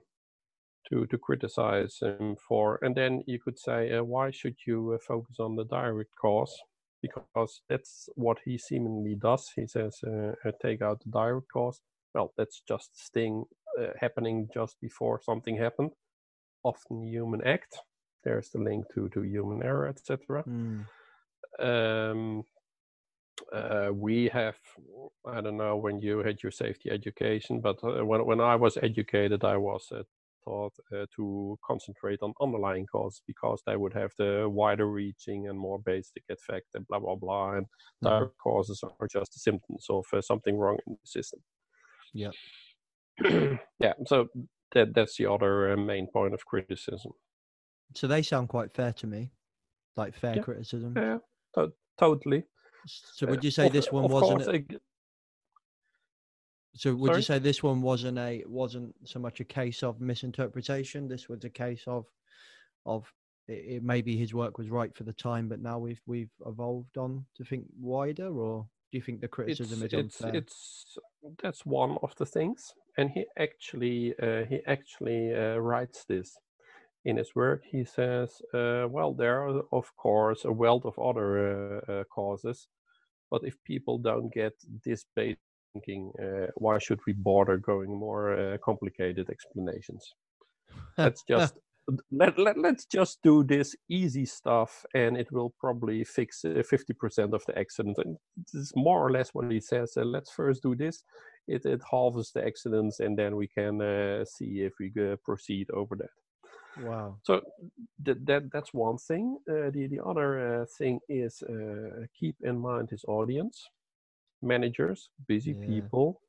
to 0.90 1.06
to 1.08 1.18
criticize 1.18 2.00
him 2.02 2.36
for. 2.38 2.80
And 2.84 2.96
then 2.96 3.24
you 3.28 3.40
could 3.40 3.60
say, 3.60 3.92
uh, 3.94 4.04
why 4.04 4.32
should 4.32 4.58
you 4.68 4.94
uh, 4.94 5.00
focus 5.00 5.40
on 5.40 5.56
the 5.56 5.66
direct 5.66 6.16
cause? 6.16 6.56
Because 7.02 7.62
that's 7.70 8.10
what 8.16 8.40
he 8.46 8.58
seemingly 8.58 9.16
does. 9.16 9.52
He 9.56 9.68
says, 9.68 10.00
uh, 10.04 10.34
take 10.62 10.82
out 10.82 11.02
the 11.04 11.12
direct 11.12 11.48
cause. 11.54 11.82
Well, 12.14 12.34
that's 12.38 12.62
just 12.68 12.92
thing 13.14 13.46
uh, 13.80 13.94
happening 14.00 14.50
just 14.54 14.80
before 14.82 15.22
something 15.22 15.58
happened. 15.58 15.92
Often 16.64 17.04
human 17.04 17.42
act. 17.46 17.78
There's 18.24 18.50
the 18.50 18.60
link 18.60 18.86
to 18.94 19.10
to 19.10 19.22
human 19.24 19.64
error, 19.64 19.88
etc 19.88 20.44
Mm. 20.48 20.86
um, 21.60 22.44
uh, 23.54 23.90
we 23.94 24.28
have 24.30 24.58
i 25.28 25.42
don't 25.42 25.58
know 25.58 25.78
when 25.78 26.00
you 26.00 26.20
had 26.20 26.42
your 26.44 26.52
safety 26.52 26.90
education 26.92 27.62
but 27.62 27.78
uh, 27.84 28.04
when, 28.06 28.26
when 28.26 28.42
i 28.42 28.56
was 28.56 28.78
educated 28.82 29.44
i 29.44 29.56
was 29.58 29.88
uh, 29.92 30.04
taught 30.44 30.74
uh, 30.94 31.06
to 31.16 31.58
concentrate 31.66 32.20
on 32.22 32.34
underlying 32.42 32.86
causes 32.86 33.22
because 33.28 33.62
they 33.66 33.76
would 33.78 33.94
have 33.94 34.12
the 34.18 34.48
wider 34.50 34.88
reaching 34.90 35.48
and 35.48 35.58
more 35.60 35.80
basic 35.80 36.24
effect 36.30 36.68
and 36.74 36.88
blah 36.88 37.00
blah 37.00 37.16
blah 37.16 37.54
and 37.58 37.66
direct 38.04 38.38
causes 38.38 38.84
are 38.84 39.08
just 39.08 39.34
the 39.34 39.40
symptoms 39.40 39.86
of 39.90 40.06
uh, 40.14 40.22
something 40.22 40.58
wrong 40.58 40.78
in 40.88 40.94
the 40.94 41.08
system 41.08 41.42
Yep. 42.14 42.34
yeah 43.80 43.94
so 44.06 44.28
that 44.74 44.94
that's 44.94 45.18
the 45.18 45.26
other 45.26 45.72
uh, 45.72 45.78
main 45.78 46.08
point 46.08 46.34
of 46.34 46.46
criticism 46.46 47.12
So 47.96 48.08
they 48.08 48.22
sound 48.22 48.50
quite 48.50 48.74
fair 48.74 48.94
to 48.94 49.08
me, 49.08 49.32
like 49.96 50.14
fair 50.16 50.36
Yeah. 50.36 50.42
criticism. 50.44 50.94
yeah 50.96 51.18
to- 51.56 51.74
totally 51.98 52.44
So 52.86 53.26
Uh, 53.26 53.32
would 53.32 53.44
you 53.44 53.52
say 53.52 53.68
of- 53.68 53.74
this 53.74 53.92
one 53.92 54.06
of 54.06 54.12
wasn't? 54.12 54.38
course, 54.44 54.48
a- 54.48 54.54
ag- 54.56 54.80
so 56.76 56.94
would 56.96 57.08
sorry? 57.10 57.18
you 57.20 57.24
say 57.24 57.40
this 57.40 57.64
one 57.64 57.82
wasn't 57.82 58.18
a 58.20 58.44
wasn't 58.46 58.94
so 59.04 59.20
much 59.20 59.40
a 59.40 59.44
case 59.46 59.82
of 59.84 60.00
misinterpretation? 60.00 61.08
This 61.08 61.28
was 61.28 61.44
a 61.44 61.50
case 61.50 61.84
of 61.88 62.06
of 62.86 63.12
it, 63.48 63.78
it 63.78 63.84
maybe 63.84 64.16
his 64.16 64.34
work 64.34 64.58
was 64.60 64.70
right 64.70 64.94
for 64.96 65.04
the 65.04 65.14
time, 65.14 65.50
but 65.50 65.60
now 65.60 65.80
we've 65.80 66.02
we've 66.06 66.30
evolved 66.46 66.98
on 66.98 67.26
to 67.36 67.44
think 67.44 67.66
wider, 67.80 68.28
or 68.30 68.68
do 68.92 68.98
you 68.98 69.02
think 69.02 69.22
the 69.22 69.28
criticism 69.28 69.84
it's 69.84 69.94
is 69.94 70.00
it's 70.00 70.22
unfair? 70.22 70.42
it's 70.42 70.98
that's 71.42 71.66
one 71.66 71.98
of 72.04 72.16
the 72.18 72.26
things 72.26 72.74
and 72.98 73.10
he 73.12 73.26
actually 73.38 74.14
uh, 74.22 74.44
he 74.46 74.60
actually 74.68 75.34
uh, 75.36 75.58
writes 75.58 76.06
this 76.08 76.38
in 77.06 77.18
his 77.18 77.36
work 77.36 77.64
he 77.66 77.84
says 77.84 78.42
uh, 78.54 78.86
well 78.90 79.14
there 79.14 79.44
are 79.44 79.62
of 79.72 79.96
course 79.96 80.46
a 80.46 80.52
wealth 80.52 80.86
of 80.86 80.98
other 81.00 81.82
uh, 81.88 81.92
uh, 81.92 82.04
causes 82.06 82.68
but 83.30 83.44
if 83.44 83.56
people 83.66 83.98
don't 83.98 84.34
get 84.34 84.54
this 84.86 85.06
basic 85.16 85.40
thinking, 85.78 86.12
uh, 86.22 86.48
why 86.56 86.80
should 86.80 87.00
we 87.06 87.14
bother 87.14 87.58
going 87.58 87.98
more 87.98 88.34
uh, 88.34 88.58
complicated 88.64 89.30
explanations? 89.30 90.14
Let's 90.98 91.24
just 91.24 91.56
let, 92.12 92.38
let 92.38 92.58
let's 92.58 92.86
just 92.86 93.20
do 93.24 93.44
this 93.44 93.76
easy 93.90 94.26
stuff, 94.26 94.86
and 94.94 95.18
it 95.18 95.32
will 95.32 95.54
probably 95.60 96.04
fix 96.04 96.44
uh, 96.46 96.62
fifty 96.70 96.94
percent 96.94 97.34
of 97.34 97.46
the 97.46 97.58
accidents. 97.58 98.00
And 98.00 98.18
this 98.36 98.54
is 98.54 98.74
more 98.76 99.00
or 99.06 99.12
less 99.12 99.34
what 99.34 99.52
he 99.52 99.60
says. 99.60 99.94
Uh, 99.98 100.04
let's 100.04 100.32
first 100.32 100.64
do 100.64 100.76
this. 100.76 101.04
It 101.48 101.66
it 101.66 101.82
halves 101.92 102.32
the 102.34 102.46
accidents, 102.46 103.00
and 103.00 103.18
then 103.18 103.36
we 103.36 103.48
can 103.48 103.82
uh, 103.82 104.26
see 104.26 104.62
if 104.62 104.74
we 104.80 104.92
uh, 105.00 105.16
proceed 105.24 105.70
over 105.72 105.96
that. 105.96 106.10
Wow. 106.84 107.18
So 107.24 107.42
that 108.04 108.26
that 108.26 108.44
that's 108.52 108.74
one 108.74 108.98
thing. 108.98 109.38
Uh, 109.50 109.72
the 109.72 109.88
the 109.88 110.04
other 110.06 110.62
uh, 110.62 110.66
thing 110.78 111.00
is 111.10 111.42
uh, 111.44 112.06
keep 112.20 112.36
in 112.44 112.60
mind 112.60 112.90
his 112.90 113.06
audience, 113.08 113.70
managers, 114.42 115.10
busy 115.28 115.54
Yeah. 115.54 115.66
people, 115.66 116.22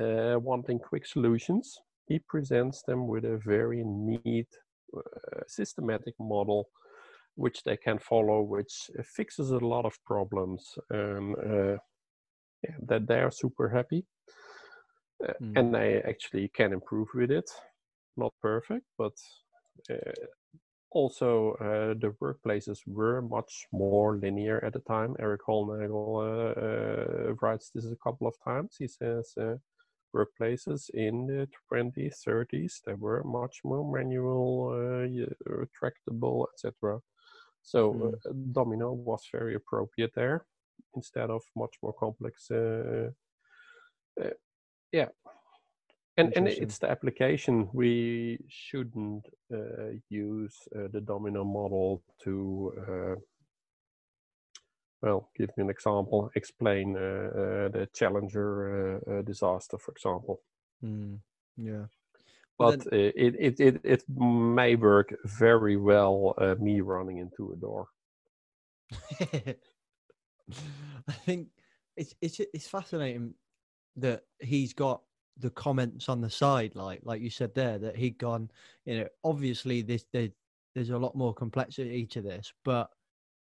uh, 0.00 0.38
wanting 0.40 0.80
quick 0.80 1.06
solutions. 1.06 1.80
He 2.06 2.18
presents 2.18 2.82
them 2.82 3.06
with 3.06 3.24
a 3.24 3.36
very 3.36 3.84
neat, 3.84 4.48
uh, 4.52 4.69
systematic 5.46 6.14
model, 6.18 6.68
which 7.36 7.62
they 7.64 7.76
can 7.76 7.98
follow, 7.98 8.42
which 8.42 8.90
fixes 9.04 9.50
a 9.50 9.58
lot 9.58 9.84
of 9.84 9.94
problems, 10.04 10.78
and 10.90 11.36
uh, 11.36 11.76
yeah, 12.62 12.76
that 12.88 13.06
they 13.06 13.20
are 13.20 13.30
super 13.30 13.68
happy, 13.68 14.04
uh, 15.28 15.32
Mm. 15.40 15.56
and 15.56 15.74
they 15.74 16.02
actually 16.02 16.48
can 16.48 16.72
improve 16.72 17.08
with 17.14 17.30
it. 17.30 17.50
Not 18.16 18.32
perfect, 18.42 18.86
but 18.98 19.12
uh, 19.90 20.12
also 20.90 21.52
uh, 21.60 21.94
the 22.00 22.14
workplaces 22.20 22.80
were 22.86 23.22
much 23.22 23.66
more 23.72 24.16
linear 24.16 24.64
at 24.64 24.72
the 24.72 24.80
time. 24.80 25.14
Erik 25.18 25.42
Hollnagel 25.48 26.16
uh, 26.16 26.60
uh, 26.60 27.34
writes 27.40 27.70
this 27.74 27.86
a 27.86 27.96
couple 28.04 28.26
of 28.26 28.34
times. 28.44 28.76
He 28.78 28.88
says 28.88 29.34
uh, 30.14 30.18
workplaces 30.18 30.90
in 30.90 31.26
the 31.26 31.48
20s, 31.72 32.24
30s, 32.26 32.80
they 32.86 32.94
were 32.94 33.22
much 33.24 33.60
more 33.64 33.84
manual, 33.84 34.70
uh, 34.72 35.52
uh, 35.52 35.64
tractable, 35.72 36.46
etc. 36.54 37.00
So 37.62 37.92
Mm. 37.92 38.14
uh, 38.14 38.32
Domino 38.52 38.92
was 38.92 39.28
very 39.32 39.54
appropriate 39.54 40.12
there 40.14 40.44
instead 40.94 41.30
of 41.30 41.42
much 41.56 41.78
more 41.82 41.92
complex. 41.92 42.50
Uh, 42.50 43.10
uh, 44.20 44.30
yeah, 44.92 45.08
and 46.16 46.32
and 46.36 46.48
it's 46.48 46.78
the 46.78 46.90
application 46.90 47.68
we 47.72 48.38
shouldn't 48.48 49.26
uh, 49.52 49.92
use 50.08 50.68
uh, 50.76 50.88
the 50.92 51.00
domino 51.00 51.44
model 51.44 52.02
to 52.24 52.72
uh, 52.88 53.14
well 55.02 55.30
give 55.36 55.48
me 55.56 55.64
an 55.64 55.70
example 55.70 56.30
explain 56.34 56.96
uh, 56.96 57.00
uh, 57.00 57.68
the 57.68 57.88
challenger 57.94 59.00
uh, 59.08 59.22
disaster 59.22 59.78
for 59.78 59.92
example 59.92 60.40
Mm. 60.82 61.18
Yeah. 61.56 61.84
But 62.58 62.86
uh, 62.86 62.96
it, 62.96 63.34
it 63.38 63.60
it 63.60 63.80
it 63.84 64.04
may 64.08 64.76
work 64.76 65.14
very 65.24 65.76
well 65.76 66.34
uh, 66.38 66.54
me 66.58 66.80
running 66.80 67.18
into 67.18 67.52
a 67.52 67.56
door 67.56 67.88
I 71.08 71.12
think 71.24 71.48
it's 71.96 72.14
it's 72.20 72.40
it's 72.40 72.68
fascinating 72.68 73.34
that 73.96 74.24
he's 74.40 74.72
got 74.72 75.02
the 75.38 75.50
comments 75.50 76.08
on 76.08 76.20
the 76.20 76.30
side, 76.30 76.74
like 76.74 77.00
like 77.02 77.22
you 77.22 77.30
said 77.30 77.54
there, 77.54 77.78
that 77.78 77.96
he'd 77.96 78.18
gone. 78.18 78.50
You 78.84 79.00
know, 79.00 79.08
obviously 79.24 79.82
this 79.82 80.04
there, 80.12 80.28
there's 80.74 80.90
a 80.90 80.98
lot 80.98 81.14
more 81.16 81.32
complexity 81.32 82.06
to 82.06 82.20
this, 82.20 82.52
but 82.64 82.90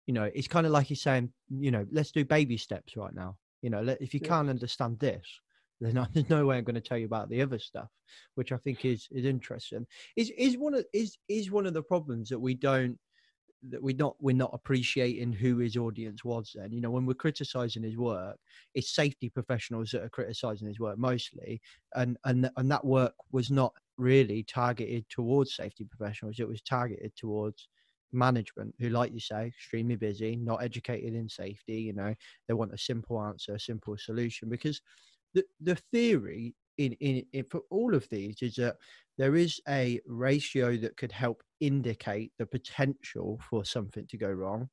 you 0.07 0.15
know, 0.15 0.31
it's 0.35 0.49
kind 0.49 0.67
of 0.67 0.73
like 0.73 0.87
he's 0.87 1.03
saying, 1.03 1.33
you 1.51 1.71
know, 1.71 1.87
let's 1.91 2.13
do 2.13 2.25
baby 2.25 2.57
steps 2.57 2.97
right 2.97 3.15
now. 3.15 3.39
You 3.63 3.71
know, 3.71 3.83
let, 3.83 4.01
if 4.01 4.15
you 4.15 4.21
Yeah. 4.21 4.29
can't 4.29 4.49
understand 4.51 4.99
this, 5.01 5.27
then 5.81 6.07
there's 6.15 6.31
no 6.31 6.47
way 6.47 6.57
I'm 6.59 6.65
going 6.65 6.75
to 6.77 6.81
tell 6.81 6.99
you 6.99 7.07
about 7.07 7.29
the 7.29 7.43
other 7.43 7.59
stuff, 7.59 7.91
which 8.35 8.51
I 8.53 8.57
think 8.57 8.85
is 8.85 9.09
is 9.11 9.25
interesting. 9.27 9.87
Is 10.17 10.31
is 10.31 10.57
one 10.57 10.75
of 10.75 10.87
is 10.95 11.19
is 11.29 11.51
one 11.51 11.67
of 11.67 11.75
the 11.75 11.83
problems 11.83 12.29
that 12.31 12.39
we 12.41 12.55
don't 12.55 12.99
that 13.69 13.83
we're 13.83 13.97
not 13.97 14.17
we're 14.21 14.37
not 14.37 14.51
appreciating 14.53 15.33
who 15.33 15.59
his 15.59 15.77
audience 15.77 16.25
was 16.25 16.53
then 16.55 16.73
you 16.73 16.81
know 16.81 16.91
when 16.91 17.07
we're 17.07 17.15
criticizing 17.15 17.83
his 17.83 17.97
work 17.97 18.39
it's 18.75 18.95
safety 18.95 19.29
professionals 19.31 19.91
that 19.91 20.03
are 20.03 20.09
criticizing 20.11 20.69
his 20.69 20.79
work 20.79 20.99
mostly 20.99 21.61
and 21.95 22.17
and 22.25 22.51
and 22.57 22.71
that 22.71 22.85
work 22.85 23.15
was 23.33 23.51
not 23.51 23.75
really 23.97 24.45
targeted 24.45 25.09
towards 25.09 25.55
safety 25.57 25.85
professionals 25.85 26.39
it 26.39 26.47
was 26.47 26.63
targeted 26.63 27.13
towards 27.17 27.69
management 28.13 28.75
who 28.79 28.89
like 28.89 29.13
you 29.13 29.21
say 29.21 29.47
extremely 29.49 29.97
busy 29.97 30.37
not 30.37 30.63
educated 30.63 31.15
in 31.15 31.29
safety 31.29 31.81
you 31.83 31.93
know 31.93 32.15
they 32.49 32.55
want 32.55 32.73
a 32.73 32.79
simple 32.79 33.21
answer 33.21 33.55
a 33.55 33.61
simple 33.61 33.97
solution 33.97 34.49
because 34.49 34.81
the 35.35 35.45
the 35.61 35.77
theory 35.77 36.55
in, 36.79 36.93
in, 36.95 37.25
in 37.33 37.45
for 37.45 37.63
all 37.71 37.95
of 37.95 38.09
these 38.11 38.43
is 38.43 38.57
that 38.57 38.77
there 39.19 39.35
is 39.35 39.61
a 39.69 40.01
ratio 40.07 40.77
that 40.77 40.97
could 40.97 41.13
help 41.13 41.43
indicate 41.61 42.33
the 42.39 42.47
potential 42.47 43.41
for 43.49 43.65
something 43.65 44.07
to 44.09 44.19
go 44.19 44.31
wrong. 44.31 44.69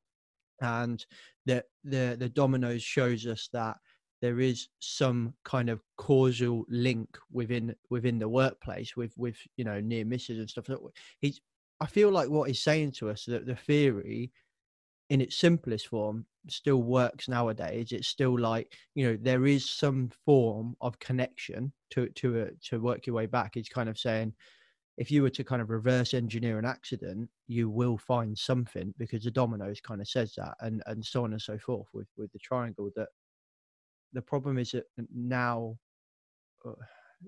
And 0.62 1.06
the 1.46 1.66
the 1.84 2.16
the 2.20 2.30
dominoes 2.30 2.84
shows 2.84 3.26
us 3.28 3.50
that 3.54 3.78
there 4.22 4.40
is 4.40 4.70
some 4.80 5.34
kind 5.44 5.70
of 5.70 5.82
causal 5.98 6.66
link 6.70 7.18
within 7.32 7.76
within 7.90 8.20
the 8.20 8.30
workplace 8.30 8.96
with 8.96 9.14
with 9.18 9.38
you 9.58 9.66
know 9.66 9.82
near 9.82 10.06
misses 10.06 10.40
and 10.40 10.50
stuff. 10.50 10.68
He's 11.20 11.42
i 11.84 11.86
feel 11.86 12.10
like 12.10 12.30
what 12.30 12.48
he's 12.48 12.64
saying 12.64 12.92
to 12.92 13.10
us 13.10 13.26
that 13.26 13.46
the 13.46 13.56
theory 13.56 14.32
in 15.10 15.22
its 15.22 15.38
simplest 15.38 15.88
form 15.88 16.26
still 16.50 16.82
works 16.82 17.28
nowadays. 17.28 17.92
It's 17.92 18.08
still 18.08 18.38
like 18.38 18.74
you 18.96 19.06
know 19.06 19.18
there 19.22 19.46
is 19.46 19.70
some 19.70 20.10
form 20.26 20.76
of 20.82 20.98
connection 21.00 21.72
to 21.92 22.10
to 22.10 22.42
a, 22.42 22.48
to 22.70 22.82
work 22.82 23.06
your 23.06 23.16
way 23.16 23.26
back. 23.26 23.56
It's 23.56 23.70
kind 23.70 23.90
of 23.90 23.98
saying 23.98 24.34
if 24.98 25.12
you 25.12 25.22
were 25.22 25.30
to 25.30 25.44
kind 25.44 25.62
of 25.62 25.70
reverse 25.70 26.14
engineer 26.14 26.60
an 26.60 26.66
accident 26.66 27.30
you 27.48 27.70
will 27.70 27.98
find 27.98 28.38
something 28.38 28.94
because 29.00 29.24
the 29.24 29.32
dominoes 29.32 29.82
kind 29.82 30.02
of 30.02 30.08
says 30.08 30.34
that 30.38 30.54
and 30.62 30.84
and 30.86 31.04
so 31.04 31.24
on 31.24 31.32
and 31.34 31.42
so 31.42 31.58
forth 31.58 31.88
with 31.94 32.08
with 32.18 32.32
the 32.32 32.40
triangle 32.40 32.90
that 32.96 33.10
the 34.14 34.22
problem 34.22 34.60
is 34.60 34.72
that 34.72 34.86
now 35.14 35.76
uh, 36.66 36.74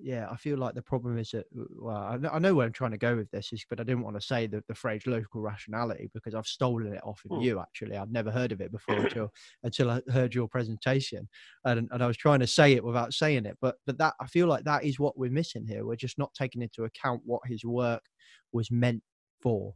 yeah 0.01 0.27
i 0.29 0.35
feel 0.35 0.57
like 0.57 0.73
the 0.75 0.81
problem 0.81 1.17
is 1.17 1.31
that 1.31 1.45
well 1.53 1.95
I 1.97 2.17
know, 2.17 2.29
I 2.29 2.39
know 2.39 2.53
where 2.53 2.65
i'm 2.65 2.73
trying 2.73 2.91
to 2.91 2.97
go 2.97 3.15
with 3.15 3.29
this 3.31 3.53
is 3.53 3.65
but 3.69 3.79
i 3.79 3.83
didn't 3.83 4.03
want 4.03 4.15
to 4.19 4.21
say 4.25 4.45
the, 4.47 4.63
the 4.67 4.75
phrase 4.75 5.07
local 5.07 5.41
rationality 5.41 6.09
because 6.13 6.35
i've 6.35 6.47
stolen 6.47 6.93
it 6.93 7.01
off 7.03 7.23
of 7.25 7.31
Hmm. 7.31 7.41
you 7.41 7.59
actually. 7.59 7.95
I'd 7.97 8.11
never 8.11 8.31
heard 8.31 8.51
of 8.51 8.61
it 8.61 8.71
before 8.71 8.95
until 8.99 9.31
until 9.63 9.89
i 9.91 10.01
heard 10.11 10.35
your 10.35 10.47
presentation 10.47 11.27
and, 11.63 11.87
and 11.91 12.03
i 12.03 12.07
was 12.07 12.17
trying 12.17 12.39
to 12.41 12.47
say 12.47 12.73
it 12.73 12.83
without 12.83 13.13
saying 13.13 13.45
it 13.45 13.57
but 13.61 13.75
but 13.85 13.97
that 13.97 14.13
i 14.19 14.27
feel 14.27 14.47
like 14.47 14.63
that 14.65 14.83
is 14.83 14.99
what 14.99 15.17
we're 15.17 15.31
missing 15.31 15.65
here. 15.67 15.85
We're 15.85 15.95
just 15.95 16.17
not 16.17 16.33
taking 16.33 16.61
into 16.61 16.83
account 16.83 17.21
what 17.25 17.41
his 17.45 17.63
work 17.63 18.03
was 18.51 18.69
meant 18.71 19.03
for. 19.41 19.73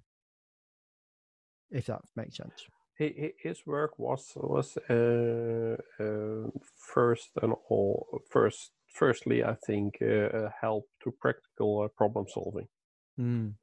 If 1.71 1.85
that 1.85 2.01
makes 2.15 2.37
sense. 2.37 2.65
Hi- 2.99 3.15
hi- 3.17 3.33
his 3.41 3.65
work 3.65 3.97
was 3.99 4.33
was 4.35 4.77
uh, 4.89 5.77
uh, 6.03 6.49
first 6.75 7.29
and 7.41 7.53
all 7.69 8.21
first 8.29 8.71
firstly 8.93 9.43
I 9.43 9.55
think 9.67 10.01
uh, 10.01 10.49
help 10.61 10.85
to 11.03 11.11
practical 11.19 11.81
uh, 11.83 11.87
problem 11.89 12.25
solving 12.27 12.67
mm. 13.19 13.53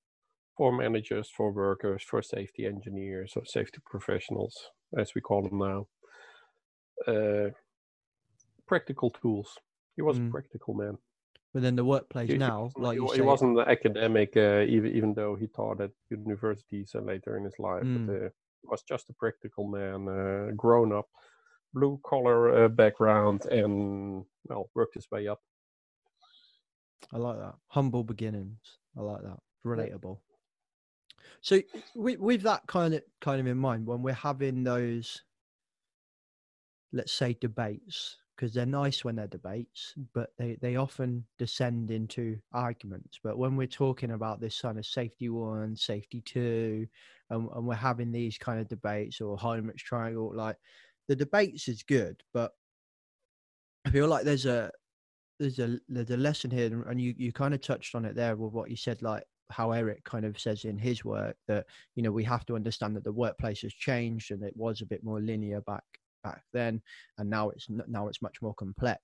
for 0.57 0.73
managers, 0.77 1.31
for 1.36 1.53
workers, 1.53 2.03
for 2.03 2.23
safety 2.23 2.66
engineers 2.66 3.32
or 3.36 3.44
safety 3.44 3.78
professionals 3.85 4.70
as 4.98 5.15
we 5.15 5.20
call 5.20 5.43
them 5.43 5.59
now. 5.59 5.86
Uh, 7.07 7.51
practical 8.66 9.11
tools. 9.11 9.59
He 9.97 10.03
was 10.03 10.19
Mm. 10.19 10.28
a 10.28 10.31
practical 10.31 10.74
man. 10.74 10.98
but 11.55 11.62
then 11.62 11.77
the 11.77 11.85
workplace 11.85 12.27
He, 12.28 12.35
he 12.35 12.39
now 12.39 12.65
wasn't- 12.65 12.82
like 12.85 12.93
he, 12.93 12.97
you 12.97 13.05
wa- 13.05 13.11
say 13.12 13.16
he 13.16 13.23
wasn't 13.23 13.59
an 13.59 13.69
academic, 13.69 14.36
uh, 14.36 14.61
even 14.74 14.90
even 14.98 15.15
though 15.15 15.35
he 15.36 15.47
taught 15.47 15.81
at 15.81 15.90
universities 16.11 16.94
uh, 16.94 17.01
later 17.01 17.36
in 17.39 17.44
his 17.44 17.59
life. 17.59 17.85
Mm. 17.85 18.07
But 18.07 18.12
uh, 18.15 18.28
he 18.61 18.66
was 18.73 18.82
just 18.82 19.09
a 19.11 19.15
practical 19.15 19.66
man, 19.69 20.09
uh, 20.09 20.51
grown 20.57 20.93
up, 20.93 21.09
blue 21.77 22.01
collar 22.03 22.65
uh, 22.65 22.69
background, 22.69 23.44
and 23.44 24.24
well, 24.48 24.70
worked 24.74 24.94
his 24.94 25.11
way 25.11 25.28
up. 25.28 25.40
I 27.12 27.19
like 27.19 27.39
that. 27.39 27.55
Humble 27.69 28.03
beginnings. 28.03 28.59
I 28.98 29.03
like 29.03 29.23
that. 29.23 29.39
Relatable. 29.65 30.19
So 31.43 31.61
with, 31.94 32.19
with 32.19 32.43
that 32.43 32.66
kind 32.66 32.94
of 32.94 33.03
kind 33.20 33.40
of 33.40 33.47
in 33.47 33.59
mind, 33.59 33.86
when 33.86 34.03
we're 34.03 34.15
having 34.15 34.65
those, 34.65 35.23
let's 36.93 37.12
say 37.12 37.36
debates, 37.40 38.16
because 38.35 38.55
they're 38.55 38.66
nice 38.66 39.05
when 39.05 39.16
they're 39.16 39.27
debates, 39.27 39.94
but 40.15 40.31
they, 40.39 40.57
they 40.62 40.77
often 40.77 41.24
descend 41.39 41.90
into 41.90 42.39
arguments. 42.53 43.20
But 43.23 43.39
when 43.39 43.57
we're 43.57 43.66
talking 43.66 44.12
about 44.12 44.40
this 44.40 44.61
kind 44.61 44.78
of 44.78 44.86
safety 44.86 45.28
one, 45.28 45.77
safety 45.77 46.23
two, 46.23 46.86
and, 47.31 47.48
and 47.55 47.66
we're 47.66 47.74
having 47.74 48.12
these 48.12 48.39
kind 48.39 48.61
of 48.61 48.69
debates 48.69 49.20
or 49.20 49.36
Heinrich's 49.36 49.82
triangle, 49.82 50.32
like 50.35 50.57
the 51.09 51.16
debates 51.16 51.69
is 51.69 51.83
good, 51.83 52.23
but 52.33 52.53
I 53.85 53.91
feel 53.91 54.09
like 54.09 54.24
there's 54.24 54.47
a 54.47 54.70
there's 55.39 55.59
a 55.59 55.78
there's 55.89 56.11
a 56.11 56.16
lesson 56.16 56.51
here, 56.51 56.89
and- 56.89 57.01
you 57.01 57.15
you 57.16 57.33
kind 57.33 57.55
of 57.55 57.61
touched 57.61 57.95
on 57.95 58.05
it 58.05 58.15
there 58.15 58.37
with 58.37 58.53
what 58.53 58.70
you 58.70 58.77
said, 58.77 59.03
like 59.03 59.24
how 59.51 59.70
Eric 59.73 60.03
kind 60.05 60.24
of 60.24 60.39
says 60.41 60.65
in 60.65 60.77
his 60.77 61.05
work 61.05 61.37
that 61.47 61.66
you 61.95 62.03
know 62.03 62.11
we 62.12 62.24
have 62.24 62.45
to 62.47 62.57
understand 62.57 62.97
that 62.97 63.05
the 63.05 63.12
workplace 63.12 63.62
has 63.62 63.73
changed 63.73 64.31
and 64.33 64.43
it 64.43 64.57
was 64.57 64.81
a 64.81 64.87
bit 64.87 65.05
more 65.05 65.20
linear 65.20 65.61
back 65.62 65.85
back 66.24 66.43
then, 66.53 66.83
and 67.19 67.31
now 67.31 67.51
it's 67.51 67.66
now 67.69 68.09
it's 68.09 68.23
much 68.23 68.43
more 68.43 68.55
complex. 68.55 69.01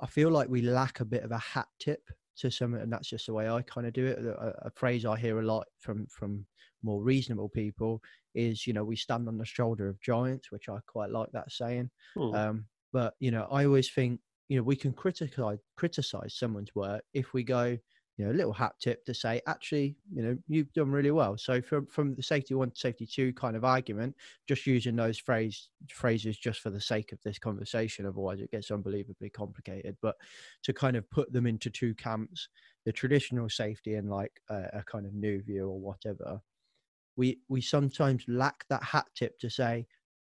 I 0.00 0.06
feel 0.06 0.30
like 0.30 0.48
we 0.48 0.62
lack 0.62 1.00
a 1.00 1.04
bit 1.04 1.22
of 1.22 1.30
a 1.30 1.38
hat 1.38 1.68
tip 1.78 2.02
to 2.38 2.50
some, 2.50 2.74
and 2.74 2.92
that's 2.92 3.08
just 3.10 3.26
the 3.26 3.34
way 3.34 3.48
I 3.48 3.62
kind 3.62 3.86
of 3.86 3.92
do 3.92 4.06
it. 4.06 4.18
A, 4.18 4.66
a 4.66 4.70
phrase 4.74 5.04
I 5.04 5.16
hear 5.18 5.38
a 5.38 5.46
lot 5.46 5.66
from 5.80 6.06
from 6.08 6.46
more 6.82 7.02
reasonable 7.02 7.48
people 7.48 8.02
is, 8.34 8.66
you 8.66 8.72
know, 8.72 8.84
we 8.84 8.96
stand 8.96 9.28
on 9.28 9.38
the 9.38 9.44
shoulder 9.44 9.88
of 9.88 10.00
giants, 10.00 10.50
which 10.50 10.68
I 10.68 10.78
quite 10.86 11.10
like 11.10 11.30
that 11.32 11.52
saying. 11.52 11.90
Hmm. 12.16 12.34
Um, 12.34 12.64
but 12.92 13.14
you 13.20 13.30
know, 13.30 13.46
I 13.50 13.64
always 13.64 13.90
think, 13.90 14.20
you 14.48 14.56
know, 14.56 14.62
we 14.62 14.76
can 14.76 14.92
criticize 14.92 15.58
criticize 15.76 16.34
someone's 16.34 16.74
work 16.74 17.02
if 17.14 17.32
we 17.32 17.42
go, 17.42 17.78
you 18.18 18.26
know, 18.26 18.32
a 18.32 18.36
little 18.36 18.52
hat 18.52 18.74
tip 18.78 19.04
to 19.06 19.14
say, 19.14 19.40
actually, 19.46 19.96
you 20.12 20.22
know, 20.22 20.36
you've 20.46 20.72
done 20.74 20.90
really 20.90 21.10
well. 21.10 21.38
So 21.38 21.62
from 21.62 21.86
from 21.86 22.14
the 22.14 22.22
safety 22.22 22.54
one 22.54 22.70
to 22.70 22.76
safety 22.76 23.06
two 23.06 23.32
kind 23.32 23.56
of 23.56 23.64
argument, 23.64 24.14
just 24.46 24.66
using 24.66 24.96
those 24.96 25.18
phrase 25.18 25.70
phrases 25.88 26.36
just 26.36 26.60
for 26.60 26.68
the 26.70 26.80
sake 26.80 27.12
of 27.12 27.22
this 27.24 27.38
conversation, 27.38 28.04
otherwise 28.04 28.40
it 28.40 28.50
gets 28.50 28.70
unbelievably 28.70 29.30
complicated. 29.30 29.96
But 30.02 30.16
to 30.64 30.72
kind 30.74 30.96
of 30.96 31.08
put 31.10 31.32
them 31.32 31.46
into 31.46 31.70
two 31.70 31.94
camps, 31.94 32.48
the 32.84 32.92
traditional 32.92 33.48
safety 33.48 33.94
and 33.94 34.10
like 34.10 34.40
a, 34.50 34.68
a 34.74 34.84
kind 34.84 35.06
of 35.06 35.14
new 35.14 35.40
view 35.40 35.68
or 35.68 35.80
whatever, 35.80 36.42
we 37.16 37.40
we 37.48 37.60
sometimes 37.60 38.24
lack 38.28 38.64
that 38.68 38.82
hat 38.82 39.06
tip 39.14 39.38
to 39.40 39.50
say, 39.50 39.86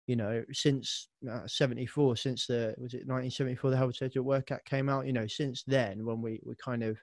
you 0.09 0.17
know, 0.17 0.43
since 0.53 1.09
uh, 1.31 1.47
74, 1.47 2.17
since 2.17 2.47
the, 2.47 2.75
was 2.79 2.95
it 2.95 3.07
1974, 3.07 3.71
the 3.71 3.77
Health 3.77 4.01
at 4.01 4.17
Work 4.17 4.51
Act 4.51 4.69
came 4.69 4.89
out, 4.89 5.07
you 5.07 5.13
know, 5.13 5.27
since 5.27 5.63
then, 5.67 6.05
when 6.05 6.23
we, 6.23 6.41
we 6.47 6.55
kind 6.65 6.83
of 6.83 6.97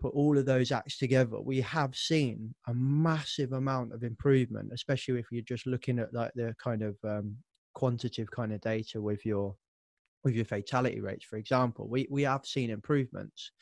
put 0.00 0.12
all 0.12 0.36
of 0.36 0.44
those 0.44 0.72
acts 0.72 0.98
together, 0.98 1.40
we 1.40 1.60
have 1.60 1.94
seen 1.94 2.52
a 2.66 2.74
massive 2.74 3.52
amount 3.52 3.92
of 3.92 4.02
improvement, 4.02 4.70
especially 4.74 5.20
if 5.20 5.26
you're 5.30 5.42
just 5.42 5.64
looking 5.64 6.00
at 6.00 6.12
like 6.12 6.32
the 6.34 6.52
kind 6.62 6.82
of 6.82 6.96
um, 7.04 7.36
quantitative 7.74 8.28
kind 8.32 8.52
of 8.52 8.60
data 8.60 9.00
with 9.00 9.24
your, 9.24 9.54
with 10.24 10.34
your 10.34 10.44
fatality 10.44 11.00
rates, 11.00 11.24
for 11.24 11.36
example, 11.36 11.88
we, 11.88 12.08
we 12.10 12.22
have 12.22 12.44
seen 12.44 12.70
improvements. 12.70 13.52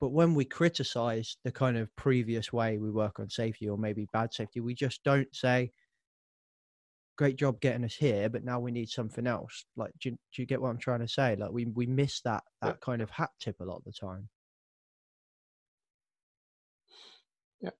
But 0.00 0.10
when 0.10 0.34
we 0.34 0.44
criticize 0.44 1.36
the 1.44 1.52
kind 1.52 1.78
of 1.78 1.94
previous 1.96 2.52
way 2.52 2.78
we 2.78 2.90
work 2.90 3.18
on 3.18 3.30
safety 3.30 3.68
or 3.68 3.78
maybe 3.78 4.06
bad 4.12 4.34
safety, 4.34 4.60
we 4.60 4.74
just 4.74 5.02
don't 5.04 5.34
say, 5.34 5.70
great 7.16 7.36
job 7.36 7.60
getting 7.60 7.84
us 7.84 7.94
here, 7.94 8.28
but 8.28 8.44
now 8.44 8.60
we 8.60 8.70
need 8.70 8.90
something 8.90 9.26
else. 9.26 9.64
Like, 9.74 9.92
do 10.00 10.10
you, 10.10 10.16
do 10.34 10.42
you 10.42 10.46
get 10.46 10.60
what 10.60 10.68
I'm 10.68 10.78
trying 10.78 11.00
to 11.00 11.08
say? 11.08 11.34
Like, 11.36 11.50
we 11.50 11.64
we 11.64 11.86
miss 11.86 12.20
that 12.22 12.44
that 12.60 12.80
kind 12.80 13.00
of 13.00 13.10
hat 13.10 13.30
tip 13.40 13.56
a 13.60 13.64
lot 13.64 13.76
of 13.78 13.84
the 13.84 13.92
time. 13.92 14.28
Yeah, 17.60 17.70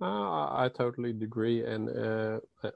uh, 0.00 0.54
I 0.54 0.70
totally 0.74 1.10
agree. 1.10 1.64
And 1.64 1.90
uh, 1.90 2.40
uh, 2.64 2.70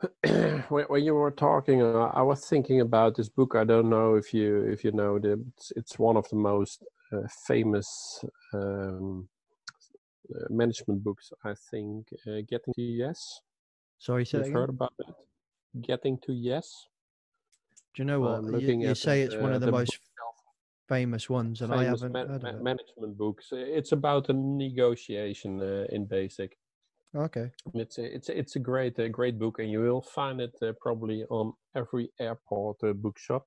when, 0.68 0.84
when 0.84 1.04
you 1.04 1.14
were 1.14 1.30
talking, 1.30 1.82
uh, 1.82 2.10
I 2.14 2.22
was 2.22 2.46
thinking 2.46 2.80
about 2.80 3.16
this 3.16 3.28
book. 3.28 3.54
I 3.56 3.64
don't 3.64 3.90
know 3.90 4.14
if 4.14 4.32
you 4.32 4.62
if 4.62 4.84
you 4.84 4.92
know 4.92 5.16
it. 5.16 5.24
It's, 5.24 5.72
it's 5.76 5.98
one 5.98 6.16
of 6.16 6.28
the 6.28 6.36
most 6.36 6.84
uh, 7.12 7.26
famous 7.46 8.24
um, 8.54 9.28
uh, 10.34 10.44
management 10.50 11.02
books. 11.02 11.32
I 11.44 11.54
think 11.70 12.08
uh, 12.26 12.42
Getting 12.48 12.74
to 12.74 12.82
Yes. 12.82 13.40
Sorry, 13.98 14.24
say 14.24 14.38
You've 14.38 14.52
heard 14.52 14.70
about 14.70 14.92
that? 14.98 15.14
Getting 15.80 16.18
to 16.18 16.32
Yes. 16.32 16.86
Do 17.94 18.02
you 18.02 18.06
know 18.06 18.20
what? 18.20 18.44
I'm 18.44 18.60
You, 18.60 18.88
you 18.88 18.94
say 18.94 19.22
it, 19.22 19.32
it's 19.32 19.36
one 19.36 19.52
of 19.52 19.60
the, 19.60 19.66
the 19.66 19.72
most 19.72 19.98
famous 20.88 21.28
ones, 21.28 21.62
and 21.62 21.72
I 21.72 21.84
haven't 21.84 22.14
heard 22.14 22.30
of 22.30 22.44
it. 22.44 22.62
management 22.62 23.18
books. 23.18 23.48
It's 23.50 23.92
about 23.92 24.28
a 24.28 24.32
negotiation 24.32 25.60
uh, 25.60 25.86
in 25.90 26.06
basic. 26.06 26.56
Okay. 27.14 27.50
It's 27.74 27.98
a, 27.98 28.14
it's 28.14 28.28
a, 28.28 28.38
it's 28.38 28.56
a 28.56 28.58
great 28.58 28.98
uh, 28.98 29.08
great 29.08 29.38
book, 29.38 29.58
and 29.58 29.70
you 29.70 29.80
will 29.80 30.02
find 30.02 30.40
it 30.40 30.54
uh, 30.62 30.72
probably 30.80 31.24
on 31.24 31.52
every 31.74 32.10
airport 32.20 32.76
uh, 32.82 32.92
bookshop 32.92 33.46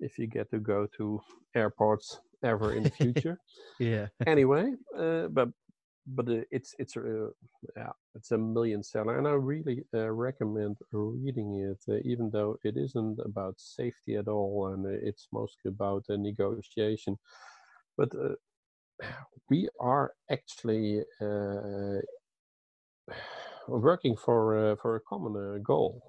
if 0.00 0.18
you 0.18 0.26
get 0.26 0.50
to 0.50 0.58
go 0.58 0.86
to 0.96 1.20
airports 1.54 2.20
ever 2.42 2.74
in 2.74 2.82
the 2.82 2.90
future. 3.02 3.38
Yeah. 3.78 4.08
anyway, 4.26 4.72
uh, 4.96 5.28
but 5.28 5.48
but 6.06 6.28
uh, 6.28 6.42
it's 6.50 6.74
it's 6.78 6.96
uh, 6.96 7.28
yeah 7.76 7.92
it's 8.14 8.30
a 8.30 8.38
million 8.38 8.82
seller, 8.82 9.18
and 9.18 9.26
I 9.26 9.32
really 9.32 9.84
uh, 9.94 10.10
recommend 10.10 10.76
reading 10.92 11.54
it, 11.54 11.92
uh, 11.92 11.98
even 12.04 12.30
though 12.30 12.56
it 12.62 12.76
isn't 12.76 13.18
about 13.24 13.54
safety 13.58 14.16
at 14.16 14.28
all, 14.28 14.68
and 14.72 14.86
it's 14.86 15.28
mostly 15.32 15.70
about 15.70 16.04
uh, 16.08 16.16
negotiation. 16.16 17.18
But 17.96 18.10
uh, 18.14 18.36
we 19.50 19.68
are 19.80 20.12
actually 20.30 21.02
uh, 21.20 22.00
working 23.68 24.16
for 24.16 24.72
uh, 24.72 24.76
for 24.76 24.96
a 24.96 25.00
common 25.00 25.36
uh, 25.36 25.58
goal, 25.62 26.02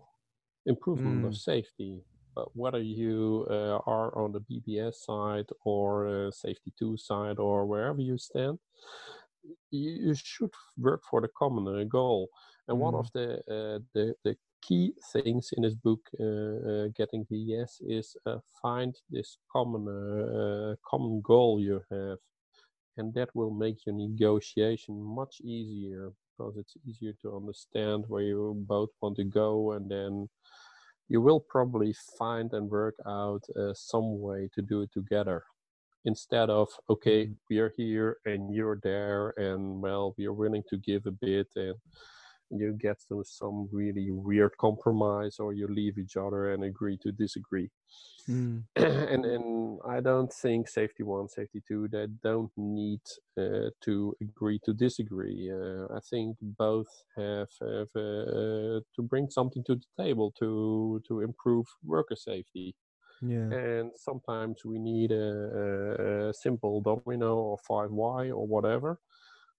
improvement 0.66 1.24
Mm. 1.24 1.28
of 1.28 1.36
safety. 1.36 2.02
But 2.36 2.50
whether 2.56 2.80
you 2.80 3.48
uh, 3.50 3.80
are 3.88 4.16
on 4.18 4.32
the 4.32 4.42
BBS 4.42 4.96
side 5.06 5.50
or 5.66 6.08
uh, 6.08 6.32
safety 6.32 6.72
two 6.78 6.96
side 6.98 7.40
or 7.40 7.66
wherever 7.66 8.00
you 8.02 8.18
stand, 8.18 8.60
you, 9.72 9.92
you 10.08 10.14
should 10.16 10.54
work 10.78 11.02
for 11.10 11.22
the 11.22 11.30
common 11.38 11.68
uh, 11.68 11.84
goal. 11.86 12.30
And 12.68 12.80
one 12.80 12.96
of 12.96 13.08
the 13.14 13.38
uh, 13.50 13.80
the 13.94 14.14
the 14.24 14.36
key 14.62 14.94
things 15.14 15.50
in 15.56 15.64
this 15.64 15.76
book, 15.76 16.00
uh, 16.20 16.24
uh, 16.24 16.88
getting 16.96 17.26
the 17.30 17.38
yes, 17.38 17.82
is 17.88 18.16
uh, 18.26 18.40
find 18.62 18.96
this 19.10 19.38
common 19.52 19.88
uh, 19.88 20.38
uh, 20.72 20.76
common 20.90 21.22
goal 21.22 21.60
you 21.60 21.82
have, 21.92 22.20
and 22.98 23.14
that 23.14 23.30
will 23.36 23.52
make 23.52 23.86
your 23.86 23.96
negotiation 23.96 25.02
much 25.02 25.42
easier 25.42 26.12
because 26.38 26.58
it's 26.58 26.76
easier 26.86 27.14
to 27.22 27.36
understand 27.36 28.06
where 28.08 28.22
you 28.22 28.56
both 28.68 28.90
want 29.02 29.16
to 29.18 29.24
go, 29.24 29.74
and 29.74 29.90
then 29.90 30.28
you 31.10 31.22
will 31.22 31.40
probably 31.40 31.96
find 32.18 32.52
and 32.54 32.70
work 32.70 32.96
out 33.08 33.44
uh, 33.56 33.74
some 33.74 34.20
way 34.20 34.50
to 34.54 34.62
do 34.62 34.82
it 34.82 34.92
together. 34.94 35.44
Instead 36.06 36.50
of 36.50 36.70
okay 36.90 37.30
we 37.50 37.60
are 37.60 37.74
here 37.76 38.18
and 38.26 38.54
you're 38.54 38.80
there 38.82 39.34
and 39.38 39.82
well 39.82 40.16
we 40.18 40.26
are 40.26 40.32
willing 40.32 40.64
to 40.70 40.78
give 40.78 41.06
a 41.06 41.12
bit 41.12 41.48
and 41.58 41.76
you 42.50 42.74
get 42.74 42.98
to 43.08 43.24
some 43.26 43.68
really 43.72 44.10
weird 44.12 44.58
compromise 44.58 45.40
or 45.40 45.54
you 45.54 45.68
leave 45.68 45.98
each 45.98 46.18
other 46.18 46.54
and 46.54 46.64
agree 46.64 46.98
to 46.98 47.12
disagree 47.12 47.70
Mm. 48.30 48.64
and 48.76 49.26
and 49.26 49.80
I 49.88 50.02
don't 50.02 50.32
think 50.32 50.68
safety 50.68 51.04
one, 51.04 51.30
safety 51.30 51.62
two, 51.66 51.88
they 51.88 52.08
don't 52.24 52.52
need 52.58 53.02
uh, 53.38 53.70
to 53.86 54.16
agree 54.22 54.60
to 54.66 54.74
disagree. 54.74 55.50
Uh, 55.52 55.86
I 55.96 56.00
think 56.10 56.38
both 56.42 56.88
have, 57.16 57.50
have 57.62 57.88
uh, 57.96 58.82
to 58.96 59.02
bring 59.02 59.30
something 59.30 59.64
to 59.66 59.76
the 59.76 60.04
table 60.04 60.34
to 60.40 61.02
to 61.08 61.22
improve 61.22 61.68
worker 61.84 62.16
safety. 62.16 62.76
Yeah. 63.22 63.50
And 63.52 63.92
sometimes 63.96 64.64
we 64.64 64.78
need 64.78 65.12
a, 65.12 65.16
a, 65.16 66.30
a 66.30 66.34
simple 66.34 66.82
domino 66.82 67.36
or 67.36 67.58
five 67.68 67.90
Y 67.90 68.30
or 68.30 68.46
whatever, 68.46 69.00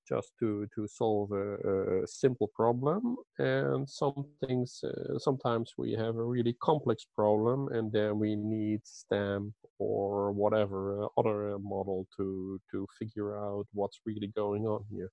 just 0.09 0.33
to 0.39 0.67
to 0.75 0.87
solve 0.87 1.33
a, 1.33 2.03
a 2.03 2.07
simple 2.07 2.49
problem. 2.55 3.17
And 3.39 3.89
some 3.89 4.27
things, 4.47 4.81
uh, 4.85 5.19
sometimes 5.19 5.75
we 5.77 5.93
have 5.93 6.17
a 6.17 6.25
really 6.25 6.55
complex 6.63 7.07
problem, 7.15 7.69
and 7.69 7.93
then 7.93 8.19
we 8.19 8.37
need 8.37 8.81
STAMP 8.85 9.53
or 9.79 10.33
whatever 10.33 11.05
uh, 11.05 11.09
other 11.17 11.55
uh, 11.55 11.59
model 11.59 12.07
to 12.17 12.61
to 12.71 12.87
figure 12.99 13.37
out 13.39 13.67
what's 13.73 14.01
really 14.07 14.29
going 14.29 14.67
on 14.67 14.85
here. 14.91 15.11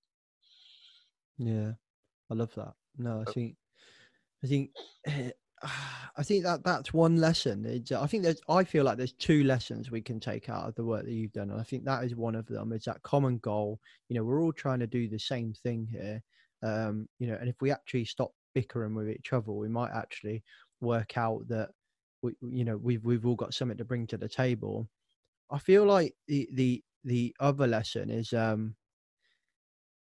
Yeah, 1.38 1.74
I 2.30 2.34
love 2.34 2.54
that. 2.56 2.74
No, 2.98 3.24
I 3.28 3.32
think, 3.32 3.56
I 4.44 4.48
think, 4.48 4.72
I 6.18 6.24
think 6.24 6.44
that 6.44 6.64
that's 6.64 6.94
one 6.94 7.18
lesson. 7.18 7.66
It's, 7.66 7.92
I 7.92 8.08
think 8.08 8.24
there's, 8.24 8.42
I 8.48 8.64
feel 8.64 8.84
like 8.84 8.98
there's 8.98 9.14
two 9.14 9.44
lessons 9.44 9.92
we 9.92 10.02
can 10.02 10.20
take 10.20 10.50
out 10.50 10.68
of 10.68 10.76
the 10.76 10.86
work 10.86 11.06
that 11.06 11.12
you've 11.12 11.34
done, 11.34 11.52
and 11.52 11.60
I 11.60 11.64
think 11.64 11.86
that 11.86 12.04
is 12.04 12.16
one 12.16 12.36
of 12.36 12.46
them. 12.48 12.72
Is 12.72 12.86
that 12.86 13.04
common 13.04 13.38
goal? 13.40 13.80
You 14.10 14.16
know, 14.16 14.24
we're 14.24 14.42
all 14.42 14.54
trying 14.54 14.80
to 14.80 14.88
do 14.88 15.08
the 15.08 15.20
same 15.20 15.54
thing 15.54 15.88
here. 15.92 16.22
Um, 16.64 17.08
you 17.20 17.28
know, 17.28 17.38
and 17.40 17.50
if 17.50 17.56
we 17.62 17.72
actually 17.72 18.06
stop 18.06 18.32
bickering 18.54 18.96
with 18.96 19.10
each 19.10 19.34
other, 19.34 19.52
we 19.52 19.68
might 19.68 19.92
actually 19.92 20.44
work 20.82 21.18
out 21.18 21.48
that 21.50 21.70
we, 22.22 22.34
you 22.42 22.66
know, 22.66 22.78
we've 22.78 23.04
we've 23.04 23.26
all 23.26 23.36
got 23.36 23.54
something 23.54 23.78
to 23.78 23.86
bring 23.86 24.08
to 24.08 24.18
the 24.18 24.30
table. 24.30 24.88
I 25.52 25.60
feel 25.60 25.86
like 25.86 26.16
the 26.28 26.48
the 26.54 26.84
the 27.04 27.36
other 27.40 27.68
lesson 27.68 28.10
is 28.10 28.34
um 28.34 28.76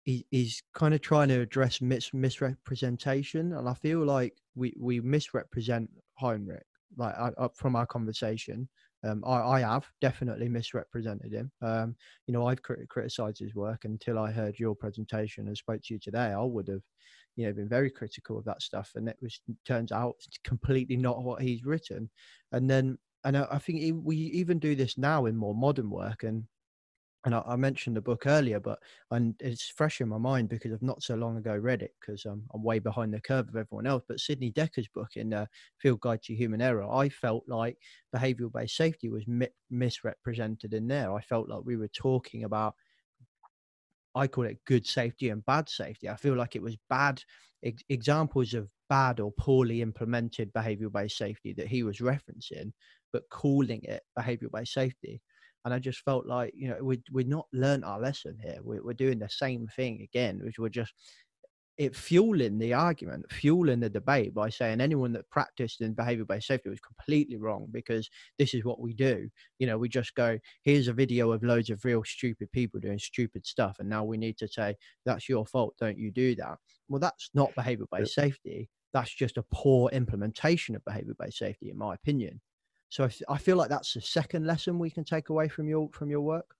he- 0.04 0.26
he's 0.30 0.62
kind 0.74 0.94
of 0.94 1.00
trying 1.00 1.28
to 1.28 1.40
address 1.40 1.80
mis- 1.80 2.12
misrepresentation, 2.14 3.52
and 3.54 3.68
I 3.68 3.74
feel 3.74 4.04
like 4.04 4.36
we 4.54 4.74
we 4.78 5.00
misrepresent 5.00 5.90
Heinrich. 6.14 6.66
Like 6.96 7.14
up 7.18 7.56
from 7.56 7.74
our 7.74 7.86
conversation, 7.86 8.68
um, 9.02 9.24
I 9.26 9.40
I 9.42 9.60
have 9.60 9.86
definitely 10.00 10.48
misrepresented 10.48 11.32
him. 11.32 11.50
Um, 11.60 11.96
you 12.26 12.32
know, 12.32 12.46
I've 12.46 12.62
crit- 12.62 12.88
criticized 12.88 13.40
his 13.40 13.54
work 13.54 13.84
until 13.84 14.18
I 14.18 14.30
heard 14.30 14.58
your 14.58 14.76
presentation 14.76 15.48
and 15.48 15.56
spoke 15.56 15.82
to 15.84 15.94
you 15.94 15.98
today. 16.00 16.32
I 16.32 16.42
would 16.42 16.68
have, 16.68 16.82
you 17.36 17.46
know, 17.46 17.52
been 17.52 17.68
very 17.68 17.90
critical 17.90 18.38
of 18.38 18.44
that 18.44 18.62
stuff, 18.62 18.92
and 18.94 19.08
it 19.08 19.16
was 19.20 19.40
turns 19.64 19.90
out 19.92 20.16
completely 20.44 20.96
not 20.96 21.22
what 21.24 21.42
he's 21.42 21.64
written. 21.64 22.10
And 22.52 22.70
then, 22.70 22.98
and 23.24 23.36
I, 23.36 23.46
I 23.52 23.58
think 23.58 23.80
e- 23.80 23.92
we 23.92 24.16
even 24.16 24.58
do 24.58 24.74
this 24.76 24.96
now 24.98 25.26
in 25.26 25.36
more 25.36 25.54
modern 25.54 25.90
work, 25.90 26.22
and 26.22 26.44
and 27.24 27.34
I, 27.34 27.42
I, 27.46 27.56
mentioned 27.56 27.96
the 27.96 28.02
book 28.02 28.26
earlier, 28.26 28.60
but 28.60 28.78
and 29.10 29.34
it's 29.40 29.68
fresh 29.68 30.00
in 30.00 30.08
my 30.08 30.18
mind 30.18 30.48
because 30.50 30.72
I've 30.72 30.82
not 30.82 31.02
so 31.02 31.14
long 31.14 31.38
ago 31.38 31.56
read 31.56 31.82
it 31.82 31.92
because 32.00 32.26
um, 32.26 32.42
I'm 32.52 32.62
way 32.62 32.78
behind 32.78 33.14
the 33.14 33.20
curve 33.20 33.48
of 33.48 33.56
everyone 33.56 33.86
else. 33.86 34.02
But 34.06 34.20
Sidney 34.20 34.52
Dekker's 34.52 34.88
book 34.94 35.16
in 35.16 35.32
uh, 35.32 35.46
Field 35.78 36.00
Guide 36.00 36.22
to 36.24 36.34
Human 36.34 36.60
Error, 36.60 36.86
I 36.90 37.08
felt 37.08 37.44
like 37.48 37.78
behavioural 38.14 38.52
based 38.52 38.76
safety 38.76 39.08
was 39.08 39.26
mi- 39.26 39.48
misrepresented 39.70 40.74
in 40.74 40.86
there. 40.86 41.14
I 41.14 41.22
felt 41.22 41.48
like 41.48 41.62
we 41.64 41.76
were 41.76 41.88
talking 41.88 42.44
about, 42.44 42.74
I 44.14 44.26
call 44.26 44.44
it 44.44 44.58
good 44.66 44.86
safety 44.86 45.30
and 45.30 45.44
bad 45.46 45.68
safety. 45.68 46.10
I 46.10 46.16
feel 46.16 46.34
like 46.34 46.56
it 46.56 46.62
was 46.62 46.76
bad 46.90 47.22
ex- 47.64 47.84
examples 47.88 48.52
of 48.52 48.68
bad 48.90 49.18
or 49.18 49.32
poorly 49.32 49.80
implemented 49.80 50.52
behavioural 50.52 50.92
based 50.92 51.16
safety 51.16 51.54
that 51.54 51.68
he 51.68 51.84
was 51.84 51.98
referencing, 51.98 52.72
but 53.14 53.22
calling 53.30 53.82
it 53.84 54.02
behavioural 54.18 54.52
based 54.52 54.74
safety 54.74 55.22
and 55.64 55.72
I 55.72 55.78
just 55.78 56.00
felt 56.00 56.26
like 56.26 56.52
you 56.56 56.68
know 56.68 56.78
we 56.82 57.02
we're 57.10 57.26
not 57.26 57.46
learned 57.52 57.84
our 57.84 58.00
lesson 58.00 58.36
here. 58.42 58.58
We're, 58.62 58.82
we're 58.82 58.92
doing 58.94 59.18
the 59.18 59.28
same 59.28 59.66
thing 59.74 60.02
again, 60.02 60.40
which 60.42 60.58
we're 60.58 60.68
just 60.68 60.92
it 61.76 61.96
fueling 61.96 62.58
the 62.58 62.72
argument, 62.72 63.24
fueling 63.32 63.80
the 63.80 63.90
debate 63.90 64.32
by 64.32 64.48
saying 64.48 64.80
anyone 64.80 65.12
that 65.12 65.28
practiced 65.30 65.80
in 65.80 65.92
behavior 65.92 66.24
based 66.24 66.46
safety 66.46 66.68
was 66.68 66.80
completely 66.80 67.36
wrong 67.36 67.66
because 67.72 68.08
this 68.38 68.54
is 68.54 68.64
what 68.64 68.80
we 68.80 68.94
do. 68.94 69.28
You 69.58 69.66
know, 69.66 69.76
we 69.76 69.88
just 69.88 70.14
go, 70.14 70.38
here's 70.62 70.88
a 70.88 70.92
video 70.92 71.32
of 71.32 71.42
loads 71.42 71.70
of 71.70 71.84
real 71.84 72.04
stupid 72.04 72.50
people 72.52 72.78
doing 72.78 72.98
stupid 72.98 73.44
stuff. 73.44 73.76
And 73.80 73.88
now 73.88 74.04
we 74.04 74.16
need 74.16 74.38
to 74.38 74.48
say, 74.48 74.76
that's 75.04 75.28
your 75.28 75.46
fault. 75.46 75.74
Don't 75.80 75.98
you 75.98 76.12
do 76.12 76.36
that? 76.36 76.58
Well, 76.88 77.00
that's 77.00 77.30
not 77.34 77.54
behavior 77.56 77.86
based 77.90 78.14
safety. 78.14 78.68
That's 78.92 79.12
just 79.12 79.36
a 79.36 79.44
poor 79.50 79.90
implementation 79.90 80.76
of 80.76 80.84
behavior 80.84 81.16
based 81.18 81.38
safety, 81.38 81.70
in 81.70 81.78
my 81.78 81.94
opinion. 81.94 82.40
So 82.94 83.08
I, 83.28 83.38
feel 83.38 83.56
like 83.56 83.70
that's 83.70 83.92
the 83.92 84.00
second 84.00 84.46
lesson 84.46 84.78
we 84.78 84.88
can 84.88 85.02
take 85.02 85.28
away 85.28 85.48
from 85.48 85.68
your 85.68 85.88
from 85.90 86.10
your 86.10 86.20
work. 86.20 86.54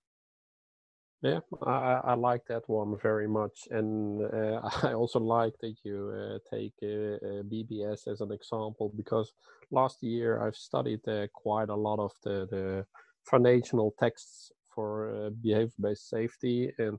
Yeah, 1.22 1.38
I, 1.62 2.00
I 2.06 2.14
like 2.14 2.44
that 2.46 2.68
one 2.68 2.98
very 3.00 3.28
much, 3.28 3.68
and 3.70 4.20
uh, 4.20 4.60
I 4.82 4.94
also 4.94 5.20
like 5.20 5.54
that 5.60 5.76
you 5.84 6.12
uh, 6.12 6.38
take 6.50 6.72
uh, 6.82 7.22
uh 7.24 7.42
BBS 7.44 8.08
as 8.08 8.20
an 8.20 8.32
example 8.32 8.92
because 8.96 9.32
last 9.70 10.02
year 10.02 10.42
I've 10.44 10.56
studied 10.56 11.06
uh, 11.06 11.28
quite 11.32 11.68
a 11.68 11.76
lot 11.76 12.00
of 12.00 12.10
the, 12.24 12.48
the 12.50 12.84
foundational 13.22 13.94
texts 14.00 14.50
for 14.74 15.14
uh, 15.14 15.30
behavior-based 15.40 16.08
safety, 16.10 16.72
and 16.78 16.98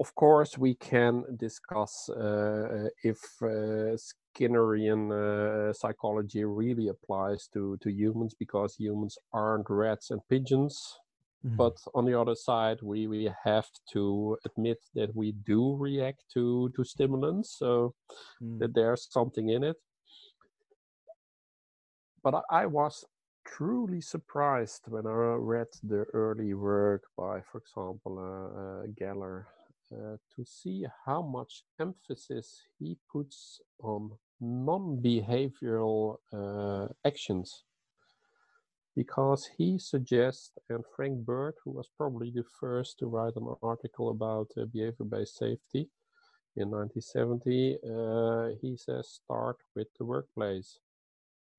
of 0.00 0.12
course 0.16 0.58
we 0.58 0.74
can 0.74 1.22
discuss 1.36 2.10
if 3.04 3.20
Skinnerian 4.34 5.12
uh, 5.12 5.72
psychology 5.72 6.44
really 6.44 6.88
applies 6.88 7.48
to, 7.52 7.76
to 7.82 7.90
humans 7.90 8.34
because 8.38 8.74
humans 8.76 9.16
aren't 9.32 9.70
rats 9.70 10.10
and 10.10 10.20
pigeons. 10.28 10.98
Mm-hmm. 11.44 11.56
But 11.56 11.76
on 11.94 12.06
the 12.06 12.18
other 12.18 12.34
side, 12.34 12.78
we, 12.82 13.06
we 13.06 13.30
have 13.44 13.68
to 13.92 14.38
admit 14.46 14.78
that 14.94 15.14
we 15.14 15.32
do 15.32 15.76
react 15.76 16.24
to, 16.34 16.72
to 16.74 16.84
stimulants, 16.84 17.56
so 17.58 17.94
mm. 18.42 18.58
that 18.60 18.74
there's 18.74 19.08
something 19.10 19.50
in 19.50 19.62
it. 19.62 19.76
But 22.22 22.34
I, 22.34 22.62
I 22.62 22.66
was 22.66 23.04
truly 23.44 24.00
surprised 24.00 24.84
when 24.88 25.06
I 25.06 25.10
read 25.38 25.66
the 25.82 26.06
early 26.14 26.54
work 26.54 27.02
by, 27.14 27.42
for 27.52 27.58
example, 27.58 28.18
uh, 28.18 28.60
uh, 28.60 28.86
Geller, 28.98 29.44
to 29.90 30.44
see 30.44 30.84
how 31.06 31.22
much 31.22 31.64
emphasis 31.80 32.62
he 32.78 32.96
puts 33.12 33.60
on 33.80 34.10
non-behavioral 34.40 36.16
uh, 36.32 36.88
actions 37.06 37.64
because 38.96 39.48
he 39.56 39.78
suggests 39.78 40.52
and 40.68 40.84
frank 40.94 41.18
bird 41.18 41.54
who 41.64 41.70
was 41.70 41.88
probably 41.96 42.30
the 42.30 42.44
first 42.60 42.98
to 42.98 43.06
write 43.06 43.36
an 43.36 43.54
article 43.62 44.10
about 44.10 44.48
uh, 44.56 44.64
behavior-based 44.66 45.36
safety 45.36 45.88
in 46.56 46.70
1970 46.70 47.78
uh, 47.88 48.56
he 48.60 48.76
says 48.76 49.20
start 49.24 49.56
with 49.74 49.88
the 49.98 50.04
workplace 50.04 50.78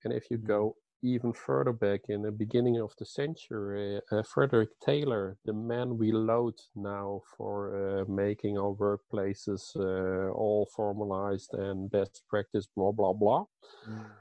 and 0.04 0.14
if 0.14 0.30
you 0.30 0.38
mm-hmm. 0.38 0.48
go 0.48 0.76
even 1.06 1.34
further 1.34 1.72
back 1.72 2.02
in 2.10 2.24
the 2.24 2.32
beginning 2.32 2.80
of 2.80 2.94
the 2.98 3.06
century, 3.06 4.02
uh, 4.12 4.24
Frederick 4.24 4.70
Taylor, 4.84 5.38
the 5.46 5.54
man 5.54 5.98
we 5.98 6.12
load 6.12 6.56
now 6.76 7.22
for 7.38 7.56
uh, 7.76 8.06
making 8.12 8.58
our 8.58 8.74
workplaces 8.74 9.76
uh, 9.76 10.32
all 10.32 10.68
formalized 10.76 11.54
and 11.54 11.92
best 11.92 12.24
practice, 12.30 12.68
blah, 12.76 12.92
blah, 12.92 13.14
blah. 13.14 13.46
Mm. 13.90 14.06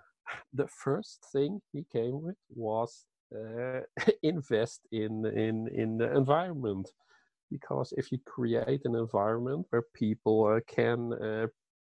The 0.52 0.66
first 0.66 1.24
thing 1.32 1.61
he 1.73 1.85
came 1.93 2.23
with 2.23 2.36
was 2.55 3.06
uh, 3.35 3.81
invest 4.23 4.81
in, 4.90 5.27
in, 5.27 5.69
in 5.69 5.98
the 5.98 6.15
environment. 6.16 6.90
Because 7.51 7.93
if 7.97 8.11
you 8.11 8.19
create 8.27 8.81
an 8.85 8.97
environment 8.97 9.66
where 9.70 9.85
people 9.94 10.47
uh, 10.47 10.61
can 10.66 11.12
uh, 11.12 11.47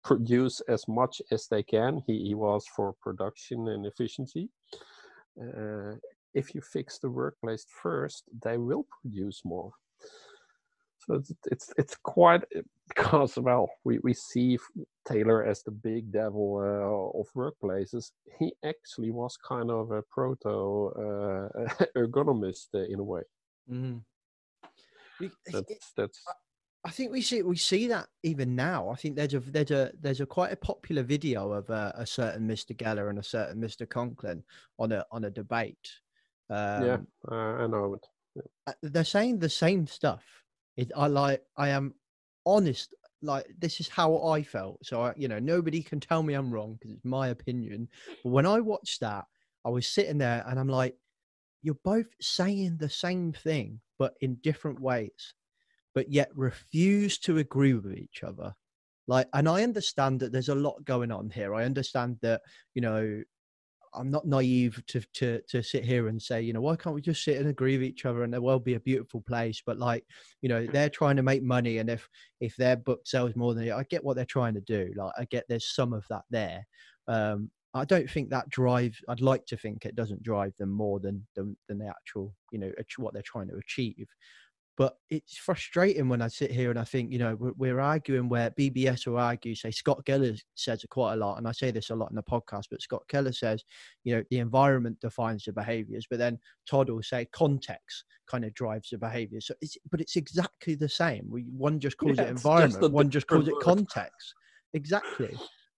produce 0.03 0.61
as 0.69 0.87
much 0.89 1.21
as 1.31 1.47
they 1.49 1.63
can. 1.63 2.03
He, 2.07 2.29
he 2.29 2.35
was 2.35 2.67
for 2.75 2.95
production 3.03 3.69
and 3.69 3.87
efficiency. 3.87 4.49
Uh, 5.41 5.95
if 6.35 6.55
you 6.55 6.61
fix 6.61 6.99
the 6.99 7.11
workplace 7.11 7.67
first, 7.83 8.25
they 8.43 8.57
will 8.57 8.87
produce 9.03 9.43
more. 9.45 9.73
So 11.07 11.15
it's 11.15 11.33
it's, 11.47 11.73
it's 11.79 11.97
quite 12.03 12.43
because 12.89 13.37
well 13.39 13.71
we, 13.85 13.99
we 14.03 14.13
see 14.13 14.59
Taylor 15.09 15.45
as 15.45 15.63
the 15.63 15.71
big 15.71 16.13
devil 16.13 16.59
uh, 16.59 17.19
of 17.19 17.27
workplaces. 17.35 18.11
He 18.39 18.53
actually 18.65 19.11
was 19.11 19.37
kind 19.37 19.71
of 19.71 19.91
a 19.93 20.03
proto 20.03 20.89
uh, 20.89 21.49
ergonomist 21.97 22.69
uh, 22.75 22.81
in 22.81 23.01
a 23.01 23.05
way. 23.05 23.23
Mm-hmm. 23.71 23.99
That's 25.53 25.93
that's 25.97 26.25
I 26.83 26.91
think 26.91 27.13
we 27.13 27.21
see 27.21 27.43
we 27.43 27.57
see 27.57 27.89
that 27.89 28.07
even 28.23 28.57
now. 28.57 28.89
I 28.89 28.95
think 28.95 29.15
there's 29.15 29.35
a 29.35 29.41
there's 29.41 29.71
a 29.71 29.93
there's 30.01 30.21
a 30.21 30.27
quite 30.27 30.53
a 30.53 30.57
popular 30.57 31.03
video 31.03 31.53
of 31.53 31.69
a, 31.69 31.93
a 31.97 32.07
certain 32.07 32.49
Mr. 32.49 32.75
Geller 32.75 33.11
and 33.11 33.19
a 33.19 33.23
certain 33.23 33.61
Mr. 33.61 33.87
Conklin 33.89 34.43
on 34.79 34.93
a 34.93 35.05
on 35.13 35.25
a 35.25 35.31
debate. 35.31 35.91
Um, 36.49 36.85
yeah, 36.85 36.97
uh, 37.31 37.35
I 37.35 37.67
know 37.67 37.95
it. 37.95 38.07
Yeah. 38.35 38.43
Uh, 38.67 38.73
they're 38.83 39.05
saying 39.05 39.39
the 39.39 39.51
same 39.51 39.87
stuff. 39.87 40.25
It, 40.77 40.91
I 40.97 41.07
like. 41.09 41.43
I 41.57 41.69
am 41.69 41.95
honest. 42.47 42.95
Like 43.21 43.47
this 43.59 43.81
is 43.81 43.89
how 43.89 44.29
I 44.29 44.43
felt. 44.43 44.79
So 44.83 45.03
I, 45.03 45.13
you 45.17 45.29
know, 45.29 45.39
nobody 45.39 45.83
can 45.83 46.01
tell 46.01 46.23
me 46.23 46.33
I'm 46.33 46.51
wrong 46.51 46.79
because 46.81 46.97
it's 46.97 47.05
my 47.05 47.29
opinion. 47.29 47.89
But 48.25 48.31
when 48.31 48.47
I 48.47 48.61
watched 48.61 49.01
that, 49.01 49.27
I 49.67 49.69
was 49.69 49.87
sitting 49.87 50.17
there 50.17 50.43
and 50.49 50.59
I'm 50.59 50.69
like, 50.69 50.97
you're 51.63 51.77
both 51.85 52.07
saying 52.23 52.79
the 52.79 52.89
same 52.89 53.35
thing, 53.35 53.81
but 53.99 54.15
in 54.23 54.37
different 54.37 54.81
ways 54.81 55.35
but 55.95 56.11
yet 56.11 56.31
refuse 56.35 57.19
to 57.21 57.39
agree 57.39 57.75
with 57.75 57.97
each 57.97 58.23
other. 58.23 58.55
Like, 59.07 59.29
and 59.33 59.49
I 59.49 59.63
understand 59.63 60.21
that 60.21 60.33
there's 60.33 60.51
a 60.51 60.55
lot 60.55 60.85
going 60.85 61.11
on 61.11 61.31
here. 61.31 61.55
I 61.55 61.65
understand 61.65 62.19
that, 62.23 62.43
you 62.75 62.83
know, 62.83 63.23
I'm 63.93 64.11
not 64.11 64.27
naive 64.27 64.81
to, 64.87 65.01
to 65.15 65.41
to 65.49 65.63
sit 65.63 65.85
here 65.85 66.09
and 66.09 66.23
say, 66.23 66.43
you 66.43 66.53
know, 66.53 66.61
why 66.61 66.77
can't 66.77 66.95
we 66.95 67.01
just 67.01 67.25
sit 67.25 67.39
and 67.39 67.49
agree 67.49 67.77
with 67.77 67.87
each 67.87 68.05
other 68.05 68.23
and 68.23 68.33
there 68.33 68.41
will 68.41 68.61
be 68.61 68.75
a 68.75 68.81
beautiful 68.81 69.21
place? 69.21 69.63
But 69.67 69.79
like, 69.79 70.05
you 70.43 70.49
know, 70.49 70.65
they're 70.67 70.91
trying 70.91 71.17
to 71.17 71.23
make 71.23 71.43
money, 71.43 71.79
and 71.79 71.91
if 71.91 72.09
if 72.41 72.55
their 72.57 72.77
book 72.77 73.01
sells 73.05 73.35
more 73.35 73.55
than 73.55 73.65
it, 73.65 73.73
I 73.73 73.83
get 73.85 74.05
what 74.05 74.15
they're 74.15 74.25
trying 74.25 74.55
to 74.55 74.61
do. 74.61 74.93
Like, 74.95 75.13
I 75.19 75.25
get 75.25 75.45
there's 75.49 75.75
some 75.75 75.93
of 75.93 76.05
that 76.09 76.23
there. 76.31 76.65
Um, 77.09 77.51
I 77.75 77.85
don't 77.85 78.09
think 78.09 78.31
that 78.31 78.49
drives. 78.49 78.99
I'd 79.09 79.21
like 79.21 79.47
to 79.47 79.57
think 79.57 79.85
it 79.85 79.97
doesn't 79.97 80.23
drive 80.23 80.53
them 80.59 80.71
more 80.71 81.01
than 81.01 81.27
than, 81.35 81.57
than 81.69 81.79
the 81.79 81.89
actual, 81.89 82.35
you 82.53 82.59
know, 82.59 82.73
what 82.99 83.13
they're 83.13 83.23
trying 83.23 83.49
to 83.49 83.57
achieve. 83.57 84.09
But 84.81 84.97
it's 85.11 85.37
frustrating 85.37 86.09
when 86.09 86.23
I 86.23 86.29
sit 86.29 86.51
here 86.51 86.71
and 86.71 86.79
I 86.79 86.85
think, 86.85 87.13
you 87.13 87.19
know, 87.19 87.37
we're, 87.39 87.53
we're 87.59 87.81
arguing 87.81 88.31
where 88.31 88.51
BBS 88.53 89.07
will 89.07 89.19
argue, 89.19 89.55
say 89.55 89.71
Scott 89.71 90.03
Geller 90.07 90.41
says 90.55 90.87
quite 90.89 91.13
a 91.13 91.17
lot, 91.17 91.37
and 91.37 91.47
I 91.47 91.53
say 91.53 91.71
this 91.71 91.91
a 91.91 91.95
lot 91.95 92.09
in 92.09 92.17
the 92.17 92.23
podcast, 92.23 92.69
but 92.71 92.81
Scott 92.81 93.03
Geller 93.13 93.35
says, 93.35 93.63
you 94.05 94.17
know, 94.17 94.25
the 94.31 94.39
environment 94.39 94.99
defines 94.99 95.45
the 95.45 95.53
behaviors, 95.53 96.07
but 96.09 96.19
then 96.19 96.39
Todd 96.67 96.89
will 96.89 97.03
say 97.03 97.27
context 97.27 98.05
kind 98.27 98.43
of 98.43 98.55
drives 98.55 98.89
the 98.89 98.97
behaviors. 98.97 99.49
So 99.49 99.55
it's, 99.61 99.77
but 99.91 100.01
it's 100.01 100.17
exactly 100.17 100.77
the 100.77 100.89
same. 100.89 101.27
We, 101.29 101.43
one 101.43 101.79
just 101.79 101.99
calls 101.99 102.17
yeah, 102.17 102.25
it 102.25 102.31
environment, 102.31 102.81
just 102.81 102.93
one 102.93 103.11
just 103.11 103.27
calls 103.27 103.49
it 103.49 103.55
context. 103.61 104.33
Exactly. 104.73 105.37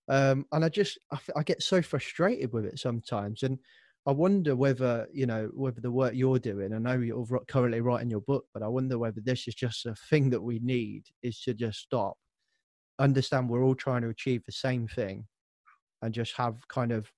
Um, 0.08 0.46
and 0.52 0.64
I 0.64 0.68
just, 0.68 1.00
I, 1.10 1.18
I 1.38 1.42
get 1.42 1.60
so 1.60 1.82
frustrated 1.82 2.52
with 2.52 2.66
it 2.66 2.78
sometimes. 2.78 3.42
And 3.42 3.58
I 4.06 4.12
wonder 4.12 4.56
whether 4.56 5.06
you 5.12 5.26
know 5.26 5.50
whether 5.54 5.80
the 5.80 5.90
work 5.92 6.14
you're 6.14 6.38
doing. 6.38 6.72
I 6.74 6.78
know 6.78 6.98
you're 6.98 7.26
currently 7.48 7.80
writing 7.80 8.10
your 8.10 8.20
book, 8.20 8.46
but 8.52 8.62
I 8.62 8.68
wonder 8.68 8.98
whether 8.98 9.20
this 9.20 9.46
is 9.46 9.54
just 9.54 9.86
a 9.86 9.94
thing 9.94 10.30
that 10.30 10.42
we 10.42 10.58
need 10.58 11.04
is 11.22 11.40
to 11.42 11.54
just 11.54 11.78
stop, 11.80 12.16
understand 12.98 13.50
we're 13.50 13.64
all 13.64 13.74
trying 13.76 14.02
to 14.02 14.08
achieve 14.10 14.44
the 14.44 14.52
same 14.52 14.88
thing, 14.88 15.26
and 16.02 16.14
just 16.14 16.34
have 16.36 16.68
kind 16.68 16.92
of 16.92 17.12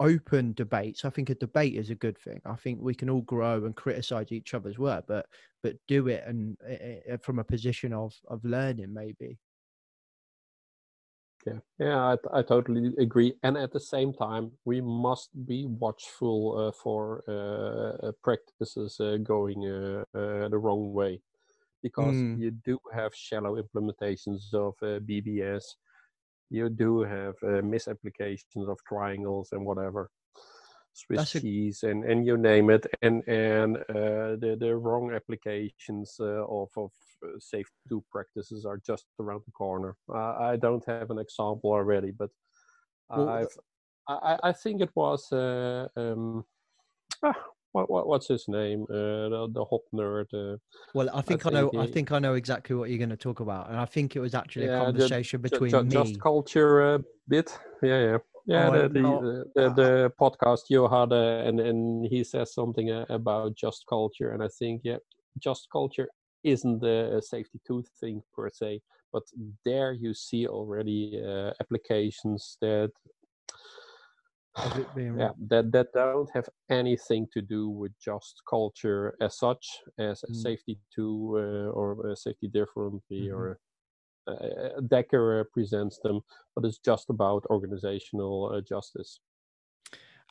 open 0.00 0.52
debates. 0.54 1.04
I 1.04 1.10
think 1.10 1.30
a 1.30 1.34
debate 1.34 1.74
is 1.74 1.90
a 1.90 1.94
good 1.94 2.18
thing. 2.18 2.40
I 2.44 2.56
think 2.56 2.80
we 2.82 2.94
can 2.94 3.10
all 3.10 3.22
grow 3.22 3.64
and 3.64 3.74
criticize 3.76 4.32
each 4.32 4.54
other's 4.54 4.78
work, 4.78 5.04
but 5.08 5.26
but 5.62 5.76
do 5.88 6.08
it 6.08 6.24
and 6.26 6.56
uh, 7.10 7.16
from 7.18 7.38
a 7.38 7.44
position 7.44 7.92
of 7.92 8.14
of 8.28 8.44
learning 8.44 8.92
maybe. 8.94 9.38
Yeah, 11.46 11.58
yeah, 11.78 12.16
I, 12.32 12.38
I 12.38 12.42
totally 12.42 12.92
agree. 12.98 13.34
And 13.42 13.56
at 13.56 13.72
the 13.72 13.80
same 13.80 14.12
time, 14.12 14.50
we 14.64 14.80
must 14.80 15.30
be 15.46 15.66
watchful 15.66 16.58
uh, 16.58 16.72
for 16.72 17.22
uh, 17.28 18.08
uh 18.08 18.12
practices 18.22 18.98
uh, 19.00 19.18
going 19.22 19.64
uh, 19.64 20.02
uh, 20.18 20.48
the 20.48 20.58
wrong 20.58 20.92
way, 20.92 21.20
because 21.82 22.16
Mm. 22.16 22.38
you 22.40 22.50
do 22.50 22.78
have 22.92 23.14
shallow 23.14 23.62
implementations 23.62 24.52
of 24.52 24.74
BBS. 25.06 25.76
You 26.50 26.68
do 26.68 27.02
have 27.02 27.34
misapplications 27.64 28.68
of 28.68 28.78
triangles 28.88 29.52
and 29.52 29.64
whatever. 29.64 30.10
Swiss 30.92 31.32
a- 31.34 31.40
cheese 31.40 31.82
and, 31.82 32.04
and 32.04 32.26
you 32.26 32.36
name 32.38 32.70
it, 32.70 32.86
and 33.02 33.22
and 33.28 33.76
uh, 33.76 34.36
the 34.40 34.56
the 34.58 34.74
wrong 34.74 35.12
applications 35.12 36.16
uh, 36.20 36.44
of 36.48 36.70
of 36.76 36.90
safe 37.38 37.68
two 37.88 38.04
practices 38.10 38.64
are 38.64 38.80
just 38.86 39.06
around 39.20 39.42
the 39.46 39.52
corner. 39.52 39.96
Uh, 40.08 40.34
I 40.52 40.56
don't 40.56 40.84
have 40.86 41.10
an 41.10 41.18
example 41.18 41.70
already, 41.72 42.10
but 42.10 42.30
Well, 43.10 43.28
I've 43.28 43.56
I, 44.08 44.14
I- 44.32 44.48
I 44.50 44.52
think 44.52 44.80
it 44.82 44.90
was 44.94 45.32
uh, 45.32 45.88
um, 45.96 46.44
ah, 47.22 47.34
what, 47.72 47.90
what 47.90 48.06
what's 48.06 48.28
his 48.28 48.48
name 48.48 48.84
uh, 48.90 49.28
the, 49.28 49.48
the 49.52 49.64
hop 49.64 49.82
nerd. 49.92 50.26
Uh, 50.34 50.58
Well, 50.94 51.08
I 51.14 51.22
think 51.22 51.44
I, 51.46 51.50
know. 51.50 51.68
think 51.70 51.80
I 51.82 51.86
he- 51.86 51.92
think 51.92 52.12
I 52.12 52.18
know 52.18 52.34
exactly 52.34 52.76
what 52.76 52.88
you're 52.90 52.98
going 53.06 53.10
to 53.18 53.24
talk 53.28 53.40
about, 53.40 53.68
and 53.70 53.78
I 53.78 53.84
think 53.86 54.16
it 54.16 54.20
was 54.20 54.34
actually 54.34 54.66
Yeah, 54.66 54.80
a 54.80 54.84
conversation 54.84 55.40
ju- 55.40 55.48
between 55.48 55.70
ju- 55.72 55.82
me. 55.84 55.90
just 55.90 56.20
culture 56.20 56.82
uh, 56.94 56.98
bit, 57.28 57.58
yeah, 57.82 58.00
yeah. 58.10 58.18
Yeah, 58.48 58.68
Oh, 58.68 58.72
the, 58.72 58.88
the, 58.88 59.00
the, 59.00 59.44
the, 59.56 59.74
the 59.74 60.12
podcast 60.20 60.70
you 60.70 60.86
had, 60.86 61.12
uh, 61.12 61.42
and, 61.48 61.58
and 61.58 62.06
he 62.06 62.22
says 62.22 62.54
something 62.54 62.92
uh, 62.92 63.04
about 63.08 63.56
just 63.56 63.84
culture, 63.88 64.30
and 64.34 64.40
I 64.42 64.48
think, 64.58 64.82
yeah, 64.84 64.98
just 65.38 65.66
culture 65.72 66.08
isn't 66.46 66.82
a 66.84 67.20
safety 67.22 67.60
two 67.66 67.82
thing 68.00 68.22
per 68.34 68.50
se, 68.50 68.80
but 69.12 69.22
there 69.64 69.92
you 69.92 70.14
see 70.14 70.46
already 70.46 71.20
uh, 71.22 71.52
applications 71.60 72.56
that 72.60 72.92
of 74.64 74.78
it 74.78 74.94
being 74.94 75.16
yeah 75.20 75.32
that 75.48 75.70
that 75.72 75.88
don't 75.92 76.30
have 76.34 76.48
anything 76.70 77.26
to 77.32 77.42
do 77.42 77.68
with 77.68 77.92
just 77.98 78.42
culture 78.48 79.14
as 79.20 79.38
such 79.38 79.66
as 79.98 80.22
a 80.22 80.32
Mm. 80.32 80.42
safety 80.46 80.78
two 80.94 81.34
uh, 81.36 81.70
or 81.78 82.06
a 82.08 82.16
safety 82.16 82.48
differently 82.48 83.28
Mhm. 83.28 83.32
or 83.36 83.58
uh, 84.28 84.80
Dekker 84.92 85.40
uh, 85.40 85.44
presents 85.52 85.98
them, 86.02 86.20
but 86.54 86.64
it's 86.64 86.78
just 86.78 87.10
about 87.10 87.44
organizational 87.50 88.52
uh, 88.54 88.60
justice. 88.60 89.20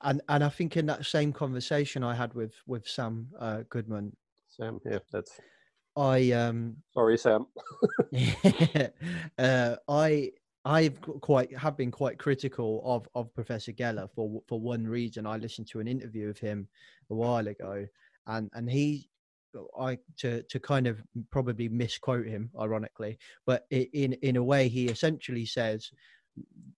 and 0.01 0.21
and 0.27 0.43
I 0.43 0.49
think 0.49 0.75
in 0.77 0.85
that 0.87 1.05
same 1.05 1.31
conversation 1.33 2.03
I 2.03 2.15
had 2.15 2.33
with 2.33 2.53
with 2.67 2.87
Sam 2.87 3.29
uh, 3.39 3.63
Goodman, 3.69 4.15
Sam, 4.49 4.79
yeah, 4.85 4.99
that's 5.11 5.39
I 5.95 6.31
um 6.31 6.77
sorry, 6.93 7.17
Sam. 7.17 7.47
uh, 9.37 9.75
I 9.87 10.31
I've 10.65 10.99
quite 11.01 11.55
have 11.57 11.77
been 11.77 11.91
quite 11.91 12.17
critical 12.17 12.81
of 12.83 13.07
of 13.15 13.33
Professor 13.33 13.71
Geller 13.71 14.09
for 14.13 14.41
for 14.47 14.59
one 14.59 14.85
reason. 14.85 15.25
I 15.25 15.37
listened 15.37 15.67
to 15.69 15.79
an 15.79 15.87
interview 15.87 16.29
of 16.29 16.39
him 16.39 16.67
a 17.09 17.15
while 17.15 17.47
ago, 17.47 17.85
and 18.27 18.49
and 18.53 18.69
he. 18.69 19.09
I 19.79 19.97
to 20.17 20.43
to 20.43 20.59
kind 20.59 20.85
of 20.85 21.01
probably 21.31 21.69
misquote 21.69 22.27
him, 22.27 22.49
ironically, 22.59 23.17
but 23.45 23.65
in 23.71 24.11
in 24.11 24.35
a 24.35 24.43
way, 24.43 24.67
he 24.67 24.87
essentially 24.87 25.45
says, 25.45 25.89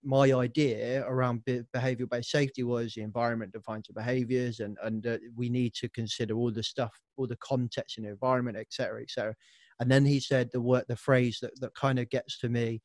"My 0.02 0.32
idea 0.32 1.04
around 1.06 1.44
be- 1.44 1.62
behavior-based 1.72 2.30
safety 2.30 2.62
was 2.62 2.94
the 2.94 3.02
environment 3.02 3.52
defines 3.52 3.86
the 3.86 3.92
behaviors, 3.94 4.60
and 4.60 4.76
and 4.82 5.06
uh, 5.06 5.18
we 5.36 5.48
need 5.48 5.74
to 5.74 5.88
consider 5.88 6.34
all 6.34 6.52
the 6.52 6.62
stuff, 6.62 6.92
all 7.16 7.26
the 7.26 7.36
context 7.36 7.98
in 7.98 8.04
the 8.04 8.10
environment, 8.10 8.56
etc 8.56 8.70
cetera, 8.70 9.02
et 9.02 9.10
cetera." 9.10 9.34
And 9.80 9.90
then 9.90 10.04
he 10.04 10.20
said 10.20 10.50
the 10.52 10.60
word, 10.60 10.84
the 10.88 10.96
phrase 10.96 11.38
that, 11.40 11.52
that 11.60 11.74
kind 11.74 11.98
of 11.98 12.10
gets 12.10 12.38
to 12.40 12.48
me. 12.48 12.82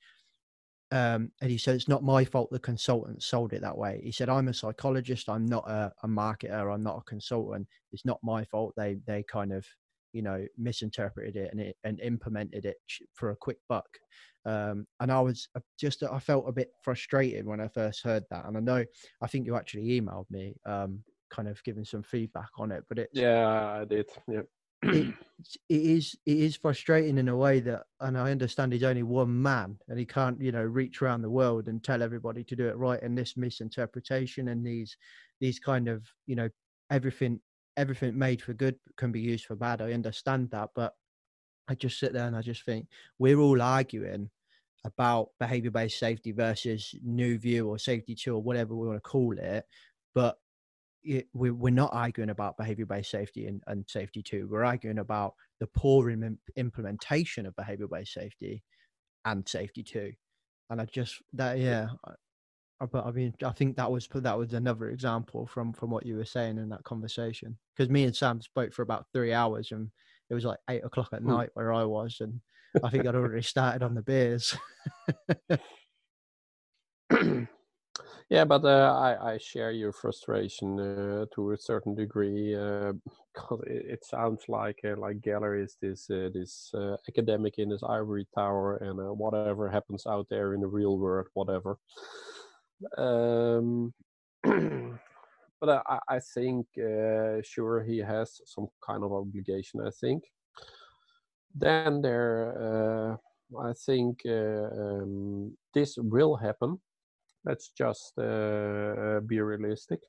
Um, 0.91 1.31
and 1.41 1.49
he 1.49 1.57
said, 1.57 1.73
it's 1.73 1.87
not 1.87 2.03
my 2.03 2.23
fault 2.23 2.51
the 2.51 2.59
consultant 2.59 3.23
sold 3.23 3.53
it 3.53 3.61
that 3.61 3.75
way. 3.75 3.99
He 4.03 4.11
said, 4.11 4.29
I'm 4.29 4.47
a 4.47 4.53
psychologist. 4.53 5.27
I'm 5.27 5.47
not 5.47 5.67
a, 5.67 5.91
a 6.03 6.07
marketer. 6.07 6.71
I'm 6.71 6.83
not 6.83 6.99
a 6.99 7.09
consultant. 7.09 7.67
It's 7.91 8.05
not 8.05 8.19
my 8.21 8.45
fault. 8.45 8.75
They, 8.77 8.97
they 9.07 9.23
kind 9.23 9.53
of, 9.53 9.65
you 10.11 10.21
know, 10.21 10.45
misinterpreted 10.55 11.35
it 11.35 11.49
and 11.51 11.59
it 11.59 11.77
and 11.83 11.99
implemented 11.99 12.65
it 12.65 12.77
for 13.13 13.31
a 13.31 13.35
quick 13.35 13.57
buck. 13.67 13.89
Um, 14.45 14.87
and 14.99 15.11
I 15.11 15.21
was 15.21 15.47
uh, 15.55 15.61
just, 15.79 16.03
I 16.03 16.19
felt 16.19 16.47
a 16.47 16.51
bit 16.51 16.71
frustrated 16.81 17.45
when 17.45 17.61
I 17.61 17.67
first 17.67 18.03
heard 18.03 18.23
that. 18.29 18.45
And 18.45 18.57
I 18.57 18.59
know, 18.59 18.85
I 19.21 19.27
think 19.27 19.45
you 19.45 19.55
actually 19.55 19.99
emailed 19.99 20.29
me, 20.29 20.55
um, 20.65 21.03
kind 21.29 21.47
of 21.47 21.63
giving 21.63 21.85
some 21.85 22.03
feedback 22.03 22.49
on 22.57 22.71
it, 22.71 22.83
but 22.89 22.99
it's, 22.99 23.17
Yeah, 23.17 23.79
I 23.81 23.85
did. 23.85 24.09
Yeah. 24.27 24.41
it, 24.83 25.13
it 25.69 25.81
is 25.81 26.15
it 26.25 26.37
is 26.37 26.55
frustrating 26.57 27.17
in 27.17 27.29
a 27.29 27.35
way 27.35 27.59
that 27.61 27.83
and 28.01 28.17
i 28.17 28.31
understand 28.31 28.73
he's 28.73 28.83
only 28.83 29.03
one 29.03 29.41
man 29.41 29.77
and 29.87 29.97
he 29.97 30.05
can't 30.05 30.41
you 30.41 30.51
know 30.51 30.61
reach 30.63 31.01
around 31.01 31.21
the 31.21 31.29
world 31.29 31.67
and 31.67 31.83
tell 31.83 32.01
everybody 32.01 32.43
to 32.43 32.55
do 32.55 32.67
it 32.67 32.75
right 32.77 33.01
and 33.01 33.17
this 33.17 33.37
misinterpretation 33.37 34.49
and 34.49 34.65
these 34.65 34.97
these 35.39 35.59
kind 35.59 35.87
of 35.87 36.05
you 36.25 36.35
know 36.35 36.49
everything 36.89 37.39
everything 37.77 38.17
made 38.17 38.41
for 38.41 38.53
good 38.53 38.75
can 38.97 39.11
be 39.11 39.21
used 39.21 39.45
for 39.45 39.55
bad 39.55 39.81
i 39.81 39.93
understand 39.93 40.49
that 40.51 40.69
but 40.75 40.93
i 41.67 41.75
just 41.75 41.99
sit 41.99 42.13
there 42.13 42.27
and 42.27 42.35
i 42.35 42.41
just 42.41 42.65
think 42.65 42.87
we're 43.19 43.39
all 43.39 43.61
arguing 43.61 44.29
about 44.85 45.29
behavior 45.39 45.71
based 45.71 45.97
safety 45.97 46.31
versus 46.31 46.93
new 47.03 47.37
view 47.37 47.67
or 47.69 47.77
safety 47.77 48.15
two 48.15 48.35
or 48.35 48.41
whatever 48.41 48.75
we 48.75 48.87
want 48.87 48.97
to 49.01 49.09
call 49.09 49.37
it 49.37 49.65
but 50.13 50.37
it, 51.03 51.27
we, 51.33 51.51
we're 51.51 51.69
not 51.73 51.91
arguing 51.93 52.29
about 52.29 52.57
behavior 52.57 52.85
based 52.85 53.11
safety 53.11 53.47
and, 53.47 53.61
and 53.67 53.85
safety 53.87 54.21
two. 54.23 54.47
We're 54.49 54.63
arguing 54.63 54.99
about 54.99 55.35
the 55.59 55.67
poor 55.67 56.09
Im- 56.09 56.39
implementation 56.55 57.45
of 57.45 57.55
behavior 57.55 57.87
based 57.87 58.13
safety 58.13 58.63
and 59.25 59.47
safety 59.47 59.83
two. 59.83 60.13
And 60.69 60.81
I 60.81 60.85
just 60.85 61.21
that 61.33 61.59
yeah, 61.59 61.89
I- 62.05 62.13
but 62.91 63.05
I 63.05 63.11
mean 63.11 63.33
I 63.45 63.51
think 63.51 63.77
that 63.77 63.91
was 63.91 64.07
that 64.13 64.37
was 64.37 64.53
another 64.53 64.89
example 64.89 65.47
from 65.47 65.71
from 65.73 65.89
what 65.89 66.05
you 66.05 66.17
were 66.17 66.25
saying 66.25 66.57
in 66.57 66.67
that 66.69 66.83
conversation 66.83 67.57
because 67.75 67.89
me 67.89 68.03
and 68.03 68.15
Sam 68.15 68.41
spoke 68.41 68.73
for 68.73 68.81
about 68.81 69.05
three 69.13 69.31
hours 69.31 69.71
and 69.71 69.89
it 70.29 70.33
was 70.33 70.45
like 70.45 70.59
eight 70.69 70.83
o'clock 70.83 71.09
at 71.13 71.23
Hmm. 71.25 71.37
night 71.37 71.49
where 71.53 71.73
I 71.73 71.83
was 71.85 72.19
and 72.21 72.41
I 72.83 72.89
think 72.89 73.05
I'd 73.05 73.15
already 73.15 73.41
started 73.43 73.83
on 73.83 73.95
the 73.95 74.01
beers. 74.03 74.55
yeah, 78.29 78.45
but 78.45 78.65
uh, 78.65 78.93
I, 78.99 79.33
I 79.33 79.37
share 79.37 79.71
your 79.71 79.91
frustration 79.93 80.79
uh, 80.79 81.25
to 81.35 81.51
a 81.51 81.57
certain 81.57 81.95
degree. 81.95 82.55
Uh, 82.55 82.93
'cause 83.35 83.61
it, 83.67 83.85
it 83.93 84.05
sounds 84.05 84.43
like 84.47 84.79
uh, 84.85 84.95
like 84.97 85.21
Geller 85.21 85.61
is 85.61 85.77
this 85.81 86.09
uh, 86.09 86.29
this 86.33 86.71
uh, 86.73 86.97
academic 87.07 87.55
in 87.59 87.69
his 87.69 87.83
ivory 87.83 88.27
tower, 88.35 88.77
and 88.77 88.99
uh, 88.99 89.13
whatever 89.13 89.69
happens 89.69 90.05
out 90.07 90.27
there 90.29 90.53
in 90.53 90.61
the 90.61 90.67
real 90.67 90.97
world, 90.97 91.27
whatever. 91.33 91.77
Um, 92.97 93.93
but 95.63 95.83
I, 95.87 95.99
I- 96.09 96.19
think 96.19 96.67
uh, 96.77 97.41
sure 97.43 97.83
he 97.83 97.97
has 97.99 98.41
some 98.45 98.67
kind 98.85 99.03
of 99.03 99.11
obligation. 99.13 99.79
I 99.81 99.91
think. 100.01 100.23
Then 101.55 102.01
there, 102.01 102.37
uh, 102.67 103.17
I 103.69 103.73
think 103.85 104.21
uh, 104.25 104.67
um, 104.83 105.55
this 105.73 105.97
will 105.97 106.35
happen 106.35 106.79
let's 107.45 107.69
just 107.77 108.17
uh, 108.17 109.19
be 109.27 109.39
realistic. 109.41 109.99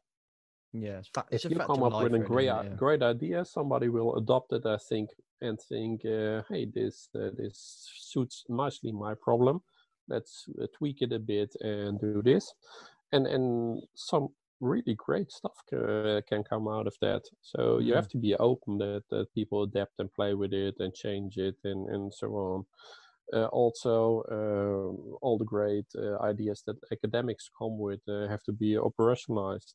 yeah, 0.73 1.01
fa- 1.13 1.27
If 1.31 1.45
you 1.45 1.59
come 1.59 1.83
up 1.83 2.01
with 2.01 2.15
a 2.15 2.19
great 2.19 2.47
really, 2.47 2.49
i- 2.49 2.61
isn't 2.61 2.73
it? 2.73 2.79
great 2.79 3.03
idea, 3.03 3.45
somebody 3.45 3.89
will 3.89 4.15
adopt 4.17 4.53
it, 4.53 4.65
I 4.67 4.79
think, 4.89 5.11
and 5.41 5.59
think, 5.69 6.05
uh, 6.05 6.43
"Hey, 6.49 6.65
this 6.67 7.09
uh, 7.15 7.31
this 7.37 7.57
suits 8.13 8.45
nicely 8.49 8.93
my 8.93 9.15
problem. 9.15 9.63
Let's 10.09 10.47
uh, 10.61 10.67
tweak 10.79 11.03
it 11.03 11.13
a 11.13 11.19
bit 11.19 11.51
and 11.61 12.01
do 12.01 12.23
this," 12.23 12.55
and 13.13 13.27
and 13.27 13.83
some 13.95 14.29
really 14.61 14.95
great 14.95 15.31
stuff 15.31 15.57
ca- 15.71 16.23
can 16.29 16.45
come 16.45 16.69
out 16.69 16.87
of 16.87 16.95
that. 17.01 17.23
So 17.43 17.79
you 17.79 17.95
have 17.95 18.09
to 18.09 18.19
be 18.19 18.35
open 18.37 18.79
that, 18.79 19.05
that 19.11 19.33
people 19.35 19.63
adapt 19.65 19.95
and 19.99 20.13
play 20.13 20.35
with 20.35 20.53
it 20.53 20.77
and 20.79 20.95
change 20.95 21.37
it 21.39 21.57
and 21.65 21.89
and 21.89 22.13
so 22.15 22.29
on. 22.35 22.65
Uh, 23.33 23.47
also, 23.47 24.23
uh, 24.31 25.17
all 25.23 25.39
the 25.39 25.45
great 25.47 25.87
uh, 25.97 26.19
ideas 26.23 26.63
that 26.67 26.77
academics 26.93 27.49
come 27.59 27.79
with 27.79 28.01
uh, 28.09 28.29
have 28.29 28.43
to 28.45 28.53
be 28.53 28.75
operationalized. 28.77 29.75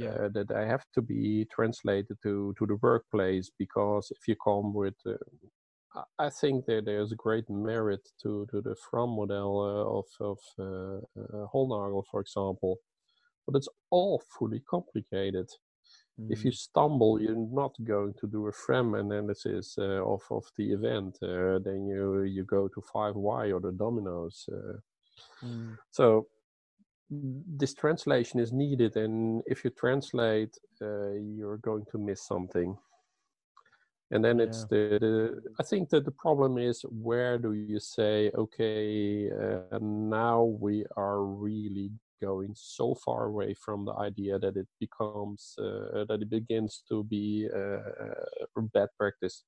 Yeah. 0.00 0.08
Uh, 0.08 0.28
that 0.30 0.48
they 0.48 0.66
have 0.66 0.86
to 0.94 1.02
be 1.02 1.44
translated 1.54 2.16
to 2.22 2.54
to 2.58 2.66
the 2.66 2.76
workplace 2.80 3.50
because 3.58 4.10
if 4.16 4.26
you 4.26 4.34
come 4.42 4.72
with, 4.72 4.94
uh, 5.06 5.18
I- 5.94 6.26
I 6.26 6.30
think 6.30 6.64
that 6.66 6.84
there's 6.86 7.12
a 7.12 7.16
great 7.26 7.48
merit 7.50 8.00
to 8.22 8.46
to 8.50 8.62
the 8.62 8.74
FRAM 8.84 9.10
model 9.10 9.52
uh, 9.60 9.98
of 9.98 10.06
of 10.30 10.38
uh, 10.58 10.98
uh, 11.20 11.46
Hollnagel, 11.52 12.02
for 12.10 12.20
example, 12.22 12.78
but 13.46 13.56
it's 13.56 13.68
awfully 13.90 14.26
fully 14.38 14.60
complicated 14.60 15.48
if 16.28 16.44
you 16.44 16.50
Mm. 16.50 16.54
stumble, 16.54 17.20
you're 17.20 17.36
not 17.52 17.74
going 17.84 18.14
to 18.20 18.26
do 18.26 18.46
a 18.46 18.52
FRAM 18.52 18.94
analysis 18.94 19.76
uh, 19.78 20.02
of 20.04 20.22
of 20.30 20.44
the 20.56 20.72
event. 20.72 21.18
Uh, 21.22 21.58
then 21.58 21.86
you 21.86 22.22
you 22.22 22.44
go 22.44 22.68
to 22.68 22.80
five 22.92 23.14
Y 23.16 23.52
or 23.52 23.60
the 23.60 23.72
dominoes. 23.72 24.48
Uh, 24.52 24.78
Mm. 25.42 25.78
so 25.90 26.26
this 27.10 27.74
translation 27.74 28.40
is 28.40 28.52
needed, 28.52 28.96
and 28.96 29.42
if 29.46 29.64
you 29.64 29.70
translate, 29.70 30.56
uh, 30.82 31.10
you're 31.12 31.58
going 31.58 31.84
to 31.90 31.98
miss 31.98 32.26
something. 32.26 32.76
and 34.10 34.24
then 34.24 34.38
it's 34.40 34.64
the, 34.70 34.98
the 35.00 35.42
i 35.60 35.62
think 35.62 35.88
that 35.88 36.04
the 36.04 36.10
problem 36.24 36.58
is 36.58 36.84
where 36.90 37.38
do 37.38 37.52
you 37.54 37.80
say 37.80 38.30
okay 38.36 39.30
uh, 39.30 39.78
now 39.80 40.42
we 40.60 40.84
are 40.96 41.22
really 41.24 41.90
going 42.22 42.52
so 42.54 42.94
far 42.94 43.26
away 43.26 43.54
from 43.54 43.84
the 43.84 43.94
idea 43.94 44.38
that 44.38 44.56
it 44.56 44.68
becomes 44.80 45.54
uh, 45.58 46.04
that 46.08 46.18
it 46.20 46.30
begins 46.30 46.82
to 46.88 47.04
be 47.04 47.48
uh, 47.54 47.78
bad 48.72 48.88
practice 48.98 49.44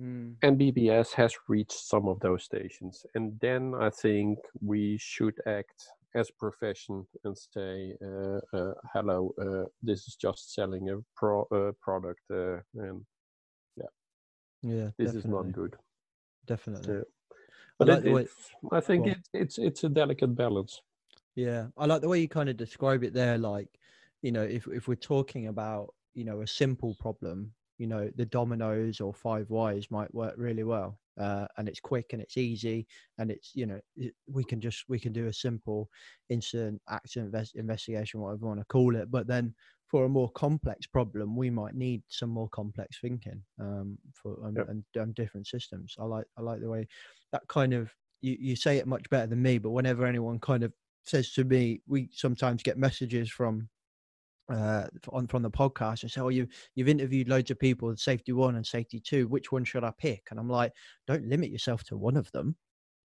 Mm. 0.00 0.36
and 0.42 0.58
BBS 0.58 1.12
has 1.14 1.34
reached 1.48 1.72
some 1.72 2.06
of 2.06 2.20
those 2.20 2.44
stations. 2.44 3.04
And 3.14 3.38
then 3.40 3.74
I 3.74 3.90
think 3.90 4.38
we 4.60 4.96
should 4.98 5.34
act 5.46 5.88
as 6.14 6.30
a 6.30 6.32
profession 6.38 7.06
and 7.24 7.36
say, 7.36 7.96
uh, 8.02 8.38
uh, 8.56 8.74
hello, 8.92 9.34
uh, 9.40 9.68
this 9.82 10.06
is 10.06 10.14
just 10.14 10.54
selling 10.54 10.90
a 10.90 10.98
pro 11.16 11.42
uh, 11.50 11.72
product. 11.80 12.20
Uh, 12.30 12.58
and 12.74 13.04
Yeah, 13.76 13.90
yeah, 14.62 14.90
this 14.98 15.14
is 15.14 15.24
not 15.24 15.52
good. 15.52 15.74
Definitely. 16.46 16.94
Yeah. 16.94 17.02
I 17.80 17.84
But 17.84 17.88
like 17.88 18.04
it, 18.04 18.28
I 18.72 18.80
think 18.80 19.06
it's, 19.06 19.28
it's, 19.32 19.58
it's 19.58 19.84
a 19.84 19.88
delicate 19.88 20.34
balance. 20.34 20.80
Yeah, 21.38 21.68
I 21.76 21.86
like 21.86 22.00
the 22.02 22.08
way 22.08 22.20
you 22.20 22.28
kind 22.28 22.48
of 22.48 22.56
describe 22.56 23.04
it 23.04 23.12
there. 23.14 23.38
Like, 23.38 23.78
you 24.22 24.32
know, 24.32 24.42
if 24.42 24.66
if 24.66 24.88
we're 24.88 24.96
talking 24.96 25.46
about 25.46 25.94
you 26.14 26.24
know 26.24 26.40
a 26.40 26.46
simple 26.48 26.96
problem, 26.96 27.54
you 27.78 27.86
know, 27.86 28.10
the 28.16 28.26
dominoes 28.26 29.00
or 29.00 29.14
five 29.14 29.48
whys 29.48 29.88
might 29.88 30.12
work 30.12 30.34
really 30.36 30.64
well, 30.64 31.00
uh, 31.16 31.46
and 31.56 31.68
it's 31.68 31.78
quick 31.78 32.12
and 32.12 32.20
it's 32.20 32.36
easy, 32.36 32.88
and 33.18 33.30
it's 33.30 33.54
you 33.54 33.66
know 33.66 33.80
it, 33.94 34.16
we 34.26 34.42
can 34.42 34.60
just 34.60 34.88
we 34.88 34.98
can 34.98 35.12
do 35.12 35.28
a 35.28 35.32
simple 35.32 35.88
incident 36.28 36.82
action 36.88 37.26
invest, 37.26 37.54
investigation, 37.54 38.18
whatever 38.20 38.40
you 38.42 38.46
want 38.48 38.58
to 38.60 38.66
call 38.66 38.96
it. 38.96 39.08
But 39.08 39.28
then 39.28 39.54
for 39.86 40.04
a 40.04 40.08
more 40.08 40.30
complex 40.32 40.88
problem, 40.88 41.36
we 41.36 41.50
might 41.50 41.74
need 41.76 42.02
some 42.08 42.30
more 42.30 42.48
complex 42.48 43.00
thinking 43.00 43.44
um, 43.60 43.98
for 44.12 44.44
um, 44.44 44.58
Yep. 44.58 44.68
and 44.68 44.84
um, 45.00 45.12
different 45.12 45.46
systems. 45.46 45.94
I 46.00 46.04
like 46.04 46.26
I 46.36 46.40
like 46.42 46.60
the 46.60 46.68
way 46.68 46.88
that 47.30 47.46
kind 47.48 47.74
of 47.74 47.94
you, 48.20 48.36
you 48.40 48.56
say 48.56 48.78
it 48.78 48.88
much 48.88 49.08
better 49.08 49.28
than 49.28 49.40
me. 49.42 49.58
But 49.58 49.70
whenever 49.70 50.04
anyone 50.04 50.40
kind 50.40 50.64
of 50.64 50.72
says 51.08 51.32
to 51.32 51.44
me, 51.44 51.82
we 51.86 52.08
sometimes 52.12 52.62
get 52.62 52.78
messages 52.78 53.30
from 53.30 53.68
uh 54.50 54.86
on 55.10 55.26
from 55.26 55.42
the 55.42 55.50
podcast 55.50 56.02
and 56.02 56.10
say, 56.10 56.20
"Oh, 56.22 56.28
you 56.30 56.48
you've 56.74 56.88
interviewed 56.88 57.28
loads 57.28 57.50
of 57.50 57.58
people, 57.58 57.94
safety 57.96 58.32
one 58.32 58.56
and 58.56 58.66
safety 58.66 59.00
two. 59.00 59.28
Which 59.28 59.52
one 59.52 59.64
should 59.64 59.84
I 59.84 59.92
pick?" 59.98 60.28
And 60.30 60.40
I'm 60.40 60.48
like, 60.48 60.72
"Don't 61.06 61.28
limit 61.28 61.50
yourself 61.50 61.84
to 61.84 61.96
one 61.98 62.16
of 62.16 62.30
them. 62.32 62.56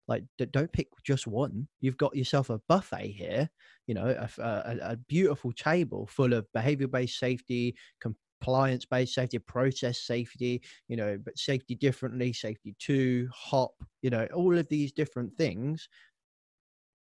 Like, 0.09 0.25
don't 0.53 0.73
pick 0.73 0.89
just 1.05 1.27
one. 1.27 1.69
You've 1.81 1.97
got 1.97 2.17
yourself 2.17 2.51
a 2.51 2.61
buffet 2.69 3.09
here. 3.13 3.49
You 3.87 3.95
know, 3.95 4.09
a 4.39 4.79
a 4.83 4.97
beautiful 5.09 5.53
table 5.53 6.07
full 6.07 6.33
of 6.33 6.47
behavior-based 6.53 7.19
safety, 7.19 7.77
compliance-based 8.01 9.15
safety, 9.15 9.39
process 9.39 9.99
safety. 10.01 10.63
You 10.89 10.97
know, 10.97 11.19
but 11.25 11.39
safety 11.39 11.75
differently, 11.77 12.33
safety 12.33 12.75
two, 12.79 13.29
hop. 13.33 13.75
You 14.03 14.11
know, 14.11 14.27
all 14.35 14.57
of 14.59 14.69
these 14.69 14.93
different 14.93 15.37
things." 15.37 15.89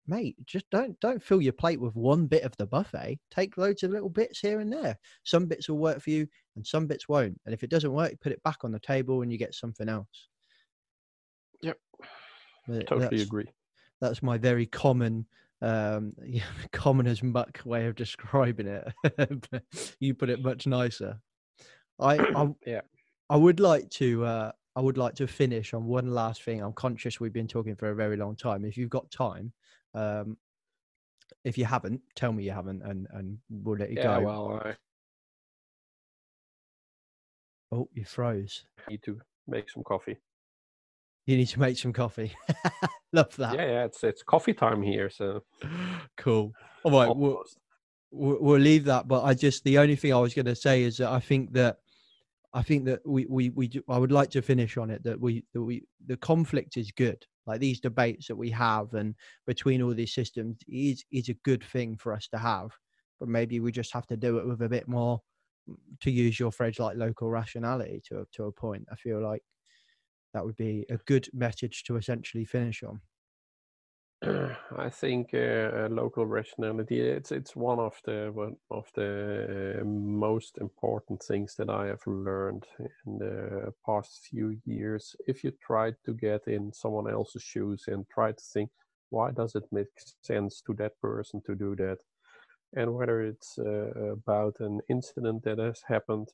Mate 0.07 0.37
just 0.45 0.69
don't 0.71 0.99
don't 1.01 1.23
fill 1.23 1.41
your 1.41 1.53
plate 1.53 1.81
with 1.81 1.95
one 1.95 2.27
bit 2.27 2.43
of 2.43 2.57
the 2.57 2.67
buffet. 2.67 3.19
Take 3.31 3.57
loads 3.57 3.83
of 3.83 3.91
little 3.91 4.09
bits 4.09 4.41
here 4.41 4.61
and 4.61 4.73
there. 4.73 4.99
Some 5.25 5.47
bits 5.47 5.69
will 5.69 5.79
work 5.79 6.01
for 6.01 6.11
you 6.11 6.27
and 6.57 6.67
some 6.67 6.87
bits 6.87 7.09
won't. 7.09 7.41
And 7.45 7.55
if 7.55 7.63
it 7.63 7.71
doesn't 7.71 7.93
work 7.93 8.15
put 8.21 8.33
it 8.33 8.43
back 8.43 8.59
on 8.65 8.73
the 8.73 8.81
table 8.81 9.23
and 9.23 9.31
you 9.31 9.39
get 9.39 9.55
something 9.55 9.89
else. 9.89 10.29
Yep. 11.63 11.77
But 12.67 12.87
Totally 12.87 13.09
that's, 13.09 13.23
agree. 13.23 13.49
that's 14.01 14.23
my 14.23 14.39
very 14.39 14.67
common 14.67 15.27
um 15.63 16.15
yeah, 16.25 16.43
common 16.73 17.07
as 17.07 17.23
muck 17.23 17.61
way 17.65 17.87
of 17.87 17.95
describing 17.95 18.67
it. 18.67 19.63
You 20.01 20.15
put 20.15 20.31
it 20.31 20.43
much 20.43 20.67
nicer. 20.67 21.21
I 21.99 22.19
i 22.37 22.49
Yeah. 22.67 22.81
i 23.29 23.37
would 23.37 23.61
like 23.61 23.89
to 23.91 24.25
uh 24.25 24.53
i 24.77 24.81
would 24.81 24.97
like 24.97 25.15
to 25.17 25.27
finish 25.27 25.75
on 25.75 25.85
one 25.85 26.11
last 26.11 26.43
thing. 26.43 26.63
I'm 26.63 26.73
conscious 26.73 27.21
we've 27.21 27.33
been 27.33 27.49
talking 27.49 27.77
for 27.77 27.91
a 27.91 27.95
very 27.95 28.17
long 28.17 28.37
time. 28.37 28.65
If 28.65 28.77
you've 28.77 28.91
got 28.91 29.11
time 29.11 29.53
um 29.95 30.37
if 31.45 31.57
you 31.59 31.65
haven't 31.65 32.01
tell 32.15 32.33
me 32.33 32.45
you 32.45 32.51
haven't 32.53 32.83
and 32.83 33.07
and 33.13 33.39
we'll 33.49 33.77
let 33.77 33.91
you 33.91 33.97
Yeah, 33.97 34.19
go. 34.19 34.25
well, 34.27 34.61
I 34.65 34.75
oh 37.73 37.89
you 37.95 38.05
froze. 38.05 38.65
Need 38.89 39.03
to 39.05 39.21
make 39.47 39.71
some 39.71 39.83
coffee. 39.83 40.19
you 41.27 41.37
need 41.37 41.47
to 41.49 41.61
make 41.61 41.77
some 41.79 41.93
coffee. 41.93 42.33
Love 43.13 43.35
that. 43.37 43.55
Yeah, 43.55 43.67
yeah, 43.67 43.85
it's 43.85 44.03
it's 44.05 44.23
coffee 44.23 44.55
time 44.55 44.83
here, 44.83 45.11
so 45.11 45.43
cool. 46.17 46.53
All 46.85 46.93
right 46.93 47.15
we'll, 47.15 47.43
we'll 48.11 48.39
we'll 48.41 48.61
leave 48.61 48.85
that 48.87 49.07
but 49.07 49.23
i 49.23 49.35
just 49.35 49.63
the 49.65 49.77
only 49.79 49.95
thing 49.97 50.13
i 50.15 50.19
was 50.19 50.33
going 50.35 50.47
to 50.47 50.55
say 50.57 50.83
is 50.83 50.97
that 50.97 51.11
i 51.11 51.21
think 51.21 51.53
that 51.53 51.77
i 52.55 52.63
think 52.63 52.87
that 52.87 53.01
we 53.07 53.27
we 53.27 53.51
we 53.51 53.69
do, 53.69 53.83
i 53.89 53.99
would 53.99 54.11
like 54.11 54.31
to 54.31 54.41
finish 54.43 54.77
on 54.79 54.91
it 54.91 55.03
that 55.05 55.21
we 55.21 55.45
that 55.53 55.63
we 55.63 55.85
the 56.07 56.17
conflict 56.17 56.77
is 56.79 56.91
good 56.91 57.25
like 57.47 57.61
these 57.61 57.81
debates 57.81 58.29
that 58.29 58.37
we 58.37 58.51
have 58.51 58.93
and 58.95 59.15
between 59.47 59.83
all 59.83 59.95
these 59.95 60.15
systems 60.15 60.59
is 60.69 61.05
is 61.11 61.29
a 61.29 61.35
good 61.45 61.65
thing 61.65 61.97
for 61.97 62.13
us 62.13 62.29
to 62.29 62.39
have 62.39 62.71
but 63.19 63.29
maybe 63.29 63.61
we 63.61 63.73
just 63.73 63.93
have 63.93 64.07
to 64.07 64.17
do 64.17 64.39
it 64.39 64.47
with 64.47 64.63
a 64.63 64.69
bit 64.69 64.89
more 64.89 65.21
mm, 65.69 65.77
to 66.01 66.11
use 66.11 66.39
your 66.39 66.53
phrase 66.53 66.79
like 66.79 66.97
local 66.97 67.31
rationality 67.31 68.03
to 68.07 68.27
to 68.33 68.45
a 68.45 68.53
point 68.53 68.87
i 68.93 68.95
feel 68.95 69.23
like 69.23 69.43
that 70.33 70.45
would 70.45 70.57
be 70.57 70.87
a 70.91 70.97
good 71.07 71.29
message 71.33 71.83
to 71.85 71.97
essentially 71.97 72.45
finish 72.45 72.83
on 72.83 73.01
I 74.23 74.91
think 74.91 75.31
uh, 75.33 75.39
uh, 75.39 75.89
local 75.91 76.27
rationality 76.27 77.01
it's 77.01 77.33
it's 77.33 77.57
one 77.57 77.79
of 77.79 77.95
the 78.05 78.31
one 78.35 78.57
of 78.71 78.87
the 78.95 79.79
uh, 79.81 79.85
most 79.85 80.59
important 80.59 81.23
things 81.23 81.55
that 81.57 81.71
I 81.71 81.87
have 81.87 82.07
learned 82.07 82.67
in 83.07 83.19
the 83.19 83.73
past 83.87 84.27
few 84.31 84.59
years. 84.67 85.17
If 85.27 85.43
you 85.43 85.53
try 85.53 85.93
to 86.05 86.13
get 86.13 86.47
in 86.49 86.71
someone 86.73 87.11
else's 87.11 87.43
shoes 87.43 87.85
and 87.89 88.07
try 88.11 88.33
to 88.33 88.45
think, 88.53 88.71
why 89.09 89.31
does 89.31 89.55
it 89.55 89.65
make 89.73 89.89
sense 90.23 90.61
to 90.67 90.75
that 90.75 91.01
person 91.01 91.41
to 91.47 91.55
do 91.55 91.75
that, 91.77 91.99
and 92.77 92.95
whether 92.95 93.23
it's 93.23 93.59
uh, 93.59 94.13
about 94.13 94.61
an 94.61 94.81
incident 94.91 95.45
that 95.45 95.59
has 95.59 95.83
happened, 95.89 96.29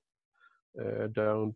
uh, 0.80 1.06
don't 1.12 1.54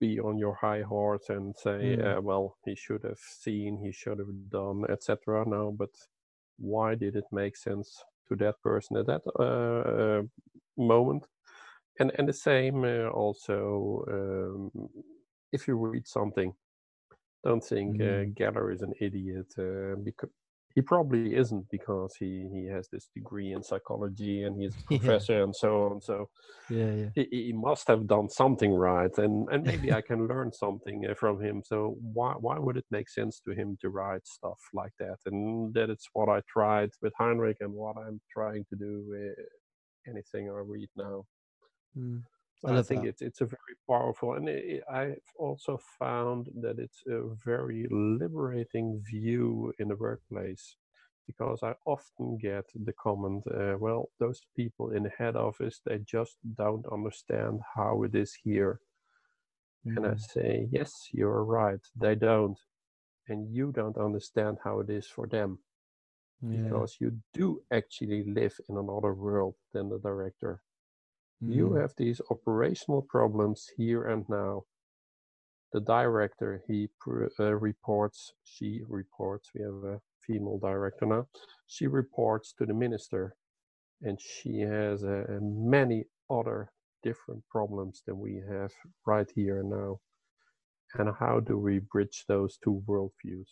be 0.00 0.20
on 0.20 0.38
your 0.38 0.54
high 0.54 0.82
horse 0.82 1.28
and 1.28 1.54
say, 1.56 1.96
Mm. 1.96 2.18
uh, 2.18 2.20
well, 2.20 2.56
he 2.64 2.74
should 2.74 3.02
have 3.04 3.18
seen, 3.18 3.78
he 3.78 3.92
should 3.92 4.18
have 4.18 4.50
done, 4.50 4.84
etc. 4.90 5.44
No, 5.46 5.72
but 5.72 5.90
why 6.58 6.94
did 6.94 7.16
it 7.16 7.24
make 7.32 7.56
sense 7.56 8.04
to 8.28 8.36
that 8.36 8.60
person 8.62 8.96
at 8.96 9.06
that 9.06 9.22
uh, 9.38 9.90
uh, 9.90 10.22
moment? 10.76 11.26
And 12.00 12.12
and 12.18 12.28
the 12.28 12.32
same 12.32 12.84
uh, 12.84 13.08
also 13.10 14.04
um, 14.08 14.70
if 15.52 15.68
you 15.68 15.76
read 15.76 16.06
something, 16.06 16.54
don't 17.44 17.64
think 17.64 18.00
uh, 18.00 18.24
Geller 18.38 18.72
is 18.72 18.82
an 18.82 18.94
idiot 19.00 19.52
uh, 19.58 19.96
because 20.02 20.30
he 20.74 20.82
probably 20.82 21.34
isn't 21.36 21.66
because 21.70 22.16
he 22.18 22.48
he 22.52 22.66
has 22.66 22.88
this 22.90 23.08
degree 23.14 23.52
in 23.52 23.62
psychology 23.62 24.42
and 24.44 24.60
he's 24.60 24.76
a 24.76 24.82
Yeah. 25.00 25.20
professor 25.20 25.42
and 25.42 25.54
so 25.54 25.84
on. 25.84 26.00
So 26.00 26.28
yeah 26.68 26.92
yeah 26.94 27.10
he, 27.14 27.26
he 27.30 27.52
must 27.52 27.88
have 27.88 28.06
done 28.06 28.28
something 28.28 28.72
right 28.74 29.16
and 29.18 29.48
and 29.50 29.64
maybe 29.64 29.92
i 29.92 30.00
can 30.00 30.26
learn 30.28 30.52
something 30.52 31.06
uh, 31.10 31.14
from 31.14 31.42
him 31.42 31.62
so 31.64 31.96
why 32.00 32.32
why 32.34 32.58
would 32.58 32.76
it 32.76 32.86
make 32.90 33.08
sense 33.08 33.40
to 33.40 33.52
him 33.52 33.76
to 33.80 33.90
write 33.90 34.26
stuff 34.26 34.58
like 34.72 34.92
that 34.98 35.18
and 35.26 35.74
that 35.74 35.90
it's 35.90 36.08
what 36.14 36.28
i 36.28 36.40
tried 36.48 36.90
with 37.02 37.12
heinrich 37.18 37.58
and 37.60 37.72
what 37.72 37.96
i'm 37.98 38.20
trying 38.30 38.64
to 38.70 38.76
do 38.76 39.04
with 39.06 39.36
anything 40.08 40.48
i 40.48 40.52
read 40.74 40.88
now 40.96 41.24
Mm. 41.96 42.22
I 42.64 42.78
I, 42.78 42.82
think 42.82 43.04
that. 43.04 43.04
it's 43.04 43.22
it's 43.22 43.40
a 43.40 43.46
very 43.46 43.76
powerful, 43.88 44.34
and 44.34 44.48
i 44.48 44.80
I've 44.88 45.32
also 45.36 45.78
found 45.98 46.48
that 46.62 46.78
it's 46.78 47.02
a 47.06 47.20
very 47.44 47.86
liberating 47.90 49.02
view 49.04 49.72
in 49.78 49.88
the 49.88 49.96
workplace, 49.96 50.76
because 51.26 51.62
I 51.62 51.74
often 51.86 52.38
get 52.38 52.66
the 52.74 52.92
comment, 52.92 53.44
uh, 53.48 53.76
"Well, 53.80 54.10
those 54.18 54.40
people 54.56 54.90
in 54.92 55.02
the 55.04 55.10
head 55.10 55.36
office 55.36 55.80
they 55.84 55.98
just 55.98 56.38
don't 56.54 56.86
understand 56.86 57.60
how 57.74 58.02
it 58.04 58.14
is 58.14 58.34
here," 58.34 58.80
and 59.96 60.06
I 60.06 60.14
Mm. 60.14 60.18
say, 60.18 60.68
"Yes, 60.70 61.08
you're 61.12 61.42
right, 61.44 61.80
they 61.96 62.14
don't, 62.14 62.58
and 63.28 63.50
you 63.54 63.72
don't 63.72 63.96
understand 63.98 64.58
how 64.64 64.80
it 64.80 64.90
is 64.90 65.08
for 65.08 65.26
them." 65.28 65.60
yeah 66.40 66.82
Because 66.82 66.98
you 67.00 67.22
do 67.32 67.64
actually 67.70 68.24
live 68.24 68.60
in 68.68 68.76
another 68.78 69.14
world 69.14 69.56
than 69.72 69.88
the 69.90 69.98
director. 70.00 70.62
You 71.46 71.70
Mm. 71.70 71.80
have 71.80 71.94
these 71.96 72.20
operational 72.30 73.02
problems 73.02 73.68
here 73.76 74.04
and 74.04 74.28
now. 74.28 74.64
The 75.72 75.80
director, 75.80 76.62
he 76.68 76.88
uh, 77.40 77.54
reports, 77.56 78.34
she 78.44 78.82
reports, 78.88 79.50
we 79.54 79.62
have 79.62 79.84
a 79.84 80.00
female 80.26 80.58
director 80.58 81.06
now, 81.06 81.28
she 81.66 81.86
reports 81.88 82.52
to 82.54 82.66
the 82.66 82.74
minister, 82.74 83.36
and 84.02 84.20
she 84.20 84.60
has 84.60 85.04
uh, 85.04 85.24
many 85.42 86.04
other 86.30 86.72
different 87.02 87.44
problems 87.48 88.02
than 88.06 88.18
we 88.18 88.42
have 88.48 88.72
right 89.06 89.30
here 89.34 89.60
and 89.60 89.70
now. 89.70 90.00
And 90.94 91.10
how 91.18 91.40
do 91.40 91.58
we 91.58 91.80
bridge 91.80 92.24
those 92.28 92.58
two 92.58 92.82
worldviews? 92.86 93.48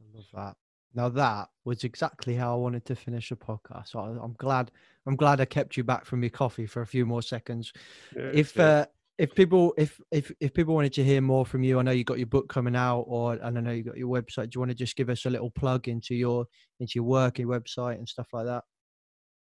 I 0.00 0.16
love 0.16 0.26
that. 0.34 0.69
Now 0.94 1.08
that 1.10 1.48
was 1.64 1.84
exactly 1.84 2.34
how 2.34 2.52
I 2.52 2.56
wanted 2.56 2.84
to 2.86 2.94
finish 2.94 3.30
a 3.30 3.36
podcast. 3.36 3.88
So 3.88 4.00
I, 4.00 4.08
I'm 4.22 4.34
glad. 4.38 4.70
I'm 5.06 5.16
glad 5.16 5.40
I 5.40 5.44
kept 5.44 5.76
you 5.76 5.84
back 5.84 6.04
from 6.04 6.22
your 6.22 6.30
coffee 6.30 6.66
for 6.66 6.82
a 6.82 6.86
few 6.86 7.06
more 7.06 7.22
seconds. 7.22 7.72
Yeah, 8.14 8.30
if 8.34 8.56
yeah. 8.56 8.64
uh, 8.64 8.84
if 9.18 9.34
people 9.34 9.74
if 9.76 10.00
if 10.10 10.32
if 10.40 10.54
people 10.54 10.74
wanted 10.74 10.92
to 10.94 11.04
hear 11.04 11.20
more 11.20 11.46
from 11.46 11.62
you, 11.62 11.78
I 11.78 11.82
know 11.82 11.90
you 11.90 12.04
got 12.04 12.18
your 12.18 12.26
book 12.26 12.48
coming 12.48 12.74
out, 12.74 13.02
or 13.02 13.34
and 13.34 13.58
I 13.58 13.60
know 13.60 13.72
you 13.72 13.82
got 13.82 13.96
your 13.96 14.08
website. 14.08 14.50
Do 14.50 14.56
you 14.56 14.60
want 14.60 14.70
to 14.70 14.74
just 14.74 14.96
give 14.96 15.10
us 15.10 15.26
a 15.26 15.30
little 15.30 15.50
plug 15.50 15.88
into 15.88 16.14
your 16.14 16.46
into 16.80 16.92
your 16.96 17.04
work, 17.04 17.38
your 17.38 17.48
website, 17.48 17.96
and 17.96 18.08
stuff 18.08 18.28
like 18.32 18.46
that? 18.46 18.64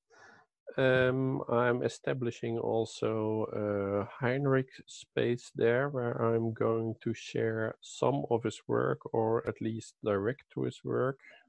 Um, 0.77 1.41
I'm 1.49 1.83
establishing 1.83 2.59
also 2.59 3.45
a 3.51 4.23
Heinrich 4.23 4.69
space 4.85 5.51
there 5.55 5.89
where 5.89 6.13
I'm 6.21 6.53
going 6.53 6.95
to 7.03 7.13
share 7.13 7.75
some 7.81 8.25
of 8.29 8.43
his 8.43 8.61
work 8.67 8.99
or 9.11 9.45
at 9.47 9.59
least 9.59 9.95
direct 10.03 10.43
to 10.53 10.63
his 10.63 10.79
work 10.83 11.17
uh, 11.17 11.40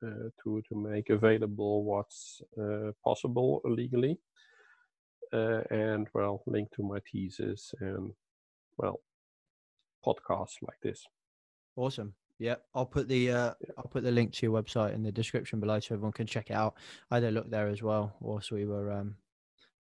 to, 0.00 0.62
to 0.68 0.74
make 0.74 1.10
available 1.10 1.84
what's 1.84 2.42
uh, 2.60 2.92
possible 3.04 3.60
legally. 3.64 4.18
Uh, 5.32 5.62
and 5.70 6.08
well, 6.14 6.42
link 6.46 6.70
to 6.70 6.82
my 6.82 6.98
thesis 7.10 7.74
and 7.80 8.12
well, 8.78 9.00
podcasts 10.04 10.56
like 10.62 10.80
this. 10.82 11.04
Awesome. 11.76 12.14
Yeah, 12.38 12.56
I'll 12.74 12.86
put 12.86 13.08
the 13.08 13.30
uh, 13.30 13.54
I'll 13.78 13.90
put 13.90 14.02
the 14.02 14.10
link 14.10 14.32
to 14.34 14.46
your 14.46 14.62
website 14.62 14.94
in 14.94 15.02
the 15.02 15.10
description 15.10 15.58
below 15.58 15.80
so 15.80 15.94
everyone 15.94 16.12
can 16.12 16.26
check 16.26 16.50
it 16.50 16.54
out. 16.54 16.74
I 17.10 17.16
had 17.16 17.24
a 17.24 17.30
look 17.30 17.50
there 17.50 17.68
as 17.68 17.82
well 17.82 18.14
whilst 18.20 18.52
we 18.52 18.66
were 18.66 18.92
um, 18.92 19.16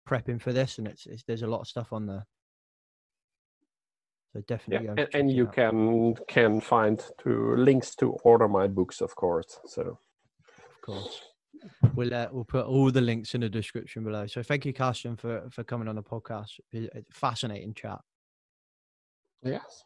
prepping 0.07 0.41
for 0.41 0.53
this, 0.53 0.77
and 0.77 0.87
it's, 0.87 1.05
it's 1.05 1.23
there's 1.23 1.41
a 1.41 1.47
lot 1.47 1.61
of 1.61 1.67
stuff 1.67 1.91
on 1.91 2.05
there. 2.05 2.25
So 4.35 4.41
definitely, 4.41 4.87
yeah, 4.87 4.95
and, 4.97 5.15
and 5.15 5.31
you 5.31 5.47
out. 5.47 5.53
can 5.53 6.15
can 6.27 6.59
find 6.59 7.01
to 7.23 7.55
links 7.55 7.95
to 7.95 8.11
order 8.25 8.49
my 8.49 8.67
books, 8.67 8.99
of 8.99 9.15
course. 9.15 9.61
So 9.65 9.81
of 9.81 10.81
course. 10.81 11.21
We'll 11.95 12.13
uh, 12.13 12.27
we'll 12.33 12.43
put 12.43 12.65
all 12.65 12.91
the 12.91 12.99
links 12.99 13.33
in 13.33 13.39
the 13.41 13.49
description 13.49 14.03
below. 14.03 14.27
So 14.27 14.43
thank 14.43 14.65
you, 14.65 14.73
Carsten, 14.73 15.15
for 15.15 15.47
for 15.51 15.63
coming 15.63 15.87
on 15.87 15.95
the 15.95 16.03
podcast. 16.03 16.59
It's 16.73 17.07
Fascinating 17.13 17.75
chat. 17.75 17.99
Yes. 19.41 19.85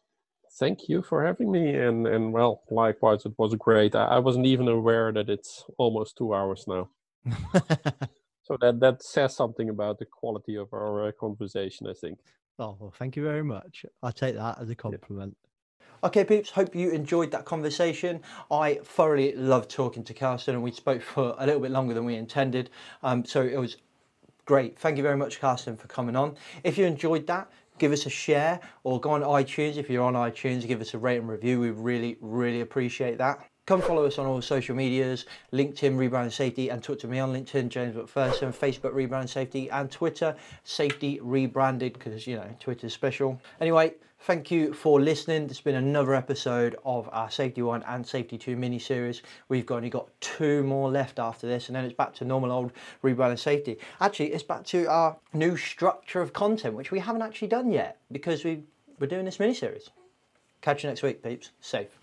Thank 0.58 0.90
you 0.90 1.04
for 1.04 1.24
having 1.24 1.52
me, 1.52 1.76
and 1.76 2.08
and 2.08 2.34
well, 2.34 2.64
likewise, 2.72 3.28
it 3.28 3.34
was 3.38 3.54
great. 3.54 3.94
I, 3.94 4.06
I 4.06 4.18
wasn't 4.18 4.48
even 4.48 4.68
aware 4.68 5.12
that 5.12 5.30
it's 5.30 5.64
almost 5.78 6.18
two 6.18 6.34
hours 6.34 6.66
now. 6.68 6.90
so 8.42 8.58
that 8.62 8.80
that 8.80 9.04
says 9.04 9.36
something 9.36 9.70
about 9.70 10.00
the 10.00 10.06
quality 10.06 10.56
of 10.56 10.74
our 10.74 11.10
uh, 11.10 11.12
conversation, 11.12 11.86
I 11.86 11.94
think. 11.94 12.18
Oh 12.60 12.76
well, 12.77 12.91
thank 12.91 13.15
you 13.15 13.23
very 13.23 13.44
much. 13.44 13.86
I'll 14.03 14.11
take 14.11 14.36
that 14.36 14.60
as 14.60 14.69
a 14.69 14.76
compliment. 14.76 15.36
Okay, 16.03 16.23
peeps, 16.23 16.49
hope 16.52 16.76
you 16.76 16.91
enjoyed 16.91 17.31
that 17.31 17.45
conversation. 17.45 18.22
I 18.52 18.76
thoroughly 18.84 19.34
loved 19.36 19.69
talking 19.69 20.03
to 20.06 20.14
Carsten, 20.14 20.56
and 20.56 20.64
we 20.64 20.72
spoke 20.72 21.02
for 21.02 21.36
a 21.38 21.45
little 21.45 21.61
bit 21.61 21.72
longer 21.72 21.94
than 21.94 22.06
we 22.06 22.15
intended. 22.15 22.69
Um, 23.02 23.26
so 23.26 23.41
it 23.41 23.57
was 23.57 23.77
great. 24.45 24.77
Thank 24.77 24.98
you 24.98 25.03
very 25.03 25.18
much, 25.18 25.40
Carsten, 25.40 25.77
for 25.77 25.88
coming 25.88 26.15
on. 26.15 26.36
If 26.64 26.77
you 26.77 26.86
enjoyed 26.86 27.27
that, 27.27 27.49
give 27.80 27.91
us 27.91 28.06
a 28.06 28.10
share 28.10 28.60
or 28.84 28.99
go 28.99 29.11
on 29.11 29.22
iTunes. 29.22 29.77
If 29.77 29.90
you're 29.90 30.03
on 30.03 30.14
iTunes, 30.14 30.68
give 30.68 30.81
us 30.81 30.94
a 30.94 30.98
rate 30.98 31.18
and 31.18 31.30
review. 31.30 31.60
We 31.60 31.72
really, 31.72 32.18
really 32.22 32.61
appreciate 32.61 33.18
that. 33.18 33.49
Come 33.70 33.84
follow 33.84 34.08
us 34.08 34.18
on 34.18 34.26
all 34.26 34.41
social 34.41 34.76
medias 34.76 35.28
LinkedIn, 35.54 35.96
Rebrand 35.96 36.32
Safety, 36.32 36.70
and 36.70 36.84
talk 36.84 36.98
to 37.02 37.08
me 37.08 37.20
on 37.20 37.32
LinkedIn, 37.32 37.70
James 37.70 37.96
McPherson, 37.96 38.52
Facebook, 38.52 38.96
Rebrand 38.96 39.30
Safety, 39.30 39.70
and 39.70 39.91
Twitter, 39.91 40.36
Safety 40.64 41.20
Rebranded, 41.22 41.94
because, 41.94 42.26
you 42.26 42.36
know, 42.36 42.50
Twitter's 42.60 42.96
special. 42.96 43.40
Anyway, 43.62 43.94
thank 44.22 44.50
you 44.50 44.74
for 44.74 45.00
listening. 45.00 45.46
There's 45.46 45.62
been 45.62 45.76
another 45.76 46.16
episode 46.16 46.78
of 46.84 47.10
our 47.12 47.30
Safety 47.30 47.62
1 47.62 47.84
and 47.84 48.08
Safety 48.08 48.40
2 48.40 48.56
mini 48.56 48.80
series. 48.80 49.22
We've 49.50 49.70
only 49.70 49.91
got 49.91 50.10
two 50.20 50.64
more 50.64 50.90
left 50.90 51.20
after 51.20 51.46
this, 51.46 51.68
and 51.70 51.76
then 51.76 51.86
it's 51.86 51.94
back 51.94 52.16
to 52.16 52.26
normal 52.26 52.52
old 52.52 52.72
Rebrand 53.04 53.30
and 53.30 53.40
Safety. 53.40 53.78
Actually, 54.02 54.34
it's 54.34 54.41
back 54.41 54.64
to 54.64 54.88
our 54.88 55.16
new 55.34 55.56
structure 55.56 56.22
of 56.22 56.34
content, 56.34 56.74
which 56.74 56.90
we 56.90 56.98
haven't 56.98 57.22
actually 57.22 57.50
done 57.50 57.72
yet 57.72 58.00
because 58.12 58.44
we, 58.44 58.64
we're 59.00 59.06
doing 59.06 59.26
this 59.26 59.40
mini 59.40 59.54
series. 59.54 59.91
Catch 60.62 60.84
you 60.84 60.90
next 60.90 61.04
week, 61.04 61.22
peeps. 61.22 61.52
Safe. 61.62 61.99